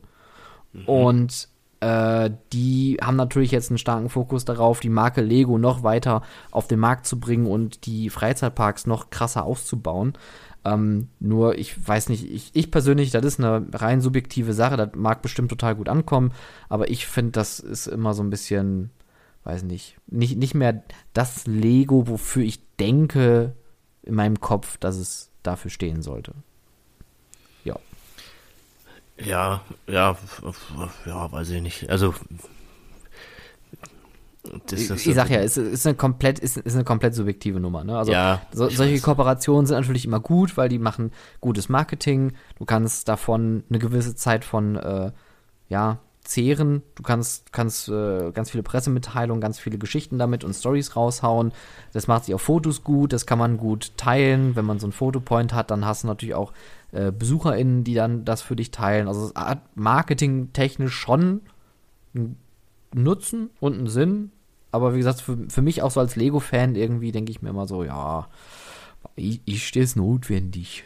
Und 0.86 1.48
äh, 1.80 2.32
die 2.54 2.98
haben 3.02 3.16
natürlich 3.16 3.52
jetzt 3.52 3.70
einen 3.70 3.78
starken 3.78 4.10
Fokus 4.10 4.46
darauf, 4.46 4.80
die 4.80 4.90
Marke 4.90 5.22
Lego 5.22 5.58
noch 5.58 5.84
weiter 5.84 6.22
auf 6.52 6.68
den 6.68 6.80
Markt 6.80 7.06
zu 7.06 7.20
bringen 7.20 7.48
und 7.48 7.86
die 7.86 8.10
Freizeitparks 8.10 8.88
noch 8.88 9.10
krasser 9.10 9.46
auszubauen. 9.46 10.14
Ähm, 10.64 11.10
nur, 11.20 11.58
ich 11.60 11.88
weiß 11.88 12.10
nicht, 12.10 12.30
ich, 12.30 12.50
ich 12.54 12.72
persönlich, 12.72 13.12
das 13.12 13.24
ist 13.24 13.40
eine 13.40 13.68
rein 13.74 14.02
subjektive 14.02 14.54
Sache, 14.54 14.78
das 14.78 14.90
mag 14.96 15.22
bestimmt 15.22 15.50
total 15.50 15.76
gut 15.76 15.90
ankommen, 15.90 16.32
aber 16.70 16.90
ich 16.90 17.06
finde, 17.06 17.34
das 17.34 17.60
ist 17.60 17.86
immer 17.86 18.16
so 18.16 18.24
ein 18.24 18.32
bisschen, 18.32 18.90
weiß 19.44 19.64
nicht, 19.64 19.98
nicht, 20.08 20.38
nicht 20.38 20.56
mehr 20.56 20.84
das 21.14 21.46
Lego, 21.46 22.08
wofür 22.08 22.44
ich 22.44 22.66
denke 22.78 23.54
in 24.02 24.16
meinem 24.16 24.40
Kopf, 24.40 24.78
dass 24.78 24.98
es 24.98 25.32
dafür 25.44 25.70
stehen 25.70 26.02
sollte. 26.02 26.34
Ja. 29.18 29.62
Ja, 29.88 30.18
ja, 31.06 31.32
weiß 31.32 31.50
ich 31.52 31.62
nicht. 31.62 31.90
Also 31.90 32.14
das, 34.68 34.80
ich, 34.80 34.88
das, 34.88 35.06
ich 35.06 35.16
sag 35.16 35.30
ja, 35.30 35.40
es 35.40 35.58
ist 35.58 35.86
eine 35.86 35.96
komplett, 35.96 36.40
ist, 36.40 36.58
ist 36.58 36.76
eine 36.76 36.84
komplett 36.84 37.16
subjektive 37.16 37.60
Nummer. 37.60 37.84
Ne? 37.84 37.98
Also 37.98 38.12
ja, 38.12 38.42
so, 38.52 38.70
solche 38.70 38.96
weiß. 38.96 39.02
Kooperationen 39.02 39.66
sind 39.66 39.78
natürlich 39.78 40.06
immer 40.06 40.20
gut, 40.20 40.58
weil 40.58 40.70
die 40.70 40.80
machen 40.80 41.12
gutes 41.42 41.70
Marketing. 41.70 42.34
Du 42.58 42.66
kannst 42.66 43.08
davon 43.08 43.64
eine 43.70 43.80
gewisse 43.80 44.16
Zeit 44.16 44.46
von 44.46 44.76
äh, 44.76 45.12
ja 45.70 46.00
zehren. 46.26 46.84
Du 46.96 47.04
kannst, 47.04 47.54
kannst 47.54 47.88
äh, 47.88 48.32
ganz 48.32 48.52
viele 48.52 48.64
Pressemitteilungen, 48.64 49.42
ganz 49.42 49.60
viele 49.60 49.78
Geschichten 49.78 50.18
damit 50.18 50.44
und 50.44 50.54
Stories 50.54 50.96
raushauen. 50.96 51.54
Das 51.94 52.08
macht 52.08 52.26
sich 52.26 52.36
auf 52.36 52.42
Fotos 52.42 52.84
gut, 52.84 53.14
das 53.14 53.26
kann 53.26 53.40
man 53.40 53.58
gut 53.58 53.96
teilen. 53.98 54.56
Wenn 54.56 54.66
man 54.66 54.80
so 54.80 54.88
einen 54.88 54.94
Fotopoint 54.94 55.54
hat, 55.54 55.72
dann 55.72 55.86
hast 55.86 56.04
du 56.04 56.08
natürlich 56.08 56.36
auch 56.36 56.52
äh, 56.92 57.12
BesucherInnen, 57.12 57.84
die 57.84 57.94
dann 57.94 58.26
das 58.26 58.42
für 58.42 58.56
dich 58.56 58.72
teilen. 58.72 59.08
Also 59.08 59.28
es 59.28 59.36
hat 59.36 59.62
marketingtechnisch 59.76 60.94
schon 60.94 61.42
einen 62.14 62.38
Nutzen 62.94 63.50
und 63.60 63.76
einen 63.76 63.88
Sinn. 63.88 64.32
Aber 64.72 64.94
wie 64.94 64.98
gesagt, 64.98 65.22
für, 65.22 65.38
für 65.48 65.62
mich 65.62 65.82
auch 65.82 65.92
so 65.92 66.00
als 66.00 66.16
Lego-Fan 66.16 66.76
irgendwie 66.76 67.12
denke 67.12 67.32
ich 67.32 67.42
mir 67.42 67.50
immer 67.50 67.68
so, 67.68 67.84
ja, 67.84 68.28
ich, 69.16 69.42
ich 69.46 69.68
stehe 69.68 69.86
es 69.86 69.96
notwendig. 69.96 70.84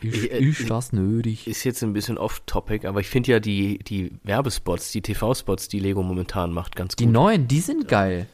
Ist, 0.00 0.30
äh, 0.30 0.38
ist 0.38 0.70
das 0.70 0.92
nötig? 0.92 1.46
Ist 1.46 1.64
jetzt 1.64 1.82
ein 1.82 1.92
bisschen 1.92 2.18
off-topic, 2.18 2.86
aber 2.86 3.00
ich 3.00 3.08
finde 3.08 3.32
ja 3.32 3.40
die, 3.40 3.78
die 3.78 4.12
Werbespots, 4.22 4.92
die 4.92 5.02
TV-Spots, 5.02 5.68
die 5.68 5.80
Lego 5.80 6.02
momentan 6.02 6.52
macht, 6.52 6.76
ganz 6.76 6.94
gut. 6.94 7.00
Die 7.00 7.06
neuen, 7.06 7.48
die 7.48 7.60
sind 7.60 7.88
geil. 7.88 8.28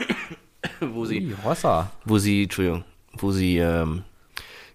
wo 0.80 1.04
sie, 1.04 1.34
Rossa. 1.44 1.90
wo 2.04 2.18
sie, 2.18 2.44
Entschuldigung, 2.44 2.84
wo 3.12 3.32
sie 3.32 3.58
ähm, 3.58 4.02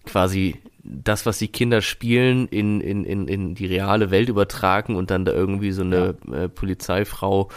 quasi 0.04 0.56
das, 0.84 1.24
was 1.26 1.38
die 1.38 1.48
Kinder 1.48 1.80
spielen, 1.80 2.46
in, 2.48 2.80
in, 2.80 3.04
in, 3.04 3.26
in 3.26 3.54
die 3.54 3.66
reale 3.66 4.10
Welt 4.10 4.28
übertragen 4.28 4.96
und 4.96 5.10
dann 5.10 5.24
da 5.24 5.32
irgendwie 5.32 5.72
so 5.72 5.82
eine 5.82 6.14
ja. 6.30 6.44
äh, 6.44 6.48
Polizeifrau 6.48 7.48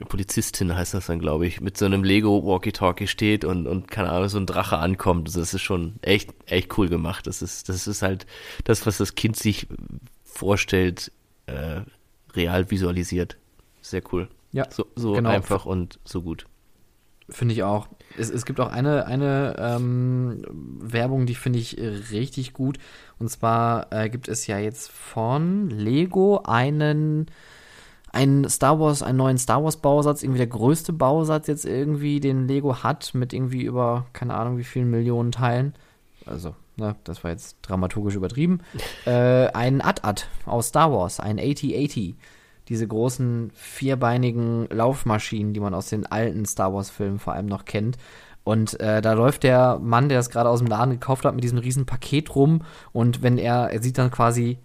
Polizistin 0.00 0.74
heißt 0.74 0.94
das 0.94 1.06
dann, 1.06 1.20
glaube 1.20 1.46
ich, 1.46 1.60
mit 1.60 1.76
so 1.76 1.84
einem 1.84 2.02
Lego-Walkie-Talkie 2.02 3.06
steht 3.06 3.44
und, 3.44 3.66
und 3.66 3.90
keine 3.90 4.10
Ahnung, 4.10 4.28
so 4.28 4.38
ein 4.38 4.46
Drache 4.46 4.78
ankommt. 4.78 5.28
Das 5.28 5.36
ist 5.36 5.60
schon 5.60 5.94
echt, 6.02 6.30
echt 6.46 6.76
cool 6.76 6.88
gemacht. 6.88 7.26
Das 7.26 7.42
ist, 7.42 7.68
das 7.68 7.86
ist 7.86 8.02
halt 8.02 8.26
das, 8.64 8.86
was 8.86 8.98
das 8.98 9.14
Kind 9.14 9.36
sich 9.36 9.68
vorstellt, 10.24 11.12
äh, 11.46 11.82
real 12.34 12.70
visualisiert. 12.70 13.36
Sehr 13.82 14.02
cool. 14.12 14.28
Ja. 14.50 14.66
So, 14.70 14.86
so 14.96 15.12
genau. 15.12 15.30
einfach 15.30 15.64
und 15.64 16.00
so 16.04 16.22
gut. 16.22 16.46
Finde 17.28 17.54
ich 17.54 17.62
auch. 17.62 17.88
Es, 18.18 18.30
es 18.30 18.44
gibt 18.44 18.60
auch 18.60 18.70
eine, 18.70 19.06
eine 19.06 19.56
ähm, 19.58 20.44
Werbung, 20.80 21.24
die 21.26 21.34
finde 21.34 21.58
ich 21.58 21.78
richtig 22.10 22.52
gut. 22.52 22.78
Und 23.18 23.30
zwar 23.30 23.92
äh, 23.92 24.10
gibt 24.10 24.28
es 24.28 24.46
ja 24.46 24.58
jetzt 24.58 24.90
von 24.90 25.70
Lego 25.70 26.42
einen 26.44 27.26
einen 28.14 28.48
Star 28.48 28.78
Wars, 28.78 29.02
einen 29.02 29.18
neuen 29.18 29.38
Star 29.38 29.64
Wars 29.64 29.76
Bausatz, 29.76 30.22
irgendwie 30.22 30.38
der 30.38 30.46
größte 30.46 30.92
Bausatz 30.92 31.48
jetzt 31.48 31.64
irgendwie, 31.64 32.20
den 32.20 32.46
Lego 32.46 32.82
hat, 32.82 33.12
mit 33.14 33.32
irgendwie 33.32 33.62
über, 33.62 34.06
keine 34.12 34.34
Ahnung, 34.34 34.56
wie 34.56 34.64
vielen 34.64 34.90
Millionen 34.90 35.32
Teilen. 35.32 35.74
Also, 36.24 36.54
ne, 36.76 36.94
das 37.04 37.24
war 37.24 37.32
jetzt 37.32 37.56
dramaturgisch 37.62 38.14
übertrieben. 38.14 38.60
äh, 39.04 39.48
ein 39.48 39.82
At-At 39.82 40.28
aus 40.46 40.68
Star 40.68 40.92
Wars, 40.92 41.18
ein 41.18 41.38
AT-80. 41.38 42.14
Diese 42.68 42.86
großen 42.86 43.50
vierbeinigen 43.52 44.68
Laufmaschinen, 44.70 45.52
die 45.52 45.60
man 45.60 45.74
aus 45.74 45.88
den 45.88 46.06
alten 46.06 46.46
Star 46.46 46.72
Wars-Filmen 46.72 47.18
vor 47.18 47.34
allem 47.34 47.46
noch 47.46 47.64
kennt. 47.64 47.98
Und 48.44 48.78
äh, 48.80 49.02
da 49.02 49.14
läuft 49.14 49.42
der 49.42 49.78
Mann, 49.80 50.08
der 50.08 50.20
es 50.20 50.30
gerade 50.30 50.48
aus 50.48 50.60
dem 50.60 50.68
Laden 50.68 50.92
gekauft 50.92 51.24
hat, 51.24 51.34
mit 51.34 51.42
diesem 51.42 51.58
riesen 51.58 51.84
Paket 51.84 52.34
rum. 52.34 52.62
Und 52.92 53.22
wenn 53.22 53.38
er, 53.38 53.70
er 53.70 53.82
sieht 53.82 53.98
dann 53.98 54.10
quasi 54.10 54.58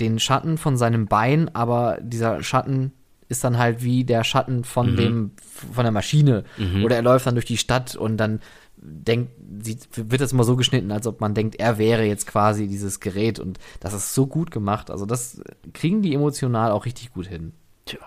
den 0.00 0.18
Schatten 0.18 0.58
von 0.58 0.76
seinem 0.76 1.06
Bein, 1.06 1.54
aber 1.54 1.98
dieser 2.00 2.42
Schatten 2.42 2.92
ist 3.28 3.44
dann 3.44 3.58
halt 3.58 3.82
wie 3.82 4.04
der 4.04 4.24
Schatten 4.24 4.64
von 4.64 4.92
mhm. 4.92 4.96
dem 4.96 5.30
von 5.72 5.84
der 5.84 5.92
Maschine 5.92 6.44
mhm. 6.58 6.84
oder 6.84 6.96
er 6.96 7.02
läuft 7.02 7.26
dann 7.26 7.34
durch 7.34 7.46
die 7.46 7.56
Stadt 7.56 7.96
und 7.96 8.16
dann 8.18 8.40
denkt 8.76 9.32
sieht, 9.60 9.88
wird 9.96 10.20
das 10.20 10.32
immer 10.32 10.44
so 10.44 10.56
geschnitten, 10.56 10.92
als 10.92 11.06
ob 11.06 11.20
man 11.20 11.34
denkt, 11.34 11.56
er 11.56 11.78
wäre 11.78 12.04
jetzt 12.04 12.26
quasi 12.26 12.66
dieses 12.68 13.00
Gerät 13.00 13.38
und 13.38 13.58
das 13.80 13.94
ist 13.94 14.14
so 14.14 14.26
gut 14.26 14.50
gemacht. 14.50 14.90
Also 14.90 15.06
das 15.06 15.40
kriegen 15.72 16.02
die 16.02 16.14
emotional 16.14 16.70
auch 16.70 16.84
richtig 16.84 17.12
gut 17.12 17.26
hin. 17.26 17.52
Tja. 17.86 18.00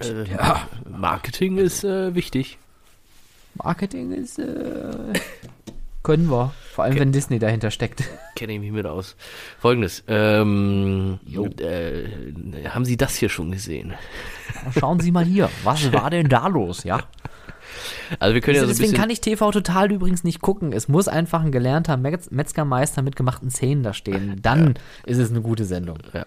Äh, 0.00 0.30
ja, 0.30 0.68
Marketing 0.88 1.58
ist 1.58 1.82
äh, 1.82 2.14
wichtig. 2.14 2.58
Marketing 3.54 4.12
ist 4.12 4.38
äh, 4.38 5.12
können 6.08 6.30
wir. 6.30 6.54
Vor 6.72 6.84
allem, 6.84 6.94
Ken 6.94 7.00
wenn 7.00 7.12
Disney 7.12 7.38
dahinter 7.38 7.70
steckt. 7.70 8.02
Kenne 8.34 8.54
ich 8.54 8.60
mich 8.60 8.72
mit 8.72 8.86
aus. 8.86 9.14
Folgendes. 9.58 10.04
Ähm, 10.08 11.18
äh, 11.60 12.66
haben 12.66 12.86
Sie 12.86 12.96
das 12.96 13.16
hier 13.16 13.28
schon 13.28 13.50
gesehen? 13.52 13.92
Schauen 14.78 15.00
Sie 15.00 15.12
mal 15.12 15.26
hier. 15.26 15.50
Was 15.64 15.92
war 15.92 16.08
denn 16.08 16.30
da 16.30 16.46
los, 16.46 16.84
ja? 16.84 17.00
Also 18.20 18.34
wir 18.34 18.40
können 18.40 18.56
ja 18.56 18.62
so 18.62 18.68
Deswegen 18.68 18.94
kann 18.94 19.10
ich 19.10 19.20
TV 19.20 19.50
total 19.50 19.92
übrigens 19.92 20.24
nicht 20.24 20.40
gucken. 20.40 20.72
Es 20.72 20.88
muss 20.88 21.08
einfach 21.08 21.42
ein 21.42 21.52
gelernter 21.52 21.98
Metz 21.98 22.30
Metzgermeister 22.30 23.02
mit 23.02 23.14
gemachten 23.14 23.50
Zähnen 23.50 23.82
da 23.82 23.92
stehen. 23.92 24.40
Dann 24.40 24.68
ja. 24.68 24.72
ist 25.04 25.18
es 25.18 25.30
eine 25.30 25.42
gute 25.42 25.66
Sendung. 25.66 25.98
Ja. 26.14 26.24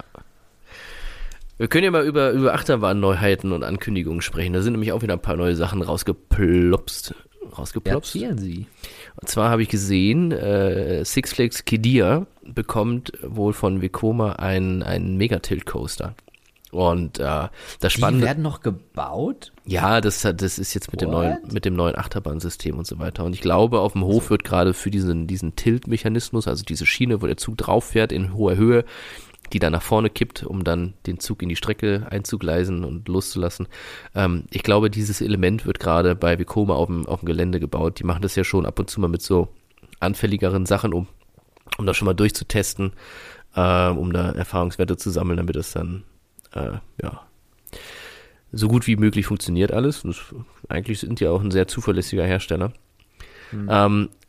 Wir 1.58 1.68
können 1.70 1.86
ja 1.86 1.92
mal 1.92 2.06
über, 2.06 2.30
über 2.32 2.54
Achterbahn-Neuheiten 2.54 3.52
und 3.52 3.64
Ankündigungen 3.64 4.22
sprechen. 4.22 4.54
Da 4.54 4.62
sind 4.62 4.74
nämlich 4.74 4.92
auch 4.92 5.02
wieder 5.02 5.14
ein 5.14 5.22
paar 5.22 5.38
neue 5.38 5.56
Sachen 5.56 5.82
rausgeplopst. 5.82 7.16
Rausgeplopst. 7.58 8.16
Erzählen 8.16 8.38
Sie. 8.38 8.68
Und 9.20 9.30
zwar 9.30 9.50
habe 9.50 9.62
ich 9.62 9.70
gesehen, 9.70 10.32
äh, 10.32 11.04
Six 11.06 11.34
Flags 11.34 11.66
Kidia 11.66 12.26
bekommt 12.44 13.12
wohl 13.22 13.54
von 13.54 13.82
Vekoma 13.82 14.34
einen, 14.34 14.84
einen 14.84 15.18
Megatilt-Coaster. 15.18 16.16
Und 16.72 17.20
äh, 17.20 17.50
das 17.82 17.94
Spannende. 17.94 18.22
Die 18.22 18.28
werden 18.28 18.44
noch 18.44 18.62
gebaut? 18.62 19.52
Ja, 19.66 20.00
das, 20.00 20.22
das 20.22 20.58
ist 20.58 20.74
jetzt 20.74 20.92
mit 20.92 21.02
dem 21.02 21.12
neuen, 21.12 21.38
mit 21.52 21.66
dem 21.66 21.76
neuen 21.76 21.98
Achterbahnsystem 21.98 22.78
und 22.78 22.88
so 22.88 22.98
weiter. 22.98 23.26
Und 23.26 23.34
ich 23.34 23.42
glaube, 23.42 23.82
auf 23.82 23.92
dem 23.92 24.06
Hof 24.06 24.30
wird 24.30 24.46
gerade 24.46 24.74
für 24.74 24.90
diesen, 24.90 25.28
diesen 25.28 25.58
Tilt-Mechanismus, 25.58 26.48
also 26.48 26.64
diese 26.64 26.86
Schiene, 26.86 27.22
wo 27.22 27.28
der 27.28 27.36
Zug 27.36 27.58
drauf 27.58 27.84
fährt 27.86 28.14
in 28.14 28.34
hoher 28.34 28.56
Höhe, 28.56 28.86
die 29.54 29.60
dann 29.60 29.74
nach 29.74 29.82
vorne 29.82 30.10
kippt, 30.10 30.44
um 30.44 30.64
dann 30.64 30.94
den 31.06 31.20
Zug 31.20 31.42
in 31.42 31.50
die 31.50 31.56
Strecke 31.56 32.08
einzugleisen 32.10 32.84
und 32.84 33.08
loszulassen. 33.08 33.68
Ähm, 34.16 34.46
ich 34.52 34.64
glaube, 34.64 34.90
dieses 34.90 35.22
Element 35.22 35.66
wird 35.66 35.80
gerade 35.80 36.16
bei 36.16 36.40
Vekoma 36.40 36.74
auf 36.74 36.88
dem, 36.88 37.06
auf 37.06 37.22
dem 37.22 37.28
Gelände 37.28 37.60
gebaut. 37.60 38.00
Die 38.00 38.04
machen 38.04 38.22
das 38.22 38.36
ja 38.36 38.44
schon 38.44 38.66
ab 38.66 38.80
und 38.80 38.90
zu 38.90 39.00
mal 39.00 39.08
mit 39.08 39.22
so 39.22 39.50
anfälligeren 40.00 40.66
Sachen, 40.66 40.94
um, 40.94 41.08
um 41.78 41.86
das 41.86 41.98
schon 41.98 42.06
mal 42.06 42.14
durchzutesten, 42.14 42.94
äh, 43.56 43.88
um 43.90 44.14
da 44.14 44.32
Erfahrungswerte 44.32 44.98
zu 44.98 45.10
sammeln, 45.10 45.38
damit 45.38 45.56
es 45.56 45.72
dann, 45.74 46.04
äh, 46.54 46.78
ja, 47.02 47.22
so 48.54 48.68
gut 48.68 48.88
wie 48.88 48.98
möglich 48.98 49.26
funktioniert 49.26 49.72
alles. 49.72 50.04
Das, 50.04 50.18
eigentlich 50.68 51.00
sind 51.00 51.20
die 51.20 51.28
auch 51.28 51.42
ein 51.42 51.52
sehr 51.52 51.68
zuverlässiger 51.68 52.26
Hersteller. 52.26 52.74
Mhm. 53.52 53.68
Ähm, 53.70 54.10
äh, 54.10 54.21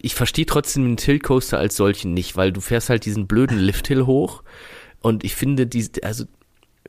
ich 0.00 0.14
verstehe 0.14 0.46
trotzdem 0.46 0.84
den 0.84 0.96
Tilt 0.96 1.22
Coaster 1.22 1.58
als 1.58 1.76
solchen 1.76 2.14
nicht, 2.14 2.36
weil 2.36 2.52
du 2.52 2.60
fährst 2.60 2.90
halt 2.90 3.06
diesen 3.06 3.26
blöden 3.26 3.58
Lifthill 3.58 4.06
hoch 4.06 4.42
und 5.00 5.24
ich 5.24 5.34
finde, 5.34 5.66
die, 5.66 5.88
also 6.02 6.24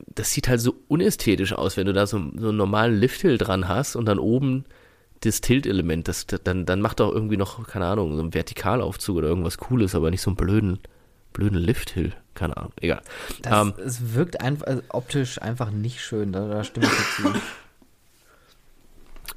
das 0.08 0.32
sieht 0.32 0.48
halt 0.48 0.62
so 0.62 0.76
unästhetisch 0.88 1.54
aus, 1.54 1.78
wenn 1.78 1.86
du 1.86 1.94
da 1.94 2.08
so, 2.08 2.18
so 2.36 2.50
einen 2.50 2.58
normalen 2.58 2.96
Lifthill 2.96 3.38
dran 3.38 3.68
hast 3.68 3.96
und 3.96 4.06
dann 4.06 4.20
oben 4.20 4.66
das 5.22 5.42
Tilt-Element, 5.42 6.08
das, 6.08 6.26
dann, 6.28 6.66
dann 6.66 6.82
macht 6.82 7.00
doch 7.00 7.12
irgendwie 7.12 7.38
noch, 7.38 7.66
keine 7.68 7.86
Ahnung, 7.86 8.16
so 8.16 8.22
einen 8.22 8.34
Vertikalaufzug 8.34 9.18
oder 9.18 9.28
irgendwas 9.28 9.58
Cooles, 9.58 9.96
aber 9.96 10.12
nicht 10.12 10.22
so 10.22 10.30
einen 10.30 10.38
blöden, 10.38 10.80
blöden 11.34 11.58
Lifthill. 11.58 12.14
Keine 12.34 12.58
Ahnung, 12.58 12.74
egal. 12.82 13.02
Das, 13.42 13.62
um, 13.62 13.70
ähm, 13.70 13.86
es 13.86 14.14
wirkt 14.14 14.42
einfach 14.42 14.68
also 14.68 14.82
optisch 14.90 15.42
einfach 15.42 15.72
nicht 15.72 16.02
schön, 16.02 16.34
da, 16.34 16.48
da 16.48 16.64
stimme 16.64 16.88
ich 16.88 16.92
dazu. 16.92 17.40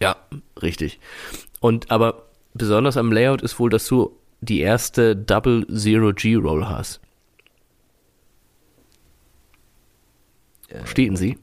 Ja, 0.01 0.17
richtig. 0.63 1.01
Und 1.61 1.91
aber 1.91 2.28
besonders 2.55 2.97
am 2.97 3.13
Layout 3.13 3.43
ist 3.43 3.59
wohl, 3.59 3.71
dass 3.71 3.87
du 3.87 4.17
die 4.41 4.61
erste 4.61 5.17
Double 5.17 5.67
Zero 5.69 6.13
G 6.13 6.37
Roll 6.37 6.67
hast. 6.67 7.01
Stehen 10.85 11.17
Sie. 11.17 11.39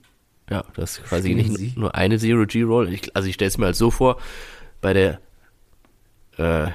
Ja, 0.49 0.64
das 0.76 0.99
ist 0.99 1.06
quasi 1.06 1.34
nicht 1.34 1.52
Sie? 1.57 1.73
nur 1.76 1.95
eine 1.95 2.19
Zero-G-Roll. 2.19 2.94
Ich, 2.94 3.15
also 3.15 3.27
ich 3.27 3.34
stelle 3.34 3.48
es 3.48 3.57
mir 3.57 3.65
halt 3.65 3.76
so 3.76 3.90
vor, 3.90 4.18
bei 4.82 4.94
der 4.94 5.19
äh, 6.38 6.68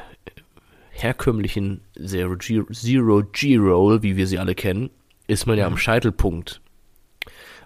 herkömmlichen 0.91 1.81
Zero-G- 1.95 2.65
Zero-G-Roll, 2.73 4.03
wie 4.03 4.17
wir 4.17 4.27
sie 4.27 4.41
alle 4.41 4.57
kennen, 4.57 4.91
ist 5.29 5.47
man 5.47 5.57
ja 5.57 5.69
am 5.69 5.77
Scheitelpunkt 5.77 6.61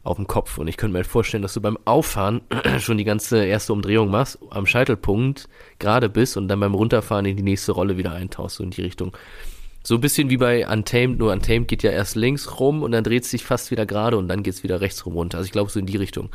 auf 0.05 0.17
dem 0.17 0.27
Kopf. 0.27 0.59
Und 0.59 0.69
ich 0.69 0.77
könnte 0.77 0.93
mir 0.93 0.99
halt 0.99 1.07
vorstellen, 1.07 1.43
dass 1.43 1.55
du 1.55 1.61
beim 1.61 1.79
Auffahren 1.85 2.43
schon 2.79 2.99
die 2.99 3.05
ganze 3.05 3.45
erste 3.45 3.73
Umdrehung 3.73 4.11
machst, 4.11 4.39
am 4.51 4.67
Scheitelpunkt 4.67 5.49
gerade 5.79 6.09
bist 6.09 6.37
und 6.37 6.47
dann 6.49 6.61
beim 6.61 6.75
Runterfahren 6.75 7.25
in 7.25 7.37
die 7.37 7.43
nächste 7.43 7.73
Rolle 7.73 7.97
wieder 7.97 8.13
eintauchst, 8.13 8.57
so 8.57 8.63
in 8.63 8.71
die 8.71 8.83
Richtung. 8.83 9.17
So 9.87 9.97
ein 9.97 10.01
bisschen 10.01 10.31
wie 10.31 10.39
bei 10.39 10.67
Untamed, 10.67 11.19
nur 11.19 11.31
Untamed 11.31 11.69
geht 11.69 11.83
ja 11.83 11.91
erst 11.91 12.17
links 12.17 12.59
rum 12.59 12.83
und 12.83 12.93
dann 12.93 13.05
dreht 13.05 13.25
es 13.25 13.31
sich 13.31 13.45
fast 13.45 13.71
wieder 13.71 13.85
gerade 13.85 14.17
und 14.17 14.29
dann 14.29 14.43
geht 14.43 14.55
es 14.55 14.63
wieder 14.63 14.81
rechts 14.81 15.05
rum 15.05 15.13
runter. 15.15 15.37
Also 15.37 15.47
ich 15.47 15.53
glaube, 15.53 15.71
so 15.71 15.79
in 15.79 15.85
die 15.85 15.99
Richtung 15.99 16.31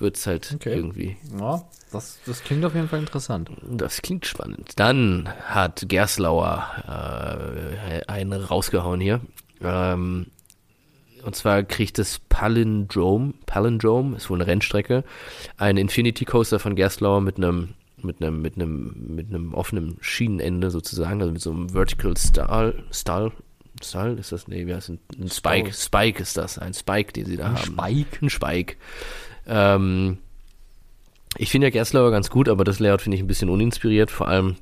wird 0.00 0.16
es 0.16 0.26
halt 0.26 0.52
Okay. 0.56 0.74
irgendwie. 0.74 1.16
Ja, 1.38 1.62
das, 1.92 2.18
das 2.26 2.42
klingt 2.42 2.64
auf 2.64 2.74
jeden 2.74 2.88
Fall 2.88 2.98
interessant. 2.98 3.50
Das 3.70 4.02
klingt 4.02 4.26
spannend. 4.26 4.72
Dann 4.76 5.28
hat 5.44 5.84
Gerslauer 5.88 6.66
äh, 6.88 8.04
einen 8.10 8.32
rausgehauen 8.32 9.00
hier. 9.00 9.20
Ähm, 9.62 10.26
und 11.24 11.36
zwar 11.36 11.62
kriegt 11.62 11.98
das 11.98 12.20
Palindrome, 12.28 13.34
Palindrome 13.46 14.16
ist 14.16 14.30
wohl 14.30 14.38
eine 14.38 14.46
Rennstrecke, 14.46 15.04
ein 15.56 15.76
Infinity 15.76 16.24
Coaster 16.24 16.58
von 16.58 16.74
Gerstlauer 16.74 17.20
mit 17.20 17.36
einem 17.36 17.74
mit 18.00 18.22
einem 18.22 18.40
mit 18.40 18.54
einem 18.54 19.14
mit 19.14 19.28
einem 19.28 19.54
offenen 19.54 19.96
Schienenende 20.00 20.70
sozusagen, 20.70 21.20
also 21.20 21.32
mit 21.32 21.42
so 21.42 21.50
einem 21.50 21.70
Vertical 21.70 22.16
Stall 22.16 22.84
Stall 22.90 23.32
Stall 23.82 24.18
ist 24.18 24.32
das 24.32 24.48
nee, 24.48 24.66
wie 24.66 24.74
heißt 24.74 24.90
ein, 24.90 24.98
ein 25.20 25.30
Spike 25.30 25.72
Spike 25.72 26.22
ist 26.22 26.36
das, 26.36 26.58
ein 26.58 26.74
Spike, 26.74 27.12
den 27.12 27.26
sie 27.26 27.36
da 27.36 27.48
haben. 27.52 27.56
Spike? 27.56 28.18
Ein 28.22 28.30
Spike. 28.30 28.76
Ähm, 29.46 30.18
ich 31.36 31.50
finde 31.50 31.68
ja 31.68 31.70
Gerslauer 31.70 32.10
ganz 32.10 32.30
gut, 32.30 32.48
aber 32.48 32.64
das 32.64 32.78
Layout 32.78 33.02
finde 33.02 33.16
ich 33.16 33.22
ein 33.22 33.28
bisschen 33.28 33.50
uninspiriert, 33.50 34.10
vor 34.10 34.28
allem 34.28 34.56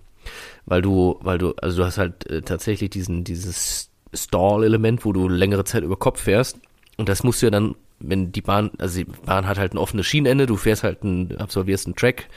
weil 0.67 0.83
du, 0.83 1.19
weil 1.21 1.39
du, 1.39 1.55
also 1.63 1.79
du 1.79 1.85
hast 1.85 1.99
halt 1.99 2.27
äh, 2.27 2.43
tatsächlich 2.43 2.91
diesen, 2.91 3.25
dieses 3.25 3.91
Stall-Element, 4.17 5.05
wo 5.05 5.13
du 5.13 5.29
längere 5.29 5.65
Zeit 5.65 5.85
über 5.85 5.97
Kopf 5.97 6.23
fährst 6.23 6.59
und 6.97 7.09
das 7.09 7.23
musst 7.23 7.43
du 7.43 7.47
ja 7.47 7.51
dann, 7.51 7.75
wenn 7.99 8.33
die 8.33 8.43
Bahn, 8.43 8.71
also 8.79 8.99
die 8.99 9.05
Bahn 9.05 9.47
hat 9.47 9.59
halt 9.59 9.75
ein 9.75 9.79
offenes 9.79 10.07
Schienenende, 10.07 10.47
du 10.47 10.57
fährst 10.57 10.83
halt 10.83 11.05
ein, 11.05 11.37
absolvierst 11.39 11.87
einen 11.87 11.97
Track, 11.97 12.29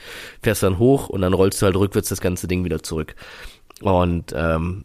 fährst 0.42 0.62
dann 0.62 0.78
hoch 0.78 1.08
und 1.08 1.22
dann 1.22 1.32
rollst 1.32 1.60
du 1.60 1.66
halt 1.66 1.76
rückwärts 1.76 2.08
das 2.08 2.20
ganze 2.20 2.48
Ding 2.48 2.64
wieder 2.64 2.82
zurück. 2.82 3.14
Und 3.82 4.34
ähm, 4.36 4.84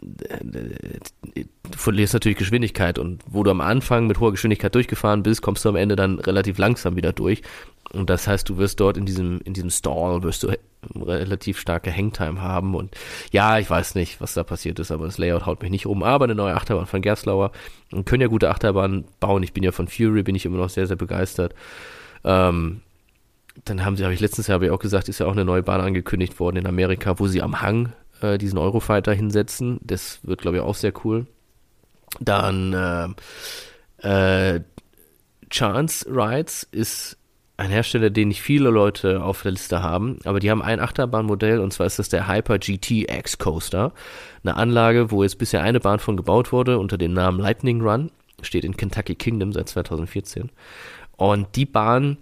du 0.00 1.78
verlierst 1.78 2.14
natürlich 2.14 2.38
Geschwindigkeit 2.38 2.98
und 2.98 3.22
wo 3.26 3.42
du 3.42 3.50
am 3.50 3.60
Anfang 3.60 4.06
mit 4.06 4.20
hoher 4.20 4.32
Geschwindigkeit 4.32 4.74
durchgefahren 4.74 5.22
bist, 5.22 5.42
kommst 5.42 5.64
du 5.64 5.68
am 5.68 5.76
Ende 5.76 5.96
dann 5.96 6.18
relativ 6.18 6.58
langsam 6.58 6.96
wieder 6.96 7.12
durch. 7.12 7.42
Und 7.92 8.08
das 8.08 8.26
heißt, 8.26 8.48
du 8.48 8.56
wirst 8.56 8.80
dort 8.80 8.96
in 8.96 9.06
diesem, 9.06 9.40
in 9.44 9.52
diesem 9.52 9.70
Stall 9.70 10.22
wirst 10.22 10.42
du 10.42 10.52
relativ 10.96 11.58
starke 11.58 11.94
Hangtime 11.94 12.40
haben. 12.40 12.74
Und 12.74 12.94
ja, 13.32 13.58
ich 13.58 13.68
weiß 13.68 13.94
nicht, 13.94 14.20
was 14.20 14.34
da 14.34 14.44
passiert 14.44 14.78
ist, 14.78 14.90
aber 14.90 15.04
das 15.04 15.18
Layout 15.18 15.46
haut 15.46 15.62
mich 15.62 15.70
nicht 15.70 15.86
um. 15.86 16.02
Aber 16.02 16.24
eine 16.24 16.34
neue 16.34 16.54
Achterbahn 16.54 16.86
von 16.86 17.02
Gerstlauer. 17.02 17.52
Und 17.92 18.06
können 18.06 18.22
ja 18.22 18.28
gute 18.28 18.50
Achterbahnen 18.50 19.04
bauen. 19.20 19.42
Ich 19.42 19.52
bin 19.52 19.62
ja 19.62 19.72
von 19.72 19.88
Fury, 19.88 20.22
bin 20.22 20.34
ich 20.34 20.46
immer 20.46 20.58
noch 20.58 20.70
sehr, 20.70 20.86
sehr 20.86 20.96
begeistert. 20.96 21.54
Ähm, 22.24 22.80
dann 23.64 23.84
haben 23.84 23.96
sie, 23.96 24.04
habe 24.04 24.14
ich 24.14 24.20
letztens 24.20 24.48
ich 24.48 24.70
auch 24.70 24.78
gesagt, 24.78 25.08
ist 25.08 25.18
ja 25.18 25.26
auch 25.26 25.32
eine 25.32 25.44
neue 25.44 25.62
Bahn 25.62 25.82
angekündigt 25.82 26.40
worden 26.40 26.56
in 26.56 26.66
Amerika, 26.66 27.18
wo 27.18 27.26
sie 27.26 27.42
am 27.42 27.60
Hang 27.60 27.92
äh, 28.22 28.38
diesen 28.38 28.58
Eurofighter 28.58 29.12
hinsetzen. 29.12 29.78
Das 29.82 30.20
wird, 30.22 30.40
glaube 30.40 30.58
ich, 30.58 30.62
auch 30.62 30.74
sehr 30.74 30.92
cool. 31.04 31.26
Dann 32.20 33.16
äh, 34.02 34.56
äh, 34.56 34.60
Chance 35.50 36.06
Rides 36.08 36.66
ist 36.70 37.18
ein 37.56 37.70
Hersteller, 37.70 38.10
den 38.10 38.28
nicht 38.28 38.42
viele 38.42 38.70
Leute 38.70 39.22
auf 39.22 39.42
der 39.42 39.52
Liste 39.52 39.82
haben, 39.82 40.18
aber 40.24 40.40
die 40.40 40.50
haben 40.50 40.62
ein 40.62 40.80
Achterbahnmodell 40.80 41.60
und 41.60 41.72
zwar 41.72 41.86
ist 41.86 41.98
das 41.98 42.08
der 42.08 42.26
Hyper 42.26 42.58
GT 42.58 43.10
X 43.10 43.38
Coaster. 43.38 43.92
Eine 44.42 44.56
Anlage, 44.56 45.10
wo 45.10 45.22
jetzt 45.22 45.38
bisher 45.38 45.62
eine 45.62 45.78
Bahn 45.78 45.98
von 46.00 46.16
gebaut 46.16 46.50
wurde 46.52 46.78
unter 46.78 46.98
dem 46.98 47.12
Namen 47.12 47.38
Lightning 47.38 47.80
Run. 47.82 48.10
Steht 48.40 48.64
in 48.64 48.76
Kentucky 48.76 49.14
Kingdom 49.14 49.52
seit 49.52 49.68
2014. 49.68 50.50
Und 51.16 51.54
die 51.54 51.66
Bahn 51.66 52.16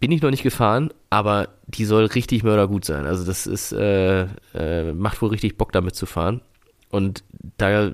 bin 0.00 0.12
ich 0.12 0.20
noch 0.20 0.30
nicht 0.30 0.42
gefahren, 0.42 0.90
aber 1.10 1.48
die 1.66 1.84
soll 1.84 2.04
richtig 2.06 2.42
mördergut 2.42 2.84
sein. 2.84 3.06
Also 3.06 3.24
das 3.24 3.46
ist, 3.46 3.72
äh, 3.72 4.26
äh, 4.54 4.92
macht 4.92 5.22
wohl 5.22 5.30
richtig 5.30 5.56
Bock 5.56 5.72
damit 5.72 5.94
zu 5.94 6.06
fahren. 6.06 6.42
Und 6.90 7.24
da 7.56 7.92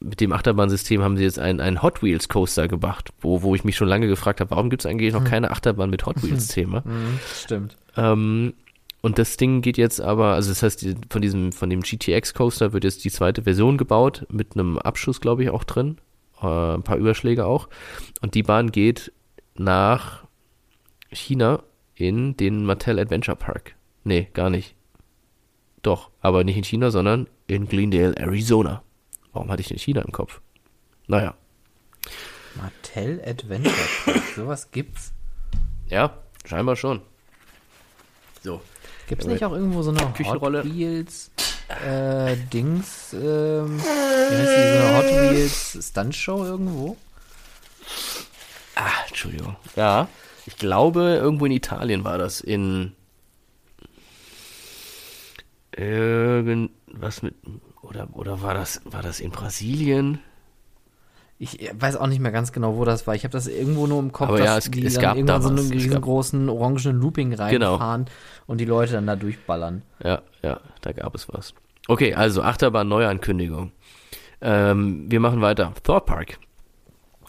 mit 0.00 0.20
dem 0.20 0.32
Achterbahnsystem 0.32 1.02
haben 1.02 1.16
sie 1.16 1.24
jetzt 1.24 1.38
einen, 1.38 1.60
einen 1.60 1.82
Hot 1.82 2.02
Wheels 2.02 2.28
Coaster 2.28 2.68
gemacht, 2.68 3.10
wo, 3.20 3.42
wo 3.42 3.54
ich 3.54 3.64
mich 3.64 3.76
schon 3.76 3.88
lange 3.88 4.08
gefragt 4.08 4.40
habe, 4.40 4.50
warum 4.50 4.68
gibt 4.68 4.84
es 4.84 4.90
eigentlich 4.90 5.12
noch 5.12 5.24
keine 5.24 5.50
Achterbahn 5.50 5.90
mit 5.90 6.04
Hot 6.06 6.22
Wheels 6.22 6.48
Thema? 6.48 6.82
Mhm, 6.84 7.18
stimmt. 7.34 7.76
Ähm, 7.96 8.54
und 9.00 9.18
das 9.18 9.36
Ding 9.36 9.62
geht 9.62 9.78
jetzt 9.78 10.00
aber, 10.00 10.34
also 10.34 10.50
das 10.50 10.62
heißt, 10.62 10.86
von 11.10 11.22
diesem, 11.22 11.52
von 11.52 11.70
dem 11.70 11.80
GTX 11.80 12.34
Coaster 12.34 12.72
wird 12.72 12.84
jetzt 12.84 13.04
die 13.04 13.10
zweite 13.10 13.42
Version 13.42 13.76
gebaut, 13.76 14.26
mit 14.30 14.54
einem 14.54 14.78
Abschuss, 14.78 15.20
glaube 15.20 15.42
ich, 15.44 15.50
auch 15.50 15.64
drin. 15.64 15.98
Äh, 16.40 16.74
ein 16.74 16.82
paar 16.82 16.96
Überschläge 16.96 17.46
auch. 17.46 17.68
Und 18.20 18.34
die 18.34 18.42
Bahn 18.42 18.70
geht 18.70 19.12
nach 19.54 20.24
China 21.10 21.62
in 21.94 22.36
den 22.36 22.64
Mattel 22.64 22.98
Adventure 22.98 23.36
Park. 23.36 23.74
Nee, 24.04 24.28
gar 24.32 24.50
nicht. 24.50 24.74
Doch, 25.82 26.10
aber 26.20 26.44
nicht 26.44 26.56
in 26.56 26.64
China, 26.64 26.90
sondern 26.90 27.28
in 27.46 27.66
Glendale, 27.68 28.16
Arizona. 28.16 28.82
Warum 29.32 29.50
hatte 29.50 29.62
ich 29.62 29.68
denn 29.68 29.78
China 29.78 30.02
im 30.02 30.12
Kopf? 30.12 30.40
Naja, 31.06 31.34
Mattel 32.54 33.22
Adventure 33.26 33.74
Park. 34.04 34.22
Sowas 34.36 34.70
gibt's. 34.70 35.12
ja, 35.88 36.18
scheinbar 36.44 36.76
schon. 36.76 37.00
So. 38.42 38.60
Gibt's 39.08 39.26
nicht 39.26 39.44
auch 39.44 39.52
irgendwo 39.52 39.82
so 39.82 39.90
eine 39.90 40.12
Küchenrolle. 40.12 40.64
Hot 40.64 40.72
Wheels 40.72 41.30
äh, 41.68 42.36
Dings, 42.52 43.12
ähm, 43.12 43.78
wie 43.78 44.36
heißt 44.36 44.56
die, 44.56 44.78
so 44.78 44.86
eine 44.86 44.96
Hot 44.96 45.32
Wheels 45.32 45.78
Stuntshow 45.88 46.44
irgendwo? 46.44 46.96
Ah, 48.74 48.90
Entschuldigung. 49.08 49.56
Ja, 49.76 50.08
ich 50.46 50.56
glaube, 50.56 51.00
irgendwo 51.20 51.46
in 51.46 51.52
Italien 51.52 52.04
war 52.04 52.18
das. 52.18 52.40
In 52.40 52.92
irgendwas 55.76 57.22
mit 57.22 57.34
oder 57.82 58.08
oder 58.12 58.42
war 58.42 58.54
das 58.54 58.80
war 58.84 59.02
das 59.02 59.20
in 59.20 59.30
Brasilien? 59.30 60.18
Ich 61.38 61.70
weiß 61.74 61.96
auch 61.96 62.06
nicht 62.06 62.20
mehr 62.20 62.30
ganz 62.30 62.52
genau, 62.52 62.76
wo 62.76 62.84
das 62.84 63.08
war. 63.08 63.16
Ich 63.16 63.24
habe 63.24 63.32
das 63.32 63.48
irgendwo 63.48 63.88
nur 63.88 63.98
im 63.98 64.12
Kopf, 64.12 64.28
Aber 64.28 64.38
dass 64.38 64.46
ja, 64.46 64.58
es- 64.58 64.70
die 64.70 64.84
es 64.86 64.94
dann 64.94 65.02
gab 65.02 65.16
irgendwann 65.16 65.42
da 65.42 65.48
so 65.48 65.48
einen 65.48 65.72
riesengroßen 65.72 66.48
orangenen 66.48 67.00
Looping 67.00 67.30
Genau. 67.30 67.70
reinfahren 67.74 68.04
und 68.46 68.58
die 68.60 68.64
Leute 68.64 68.92
dann 68.92 69.08
da 69.08 69.16
durchballern. 69.16 69.82
Ja, 70.04 70.22
ja, 70.42 70.60
da 70.82 70.92
gab 70.92 71.16
es 71.16 71.28
was. 71.28 71.52
Okay, 71.88 72.14
also 72.14 72.42
Achterbahn 72.42 72.86
Neuankündigung. 72.86 73.72
Ähm, 74.40 75.10
wir 75.10 75.18
machen 75.18 75.40
weiter. 75.40 75.72
Thor 75.82 76.04
Park. 76.04 76.38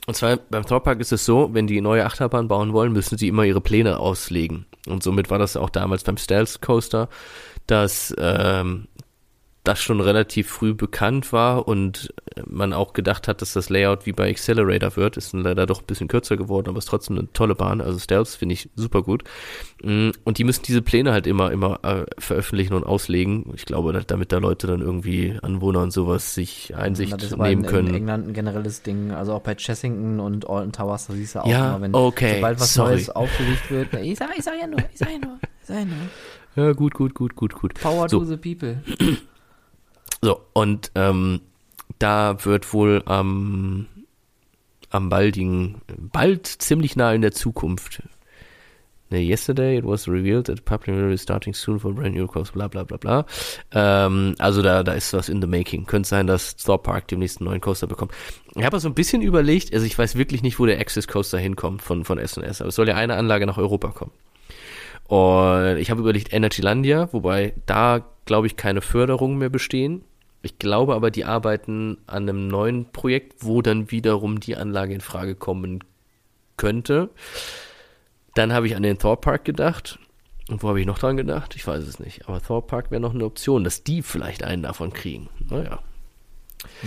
Und 0.06 0.16
zwar 0.16 0.38
beim 0.38 0.66
Thor 0.66 0.84
Park 0.84 1.00
ist 1.00 1.14
es 1.14 1.26
so, 1.26 1.54
wenn 1.54 1.68
die 1.68 1.80
neue 1.80 2.06
Achterbahn 2.06 2.48
bauen 2.48 2.74
wollen, 2.74 2.92
müssen 2.92 3.18
sie 3.18 3.30
immer 3.30 3.44
ihre 3.44 3.62
Pläne 3.62 4.00
auslegen. 4.00 4.66
Und 4.88 5.02
somit 5.02 5.30
war 5.30 5.40
das 5.40 5.56
auch 5.56 5.70
damals 5.70 6.04
beim 6.04 6.18
Stealth 6.18 6.62
Coaster, 6.62 7.08
dass 7.68 8.14
ähm, 8.18 8.88
das 9.64 9.82
schon 9.82 10.02
relativ 10.02 10.50
früh 10.50 10.74
bekannt 10.74 11.32
war 11.32 11.68
und 11.70 12.14
man 12.46 12.74
auch 12.74 12.92
gedacht 12.92 13.30
hat, 13.30 13.42
dass 13.42 13.54
das 13.54 13.70
Layout 13.70 14.06
wie 14.06 14.12
bei 14.12 14.30
Accelerator 14.30 14.98
wird. 14.98 15.16
Ist 15.16 15.34
dann 15.34 15.42
leider 15.42 15.66
doch 15.66 15.80
ein 15.82 15.86
bisschen 15.86 16.10
kürzer 16.10 16.36
geworden, 16.36 16.68
aber 16.68 16.80
ist 16.80 16.88
trotzdem 16.90 17.18
eine 17.18 17.32
tolle 17.32 17.56
Bahn. 17.56 17.80
Also 17.80 17.98
Stealth 17.98 18.28
finde 18.28 18.54
ich 18.54 18.70
super 18.76 19.04
gut. 19.04 19.24
Mm, 19.82 20.10
Und 20.26 20.38
die 20.38 20.44
müssen 20.44 20.64
diese 20.64 20.82
Pläne 20.82 21.14
halt 21.14 21.28
immer, 21.28 21.52
immer 21.52 21.80
äh, 21.84 22.06
veröffentlichen 22.20 22.74
und 22.74 22.84
auslegen. 22.84 23.54
Ich 23.56 23.66
glaube, 23.66 23.94
da- 23.94 24.02
damit 24.02 24.34
da 24.34 24.40
Leute 24.40 24.68
dann 24.68 24.82
irgendwie 24.82 25.38
Anwohner 25.42 25.82
und 25.82 25.92
sowas 25.92 26.34
sich 26.34 26.76
Einsicht 26.76 27.14
das 27.14 27.38
nehmen 27.38 27.64
in, 27.64 27.70
können. 27.70 27.88
in 27.88 27.96
England 27.96 28.28
ein 28.28 28.34
generelles 28.34 28.82
Ding. 28.84 29.12
Also 29.12 29.32
auch 29.34 29.42
bei 29.44 29.56
Chessington 29.56 30.20
und 30.20 30.50
Alton 30.50 30.74
Towers, 30.74 31.08
da 31.08 31.14
siehst 31.14 31.36
du 31.36 31.40
auch 31.44 31.48
Ja, 31.50 31.70
immer, 31.70 31.82
wenn 31.82 31.96
okay, 31.96 32.36
sobald 32.36 32.60
was 32.60 32.74
sorry. 32.74 32.92
Neues 32.96 33.10
aufgelegt 33.12 33.72
wird. 33.72 33.94
Ich 34.04 34.20
sag, 34.20 34.38
ich 34.38 34.44
sag 34.44 34.56
ja 34.60 34.68
nur, 34.68 34.80
ich 34.92 35.00
sag 35.00 35.10
ja 35.10 35.20
nur, 35.20 35.40
ich 35.62 35.68
sag 35.68 35.78
ja 35.78 35.86
nur. 35.86 36.10
Ja, 36.68 36.74
gut, 36.74 36.94
gut, 36.96 37.14
gut, 37.16 37.36
gut, 37.36 37.54
gut. 37.56 37.74
Power 37.76 38.10
So. 38.10 38.20
to 38.20 38.26
the 38.26 38.36
people. 38.38 38.84
So, 40.24 40.40
und 40.54 40.90
ähm, 40.96 41.42
da 42.00 42.46
wird 42.46 42.72
wohl 42.72 43.04
am, 43.06 43.88
am 44.90 45.10
baldigen, 45.10 45.82
bald 45.98 46.48
ziemlich 46.48 46.96
nah 46.96 47.14
in 47.14 47.22
der 47.22 47.34
Zukunft. 47.34 48.02
Ne, 49.10 49.20
yesterday 49.20 49.78
it 49.78 49.84
was 49.84 50.08
revealed 50.08 50.46
that 50.46 50.64
public 50.64 50.96
is 51.12 51.22
starting 51.22 51.54
soon 51.54 51.78
for 51.78 51.94
brand 51.94 52.16
new 52.16 52.26
course, 52.26 52.54
bla 52.54 52.70
bla 52.70 52.86
bla 52.86 52.96
bla. 52.96 53.26
Ähm, 53.74 54.36
also 54.40 54.62
da, 54.62 54.82
da 54.84 54.94
ist 54.94 55.12
was 55.12 55.28
in 55.28 55.42
the 55.42 55.48
making. 55.48 55.88
Könnte 55.88 56.08
sein, 56.08 56.26
dass 56.26 56.56
Thor 56.56 56.82
Park 56.82 57.10
demnächst 57.10 57.42
einen 57.42 57.50
neuen 57.50 57.60
Coaster 57.60 57.88
bekommt. 57.88 58.14
Ich 58.56 58.64
habe 58.64 58.80
so 58.80 58.88
ein 58.88 58.94
bisschen 58.94 59.22
überlegt, 59.22 59.74
also 59.74 59.86
ich 59.86 60.00
weiß 60.00 60.16
wirklich 60.16 60.42
nicht, 60.42 60.58
wo 60.58 60.66
der 60.66 60.80
Access 60.80 61.10
Coaster 61.10 61.38
hinkommt 61.38 61.82
von, 61.82 62.06
von 62.06 62.18
S&S, 62.18 62.62
aber 62.62 62.70
es 62.70 62.76
soll 62.76 62.88
ja 62.88 62.96
eine 62.96 63.18
Anlage 63.18 63.46
nach 63.46 63.58
Europa 63.58 63.90
kommen. 63.90 64.12
Und 65.08 65.80
ich 65.80 65.92
habe 65.92 66.00
überlegt 66.00 66.32
Energylandia, 66.32 67.12
wobei 67.12 67.56
da, 67.66 68.06
glaube 68.24 68.48
ich, 68.48 68.56
keine 68.56 68.80
Förderungen 68.80 69.38
mehr 69.38 69.50
bestehen. 69.50 70.06
Ich 70.44 70.60
glaube 70.60 70.94
aber, 70.94 71.10
die 71.10 71.24
arbeiten 71.24 71.98
an 72.06 72.24
einem 72.24 72.50
neuen 72.50 72.92
Projekt, 72.92 73.46
wo 73.46 73.62
dann 73.62 73.92
wiederum 73.92 74.42
die 74.42 74.58
Anlage 74.58 74.94
in 74.94 75.00
Frage 75.02 75.36
kommen 75.36 75.84
könnte. 76.58 77.10
Dann 78.36 78.52
habe 78.52 78.68
ich 78.68 78.76
an 78.76 78.84
den 78.84 79.00
Thor 79.00 79.20
Park 79.22 79.46
gedacht. 79.46 80.00
Und 80.50 80.62
wo 80.62 80.68
habe 80.68 80.82
ich 80.82 80.86
noch 80.86 81.00
dran 81.00 81.16
gedacht? 81.16 81.56
Ich 81.56 81.66
weiß 81.66 81.84
es 81.86 81.98
nicht. 81.98 82.28
Aber 82.28 82.42
Thor 82.42 82.68
Park 82.68 82.92
wäre 82.92 83.00
noch 83.00 83.14
eine 83.14 83.24
Option, 83.24 83.64
dass 83.64 83.86
die 83.86 84.02
vielleicht 84.02 84.44
einen 84.44 84.64
davon 84.64 84.92
kriegen. 84.92 85.30
Naja. 85.50 85.80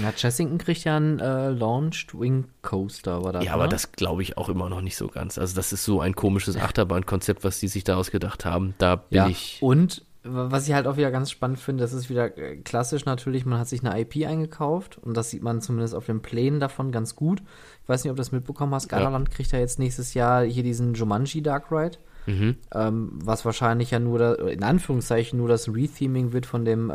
Ja, 0.01 0.13
Chessington 0.13 0.59
kriegt 0.59 0.85
ja 0.85 0.97
einen 0.97 1.19
äh, 1.21 1.49
Launched 1.49 2.19
Wing 2.19 2.49
Coaster, 2.63 3.25
war 3.25 3.33
das, 3.33 3.45
Ja, 3.45 3.55
aber 3.55 3.65
ne? 3.65 3.69
das 3.71 3.93
glaube 3.93 4.23
ich 4.23 4.37
auch 4.37 4.49
immer 4.51 4.69
noch 4.69 4.83
nicht 4.83 4.97
so 4.97 5.09
ganz. 5.09 5.39
Also 5.39 5.57
das 5.57 5.73
ist 5.73 5.85
so 5.85 6.01
ein 6.01 6.15
komisches 6.15 6.57
Achterbahnkonzept, 6.57 7.45
was 7.45 7.61
die 7.61 7.69
sich 7.69 7.85
da 7.85 7.97
ausgedacht 7.97 8.45
haben. 8.45 8.75
Da 8.79 8.97
bin 8.97 9.17
ja. 9.17 9.29
ich. 9.29 9.59
Und 9.63 10.05
was 10.29 10.67
ich 10.69 10.75
halt 10.75 10.87
auch 10.87 10.97
wieder 10.97 11.11
ganz 11.11 11.31
spannend 11.31 11.59
finde, 11.59 11.83
das 11.83 11.93
ist 11.93 12.11
wieder 12.11 12.37
äh, 12.39 12.57
klassisch 12.57 13.05
natürlich, 13.05 13.47
man 13.47 13.59
hat 13.59 13.69
sich 13.69 13.85
eine 13.85 13.99
IP 14.01 14.27
eingekauft 14.27 14.99
und 14.99 15.17
das 15.17 15.31
sieht 15.31 15.43
man 15.43 15.61
zumindest 15.61 15.95
auf 15.95 16.07
den 16.07 16.21
Plänen 16.23 16.61
davon 16.61 16.93
ganz 16.93 17.15
gut. 17.17 17.43
Ich 17.83 17.89
weiß 17.89 18.05
nicht, 18.05 18.11
ob 18.11 18.17
du 18.17 18.21
das 18.21 18.33
mitbekommen 18.33 18.75
hast, 18.75 18.89
Galaland 18.89 19.31
kriegt 19.31 19.53
ja 19.53 19.59
jetzt 19.59 19.79
nächstes 19.79 20.15
Jahr 20.15 20.45
hier 20.45 20.63
diesen 20.63 20.95
Jumanji 20.95 21.43
Dark 21.43 21.71
Ride, 21.71 21.99
Mhm. 22.27 22.57
ähm, 22.75 23.11
was 23.13 23.45
wahrscheinlich 23.45 23.93
ja 23.93 24.01
nur, 24.01 24.19
da, 24.19 24.35
in 24.35 24.65
Anführungszeichen, 24.65 25.39
nur 25.39 25.49
das 25.49 25.69
Retheming 25.73 26.33
wird 26.33 26.45
von 26.45 26.65
dem, 26.65 26.91
äh, 26.91 26.95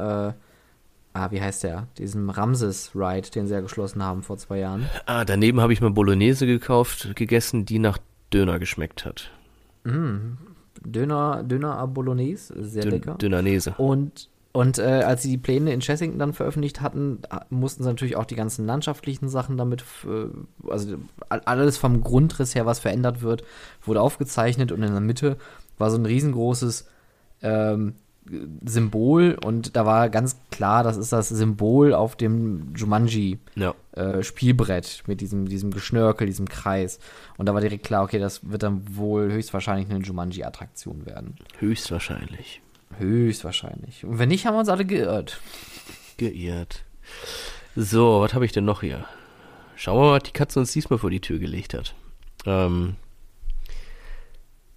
ah, 1.14 1.32
wie 1.32 1.42
heißt 1.42 1.64
der, 1.64 1.88
diesem 1.98 2.30
Ramses 2.30 2.92
Ride, 2.96 3.30
den 3.30 3.48
sie 3.48 3.54
ja 3.54 3.62
geschlossen 3.62 4.04
haben 4.04 4.24
vor 4.24 4.38
zwei 4.38 4.60
Jahren. 4.60 4.90
Ah, 5.06 5.24
daneben 5.24 5.62
habe 5.62 5.72
ich 5.72 5.80
mal 5.80 5.92
Bolognese 5.92 6.46
gekauft, 6.48 7.16
gegessen, 7.16 7.66
die 7.66 7.80
nach 7.80 7.98
Döner 8.34 8.60
geschmeckt 8.60 9.06
hat. 9.06 9.32
Döner, 10.86 11.44
Döner 11.44 11.78
à 11.80 11.86
Bolognese, 11.88 12.54
sehr 12.64 12.84
Dön 12.84 12.92
lecker. 12.94 13.16
Dönernese. 13.16 13.76
Und, 13.78 14.30
und 14.52 14.80
äh, 14.80 15.04
als 15.06 15.22
sie 15.24 15.30
die 15.30 15.38
Pläne 15.38 15.72
in 15.74 15.80
Chessington 15.82 16.20
dann 16.20 16.34
veröffentlicht 16.34 16.82
hatten, 16.82 17.20
ha- 17.32 17.46
mussten 17.50 17.84
sie 17.84 17.90
natürlich 17.90 18.16
auch 18.18 18.26
die 18.26 18.36
ganzen 18.36 18.66
landschaftlichen 18.66 19.30
Sachen 19.30 19.58
damit, 19.58 19.84
äh, 20.06 20.70
also 20.70 20.96
all- 21.30 21.42
alles 21.46 21.78
vom 21.78 22.02
Grundriss 22.02 22.56
her, 22.56 22.66
was 22.66 22.80
verändert 22.80 23.22
wird, 23.22 23.44
wurde 23.84 24.02
aufgezeichnet 24.02 24.72
und 24.72 24.82
in 24.84 24.92
der 24.92 25.00
Mitte 25.02 25.38
war 25.78 25.90
so 25.92 25.98
ein 25.98 26.06
riesengroßes 26.06 26.88
ähm, 27.44 27.94
Symbol 28.66 29.38
und 29.44 29.76
da 29.76 29.86
war 29.86 30.10
ganz 30.10 30.38
klar, 30.52 30.84
das 30.84 30.96
ist 30.98 31.12
das 31.12 31.30
Symbol 31.30 31.94
auf 31.94 32.16
dem 32.16 32.74
Jumanji 32.76 33.40
Ja. 33.56 33.74
äh, 33.94 34.22
Spielbrett 34.24 35.04
mit 35.08 35.22
diesem, 35.22 35.48
diesem 35.48 35.72
Geschnörkel, 35.72 36.28
diesem 36.28 36.48
Kreis. 36.48 37.00
Und 37.38 37.48
da 37.48 37.54
war 37.54 37.62
direkt 37.62 37.86
klar, 37.86 38.04
okay, 38.04 38.20
das 38.20 38.50
wird 38.50 38.64
dann 38.64 38.96
wohl 38.96 39.32
höchstwahrscheinlich 39.32 39.90
eine 39.90 40.04
Jumanji-Attraktion 40.04 41.06
werden. 41.06 41.36
Höchstwahrscheinlich. 41.60 42.62
Höchstwahrscheinlich. 42.98 44.06
Und 44.06 44.20
wenn 44.20 44.30
nicht, 44.30 44.46
haben 44.46 44.54
wir 44.56 44.60
uns 44.60 44.70
alle 44.70 44.86
geirrt. 44.86 45.42
Geirrt. 46.18 46.84
So, 47.76 48.22
was 48.22 48.34
habe 48.34 48.46
ich 48.46 48.52
denn 48.52 48.66
noch 48.66 48.82
hier? 48.82 49.06
Schauen 49.76 49.98
wir 49.98 50.06
mal, 50.10 50.16
was 50.18 50.24
die 50.24 50.32
Katze 50.32 50.60
uns 50.60 50.72
diesmal 50.72 51.00
vor 51.00 51.10
die 51.10 51.22
Tür 51.22 51.40
gelegt 51.40 51.74
hat. 51.74 51.96
Ähm, 52.46 52.96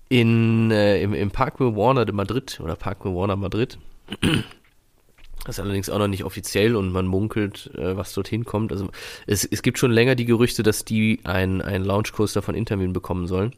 in, 0.09 0.71
äh, 0.71 1.03
im, 1.03 1.15
Im 1.15 1.31
Parque 1.31 1.77
Warner 1.77 2.05
de 2.05 2.15
Madrid 2.15 2.61
oder 2.63 2.77
Parque 2.77 3.07
Warner 3.07 3.37
Madrid. 3.37 3.79
Das 4.21 5.49
ist 5.49 5.61
allerdings 5.61 5.91
auch 5.91 5.99
noch 5.99 6.09
nicht 6.09 6.25
offiziell 6.25 6.77
und 6.77 6.93
man 6.93 7.07
munkelt, 7.07 7.71
äh, 7.77 7.97
was 7.97 8.13
dorthin 8.13 8.45
kommt. 8.45 8.73
Also 8.73 8.89
es, 9.27 9.45
es 9.45 9.63
gibt 9.63 9.79
schon 9.79 9.93
länger 9.93 10.15
die 10.15 10.27
Gerüchte, 10.27 10.63
dass 10.63 10.85
die 10.85 11.21
ein, 11.25 11.63
ein 11.63 11.85
Launchcoaster 11.85 12.43
von 12.43 12.55
Intermin 12.55 12.93
bekommen 12.93 13.27
sollen. 13.27 13.55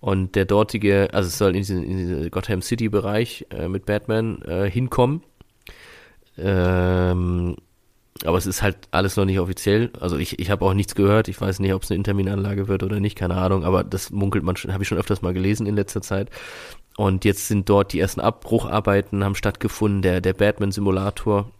Und 0.00 0.34
der 0.34 0.46
dortige, 0.46 1.10
also 1.12 1.28
es 1.28 1.36
soll 1.36 1.50
in 1.50 1.62
diesen, 1.62 1.82
in 1.82 1.96
diesen 1.98 2.30
Gotham 2.30 2.62
City-Bereich 2.62 3.46
äh, 3.50 3.68
mit 3.68 3.84
Batman 3.84 4.40
äh, 4.42 4.70
hinkommen. 4.70 5.22
Ähm, 6.38 7.56
aber 8.24 8.36
es 8.38 8.46
ist 8.46 8.62
halt 8.62 8.76
alles 8.90 9.16
noch 9.16 9.24
nicht 9.24 9.40
offiziell. 9.40 9.90
Also 9.98 10.16
ich, 10.18 10.38
ich 10.38 10.50
habe 10.50 10.64
auch 10.64 10.74
nichts 10.74 10.94
gehört. 10.94 11.28
Ich 11.28 11.40
weiß 11.40 11.58
nicht, 11.60 11.72
ob 11.72 11.82
es 11.82 11.90
eine 11.90 11.96
Interminanlage 11.96 12.68
wird 12.68 12.82
oder 12.82 13.00
nicht, 13.00 13.16
keine 13.16 13.36
Ahnung. 13.36 13.64
Aber 13.64 13.82
das 13.84 14.10
munkelt 14.10 14.44
man 14.44 14.56
schon, 14.56 14.72
habe 14.72 14.82
ich 14.82 14.88
schon 14.88 14.98
öfters 14.98 15.22
mal 15.22 15.32
gelesen 15.32 15.66
in 15.66 15.74
letzter 15.76 16.02
Zeit. 16.02 16.28
Und 16.96 17.24
jetzt 17.24 17.48
sind 17.48 17.68
dort 17.68 17.92
die 17.92 18.00
ersten 18.00 18.20
Abbrucharbeiten 18.20 19.24
haben 19.24 19.34
stattgefunden. 19.34 20.02
Der, 20.02 20.20
der 20.20 20.34
Batman-Simulator, 20.34 21.50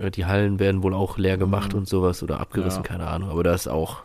äh, 0.00 0.10
die 0.10 0.26
Hallen 0.26 0.58
werden 0.58 0.82
wohl 0.82 0.94
auch 0.94 1.18
leer 1.18 1.36
gemacht 1.38 1.72
und 1.74 1.88
sowas 1.88 2.22
oder 2.22 2.40
abgerissen, 2.40 2.82
Ja. 2.82 2.88
keine 2.88 3.06
Ahnung. 3.06 3.30
Aber 3.30 3.44
da 3.44 3.54
ist 3.54 3.68
auch 3.68 3.98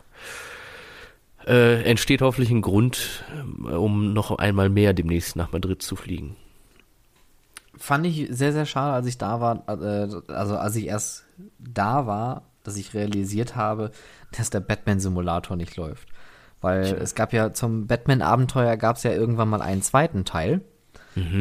äh, 1.46 1.82
entsteht 1.82 2.22
hoffentlich 2.22 2.50
ein 2.50 2.62
Grund, 2.62 3.24
ähm, 3.38 3.66
um 3.66 4.12
noch 4.12 4.30
einmal 4.38 4.68
mehr 4.70 4.92
demnächst 4.94 5.36
nach 5.36 5.52
Madrid 5.52 5.82
zu 5.82 5.96
fliegen. 5.96 6.36
Fand 7.78 8.06
ich 8.06 8.28
sehr, 8.30 8.52
sehr 8.52 8.66
schade, 8.66 8.92
als 8.92 9.06
ich 9.06 9.18
da 9.18 9.40
war, 9.40 9.64
äh, 9.68 10.08
also 10.32 10.56
als 10.56 10.76
ich 10.76 10.86
erst 10.86 11.24
da 11.58 12.06
war, 12.06 12.42
dass 12.62 12.76
ich 12.76 12.94
realisiert 12.94 13.56
habe, 13.56 13.90
dass 14.36 14.50
der 14.50 14.60
Batman-Simulator 14.60 15.56
nicht 15.56 15.76
läuft. 15.76 16.08
Weil 16.60 16.84
es 16.94 17.14
gab 17.14 17.32
ja 17.32 17.52
zum 17.52 17.86
Batman-Abenteuer 17.86 18.76
gab 18.78 18.96
es 18.96 19.02
ja 19.02 19.12
irgendwann 19.12 19.50
mal 19.50 19.60
einen 19.60 19.82
zweiten 19.82 20.24
Teil. 20.24 20.62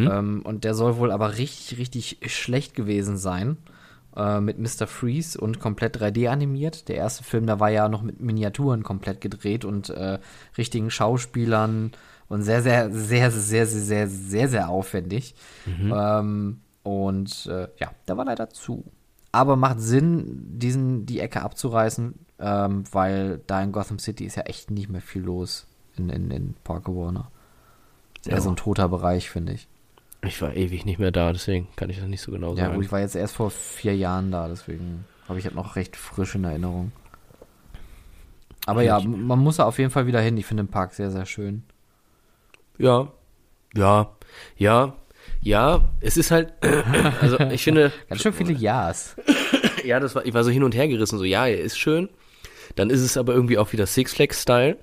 Ähm, 0.08 0.42
und 0.44 0.66
der 0.66 0.76
soll 0.76 0.98
wohl 0.98 1.12
aber 1.12 1.38
richtig, 1.38 1.80
richtig 1.80 2.20
schlecht 2.26 2.76
gewesen 2.76 3.18
sein. 3.18 3.58
Äh, 4.16 4.42
mit 4.42 4.60
Mr. 4.60 4.86
Freeze 4.86 5.40
und 5.40 5.60
komplett 5.60 5.98
3D 5.98 6.30
animiert. 6.30 6.88
Der 6.88 6.98
erste 6.98 7.24
Film, 7.24 7.48
da 7.48 7.60
war 7.60 7.70
ja 7.70 7.90
noch 7.90 8.04
mit 8.04 8.22
Miniaturen 8.22 8.84
komplett 8.84 9.22
gedreht 9.22 9.66
und 9.66 9.90
äh, 9.90 10.20
richtigen 10.58 10.92
Schauspielern 10.92 11.94
und 12.34 12.42
sehr, 12.44 12.62
sehr, 12.62 12.92
sehr, 12.92 13.32
sehr, 13.32 13.66
sehr, 13.68 13.68
sehr, 13.68 14.08
sehr, 14.08 14.50
sehr 14.50 14.70
aufwendig. 14.70 15.36
Ähm, 15.68 16.60
und 16.84 17.46
äh, 17.48 17.68
ja, 17.80 17.92
der 18.08 18.18
war 18.18 18.26
leider 18.26 18.50
zu. 18.50 18.84
Aber 19.32 19.56
macht 19.56 19.80
Sinn, 19.80 20.42
diesen, 20.60 21.06
die 21.06 21.20
Ecke 21.20 21.42
abzureißen, 21.42 22.14
ähm, 22.40 22.84
weil 22.92 23.40
da 23.48 23.62
in 23.64 23.72
Gotham 23.72 24.00
City 24.00 24.26
ist 24.26 24.36
ja 24.36 24.44
echt 24.44 24.70
nicht 24.70 24.90
mehr 24.90 25.02
viel 25.02 25.22
los 25.24 25.66
in, 25.98 26.10
in, 26.10 26.30
in 26.32 26.56
Parker 26.64 26.94
Warner. 26.96 27.32
Ist 28.20 28.28
eher 28.28 28.36
Ja. 28.36 28.42
so 28.42 28.50
ein 28.50 28.56
toter 28.58 28.90
Bereich, 28.90 29.30
finde 29.30 29.54
ich. 29.54 29.68
Ich 30.26 30.42
war 30.42 30.56
ewig 30.56 30.86
nicht 30.86 31.00
mehr 31.00 31.12
da, 31.12 31.34
deswegen 31.34 31.68
kann 31.76 31.90
ich 31.90 32.00
das 32.00 32.08
nicht 32.08 32.22
so 32.22 32.32
genau 32.32 32.52
Ja, 32.56 32.66
sagen. 32.66 32.76
gut, 32.76 32.86
ich 32.86 32.92
war 32.92 33.00
jetzt 33.00 33.16
erst 33.16 33.36
vor 33.36 33.50
vier 33.52 33.96
Jahren 33.96 34.32
da, 34.32 34.48
deswegen 34.48 35.04
habe 35.28 35.38
ich 35.40 35.46
das 35.46 35.54
noch 35.54 35.76
recht 35.76 35.96
frisch 35.98 36.36
in 36.36 36.44
Erinnerung. 36.46 36.92
Aber 38.66 38.82
ja, 38.82 39.00
man 39.02 39.40
muss 39.40 39.58
da 39.58 39.66
auf 39.66 39.78
jeden 39.80 39.90
Fall 39.92 40.08
wieder 40.08 40.22
hin. 40.22 40.38
Ich 40.38 40.46
finde 40.46 40.64
den 40.64 40.70
Park 40.70 40.94
sehr, 40.94 41.12
sehr 41.12 41.26
schön. 41.26 41.64
Ja, 42.78 43.12
ja, 43.76 44.16
ja, 44.58 44.96
ja. 45.42 45.90
Es 46.02 46.18
ist 46.18 46.32
halt, 46.32 46.54
also 47.22 47.40
ich 47.40 47.64
finde, 47.64 47.92
Ganz 48.10 48.22
schön 48.22 48.34
viele 48.34 48.54
Ja's. 48.54 49.16
ja, 49.84 50.00
das 50.00 50.16
war, 50.16 50.26
ich 50.26 50.34
war 50.34 50.44
so 50.44 50.50
hin 50.52 50.64
und 50.64 50.76
her 50.76 50.88
gerissen, 50.88 51.18
so 51.18 51.24
ja, 51.24 51.46
er 51.48 51.60
ist 51.62 51.78
schön. 51.78 52.10
Dann 52.76 52.90
ist 52.90 53.02
es 53.02 53.18
aber 53.18 53.34
irgendwie 53.34 53.58
auch 53.58 53.72
wieder 53.74 53.86
Six 53.86 54.14
Flags 54.14 54.42
Style. 54.42 54.78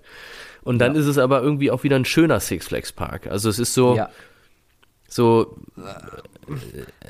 Und 0.62 0.78
dann 0.78 0.94
ist 0.94 1.06
es 1.06 1.18
aber 1.18 1.42
irgendwie 1.42 1.70
auch 1.70 1.82
wieder 1.84 1.96
ein 1.96 2.04
schöner 2.04 2.38
Six 2.38 2.68
Flags 2.68 2.92
Park. 2.92 3.26
Also 3.26 3.48
es 3.48 3.58
ist 3.58 3.74
so, 3.74 3.96
Ja, 3.96 4.10
so, 5.08 5.56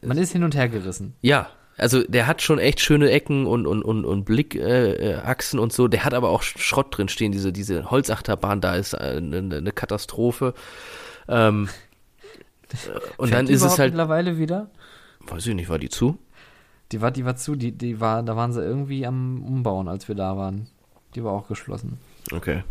man 0.02 0.16
ist 0.16 0.32
hin 0.32 0.44
und 0.44 0.54
her 0.54 0.68
gerissen. 0.68 1.14
ja. 1.20 1.50
Also 1.80 2.02
der 2.02 2.26
hat 2.26 2.42
schon 2.42 2.58
echt 2.58 2.80
schöne 2.80 3.10
Ecken 3.10 3.46
und 3.46 3.66
und 3.66 3.82
und 3.82 4.04
und 4.04 4.24
Blickachsen 4.24 5.00
äh, 5.00 5.14
Achsen 5.24 5.58
und 5.58 5.72
so. 5.72 5.88
Der 5.88 6.04
hat 6.04 6.12
aber 6.12 6.28
auch 6.28 6.42
Schrott 6.42 6.96
drin 6.96 7.08
stehen. 7.08 7.32
Diese 7.32 7.52
diese 7.52 7.90
Holzachterbahn 7.90 8.60
da 8.60 8.74
ist 8.74 8.92
äh, 8.92 9.16
eine, 9.16 9.38
eine 9.38 9.72
Katastrophe. 9.72 10.52
Ähm, 11.26 11.68
äh, 12.70 12.76
und 13.16 13.32
dann 13.32 13.46
ist 13.46 13.62
es 13.62 13.78
halt, 13.78 13.92
mittlerweile 13.94 14.36
wieder. 14.38 14.70
weiß 15.20 15.46
ich 15.46 15.54
nicht, 15.54 15.70
war 15.70 15.78
die 15.78 15.88
zu? 15.88 16.18
Die 16.92 17.00
war, 17.00 17.10
die 17.12 17.24
war 17.24 17.36
zu, 17.36 17.54
die, 17.54 17.72
die 17.72 18.00
war, 18.00 18.22
da 18.22 18.36
waren 18.36 18.52
sie 18.52 18.62
irgendwie 18.62 19.06
am 19.06 19.42
Umbauen, 19.44 19.88
als 19.88 20.08
wir 20.08 20.16
da 20.16 20.36
waren. 20.36 20.68
Die 21.14 21.24
war 21.24 21.32
auch 21.32 21.48
geschlossen. 21.48 21.98
Okay. 22.32 22.62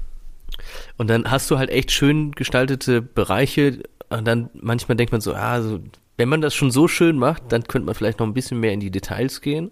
Und 0.97 1.09
dann 1.09 1.31
hast 1.31 1.49
du 1.49 1.57
halt 1.57 1.69
echt 1.69 1.91
schön 1.91 2.33
gestaltete 2.33 3.01
Bereiche. 3.01 3.81
Und 4.09 4.25
dann 4.25 4.49
manchmal 4.53 4.97
denkt 4.97 5.11
man 5.11 5.21
so, 5.21 5.33
ah, 5.33 5.53
also, 5.53 5.79
wenn 6.19 6.29
man 6.29 6.41
das 6.41 6.53
schon 6.53 6.69
so 6.69 6.87
schön 6.87 7.17
macht, 7.17 7.51
dann 7.51 7.63
könnte 7.63 7.87
man 7.87 7.95
vielleicht 7.95 8.19
noch 8.19 8.27
ein 8.27 8.33
bisschen 8.35 8.59
mehr 8.59 8.73
in 8.73 8.79
die 8.79 8.91
Details 8.91 9.41
gehen. 9.41 9.71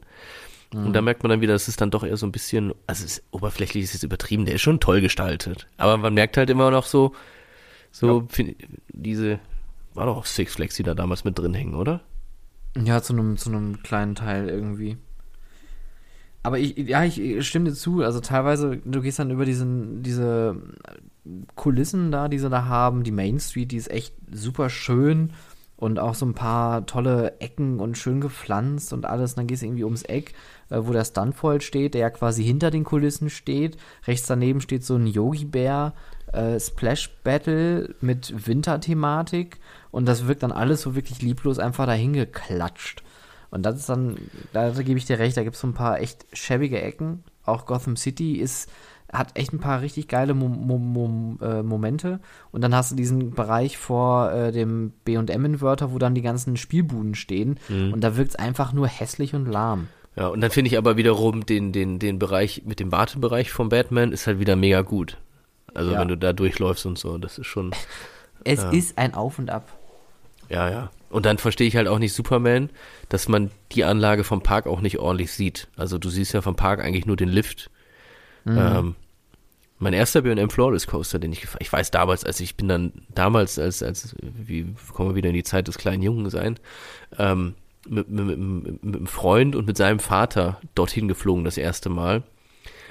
Und 0.73 0.91
da 0.93 1.01
merkt 1.01 1.23
man 1.23 1.29
dann 1.29 1.39
wieder, 1.39 1.53
das 1.53 1.69
ist 1.69 1.79
dann 1.79 1.91
doch 1.91 2.03
eher 2.03 2.17
so 2.17 2.25
ein 2.25 2.31
bisschen, 2.33 2.73
also 2.87 3.05
es 3.05 3.19
ist, 3.19 3.23
oberflächlich 3.31 3.85
ist 3.85 3.95
es 3.95 4.03
übertrieben, 4.03 4.43
der 4.45 4.55
ist 4.55 4.61
schon 4.61 4.81
toll 4.81 4.99
gestaltet. 4.99 5.65
Aber 5.77 5.95
man 5.95 6.13
merkt 6.13 6.35
halt 6.35 6.49
immer 6.49 6.71
noch 6.71 6.85
so, 6.85 7.13
so 7.91 8.27
fin- 8.29 8.55
diese, 8.89 9.39
war 9.93 10.07
doch 10.07 10.17
auch 10.17 10.25
Six 10.25 10.55
Flags, 10.55 10.75
die 10.75 10.83
da 10.83 10.93
damals 10.93 11.23
mit 11.23 11.39
drin 11.39 11.53
hängen, 11.53 11.73
oder? 11.73 12.01
Ja, 12.77 13.01
zu 13.01 13.13
einem, 13.13 13.37
zu 13.37 13.49
einem 13.49 13.81
kleinen 13.81 14.15
Teil 14.15 14.49
irgendwie. 14.49 14.97
Aber 16.43 16.59
ich, 16.59 16.77
ja, 16.77 17.03
ich, 17.05 17.19
ich 17.19 17.47
stimme 17.47 17.69
dir 17.69 17.75
zu. 17.75 18.03
Also 18.03 18.19
teilweise, 18.19 18.77
du 18.83 19.01
gehst 19.01 19.19
dann 19.19 19.31
über 19.31 19.45
diesen, 19.45 20.03
diese 20.03 20.55
Kulissen 21.55 22.11
da, 22.11 22.27
die 22.27 22.39
sie 22.39 22.49
da 22.49 22.65
haben. 22.65 23.03
Die 23.03 23.11
Main 23.11 23.39
Street, 23.39 23.71
die 23.71 23.77
ist 23.77 23.89
echt 23.89 24.13
super 24.31 24.69
schön. 24.69 25.31
Und 25.77 25.99
auch 25.99 26.15
so 26.15 26.25
ein 26.25 26.33
paar 26.33 26.85
tolle 26.87 27.39
Ecken 27.39 27.79
und 27.79 27.97
schön 27.97 28.19
gepflanzt 28.19 28.93
und 28.93 29.05
alles. 29.05 29.33
Und 29.33 29.37
dann 29.37 29.47
gehst 29.47 29.61
du 29.61 29.67
irgendwie 29.67 29.83
ums 29.83 30.03
Eck, 30.03 30.33
äh, 30.69 30.79
wo 30.81 30.91
der 30.91 31.05
Stuntvoll 31.05 31.61
steht, 31.61 31.93
der 31.93 32.01
ja 32.01 32.09
quasi 32.09 32.43
hinter 32.43 32.71
den 32.71 32.83
Kulissen 32.83 33.29
steht. 33.29 33.77
Rechts 34.07 34.27
daneben 34.27 34.59
steht 34.59 34.83
so 34.83 34.95
ein 34.95 35.07
Yogi-Bär. 35.07 35.93
Äh, 36.33 36.59
Splash 36.59 37.09
Battle 37.23 37.95
mit 38.01 38.47
Winterthematik 38.47 39.59
und 39.91 40.07
das 40.07 40.27
wirkt 40.27 40.43
dann 40.43 40.51
alles 40.51 40.81
so 40.81 40.93
wirklich 40.93 41.21
lieblos 41.21 41.57
einfach 41.57 41.85
dahin 41.85 42.11
geklatscht. 42.11 43.01
Und 43.49 43.65
das 43.65 43.77
ist 43.77 43.89
dann, 43.89 44.17
da, 44.51 44.71
da 44.71 44.83
gebe 44.83 44.99
ich 44.99 45.05
dir 45.05 45.19
recht, 45.19 45.37
da 45.37 45.43
gibt 45.43 45.55
es 45.55 45.61
so 45.61 45.67
ein 45.67 45.73
paar 45.73 46.01
echt 46.01 46.25
schäbige 46.33 46.81
Ecken. 46.81 47.23
Auch 47.45 47.65
Gotham 47.65 47.95
City 47.95 48.35
ist 48.35 48.69
hat 49.11 49.37
echt 49.37 49.53
ein 49.53 49.59
paar 49.59 49.81
richtig 49.81 50.07
geile 50.07 50.33
Mo 50.33 50.47
Mo 50.49 50.77
Mo 50.77 51.37
äh, 51.41 51.63
Momente. 51.63 52.19
Und 52.51 52.61
dann 52.61 52.75
hast 52.75 52.91
du 52.91 52.95
diesen 52.95 53.31
Bereich 53.31 53.77
vor 53.77 54.31
äh, 54.31 54.51
dem 54.51 54.91
BM-Inverter, 55.05 55.91
wo 55.93 55.97
dann 55.97 56.13
die 56.15 56.21
ganzen 56.21 56.57
Spielbuden 56.57 57.15
stehen. 57.15 57.59
Mhm. 57.69 57.93
Und 57.93 58.01
da 58.03 58.17
wirkt 58.17 58.31
es 58.31 58.35
einfach 58.35 58.73
nur 58.73 58.87
hässlich 58.87 59.33
und 59.33 59.45
lahm. 59.45 59.87
Ja, 60.15 60.27
und 60.27 60.41
dann 60.41 60.51
finde 60.51 60.69
ich 60.69 60.77
aber 60.77 60.97
wiederum 60.97 61.45
den, 61.45 61.71
den, 61.71 61.99
den 61.99 62.19
Bereich 62.19 62.63
mit 62.65 62.79
dem 62.79 62.91
Wartebereich 62.91 63.51
vom 63.51 63.69
Batman 63.69 64.11
ist 64.11 64.25
halt 64.27 64.39
wieder 64.39 64.55
mega 64.55 64.81
gut. 64.81 65.17
Also 65.73 65.91
Ja. 65.91 65.99
wenn 65.99 66.07
du 66.07 66.17
da 66.17 66.33
durchläufst 66.33 66.85
und 66.85 66.97
so, 66.97 67.17
das 67.17 67.37
ist 67.37 67.45
schon, 67.47 67.71
Es 68.43 68.61
Ja. 68.63 68.69
ist 68.71 68.97
ein 68.97 69.13
Auf 69.13 69.39
und 69.39 69.49
Ab. 69.49 69.67
ja, 70.49 70.69
ja. 70.69 70.89
Und 71.09 71.25
dann 71.25 71.37
verstehe 71.37 71.67
ich 71.67 71.75
halt 71.77 71.87
auch 71.87 71.99
nicht 71.99 72.13
Superman, 72.13 72.69
dass 73.09 73.29
man 73.29 73.51
die 73.71 73.83
Anlage 73.85 74.23
vom 74.25 74.41
Park 74.41 74.67
auch 74.67 74.81
nicht 74.81 74.99
ordentlich 74.99 75.31
sieht. 75.31 75.69
Also 75.77 75.97
du 75.97 76.09
siehst 76.09 76.33
ja 76.33 76.41
vom 76.41 76.55
Park 76.57 76.83
eigentlich 76.83 77.05
nur 77.05 77.15
den 77.15 77.29
Lift. 77.29 77.69
Mhm. 78.47 78.57
Ähm, 78.57 78.95
mein 79.79 79.93
erster 79.93 80.21
B&M 80.21 80.49
Flawless 80.49 80.87
Coaster, 80.87 81.19
den 81.19 81.31
ich 81.31 81.41
gefahren, 81.41 81.59
ich 81.61 81.71
weiß 81.71 81.91
damals, 81.91 82.23
als 82.23 82.39
ich 82.39 82.55
bin 82.55 82.67
dann 82.67 82.93
damals, 83.13 83.59
als, 83.59 83.83
als, 83.83 84.15
wie 84.21 84.73
kommen 84.93 85.09
wir 85.09 85.15
wieder 85.15 85.29
in 85.29 85.35
die 85.35 85.43
Zeit 85.43 85.67
des 85.67 85.77
kleinen 85.77 86.01
Jungen 86.01 86.29
sein, 86.29 86.57
ähm, 87.17 87.53
mit, 87.87 88.09
mit, 88.09 88.37
mit, 88.37 88.83
mit, 88.83 88.95
einem 88.95 89.07
Freund 89.07 89.55
und 89.55 89.67
mit 89.67 89.77
seinem 89.77 89.99
Vater 89.99 90.59
dorthin 90.75 91.07
geflogen 91.07 91.43
das 91.43 91.57
erste 91.57 91.89
Mal. 91.89 92.23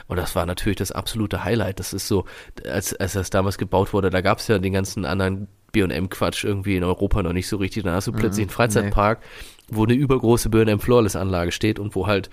Und 0.08 0.16
das 0.16 0.36
war 0.36 0.46
natürlich 0.46 0.76
das 0.76 0.92
absolute 0.92 1.42
Highlight. 1.42 1.80
Das 1.80 1.92
ist 1.92 2.06
so, 2.06 2.24
als, 2.64 2.94
als 2.94 3.14
das 3.14 3.30
damals 3.30 3.58
gebaut 3.58 3.92
wurde, 3.92 4.08
da 4.08 4.20
gab 4.20 4.38
es 4.38 4.46
ja 4.46 4.58
den 4.58 4.72
ganzen 4.72 5.04
anderen 5.04 5.48
B&M-Quatsch 5.72 6.44
irgendwie 6.44 6.76
in 6.76 6.84
Europa 6.84 7.22
noch 7.22 7.32
nicht 7.32 7.48
so 7.48 7.56
richtig. 7.56 7.82
Dann 7.82 7.94
hast 7.94 8.06
du 8.06 8.12
plötzlich 8.12 8.44
einen 8.44 8.50
Freizeitpark, 8.50 9.20
wo 9.68 9.84
eine 9.84 9.94
übergroße 9.94 10.48
B&M 10.48 10.78
Flawless-Anlage 10.78 11.50
steht 11.50 11.80
und 11.80 11.96
wo 11.96 12.06
halt 12.06 12.30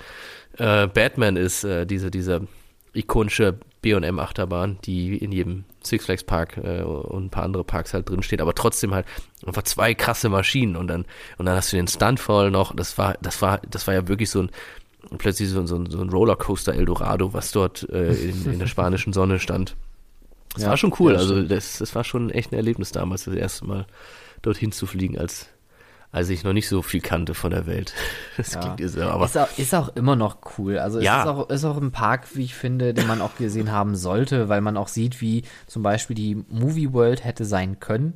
äh, 0.60 0.86
Batman 0.88 1.36
ist, 1.36 1.64
äh, 1.64 1.88
diese, 1.88 2.12
diese 2.12 2.48
ikonische 2.94 3.56
B&M-Achterbahn, 3.82 4.78
die 4.86 5.18
in 5.18 5.32
jedem 5.32 5.66
Six 5.84 6.06
Flags 6.06 6.24
Park 6.24 6.58
äh, 6.58 6.82
und 6.84 7.26
ein 7.26 7.30
paar 7.30 7.44
andere 7.44 7.64
Parks 7.64 7.94
halt 7.94 8.10
drin 8.10 8.24
steht, 8.24 8.42
aber 8.42 8.56
trotzdem 8.56 8.94
halt 8.94 9.06
einfach 9.46 9.64
zwei 9.64 9.94
krasse 9.94 10.30
Maschinen 10.30 10.76
und 10.76 10.88
dann 10.88 11.06
und 11.38 11.46
dann 11.46 11.56
hast 11.56 11.72
du 11.74 11.76
den 11.78 11.88
Stuntfall 11.88 12.52
noch, 12.52 12.74
das 12.76 12.98
war 12.98 13.16
das 13.22 13.42
war 13.42 13.60
das 13.70 13.88
war 13.88 13.94
ja 13.94 14.08
wirklich 14.08 14.30
so 14.30 14.44
ein 14.44 14.52
plötzlich 15.18 15.50
so, 15.50 15.60
ein- 15.60 15.68
so, 15.68 15.76
ein- 15.76 15.90
so 15.92 16.00
ein 16.02 16.10
Rollercoaster 16.10 16.74
Eldorado, 16.74 17.34
was 17.34 17.52
dort 17.52 17.88
äh, 17.90 18.14
in, 18.14 18.46
in 18.54 18.60
der 18.60 18.68
spanischen 18.68 19.12
Sonne 19.12 19.40
stand. 19.40 19.76
Das 20.54 20.64
Ja, 20.64 20.70
war 20.70 20.78
schon 20.78 20.94
cool, 21.00 21.12
ja, 21.12 21.18
das 21.18 21.30
also 21.30 21.42
das, 21.44 21.80
das 21.80 21.94
war 21.96 22.04
schon 22.06 22.30
echt 22.30 22.52
ein 22.52 22.56
Erlebnis 22.56 22.92
damals, 22.94 23.26
das 23.26 23.36
erste 23.36 23.66
Mal 23.66 23.86
dorthin 24.44 24.72
zu 24.72 24.86
fliegen, 24.86 25.18
als 25.18 25.50
als 26.14 26.30
ich 26.30 26.46
noch 26.46 26.54
nicht 26.54 26.70
so 26.70 26.82
viel 26.82 27.02
kannte 27.02 27.34
von 27.34 27.52
der 27.52 27.66
Welt. 27.68 27.94
Das 28.38 28.54
Ja. 28.54 28.62
klingt 28.62 28.80
irre, 28.80 29.12
aber 29.12 29.26
ist, 29.26 29.38
auch, 29.38 29.58
ist 29.58 29.76
auch 29.76 29.90
immer 29.96 30.16
noch 30.16 30.38
cool. 30.58 30.78
Also 30.80 31.00
es 31.00 31.04
Ja. 31.06 31.22
ist, 31.24 31.28
auch, 31.28 31.50
ist 31.50 31.66
auch 31.66 31.78
ein 31.78 31.92
Park, 31.92 32.34
wie 32.36 32.44
ich 32.44 32.56
finde, 32.56 32.94
den 32.94 33.06
man 33.08 33.22
auch 33.22 33.36
gesehen 33.36 33.72
haben 33.72 33.96
sollte, 33.96 34.48
weil 34.48 34.62
man 34.62 34.78
auch 34.78 34.88
sieht, 34.88 35.20
wie 35.20 35.44
zum 35.68 35.84
Beispiel 35.84 36.16
die 36.16 36.36
Movie 36.50 36.94
World 36.94 37.26
hätte 37.26 37.44
sein 37.46 37.80
können. 37.82 38.16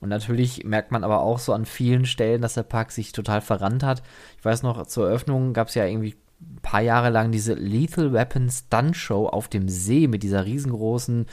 Und 0.00 0.08
natürlich 0.10 0.62
merkt 0.64 0.92
man 0.92 1.02
aber 1.04 1.20
auch 1.22 1.38
so 1.40 1.52
an 1.52 1.64
vielen 1.66 2.06
Stellen, 2.06 2.40
dass 2.40 2.54
der 2.54 2.62
Park 2.62 2.92
sich 2.92 3.10
total 3.12 3.40
verrannt 3.40 3.82
hat. 3.82 4.02
Ich 4.38 4.44
weiß 4.44 4.62
noch, 4.62 4.86
zur 4.86 5.08
Eröffnung 5.08 5.52
gab 5.54 5.68
es 5.68 5.74
ja 5.74 5.84
irgendwie 5.86 6.14
ein 6.40 6.60
paar 6.62 6.82
Jahre 6.82 7.10
lang 7.10 7.32
diese 7.32 7.54
Lethal 7.54 8.12
Weapon 8.12 8.48
Stunt 8.48 8.96
Show 8.96 9.26
auf 9.26 9.48
dem 9.48 9.68
See 9.68 10.06
mit 10.06 10.22
dieser 10.22 10.44
riesengroßen 10.44 11.26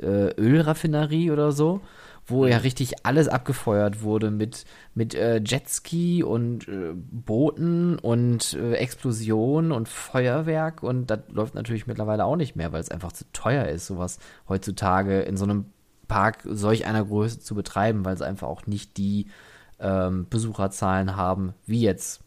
äh, 0.00 0.30
Ölraffinerie 0.40 1.30
oder 1.32 1.50
so, 1.52 1.80
wo 2.26 2.46
ja 2.46 2.58
richtig 2.58 3.04
alles 3.04 3.28
abgefeuert 3.28 4.02
wurde 4.02 4.30
mit, 4.30 4.64
mit 4.94 5.14
äh, 5.14 5.40
Jetski 5.44 6.22
und 6.22 6.68
äh, 6.68 6.92
Booten 6.94 7.98
und 7.98 8.54
äh, 8.54 8.74
Explosionen 8.74 9.72
und 9.72 9.88
Feuerwerk. 9.88 10.82
Und 10.82 11.06
das 11.10 11.20
läuft 11.28 11.54
natürlich 11.54 11.86
mittlerweile 11.86 12.24
auch 12.24 12.36
nicht 12.36 12.54
mehr, 12.54 12.72
weil 12.72 12.80
es 12.80 12.90
einfach 12.90 13.12
zu 13.12 13.24
teuer 13.32 13.66
ist, 13.66 13.86
sowas 13.86 14.18
heutzutage 14.48 15.20
in 15.22 15.36
so 15.36 15.44
einem 15.44 15.66
Park 16.06 16.42
solch 16.44 16.86
einer 16.86 17.04
Größe 17.04 17.40
zu 17.40 17.54
betreiben, 17.54 18.04
weil 18.04 18.16
sie 18.16 18.26
einfach 18.26 18.48
auch 18.48 18.66
nicht 18.66 18.96
die 18.98 19.26
ähm, 19.80 20.26
Besucherzahlen 20.28 21.16
haben, 21.16 21.54
wie 21.66 21.80
jetzt, 21.80 22.20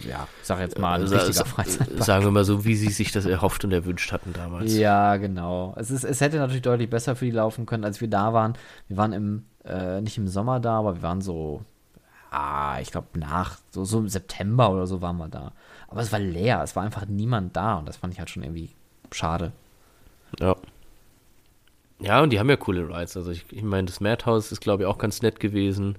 ja, 0.00 0.26
ich 0.40 0.46
sag 0.46 0.58
jetzt 0.60 0.78
mal, 0.78 1.00
ein 1.00 1.06
Sa- 1.06 1.16
richtiger 1.16 1.34
sa- 1.34 1.44
Freizeitpark. 1.44 2.04
sagen 2.04 2.24
wir 2.24 2.30
mal 2.30 2.44
so, 2.44 2.64
wie 2.64 2.74
sie 2.74 2.88
sich 2.90 3.12
das 3.12 3.26
erhofft 3.26 3.64
und 3.64 3.72
erwünscht 3.72 4.12
hatten 4.12 4.32
damals. 4.32 4.74
Ja, 4.76 5.16
genau. 5.16 5.74
Es, 5.76 5.90
ist, 5.90 6.04
es 6.04 6.20
hätte 6.20 6.36
natürlich 6.38 6.62
deutlich 6.62 6.90
besser 6.90 7.16
für 7.16 7.24
die 7.26 7.30
laufen 7.30 7.66
können, 7.66 7.84
als 7.84 8.00
wir 8.00 8.08
da 8.08 8.32
waren. 8.32 8.54
Wir 8.88 8.96
waren 8.96 9.12
im, 9.12 9.44
äh, 9.64 10.00
nicht 10.00 10.18
im 10.18 10.28
Sommer 10.28 10.60
da, 10.60 10.78
aber 10.78 10.96
wir 10.96 11.02
waren 11.02 11.20
so, 11.20 11.62
ah, 12.30 12.78
ich 12.80 12.90
glaube 12.90 13.18
nach, 13.18 13.58
so, 13.70 13.84
so 13.84 13.98
im 13.98 14.08
September 14.08 14.70
oder 14.70 14.86
so 14.86 15.00
waren 15.00 15.16
wir 15.18 15.28
da. 15.28 15.52
Aber 15.88 16.00
es 16.00 16.10
war 16.12 16.18
leer, 16.18 16.62
es 16.62 16.74
war 16.74 16.82
einfach 16.82 17.06
niemand 17.06 17.56
da 17.56 17.76
und 17.76 17.86
das 17.88 17.96
fand 17.96 18.12
ich 18.12 18.18
halt 18.18 18.30
schon 18.30 18.42
irgendwie 18.42 18.70
schade. 19.12 19.52
Ja. 20.40 20.56
Ja, 22.00 22.20
und 22.20 22.30
die 22.30 22.40
haben 22.40 22.50
ja 22.50 22.56
coole 22.56 22.88
Rides. 22.88 23.16
Also 23.16 23.30
ich, 23.30 23.44
ich 23.50 23.62
meine, 23.62 23.86
das 23.86 24.00
Madhouse 24.00 24.50
ist, 24.50 24.60
glaube 24.60 24.82
ich, 24.82 24.86
auch 24.88 24.98
ganz 24.98 25.22
nett 25.22 25.38
gewesen. 25.40 25.96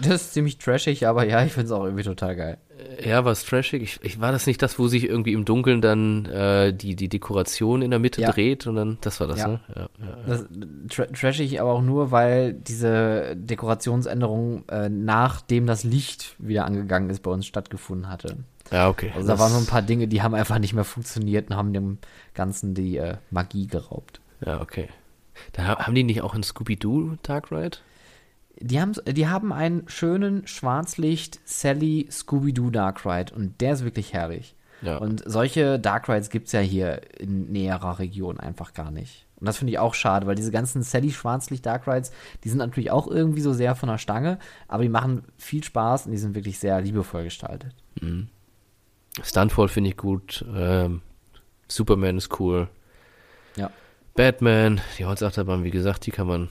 Das 0.00 0.22
ist 0.22 0.32
ziemlich 0.32 0.58
trashig, 0.58 1.06
aber 1.08 1.26
ja, 1.26 1.44
ich 1.44 1.52
finde 1.52 1.66
es 1.66 1.72
auch 1.72 1.84
irgendwie 1.84 2.04
total 2.04 2.36
geil. 2.36 2.58
Äh, 2.98 3.08
Ja, 3.08 3.24
war 3.24 3.32
es 3.32 3.44
trashig. 3.44 3.82
Ich, 3.82 3.98
ich, 4.02 4.20
war 4.20 4.32
das 4.32 4.46
nicht 4.46 4.60
das, 4.62 4.78
wo 4.78 4.88
sich 4.88 5.04
irgendwie 5.08 5.32
im 5.32 5.44
Dunkeln 5.44 5.80
dann 5.80 6.26
äh, 6.26 6.72
die, 6.72 6.96
die 6.96 7.08
Dekoration 7.08 7.82
in 7.82 7.90
der 7.90 7.98
Mitte 8.00 8.20
Ja. 8.20 8.32
dreht 8.32 8.66
und 8.66 8.76
dann, 8.76 8.98
das 9.00 9.20
war 9.20 9.26
das, 9.26 9.38
Ja. 9.40 9.48
ne? 9.48 9.60
Ja. 9.76 9.88
Das, 10.26 10.44
tra 10.88 11.04
trashig 11.06 11.60
aber 11.60 11.72
auch 11.72 11.82
nur, 11.82 12.10
weil 12.10 12.52
diese 12.54 13.34
Dekorationsänderung 13.36 14.64
äh, 14.68 14.88
nachdem 14.88 15.66
das 15.66 15.84
Licht 15.84 16.34
wieder 16.38 16.64
angegangen 16.64 17.10
ist, 17.10 17.20
bei 17.22 17.30
uns 17.30 17.46
stattgefunden 17.46 18.08
hatte. 18.08 18.36
ja 18.70 18.88
okay. 18.88 19.12
Also 19.14 19.26
da 19.28 19.34
Das- 19.34 19.40
waren 19.40 19.52
so 19.52 19.58
ein 19.58 19.66
paar 19.66 19.82
Dinge, 19.82 20.08
die 20.08 20.22
haben 20.22 20.34
einfach 20.34 20.58
nicht 20.58 20.74
mehr 20.74 20.84
funktioniert 20.84 21.50
und 21.50 21.56
haben 21.56 21.72
dem 21.72 21.98
Ganzen 22.34 22.74
die 22.74 22.96
äh, 22.96 23.16
Magie 23.30 23.66
geraubt. 23.66 24.20
Ja, 24.44 24.60
okay. 24.60 24.88
Da 25.52 25.64
ha- 25.66 25.78
haben 25.86 25.94
die 25.94 26.04
nicht 26.04 26.22
auch 26.22 26.34
einen 26.34 26.42
Scooby-Doo 26.44 27.16
Dark 27.22 27.50
Ride? 27.50 27.78
Die 28.60 28.80
haben, 28.80 28.92
die 29.06 29.26
haben 29.26 29.52
einen 29.52 29.88
schönen 29.88 30.46
Schwarzlicht 30.46 31.40
Sally 31.44 32.08
Scooby-Doo 32.10 32.70
Dark 32.70 33.04
Ride 33.04 33.34
und 33.34 33.60
der 33.60 33.72
ist 33.72 33.84
wirklich 33.84 34.12
herrlich. 34.12 34.54
Ja. 34.82 34.98
Und 34.98 35.22
solche 35.26 35.78
Dark 35.78 36.08
Rides 36.08 36.30
gibt 36.30 36.46
es 36.46 36.52
ja 36.52 36.60
hier 36.60 37.00
in 37.18 37.50
näherer 37.50 37.98
Region 37.98 38.38
einfach 38.38 38.74
gar 38.74 38.90
nicht. 38.90 39.26
Und 39.36 39.46
das 39.46 39.58
finde 39.58 39.72
ich 39.72 39.78
auch 39.78 39.94
schade, 39.94 40.26
weil 40.26 40.36
diese 40.36 40.52
ganzen 40.52 40.82
Sally 40.82 41.10
Schwarzlicht 41.10 41.66
Dark 41.66 41.88
Rides, 41.88 42.12
die 42.44 42.48
sind 42.48 42.58
natürlich 42.58 42.90
auch 42.90 43.08
irgendwie 43.08 43.40
so 43.40 43.52
sehr 43.52 43.74
von 43.74 43.88
der 43.88 43.98
Stange, 43.98 44.38
aber 44.68 44.82
die 44.82 44.88
machen 44.88 45.24
viel 45.36 45.64
Spaß 45.64 46.06
und 46.06 46.12
die 46.12 46.18
sind 46.18 46.34
wirklich 46.34 46.58
sehr 46.58 46.80
liebevoll 46.80 47.24
gestaltet. 47.24 47.74
Stuntfall 49.22 49.68
finde 49.68 49.90
ich 49.90 49.96
gut. 49.96 50.44
Ähm, 50.54 51.02
Superman 51.68 52.18
ist 52.18 52.38
cool. 52.40 52.68
Ja. 53.56 53.70
Batman, 54.14 54.80
die 54.98 55.04
Holzachterbahn, 55.04 55.64
wie 55.64 55.70
gesagt, 55.70 56.06
die 56.06 56.10
kann 56.10 56.26
man 56.26 56.48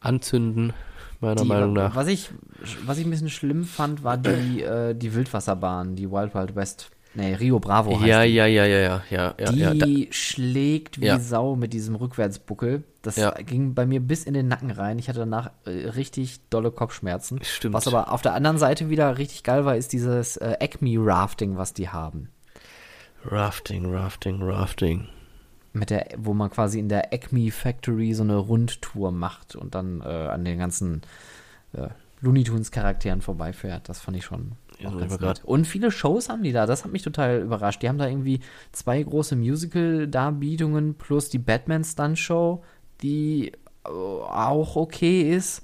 anzünden, 0.00 0.72
meiner 1.20 1.42
Die, 1.42 1.48
Meinung 1.48 1.72
nach. 1.72 1.94
Was 1.96 2.08
ich, 2.08 2.30
was 2.84 2.98
ich 2.98 3.04
ein 3.06 3.10
bisschen 3.10 3.30
schlimm 3.30 3.64
fand, 3.64 4.02
war 4.04 4.16
die, 4.18 4.62
äh, 4.62 4.94
die 4.94 5.14
Wildwasserbahn, 5.14 5.96
die 5.96 6.10
Wild 6.10 6.34
Wild 6.34 6.54
West. 6.56 6.90
Nee, 7.14 7.34
Rio 7.34 7.58
Bravo 7.58 7.92
heißt 7.98 8.06
Ja, 8.06 8.24
die. 8.24 8.34
ja, 8.34 8.44
ja, 8.44 8.66
ja, 8.66 8.76
ja, 8.78 9.02
ja, 9.08 9.34
ja, 9.38 9.50
die 9.52 9.58
ja. 9.58 9.72
Da, 9.74 9.86
schlägt 10.12 11.00
wie 11.00 11.06
Ja. 11.06 11.18
Sau 11.18 11.56
mit 11.56 11.72
diesem 11.72 11.94
Rückwärtsbuckel. 11.94 12.84
Das 13.00 13.16
Ja. 13.16 13.30
ging 13.30 13.72
bei 13.72 13.86
mir 13.86 14.00
bis 14.00 14.24
in 14.24 14.34
den 14.34 14.48
Nacken 14.48 14.70
rein. 14.70 14.98
Ich 14.98 15.08
hatte 15.08 15.20
danach 15.20 15.50
äh, 15.64 15.70
richtig 15.88 16.40
dolle 16.50 16.70
Kopfschmerzen. 16.70 17.38
Stimmt. 17.42 17.72
Was 17.74 17.88
aber 17.88 18.12
auf 18.12 18.20
der 18.20 18.34
anderen 18.34 18.58
Seite 18.58 18.90
wieder 18.90 19.16
richtig 19.16 19.44
geil 19.44 19.64
war, 19.64 19.76
ist 19.76 19.94
dieses 19.94 20.36
äh, 20.36 20.56
Acme 20.60 20.96
Rafting, 20.98 21.56
was 21.56 21.72
die 21.72 21.88
haben. 21.88 22.28
Rafting, 23.24 23.86
Rafting, 23.92 24.42
Rafting. 24.42 25.08
Mit 25.78 25.90
der, 25.90 26.08
wo 26.16 26.32
man 26.32 26.50
quasi 26.50 26.78
in 26.78 26.88
der 26.88 27.12
Acme 27.12 27.50
Factory 27.50 28.14
so 28.14 28.22
eine 28.22 28.36
Rundtour 28.36 29.12
macht 29.12 29.56
und 29.56 29.74
dann 29.74 30.00
äh, 30.00 30.04
an 30.04 30.44
den 30.44 30.58
ganzen 30.58 31.02
äh, 31.72 31.88
Looney 32.20 32.44
Tunes 32.44 32.70
Charakteren 32.70 33.20
vorbeifährt. 33.20 33.88
Das 33.88 34.00
fand 34.00 34.16
ich 34.16 34.24
schon 34.24 34.52
Ja, 34.78 34.88
auch 34.88 34.98
ganz 34.98 35.20
nett. 35.20 35.44
Und 35.44 35.66
viele 35.66 35.90
Shows 35.90 36.28
haben 36.28 36.42
die 36.42 36.52
da. 36.52 36.66
Das 36.66 36.84
hat 36.84 36.92
mich 36.92 37.02
total 37.02 37.40
überrascht. 37.40 37.82
Die 37.82 37.88
haben 37.88 37.98
da 37.98 38.08
irgendwie 38.08 38.40
zwei 38.72 39.02
große 39.02 39.36
Musical-Darbietungen 39.36 40.94
plus 40.94 41.28
die 41.28 41.38
Batman 41.38 41.84
Stunt 41.84 42.18
Show, 42.18 42.64
die 43.02 43.52
äh, 43.84 43.88
auch 43.88 44.76
okay 44.76 45.30
ist. 45.30 45.62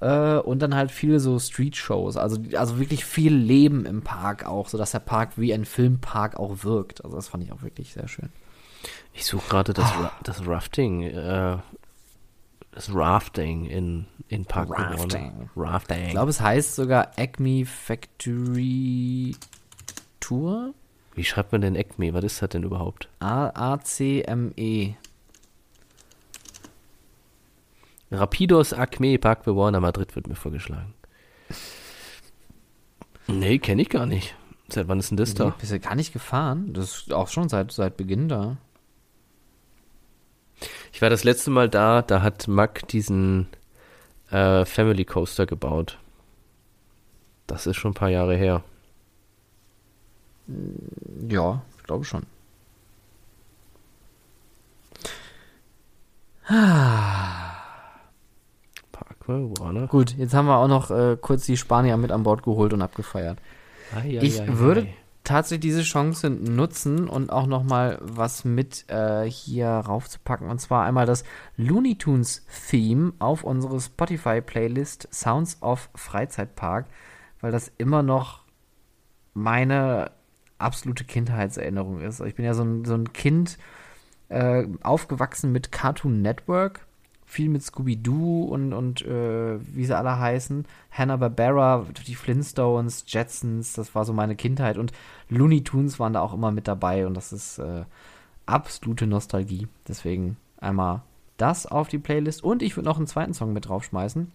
Äh, 0.00 0.38
und 0.38 0.60
dann 0.62 0.74
halt 0.74 0.90
viele 0.90 1.20
so 1.20 1.38
Street-Shows. 1.38 2.16
Also, 2.16 2.40
also 2.56 2.78
wirklich 2.78 3.04
viel 3.04 3.34
Leben 3.34 3.84
im 3.84 4.00
Park 4.00 4.46
auch, 4.46 4.68
sodass 4.68 4.92
der 4.92 5.00
Park 5.00 5.32
wie 5.36 5.52
ein 5.52 5.66
Filmpark 5.66 6.36
auch 6.36 6.64
wirkt. 6.64 7.04
Also 7.04 7.16
das 7.16 7.28
fand 7.28 7.44
ich 7.44 7.52
auch 7.52 7.62
wirklich 7.62 7.92
sehr 7.92 8.08
schön. 8.08 8.30
Ich 9.12 9.26
suche 9.26 9.48
gerade 9.48 9.72
das, 9.72 9.90
Ra 9.90 10.12
das 10.22 10.46
Rafting, 10.46 11.02
äh, 11.02 11.58
das 12.72 12.94
Rafting 12.94 13.66
in, 13.66 14.06
in 14.28 14.44
Park 14.44 14.70
Rafting. 14.70 15.50
Rafting. 15.56 16.06
Ich 16.06 16.10
glaube, 16.10 16.30
es 16.30 16.40
heißt 16.40 16.76
sogar 16.76 17.12
Acme 17.16 17.66
Factory 17.66 19.36
Tour. 20.20 20.74
Wie 21.14 21.24
schreibt 21.24 21.52
man 21.52 21.60
denn 21.60 21.76
Acme? 21.76 22.14
Was 22.14 22.24
ist 22.24 22.40
das 22.40 22.50
denn 22.50 22.62
überhaupt? 22.62 23.08
A-A-C-M-E. 23.18 24.94
Rapidos 28.12 28.72
Acme 28.72 29.18
Park 29.18 29.44
Bewohner 29.44 29.80
Madrid 29.80 30.16
wird 30.16 30.28
mir 30.28 30.34
vorgeschlagen. 30.34 30.94
Nee, 33.26 33.58
kenne 33.58 33.82
ich 33.82 33.88
gar 33.88 34.06
nicht. 34.06 34.34
Seit 34.68 34.88
wann 34.88 34.98
ist 34.98 35.10
denn 35.10 35.16
das 35.16 35.34
da? 35.34 35.50
Bist 35.58 35.72
du 35.72 35.80
gar 35.80 35.94
nicht 35.94 36.12
gefahren? 36.12 36.72
Das 36.72 37.02
ist 37.02 37.12
auch 37.12 37.28
schon 37.28 37.48
seit, 37.48 37.72
seit 37.72 37.96
Beginn 37.96 38.28
da. 38.28 38.56
Ich 40.92 41.02
war 41.02 41.10
das 41.10 41.24
letzte 41.24 41.50
Mal 41.50 41.68
da, 41.68 42.02
da 42.02 42.22
hat 42.22 42.48
Mack 42.48 42.86
diesen 42.88 43.48
äh, 44.30 44.64
Family 44.64 45.04
Coaster 45.04 45.46
gebaut. 45.46 45.98
Das 47.46 47.66
ist 47.66 47.76
schon 47.76 47.92
ein 47.92 47.94
paar 47.94 48.10
Jahre 48.10 48.36
her. 48.36 48.62
Ja, 51.28 51.62
ich 51.78 51.84
glaube 51.84 52.04
schon. 52.04 52.24
Parkway 58.92 59.50
Warner. 59.58 59.86
Gut, 59.86 60.16
jetzt 60.16 60.34
haben 60.34 60.46
wir 60.46 60.56
auch 60.56 60.68
noch 60.68 60.90
äh, 60.90 61.16
kurz 61.20 61.46
die 61.46 61.56
Spanier 61.56 61.96
mit 61.96 62.10
an 62.10 62.24
Bord 62.24 62.42
geholt 62.42 62.72
und 62.72 62.82
abgefeiert. 62.82 63.38
Ai, 63.94 64.18
ai, 64.18 64.22
Ich 64.22 64.42
ai, 64.42 64.58
würde. 64.58 64.88
Tatsächlich 65.24 65.72
diese 65.72 65.82
Chance 65.82 66.30
nutzen 66.30 67.08
und 67.08 67.30
auch 67.30 67.46
noch 67.46 67.62
mal 67.62 67.98
was 68.00 68.44
mit 68.44 68.88
äh, 68.88 69.24
hier 69.24 69.68
raufzupacken. 69.68 70.48
Und 70.48 70.60
zwar 70.60 70.84
einmal 70.84 71.06
das 71.06 71.24
Looney 71.56 71.96
Tunes 71.96 72.46
Theme 72.68 73.12
auf 73.18 73.44
unsere 73.44 73.80
Spotify-Playlist 73.80 75.08
Sounds 75.12 75.62
of 75.62 75.90
Freizeitpark, 75.94 76.86
weil 77.40 77.52
das 77.52 77.70
immer 77.78 78.02
noch 78.02 78.44
meine 79.34 80.10
absolute 80.58 81.04
Kindheitserinnerung 81.04 82.00
ist. 82.00 82.20
Ich 82.20 82.34
bin 82.34 82.44
ja 82.44 82.54
so 82.54 82.62
ein, 82.62 82.84
so 82.84 82.94
ein 82.94 83.12
Kind 83.12 83.58
äh, 84.28 84.66
aufgewachsen 84.82 85.52
mit 85.52 85.72
Cartoon 85.72 86.22
Network, 86.22 86.86
viel 87.30 87.48
mit 87.48 87.62
Scooby-Doo 87.62 88.44
und, 88.44 88.72
und 88.72 89.02
äh, 89.02 89.58
wie 89.74 89.84
sie 89.84 89.96
alle 89.96 90.18
heißen. 90.18 90.66
Hanna-Barbera, 90.90 91.86
die 92.06 92.16
Flintstones, 92.16 93.04
Jetsons, 93.06 93.74
das 93.74 93.94
war 93.94 94.04
so 94.04 94.12
meine 94.12 94.34
Kindheit. 94.34 94.78
Und 94.78 94.92
Looney 95.28 95.62
Tunes 95.62 96.00
waren 96.00 96.12
da 96.12 96.20
auch 96.22 96.34
immer 96.34 96.50
mit 96.50 96.66
dabei 96.66 97.06
und 97.06 97.14
das 97.14 97.32
ist 97.32 97.58
äh, 97.58 97.84
absolute 98.46 99.06
Nostalgie. 99.06 99.68
Deswegen 99.86 100.38
einmal 100.58 101.02
das 101.36 101.66
auf 101.66 101.86
die 101.86 101.98
Playlist. 101.98 102.42
Und 102.42 102.62
ich 102.62 102.76
würde 102.76 102.88
noch 102.88 102.96
einen 102.96 103.06
zweiten 103.06 103.32
Song 103.32 103.52
mit 103.52 103.68
draufschmeißen. 103.68 104.32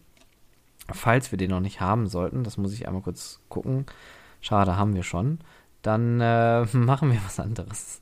Falls 0.92 1.32
wir 1.32 1.38
den 1.38 1.50
noch 1.50 1.60
nicht 1.60 1.82
haben 1.82 2.08
sollten, 2.08 2.44
das 2.44 2.58
muss 2.58 2.74
ich 2.74 2.88
einmal 2.88 3.02
kurz 3.02 3.42
gucken. 3.50 3.86
Schade, 4.40 4.78
haben 4.78 4.96
wir 4.96 5.04
schon. 5.04 5.40
Dann 5.82 6.22
äh, 6.22 6.66
machen 6.74 7.12
wir 7.12 7.20
was 7.26 7.42
anderes. 7.42 8.02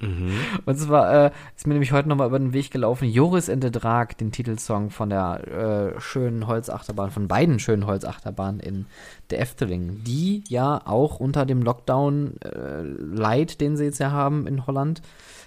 Und 0.00 0.78
zwar 0.78 1.26
äh, 1.26 1.30
ist 1.56 1.66
mir 1.66 1.74
nämlich 1.74 1.92
heute 1.92 2.08
nochmal 2.08 2.26
über 2.28 2.38
den 2.38 2.52
Weg 2.52 2.70
gelaufen, 2.70 3.08
Joris 3.08 3.48
and 3.48 3.62
the 3.62 3.70
Drag, 3.70 4.14
den 4.14 4.32
Titelsong 4.32 4.90
von 4.90 5.10
der 5.10 5.94
äh, 5.96 6.00
schönen 6.00 6.46
Holzachterbahn, 6.46 7.10
von 7.10 7.28
beiden 7.28 7.58
schönen 7.58 7.86
Holzachterbahnen 7.86 8.60
in 8.60 8.86
der 9.30 9.40
Efteling, 9.40 10.02
die 10.04 10.42
ja 10.48 10.80
auch 10.84 11.20
unter 11.20 11.46
dem 11.46 11.62
Lockdown 11.62 12.34
äh, 12.40 12.82
Leid, 12.82 13.60
den 13.60 13.76
sie 13.76 13.84
jetzt 13.84 13.98
ja 13.98 14.10
haben 14.10 14.46
in 14.46 14.66
Holland, 14.66 15.02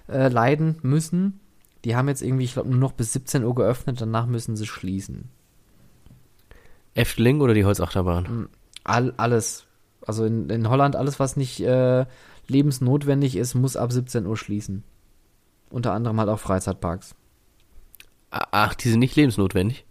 äh, 0.08 0.30
leiden 0.30 0.78
müssen. 0.82 1.40
Die 1.86 1.96
haben 1.96 2.08
jetzt 2.08 2.22
irgendwie, 2.22 2.46
ich 2.46 2.54
glaube, 2.54 2.70
nur 2.70 2.80
noch 2.80 2.94
bis 2.94 3.14
17 3.14 3.44
Uhr 3.44 3.56
geöffnet, 3.56 4.02
danach 4.02 4.26
müssen 4.26 4.56
sie 4.56 4.66
schließen. 4.66 5.30
Efteling 6.96 7.42
oder 7.42 7.54
die 7.54 7.66
Holzachterbahn? 7.66 8.50
All, 8.84 9.14
alles. 9.18 9.66
Also 10.06 10.26
in, 10.26 10.50
in 10.50 10.70
Holland, 10.70 10.96
alles, 10.96 11.20
was 11.20 11.38
nicht 11.38 11.60
äh, 11.60 12.06
lebensnotwendig 12.48 13.36
ist, 13.36 13.56
muss 13.56 13.76
ab 13.76 13.92
17 13.92 14.26
Uhr 14.26 14.38
schließen. 14.38 14.84
Unter 15.70 15.94
anderem 15.94 16.20
halt 16.20 16.30
auch 16.30 16.40
Freizeitparks. 16.40 17.16
Ach, 18.32 18.74
die 18.76 18.90
sind 18.90 19.00
nicht 19.00 19.16
lebensnotwendig. 19.16 19.86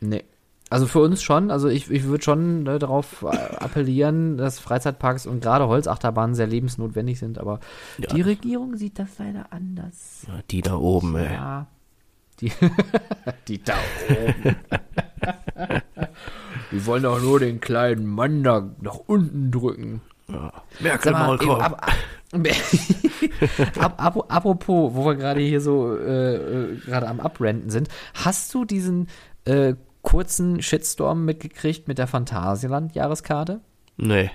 Nee. 0.00 0.24
Also 0.70 0.86
für 0.86 1.00
uns 1.00 1.22
schon. 1.22 1.50
Also 1.50 1.68
ich, 1.68 1.90
ich 1.90 2.04
würde 2.04 2.24
schon 2.24 2.66
äh, 2.66 2.78
darauf 2.78 3.22
äh, 3.22 3.26
appellieren, 3.26 4.36
dass 4.38 4.58
Freizeitparks 4.58 5.26
und 5.26 5.40
gerade 5.40 5.68
Holzachterbahnen 5.68 6.34
sehr 6.34 6.46
lebensnotwendig 6.46 7.18
sind, 7.18 7.38
aber 7.38 7.60
Ja. 7.98 8.08
die 8.08 8.22
Regierung 8.22 8.76
sieht 8.76 8.98
das 8.98 9.18
leider 9.18 9.52
anders. 9.52 10.24
Ja, 10.26 10.40
Die 10.50 10.62
da 10.62 10.76
oben, 10.76 11.14
ey. 11.16 11.32
Ja. 11.32 11.66
Die, 12.40 12.50
die 13.48 13.62
da 13.62 13.74
oben. 14.10 14.56
Die 16.72 16.86
wollen 16.86 17.04
doch 17.04 17.20
nur 17.22 17.38
den 17.38 17.60
kleinen 17.60 18.06
Mann 18.06 18.42
da 18.42 18.68
nach 18.80 18.98
unten 19.06 19.50
drücken. 19.52 20.00
Merkel 20.26 21.12
Sag 21.12 21.12
mal, 21.12 21.26
Maulkorb. 21.26 21.62
ab, 21.62 21.86
ab, 23.78 23.94
ab, 24.02 24.24
apropos, 24.28 24.94
wo 24.94 25.04
wir 25.04 25.14
gerade 25.14 25.40
hier 25.40 25.60
so 25.60 25.96
äh, 25.96 26.34
äh, 26.34 26.76
gerade 26.78 27.08
am 27.08 27.20
Abrenten 27.20 27.70
sind, 27.70 27.88
hast 28.14 28.52
du 28.54 28.64
diesen 28.64 29.08
äh, 29.44 29.74
kurzen 30.02 30.62
Shitstorm 30.62 31.24
mitgekriegt 31.24 31.88
mit 31.88 31.98
der 31.98 32.06
Phantasialand-Jahreskarte? 32.06 33.60
Nee. 33.96 34.30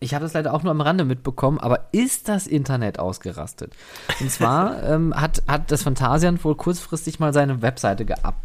Ich 0.00 0.14
habe 0.14 0.24
das 0.24 0.34
leider 0.34 0.54
auch 0.54 0.62
nur 0.62 0.70
am 0.70 0.80
Rande 0.80 1.04
mitbekommen, 1.04 1.58
aber 1.58 1.88
ist 1.90 2.28
das 2.28 2.46
Internet 2.46 2.98
ausgerastet? 2.98 3.74
Und 4.20 4.30
zwar 4.30 4.82
ähm, 4.88 5.14
hat, 5.14 5.42
hat 5.48 5.70
das 5.70 5.82
Phantasialand 5.82 6.44
wohl 6.44 6.54
kurzfristig 6.54 7.18
mal 7.18 7.32
seine 7.32 7.62
Webseite 7.62 8.04
geup, 8.04 8.36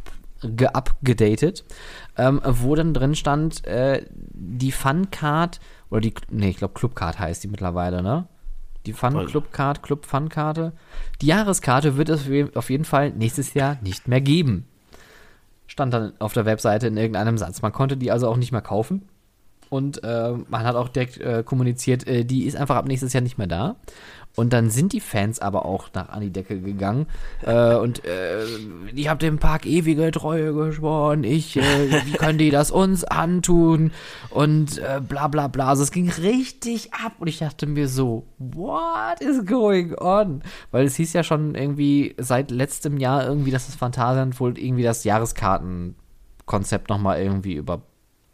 geupgedatet, 0.42 1.64
ähm, 2.18 2.42
wo 2.44 2.76
dann 2.76 2.94
drin 2.94 3.16
stand, 3.16 3.66
äh, 3.66 4.06
die 4.10 4.72
Funcard, 4.72 5.60
oder 5.94 6.02
die, 6.02 6.14
nee, 6.32 6.50
ich 6.50 6.58
glaube 6.58 6.74
Clubcard 6.74 7.20
heißt 7.20 7.44
die 7.44 7.48
mittlerweile, 7.48 8.02
ne? 8.02 8.26
Die 8.88 8.94
Fun. 8.94 9.28
Clubcard, 9.28 9.84
Club 9.84 10.08
Fun 10.08 10.28
Karte. 10.28 10.74
Die 11.22 11.28
Jahreskarte 11.28 11.98
wird 11.98 12.10
es 12.10 12.28
auf 12.56 12.72
jeden 12.72 12.84
Fall 12.84 13.12
nächstes 13.12 13.54
Jahr 13.54 13.78
nicht 13.84 14.08
mehr 14.08 14.20
geben. 14.20 14.66
Stand 15.68 15.94
dann 15.94 16.14
auf 16.18 16.34
der 16.34 16.46
Webseite 16.46 16.88
in 16.88 16.98
irgendeinem 16.98 17.38
Satz. 17.38 17.62
Man 17.62 17.74
konnte 17.74 17.96
die 17.96 18.10
also 18.10 18.28
auch 18.28 18.38
nicht 18.38 18.52
mehr 18.52 18.62
kaufen. 18.64 19.08
Und 19.70 20.04
äh, 20.04 20.32
man 20.50 20.64
hat 20.64 20.76
auch 20.76 20.90
direkt 20.90 21.20
äh, 21.20 21.44
kommuniziert, 21.46 22.08
äh, 22.08 22.26
die 22.26 22.46
ist 22.46 22.56
einfach 22.58 22.76
ab 22.76 22.88
nächstes 22.88 23.14
Jahr 23.14 23.22
nicht 23.22 23.38
mehr 23.38 23.48
da. 23.48 23.76
Und 24.36 24.52
dann 24.52 24.72
sind 24.72 24.94
die 24.94 25.00
Fans 25.00 25.40
aber 25.40 25.66
auch 25.66 25.90
nach 25.94 26.10
an 26.10 26.22
die 26.22 26.32
Decke 26.32 26.60
gegangen. 26.60 27.06
Äh, 27.44 27.76
und 27.76 28.04
äh, 28.04 28.44
ich 28.96 29.08
habe 29.08 29.20
dem 29.20 29.38
Park 29.38 29.68
ewige 29.68 30.10
Treue 30.12 30.54
geschworen. 30.54 31.24
Ich, 31.24 31.56
äh, 31.56 32.06
wie 32.06 32.14
können 32.14 32.40
die 32.40 32.50
das 32.50 32.72
uns 32.72 33.04
antun? 33.04 33.92
Und 34.32 34.80
äh, 34.80 35.02
bla 35.08 35.28
bla 35.28 35.48
bla. 35.48 35.70
Also 35.70 35.84
es 35.84 35.92
ging 35.92 36.10
richtig 36.10 36.94
ab. 36.94 37.14
Und 37.20 37.28
ich 37.28 37.38
dachte 37.40 37.68
mir 37.68 37.88
so, 37.88 38.26
what 38.40 39.22
is 39.22 39.46
going 39.46 39.94
on? 39.96 40.42
Weil 40.72 40.86
es 40.86 40.96
hieß 40.96 41.14
ja 41.14 41.24
schon 41.24 41.54
irgendwie 41.54 42.16
seit 42.18 42.50
letztem 42.50 42.98
Jahr 42.98 43.28
irgendwie, 43.28 43.52
dass 43.52 43.68
das 43.68 43.76
Phantasialand 43.76 44.40
wohl 44.40 44.58
irgendwie 44.58 44.84
das 44.84 45.04
Jahreskartenkonzept 45.04 46.90
nochmal 46.90 47.22
irgendwie 47.22 47.54
über 47.54 47.84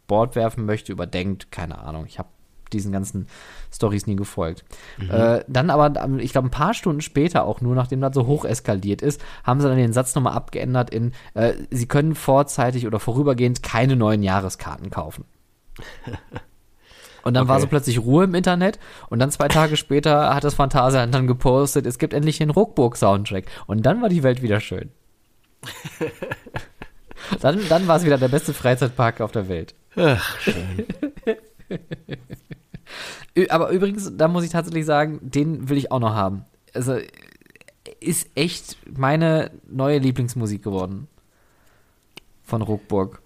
Bord 0.06 0.34
werfen 0.34 0.64
möchte, 0.64 0.92
überdenkt, 0.92 1.52
keine 1.52 1.78
Ahnung. 1.78 2.06
Ich 2.06 2.18
habe 2.18 2.28
diesen 2.72 2.92
ganzen 2.92 3.26
Stories 3.72 4.06
nie 4.06 4.16
gefolgt. 4.16 4.64
Äh, 5.10 5.44
dann 5.48 5.70
aber, 5.70 6.00
ähm, 6.02 6.18
ich 6.18 6.32
glaube, 6.32 6.48
ein 6.48 6.52
paar 6.52 6.74
Stunden 6.74 7.00
später 7.00 7.44
auch 7.44 7.60
nur, 7.60 7.74
nachdem 7.74 8.00
das 8.00 8.14
so 8.14 8.26
hoch 8.26 8.44
eskaliert 8.44 9.02
ist, 9.02 9.20
haben 9.44 9.60
sie 9.60 9.68
dann 9.68 9.76
den 9.76 9.92
Satz 9.92 10.14
nochmal 10.14 10.34
abgeändert 10.34 10.90
in, 10.90 11.12
äh, 11.34 11.52
sie 11.70 11.86
können 11.86 12.14
vorzeitig 12.14 12.86
oder 12.86 13.00
vorübergehend 13.00 13.62
keine 13.62 13.96
neuen 13.96 14.22
Jahreskarten 14.22 14.90
kaufen. 14.90 15.24
Und 17.22 17.34
dann 17.34 17.48
war 17.48 17.56
Okay. 17.56 17.62
so 17.62 17.68
plötzlich 17.68 17.98
Ruhe 17.98 18.24
im 18.24 18.34
Internet 18.34 18.78
und 19.10 19.18
dann 19.18 19.30
zwei 19.30 19.48
Tage 19.48 19.76
später 19.76 20.34
hat 20.34 20.42
das 20.42 20.54
Phantasialand 20.54 21.14
dann 21.14 21.26
gepostet, 21.26 21.84
es 21.84 21.98
gibt 21.98 22.14
endlich 22.14 22.38
den 22.38 22.48
Ruckburg-Soundtrack. 22.48 23.44
Und 23.66 23.84
dann 23.84 24.00
war 24.00 24.08
die 24.08 24.22
Welt 24.22 24.40
wieder 24.40 24.58
schön. 24.58 24.90
dann 27.42 27.60
dann 27.68 27.86
war 27.86 27.96
es 27.98 28.04
wieder 28.06 28.16
der 28.16 28.28
beste 28.28 28.54
Freizeitpark 28.54 29.20
auf 29.20 29.32
der 29.32 29.48
Welt. 29.50 29.74
Ach, 29.96 30.38
schön. 30.40 30.86
Aber 33.48 33.70
übrigens, 33.70 34.10
da 34.16 34.28
muss 34.28 34.44
ich 34.44 34.50
tatsächlich 34.50 34.84
sagen, 34.86 35.18
den 35.22 35.68
will 35.68 35.76
ich 35.78 35.92
auch 35.92 36.00
noch 36.00 36.14
haben. 36.14 36.44
Also 36.74 36.98
ist 38.00 38.28
echt 38.34 38.76
meine 38.98 39.50
neue 39.68 39.98
Lieblingsmusik 39.98 40.62
geworden. 40.62 41.06
Von 42.42 42.62
Ruckburg. 42.62 43.22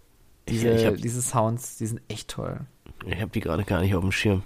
Diese, 0.48 0.70
Ich- 0.70 0.80
ich 0.82 0.86
hab- 0.86 0.96
diese 0.96 1.22
Sounds, 1.22 1.78
die 1.78 1.86
sind 1.86 2.00
echt 2.08 2.28
toll. 2.28 2.60
Ich 3.06 3.20
habe 3.20 3.30
die 3.30 3.40
gerade 3.40 3.64
gar 3.64 3.80
nicht 3.80 3.94
auf 3.94 4.02
dem 4.02 4.12
Schirm. 4.12 4.42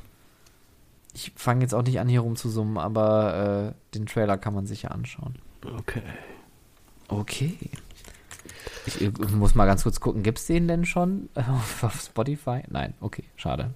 Ich 1.14 1.32
fange 1.34 1.62
jetzt 1.62 1.74
auch 1.74 1.82
nicht 1.82 1.98
an, 1.98 2.08
hier 2.08 2.20
rumzusummen, 2.20 2.78
aber 2.78 3.74
äh, 3.74 3.94
den 3.96 4.06
Trailer 4.06 4.38
kann 4.38 4.54
man 4.54 4.66
sich 4.66 4.82
ja 4.82 4.90
anschauen. 4.90 5.34
Okay. 5.78 6.02
Okay. 7.08 7.56
Ich, 8.86 9.00
äh, 9.02 9.10
muss 9.34 9.54
mal 9.54 9.66
ganz 9.66 9.82
kurz 9.82 9.98
gucken, 10.00 10.22
gibt's 10.22 10.46
den 10.46 10.68
denn 10.68 10.84
schon 10.84 11.28
auf 11.82 12.00
Spotify? 12.00 12.62
Nein, 12.68 12.94
okay, 13.00 13.24
schade. 13.36 13.74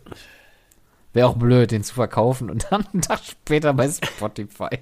Wäre 1.13 1.29
auch 1.29 1.37
blöd, 1.37 1.71
den 1.71 1.85
zu 1.85 1.95
verkaufen 1.95 2.51
und 2.51 2.67
dann 2.71 2.87
einen 2.93 3.03
Tag 3.03 3.21
später 3.25 3.75
bei 3.75 3.89
Spotify. 3.89 4.79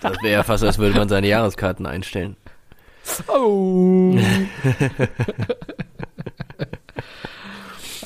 Das 0.00 0.22
wäre 0.22 0.32
ja 0.34 0.42
fast, 0.42 0.62
als 0.62 0.78
würde 0.78 0.96
man 0.96 1.08
seine 1.08 1.26
Jahreskarten 1.26 1.86
einstellen. 1.86 2.36
Oh. 3.28 4.16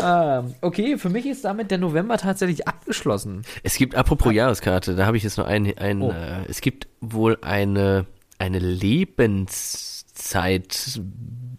ähm, 0.03 0.55
okay, 0.61 0.99
für 0.99 1.09
mich 1.09 1.27
ist 1.27 1.45
damit 1.45 1.71
der 1.71 1.79
November 1.79 2.19
tatsächlich 2.19 2.67
abgeschlossen. 2.69 3.43
Es 3.63 3.77
gibt, 3.77 3.95
apropos 3.95 4.33
Jahreskarte, 4.33 4.97
da 4.97 5.07
habe 5.07 5.17
ich 5.17 5.23
jetzt 5.23 5.39
noch 5.39 5.47
ein, 5.47 5.77
ein 5.79 6.03
Oh. 6.03 6.11
äh, 6.11 6.45
es 6.49 6.61
gibt 6.61 6.89
wohl 7.01 7.39
eine, 7.43 8.07
eine 8.39 8.59
Lebenszeit 8.59 10.01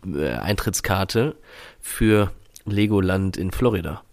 äh, 0.06 0.38
für 1.80 2.32
Legoland 2.66 3.38
in 3.38 3.52
Florida. 3.52 4.04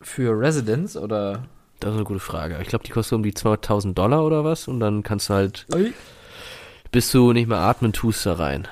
Für 0.00 0.38
Residents 0.38 0.96
oder. 0.96 1.44
Das 1.78 1.90
ist 1.90 1.96
eine 1.96 2.04
gute 2.04 2.20
Frage. 2.20 2.58
Ich 2.60 2.68
glaube, 2.68 2.84
die 2.84 2.90
kostet 2.90 3.14
um 3.16 3.22
die 3.22 3.32
2000 3.32 3.96
Dollar 3.96 4.24
oder 4.24 4.44
was 4.44 4.68
und 4.68 4.80
dann 4.80 5.02
kannst 5.02 5.30
du 5.30 5.34
halt 5.34 5.66
Bis 6.92 7.10
du 7.12 7.32
nicht 7.32 7.48
mehr 7.48 7.58
atmen 7.58 7.92
tust 7.92 8.26
da 8.26 8.34
rein. 8.34 8.68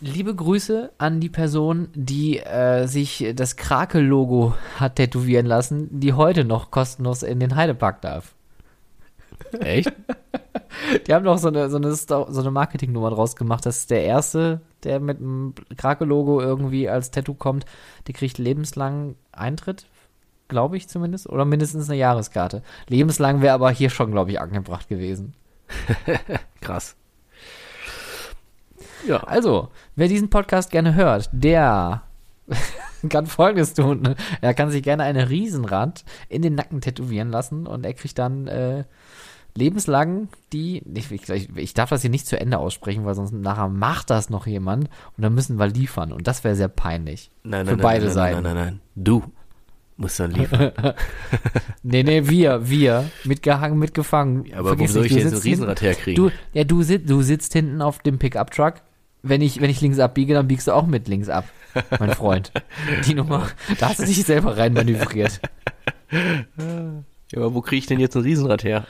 Liebe 0.00 0.34
Grüße 0.34 0.90
an 0.98 1.20
die 1.20 1.28
Person, 1.28 1.88
die 1.94 2.40
äh, 2.40 2.86
sich 2.86 3.32
das 3.34 3.56
Krake-Logo 3.56 4.54
hat 4.78 4.96
tätowieren 4.96 5.46
lassen, 5.46 5.88
die 6.00 6.12
heute 6.12 6.44
noch 6.44 6.70
kostenlos 6.70 7.22
in 7.22 7.40
den 7.40 7.54
Heidepark 7.54 8.02
darf. 8.02 8.34
Echt? 9.60 9.92
Die 11.06 11.14
haben 11.14 11.24
doch 11.24 11.38
so 11.38 11.48
eine, 11.48 11.70
so 11.70 11.76
eine, 11.76 11.94
so 11.94 12.24
eine 12.26 12.50
Marketingnummer 12.50 13.10
draus 13.10 13.36
gemacht. 13.36 13.64
Das 13.64 13.78
ist 13.78 13.90
der 13.90 14.04
erste, 14.04 14.60
der 14.82 15.00
mit 15.00 15.18
dem 15.18 15.54
Krake-Logo 15.76 16.40
irgendwie 16.40 16.88
als 16.88 17.10
Tattoo 17.10 17.34
kommt. 17.34 17.64
Der 18.06 18.14
kriegt 18.14 18.38
lebenslang 18.38 19.16
Eintritt, 19.32 19.86
glaube 20.48 20.76
ich 20.76 20.88
zumindest. 20.88 21.28
Oder 21.28 21.44
mindestens 21.44 21.88
eine 21.88 21.98
Jahreskarte. 21.98 22.62
Lebenslang 22.88 23.42
wäre 23.42 23.54
aber 23.54 23.70
hier 23.70 23.90
schon, 23.90 24.10
glaube 24.10 24.30
ich, 24.30 24.40
angebracht 24.40 24.88
gewesen. 24.88 25.34
Krass. 26.60 26.96
Ja. 29.06 29.18
Also, 29.24 29.68
wer 29.96 30.08
diesen 30.08 30.30
Podcast 30.30 30.70
gerne 30.70 30.94
hört, 30.94 31.28
der 31.32 32.02
kann 33.08 33.26
folgendes 33.26 33.74
tun. 33.74 34.14
Er 34.40 34.54
kann 34.54 34.70
sich 34.70 34.82
gerne 34.82 35.02
eine 35.02 35.30
Riesenrad 35.30 36.04
in 36.28 36.42
den 36.42 36.54
Nacken 36.54 36.80
tätowieren 36.80 37.30
lassen 37.30 37.66
und 37.66 37.84
er 37.84 37.94
kriegt 37.94 38.18
dann 38.18 38.46
äh, 38.46 38.84
lebenslang 39.56 40.28
die. 40.52 40.82
Ich, 40.94 41.10
ich, 41.10 41.56
ich 41.56 41.74
darf 41.74 41.90
das 41.90 42.02
hier 42.02 42.10
nicht 42.10 42.26
zu 42.26 42.38
Ende 42.38 42.58
aussprechen, 42.58 43.04
weil 43.04 43.14
sonst 43.14 43.32
nachher 43.32 43.68
macht 43.68 44.10
das 44.10 44.30
noch 44.30 44.46
jemand 44.46 44.88
und 45.16 45.22
dann 45.22 45.34
müssen 45.34 45.58
wir 45.58 45.66
liefern 45.66 46.12
und 46.12 46.26
das 46.26 46.44
wäre 46.44 46.54
sehr 46.54 46.68
peinlich. 46.68 47.30
Nein, 47.42 47.66
Für 47.66 47.72
nein, 47.72 47.82
beide 47.82 48.04
nein, 48.06 48.14
Seiten. 48.14 48.42
Nein, 48.42 48.54
nein, 48.54 48.64
nein, 48.64 48.74
nein. 48.74 48.80
Du 48.94 49.22
musst 49.96 50.18
dann 50.20 50.30
liefern. 50.32 50.72
Nee, 51.82 52.02
nee, 52.02 52.28
wir, 52.28 52.68
wir. 52.68 53.10
Mitgehangen, 53.24 53.78
mitgefangen. 53.78 54.52
Aber 54.54 54.64
wo 54.64 54.68
Vergiss 54.76 54.92
soll 54.94 55.02
nicht, 55.02 55.12
ich 55.12 55.18
du 55.18 55.22
jetzt 55.24 55.32
ein 55.32 55.32
hinten- 55.42 55.48
Riesenrad 55.48 55.82
herkriegen? 55.82 56.24
Du, 56.24 56.30
ja, 56.52 56.64
du, 56.64 56.82
sit, 56.82 57.08
du 57.10 57.20
sitzt 57.22 57.52
hinten 57.52 57.82
auf 57.82 57.98
dem 58.00 58.18
Pickup-Truck. 58.18 58.74
Wenn 59.22 59.40
ich, 59.42 59.60
wenn 59.60 59.70
ich 59.70 59.80
links 59.80 59.98
abbiege, 59.98 60.34
dann 60.34 60.48
biegst 60.48 60.66
du 60.66 60.72
auch 60.72 60.86
mit 60.86 61.08
links 61.08 61.28
ab, 61.30 61.44
mein 61.98 62.12
Freund. 62.14 62.52
Die 63.06 63.14
Nummer, 63.14 63.48
da 63.78 63.88
hast 63.88 64.00
du 64.00 64.04
dich 64.04 64.22
selber 64.24 64.56
reinmanövriert. 64.58 65.40
Ja, 66.10 67.38
aber 67.38 67.54
wo 67.54 67.60
kriege 67.62 67.78
ich 67.78 67.86
denn 67.86 68.00
jetzt 68.00 68.16
ein 68.16 68.22
Riesenrad 68.22 68.64
her? 68.64 68.86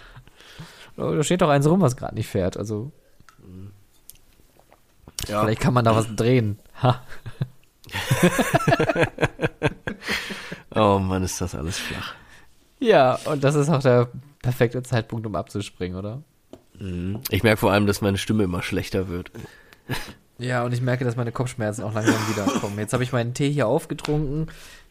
Oh, 0.97 1.12
Da 1.14 1.22
steht 1.22 1.40
doch 1.43 1.48
eins 1.51 1.66
rum, 1.68 1.81
was 1.81 1.97
gerade 1.97 2.14
nicht 2.16 2.28
fährt. 2.28 2.56
Also, 2.56 2.90
Ja. 5.28 5.43
vielleicht 5.43 5.60
kann 5.60 5.74
man 5.74 5.85
da 5.85 5.94
was 5.94 6.14
drehen. 6.16 6.59
Ha. 6.82 7.01
Oh 10.75 10.99
Mann, 10.99 11.23
ist 11.23 11.41
das 11.41 11.55
alles 11.55 11.79
flach. 11.79 12.15
Ja, 12.81 13.15
und 13.27 13.43
das 13.45 13.55
ist 13.55 13.69
auch 13.69 13.81
der 13.83 14.09
perfekte 14.43 14.83
Zeitpunkt, 14.83 15.27
um 15.27 15.35
abzuspringen, 15.37 15.97
oder? 15.99 16.23
Mhm. 16.79 17.21
Ich 17.31 17.43
merke 17.43 17.59
vor 17.61 17.73
allem, 17.73 17.87
dass 17.87 18.01
meine 18.01 18.19
Stimme 18.19 18.45
immer 18.45 18.63
schlechter 18.63 19.09
wird. 19.09 19.31
Ja, 20.39 20.65
und 20.65 20.73
ich 20.75 20.81
merke, 20.81 21.05
dass 21.05 21.15
meine 21.17 21.31
Kopfschmerzen 21.33 21.83
auch 21.85 21.95
langsam 21.95 22.17
wieder 22.29 22.45
kommen. 22.61 22.79
Jetzt 22.79 22.93
habe 22.93 23.05
ich 23.05 23.13
meinen 23.13 23.35
Tee 23.35 23.51
hier 23.51 23.69
aufgetrunken. 23.69 24.49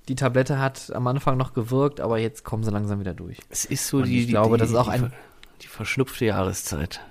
Die 0.07 0.15
Tablette 0.15 0.57
hat 0.59 0.91
am 0.93 1.05
Anfang 1.07 1.37
noch 1.37 1.53
gewirkt, 1.53 1.99
aber 1.99 2.17
jetzt 2.17 2.43
kommen 2.43 2.63
sie 2.63 2.71
langsam 2.71 2.99
wieder 2.99 3.13
durch. 3.13 3.37
Es 3.49 3.65
ist 3.65 3.87
so 3.87 3.97
Und 3.97 4.05
die, 4.05 4.19
ich 4.21 4.25
die, 4.27 4.31
glaube, 4.31 4.55
die, 4.57 4.61
das 4.61 4.69
ist 4.69 4.75
auch 4.75 4.85
die, 4.85 4.91
ein- 5.03 5.13
die 5.61 5.67
verschnupfte 5.67 6.25
Jahreszeit. 6.25 7.01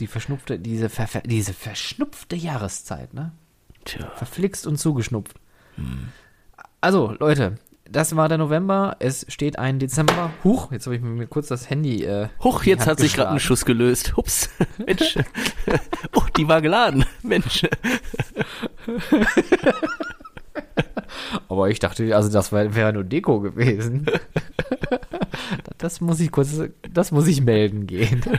Die 0.00 0.06
verschnupfte, 0.06 0.58
diese, 0.58 0.88
ver, 0.88 1.06
diese 1.24 1.54
verschnupfte 1.54 2.36
Jahreszeit, 2.36 3.14
ne? 3.14 3.32
Tja. 3.84 4.10
Verflixt 4.16 4.66
und 4.66 4.76
zugeschnupft. 4.78 5.36
Also, 6.80 7.14
Leute, 7.18 7.56
das 7.90 8.16
war 8.16 8.28
der 8.28 8.38
November. 8.38 8.96
Es 8.98 9.26
steht 9.28 9.58
ein 9.58 9.78
Dezember. 9.78 10.30
Huch, 10.42 10.72
jetzt 10.72 10.86
habe 10.86 10.96
ich 10.96 11.02
mir 11.02 11.26
kurz 11.26 11.48
das 11.48 11.68
Handy. 11.70 12.04
Äh, 12.04 12.28
Huch, 12.42 12.64
jetzt 12.64 12.86
hat 12.86 12.98
sich 12.98 13.14
gerade 13.14 13.30
ein. 13.32 13.40
Schuss 13.40 13.64
gelöst. 13.64 14.16
Hups. 14.16 14.48
Mensch. 14.86 15.16
oh, 16.14 16.22
die 16.36 16.48
war 16.48 16.60
geladen. 16.62 17.04
Mensch. 17.22 17.66
Aber 21.48 21.68
ich 21.68 21.78
dachte, 21.78 22.14
also 22.14 22.30
das 22.30 22.52
wär- 22.52 22.74
wäre 22.74 22.92
nur 22.92 23.04
Deko 23.04 23.40
gewesen. 23.40 24.06
das 25.84 26.00
muss 26.00 26.18
ich 26.18 26.32
kurz, 26.32 26.58
das 26.90 27.12
muss 27.12 27.26
ich 27.26 27.42
melden 27.42 27.86
gehen. 27.86 28.22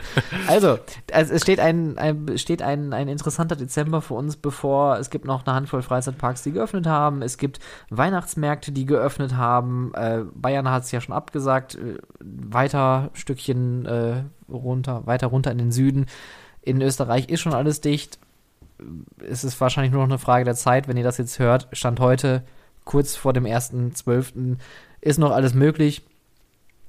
Also, 0.48 0.78
also 1.12 1.34
es 1.34 1.42
steht 1.42 1.60
ein, 1.60 1.98
ein 1.98 2.38
steht 2.38 2.62
ein, 2.62 2.92
ein 2.92 3.08
interessanter 3.08 3.56
Dezember 3.56 4.00
für 4.00 4.14
uns 4.14 4.36
bevor. 4.36 4.98
Es 4.98 5.10
gibt 5.10 5.24
noch 5.24 5.46
eine 5.46 5.54
Handvoll 5.54 5.82
Freizeitparks, 5.82 6.42
die 6.42 6.52
geöffnet 6.52 6.86
haben. 6.86 7.22
Es 7.22 7.38
gibt 7.38 7.58
Weihnachtsmärkte, 7.90 8.72
die 8.72 8.84
geöffnet 8.84 9.36
haben. 9.36 9.92
Äh, 9.94 10.22
Bayern 10.34 10.70
hat 10.70 10.84
es 10.84 10.92
ja 10.92 11.00
schon 11.00 11.14
abgesagt. 11.14 11.76
Äh, 11.76 11.98
weiter 12.20 13.10
Stückchen 13.12 13.86
äh, 13.86 14.24
runter, 14.48 15.06
weiter 15.06 15.28
runter 15.28 15.52
in 15.52 15.58
den 15.58 15.72
Süden. 15.72 16.06
In 16.62 16.80
Österreich 16.80 17.28
ist 17.28 17.40
schon 17.40 17.54
alles 17.54 17.80
dicht. 17.80 18.18
Es 19.24 19.44
ist 19.44 19.60
wahrscheinlich 19.60 19.92
nur 19.92 20.02
noch 20.02 20.10
eine 20.10 20.18
Frage 20.18 20.44
der 20.44 20.54
Zeit, 20.54 20.88
wenn 20.88 20.96
ihr 20.96 21.04
das 21.04 21.18
jetzt 21.18 21.38
hört. 21.38 21.68
Stand 21.72 22.00
heute 22.00 22.44
kurz 22.84 23.16
vor 23.16 23.32
dem 23.32 23.44
1.12. 23.44 24.56
ist 25.00 25.18
noch 25.18 25.30
alles 25.30 25.54
möglich. 25.54 26.02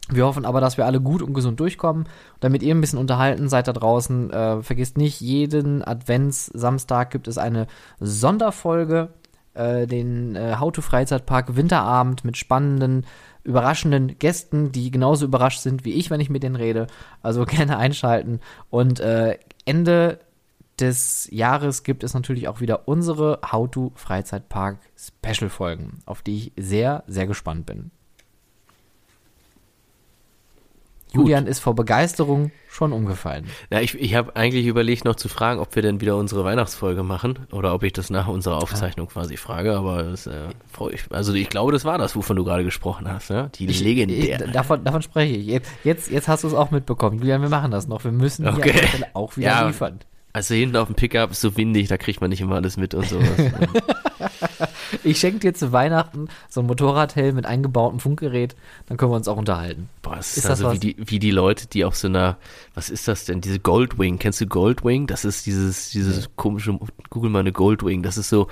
Wir 0.09 0.25
hoffen 0.25 0.45
aber, 0.45 0.61
dass 0.61 0.77
wir 0.77 0.85
alle 0.85 1.01
gut 1.01 1.21
und 1.21 1.33
gesund 1.33 1.59
durchkommen. 1.59 2.07
Damit 2.39 2.63
ihr 2.63 2.73
ein 2.73 2.81
bisschen 2.81 2.99
unterhalten 2.99 3.49
seid 3.49 3.67
da 3.67 3.73
draußen, 3.73 4.31
äh, 4.31 4.61
vergisst 4.63 4.97
nicht, 4.97 5.19
jeden 5.19 5.83
Advents-Samstag 5.83 7.11
gibt 7.11 7.27
es 7.27 7.37
eine 7.37 7.67
Sonderfolge, 7.99 9.09
äh, 9.53 9.85
den 9.85 10.35
äh, 10.35 10.55
How 10.59 10.71
to 10.71 10.81
Freizeitpark 10.81 11.55
Winterabend 11.55 12.23
mit 12.23 12.37
spannenden, 12.37 13.05
überraschenden 13.43 14.17
Gästen, 14.17 14.71
die 14.71 14.91
genauso 14.91 15.25
überrascht 15.25 15.59
sind 15.59 15.83
wie 15.83 15.93
ich, 15.93 16.09
wenn 16.09 16.21
ich 16.21 16.29
mit 16.29 16.43
denen 16.43 16.55
rede. 16.55 16.87
Also 17.21 17.45
gerne 17.45 17.77
einschalten. 17.77 18.39
Und 18.69 19.01
äh, 19.01 19.37
Ende 19.65 20.19
des 20.79 21.27
Jahres 21.31 21.83
gibt 21.83 22.03
es 22.03 22.13
natürlich 22.13 22.47
auch 22.47 22.61
wieder 22.61 22.87
unsere 22.87 23.39
How 23.51 23.69
to 23.69 23.91
Freizeitpark 23.95 24.77
Special 24.95 25.49
Folgen, 25.49 25.99
auf 26.05 26.21
die 26.21 26.37
ich 26.37 26.51
sehr, 26.55 27.03
sehr 27.07 27.27
gespannt 27.27 27.65
bin. 27.65 27.91
Julian 31.13 31.47
ist 31.47 31.59
vor 31.59 31.73
Begeisterung 31.75 32.51
schon 32.69 32.91
umgefallen. 32.93 33.45
Ja, 33.71 33.79
ich, 33.79 33.95
ich 33.99 34.13
habe 34.13 34.35
eigentlich 34.35 34.65
überlegt 34.67 35.05
noch 35.05 35.15
zu 35.15 35.29
fragen, 35.29 35.59
ob 35.59 35.73
wir 35.75 35.81
denn 35.81 36.01
wieder 36.01 36.15
unsere 36.17 36.43
Weihnachtsfolge 36.43 37.01
machen 37.01 37.39
oder 37.51 37.73
ob 37.73 37.83
ich 37.83 37.93
das 37.93 38.09
nach 38.09 38.27
unserer 38.27 38.57
Aufzeichnung 38.57 39.07
quasi 39.07 39.37
frage, 39.37 39.75
aber 39.75 40.03
das 40.03 40.27
äh, 40.27 40.49
ich, 40.91 41.03
also 41.09 41.33
ich 41.33 41.49
glaube, 41.49 41.71
das 41.71 41.85
war 41.85 41.97
das, 41.97 42.15
wovon 42.15 42.35
du 42.35 42.43
gerade 42.43 42.63
gesprochen 42.63 43.07
hast, 43.11 43.29
ja? 43.29 43.47
Die 43.55 43.65
Ich, 43.67 43.81
legendäre. 43.81 44.45
ich, 44.45 44.51
davon, 44.51 44.83
davon 44.83 45.01
spreche 45.01 45.35
ich. 45.35 45.47
Jetzt, 45.83 46.11
jetzt, 46.11 46.27
hast 46.27 46.43
du 46.43 46.47
es 46.47 46.53
auch 46.53 46.71
mitbekommen. 46.71 47.19
Julian, 47.19 47.41
wir 47.41 47.49
machen 47.49 47.71
das 47.71 47.87
noch. 47.87 48.03
Wir 48.03 48.11
müssen 48.11 48.43
hier 48.43 48.57
Okay. 48.57 48.87
Stelle 48.87 49.07
auch 49.13 49.35
wieder 49.37 49.47
Ja. 49.47 49.67
liefern. 49.67 49.99
Also 50.37 50.53
hinten 50.53 50.75
auf 50.75 50.85
dem 50.85 50.93
Pickup 50.93 51.31
ist 51.31 51.41
so 51.41 51.57
windig, 51.57 51.87
da 51.87 51.97
kriegt 51.97 52.21
man 52.21 52.29
nicht 52.29 52.41
immer 52.41 52.55
alles 52.55 52.77
mit 52.77 52.93
und 52.93 53.09
sowas. 53.09 53.27
Ich 55.03 55.19
schenke 55.19 55.39
dir 55.39 55.53
zu 55.53 55.73
Weihnachten 55.73 56.29
so 56.49 56.61
ein 56.61 56.67
Motorradhelm 56.67 57.35
mit 57.35 57.45
eingebautem 57.45 57.99
Funkgerät, 57.99 58.55
dann 58.85 58.97
können 58.97 59.11
wir 59.11 59.17
uns 59.17 59.27
auch 59.27 59.37
unterhalten. 59.37 59.89
Boah, 60.01 60.17
es 60.17 60.31
ist, 60.31 60.37
Ist 60.37 60.43
das 60.45 60.61
also 60.63 60.71
wie 60.71 60.75
was? 60.75 60.79
die, 60.79 60.95
wie 60.97 61.19
die 61.19 61.31
Leute, 61.31 61.67
die 61.67 61.83
auf 61.83 61.95
so 61.95 62.07
einer, 62.07 62.37
was 62.73 62.89
ist 62.89 63.07
das 63.07 63.25
denn, 63.25 63.41
diese 63.41 63.59
Goldwing, 63.59 64.17
kennst 64.17 64.39
du 64.39 64.47
Goldwing? 64.47 65.07
Das 65.07 65.25
ist 65.25 65.45
dieses, 65.45 65.89
dieses 65.89 66.29
komische, 66.35 66.79
google 67.09 67.29
mal 67.29 67.39
eine 67.39 67.51
Goldwing, 67.51 68.01
das 68.01 68.17
ist 68.17 68.29
so, 68.29 68.47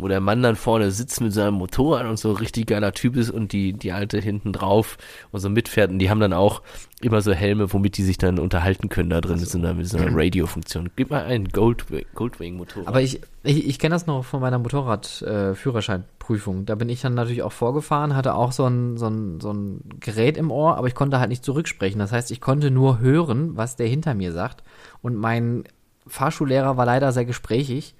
wo 0.00 0.08
der 0.08 0.20
Mann 0.20 0.42
dann 0.42 0.56
vorne 0.56 0.90
sitzt 0.90 1.20
mit 1.20 1.32
seinem 1.32 1.54
Motorrad 1.54 2.06
und 2.06 2.18
so 2.18 2.30
ein 2.30 2.36
richtig 2.36 2.66
geiler 2.66 2.92
Typ 2.92 3.16
ist 3.16 3.30
und 3.30 3.52
die, 3.52 3.72
die 3.72 3.92
alte 3.92 4.18
hinten 4.18 4.52
drauf 4.52 4.98
und 5.30 5.40
so 5.40 5.48
mitfährt 5.48 5.90
und 5.90 5.98
die 5.98 6.10
haben 6.10 6.20
dann 6.20 6.32
auch 6.32 6.62
immer 7.00 7.22
so 7.22 7.32
Helme, 7.32 7.72
womit 7.72 7.96
die 7.96 8.02
sich 8.02 8.18
dann 8.18 8.38
unterhalten 8.38 8.88
können 8.88 9.10
da 9.10 9.20
drin 9.20 9.40
mit 9.40 9.48
so 9.48 9.58
einer, 9.58 9.74
mit 9.74 9.88
so 9.88 9.96
einer 9.96 10.14
Radiofunktion. 10.14 10.90
Gib 10.96 11.10
mal 11.10 11.24
einen 11.24 11.48
Goldwing, 11.48 12.04
Goldwing 12.14 12.56
Motorrad. 12.56 12.88
Aber 12.88 13.00
ich, 13.00 13.20
ich, 13.42 13.66
ich 13.66 13.78
kenne 13.78 13.94
das 13.94 14.06
noch 14.06 14.24
von 14.24 14.40
meiner 14.40 14.58
Motorrad-Führerscheinprüfung. 14.58 16.66
da 16.66 16.74
bin 16.74 16.88
ich 16.88 17.00
dann 17.00 17.14
natürlich 17.14 17.42
auch 17.42 17.52
vorgefahren, 17.52 18.16
hatte 18.16 18.34
auch 18.34 18.52
so 18.52 18.66
ein, 18.66 18.98
so, 18.98 19.08
ein, 19.08 19.40
so 19.40 19.52
ein 19.52 19.80
Gerät 20.00 20.36
im 20.36 20.50
Ohr, 20.50 20.76
aber 20.76 20.88
ich 20.88 20.94
konnte 20.94 21.20
halt 21.20 21.30
nicht 21.30 21.44
zurücksprechen. 21.44 21.98
Das 21.98 22.12
heißt, 22.12 22.30
ich 22.30 22.40
konnte 22.40 22.70
nur 22.70 23.00
hören, 23.00 23.56
was 23.56 23.76
der 23.76 23.86
hinter 23.86 24.14
mir 24.14 24.32
sagt. 24.32 24.62
Und 25.02 25.16
mein 25.16 25.64
Fahrschullehrer 26.06 26.76
war 26.76 26.86
leider 26.86 27.12
sehr 27.12 27.24
gesprächig 27.24 27.94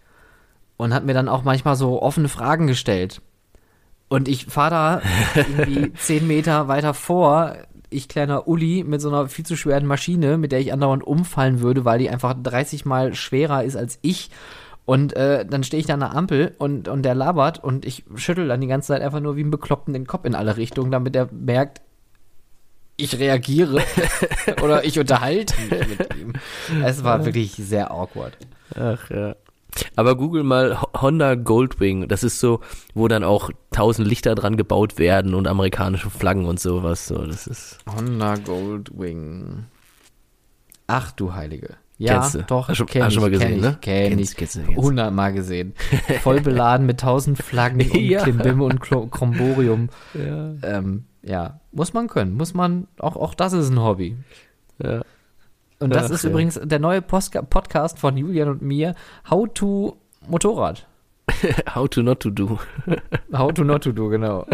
und 0.80 0.94
hat 0.94 1.04
mir 1.04 1.14
dann 1.14 1.28
auch 1.28 1.44
manchmal 1.44 1.76
so 1.76 2.00
offene 2.02 2.28
Fragen 2.28 2.66
gestellt. 2.66 3.20
Und 4.08 4.28
ich 4.28 4.46
fahre 4.46 4.70
da 4.70 5.02
irgendwie 5.34 5.92
zehn 5.94 6.26
Meter 6.26 6.68
weiter 6.68 6.94
vor, 6.94 7.56
ich 7.90 8.08
kleiner 8.08 8.48
Uli 8.48 8.84
mit 8.84 9.00
so 9.00 9.08
einer 9.08 9.28
viel 9.28 9.44
zu 9.44 9.56
schweren 9.56 9.86
Maschine, 9.86 10.38
mit 10.38 10.52
der 10.52 10.60
ich 10.60 10.72
andauernd 10.72 11.04
umfallen 11.04 11.60
würde, 11.60 11.84
weil 11.84 11.98
die 11.98 12.10
einfach 12.10 12.34
30 12.40 12.84
mal 12.84 13.14
schwerer 13.14 13.64
ist 13.64 13.76
als 13.76 13.98
ich. 14.02 14.30
Und 14.84 15.14
äh, 15.14 15.44
dann 15.46 15.62
stehe 15.62 15.80
ich 15.80 15.86
da 15.86 15.94
an 15.94 16.00
der 16.00 16.16
Ampel 16.16 16.54
und, 16.58 16.88
und 16.88 17.02
der 17.02 17.14
labert 17.14 17.62
und 17.62 17.84
ich 17.84 18.04
schüttel 18.16 18.48
dann 18.48 18.60
die 18.60 18.66
ganze 18.66 18.88
Zeit 18.88 19.02
einfach 19.02 19.20
nur 19.20 19.36
wie 19.36 19.44
ein 19.44 19.50
Bekloppten 19.50 19.92
den 19.92 20.06
Kopf 20.06 20.24
in 20.24 20.34
alle 20.34 20.56
Richtungen, 20.56 20.90
damit 20.90 21.14
er 21.14 21.28
merkt, 21.30 21.80
ich 22.96 23.18
reagiere 23.18 23.82
oder 24.62 24.84
ich 24.84 24.98
unterhalte 24.98 25.54
mich 25.70 25.98
mit 25.98 26.16
ihm. 26.16 26.32
Es 26.84 27.04
war 27.04 27.24
wirklich 27.24 27.52
sehr 27.52 27.90
awkward. 27.90 28.36
Ach 28.74 29.08
ja. 29.10 29.36
Aber 29.96 30.16
google 30.16 30.42
mal 30.42 30.80
Ho- 30.80 30.88
Honda 31.00 31.34
Goldwing. 31.34 32.08
Das 32.08 32.22
ist 32.24 32.40
so, 32.40 32.60
wo 32.94 33.08
dann 33.08 33.24
auch 33.24 33.50
tausend 33.70 34.06
Lichter 34.08 34.34
dran 34.34 34.56
gebaut 34.56 34.98
werden 34.98 35.34
und 35.34 35.46
amerikanische 35.48 36.10
Flaggen 36.10 36.44
und 36.46 36.58
sowas. 36.60 37.06
So, 37.06 37.24
das 37.26 37.46
ist. 37.46 37.78
Honda 37.94 38.36
Goldwing. 38.36 39.66
Ach 40.86 41.12
du 41.12 41.34
Heilige. 41.34 41.76
Ja, 41.98 42.20
Kennst 42.20 42.34
du? 42.36 42.42
doch, 42.44 42.68
Hast 42.68 42.78
schon- 42.78 42.86
kenn 42.86 43.10
schon 43.10 43.20
mal 43.22 43.26
ich, 43.32 43.38
gesehen, 43.38 43.52
kenn 43.52 43.60
ne? 43.60 43.68
Ich, 43.74 43.80
kenn 43.82 44.18
ich. 44.18 44.34
du, 44.34 44.72
du. 44.74 44.76
Hundertmal 44.76 45.32
gesehen. 45.34 45.74
Voll 46.22 46.40
beladen 46.40 46.86
mit 46.86 47.00
tausend 47.00 47.36
Flaggen 47.42 47.82
und 47.90 47.94
Ja. 48.00 48.22
Klimbim 48.22 48.62
und 48.62 48.80
Kromborium. 48.80 49.90
Ja. 50.14 50.54
Ähm, 50.62 51.04
ja, 51.22 51.60
muss 51.72 51.92
man 51.92 52.08
können. 52.08 52.34
Muss 52.36 52.54
man, 52.54 52.88
auch, 52.98 53.16
auch 53.16 53.34
das 53.34 53.52
ist 53.52 53.68
ein 53.68 53.80
Hobby. 53.82 54.16
ja. 54.82 55.02
Und 55.80 55.94
das 55.94 56.06
Ach, 56.06 56.10
ist 56.10 56.24
ja. 56.24 56.30
übrigens 56.30 56.60
der 56.62 56.78
neue 56.78 57.00
Postka 57.00 57.40
Podcast 57.40 57.98
von 57.98 58.16
Julian 58.16 58.48
und 58.48 58.62
mir, 58.62 58.94
How 59.30 59.48
to 59.52 59.96
Motorrad. 60.28 60.86
How 61.74 61.88
to 61.88 62.02
not 62.02 62.20
to 62.20 62.30
do. 62.30 62.58
How 63.32 63.52
to 63.52 63.64
not 63.64 63.82
to 63.84 63.92
do, 63.92 64.08
genau. 64.08 64.46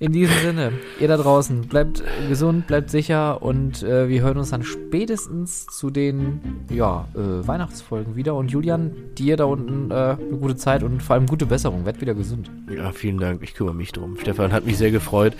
In 0.00 0.12
diesem 0.12 0.36
Sinne, 0.38 0.72
ihr 1.00 1.08
da 1.08 1.16
draußen, 1.16 1.62
bleibt 1.62 2.02
gesund, 2.28 2.68
bleibt 2.68 2.88
sicher 2.88 3.42
und 3.42 3.82
äh, 3.82 4.08
wir 4.08 4.22
hören 4.22 4.38
uns 4.38 4.50
dann 4.50 4.62
spätestens 4.62 5.66
zu 5.66 5.90
den 5.90 6.40
ja, 6.70 7.06
äh, 7.14 7.46
Weihnachtsfolgen 7.46 8.14
wieder. 8.14 8.34
Und 8.36 8.50
Julian, 8.50 8.92
dir 9.16 9.36
da 9.36 9.44
unten 9.44 9.90
äh, 9.90 9.94
eine 9.94 10.38
gute 10.40 10.56
Zeit 10.56 10.84
und 10.84 11.02
vor 11.02 11.14
allem 11.14 11.26
gute 11.26 11.46
Besserung. 11.46 11.84
Werd 11.84 12.00
wieder 12.00 12.14
gesund. 12.14 12.50
Ja, 12.74 12.92
vielen 12.92 13.18
Dank. 13.18 13.42
Ich 13.42 13.54
kümmere 13.54 13.74
mich 13.74 13.92
drum. 13.92 14.16
Stefan 14.18 14.52
hat 14.52 14.64
mich 14.64 14.78
sehr 14.78 14.92
gefreut. 14.92 15.34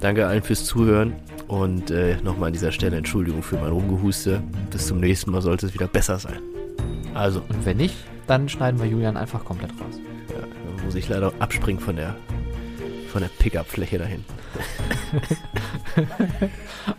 Danke 0.00 0.26
allen 0.26 0.42
fürs 0.42 0.64
Zuhören. 0.64 1.12
Und 1.48 1.90
äh, 1.90 2.16
nochmal 2.22 2.48
an 2.48 2.52
dieser 2.52 2.72
Stelle 2.72 2.96
Entschuldigung 2.96 3.42
für 3.42 3.56
mein 3.56 3.70
Rumgehuste. 3.72 4.42
Bis 4.70 4.86
zum 4.86 5.00
nächsten 5.00 5.30
Mal 5.30 5.40
sollte 5.42 5.66
es 5.66 5.74
wieder 5.74 5.86
besser 5.88 6.18
sein. 6.18 6.38
Also, 7.14 7.40
Und 7.48 7.64
wenn 7.64 7.78
nicht, 7.78 7.96
dann 8.26 8.48
schneiden 8.48 8.78
wir 8.80 8.86
Julian 8.86 9.16
einfach 9.16 9.44
komplett 9.44 9.70
raus. 9.72 9.98
ja, 10.28 10.40
dann 10.40 10.84
muss 10.84 10.94
ich 10.94 11.08
leider 11.08 11.32
abspringen 11.38 11.80
von 11.80 11.96
der, 11.96 12.14
von 13.10 13.22
der 13.22 13.30
Pickup-Fläche 13.38 13.98
dahin. 13.98 14.24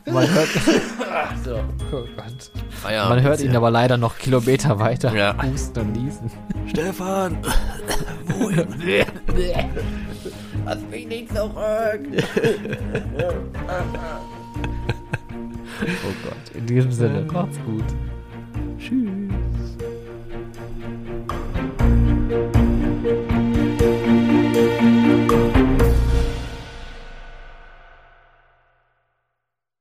Man 0.05 0.29
hört, 0.33 0.47
so, 1.43 1.59
oh. 1.91 2.05
Man 3.09 3.21
hört 3.21 3.41
ihn 3.41 3.55
aber 3.55 3.69
leider 3.71 3.97
noch 3.97 4.17
Kilometer 4.17 4.79
weiter 4.79 5.13
Ja. 5.15 5.35
husten 5.43 5.79
und 5.79 5.91
niesen. 5.93 6.31
Stefan! 6.67 7.37
Lass 10.65 10.79
mich 10.91 11.07
nicht 11.07 11.29
zurück. 11.35 12.01
Oh 16.03 16.13
Gott, 16.23 16.55
in 16.55 16.65
diesem 16.65 16.91
äh. 16.91 16.93
Sinne, 16.93 17.25
macht's 17.31 17.57
gut. 17.65 17.85
Tschüss. 18.77 19.29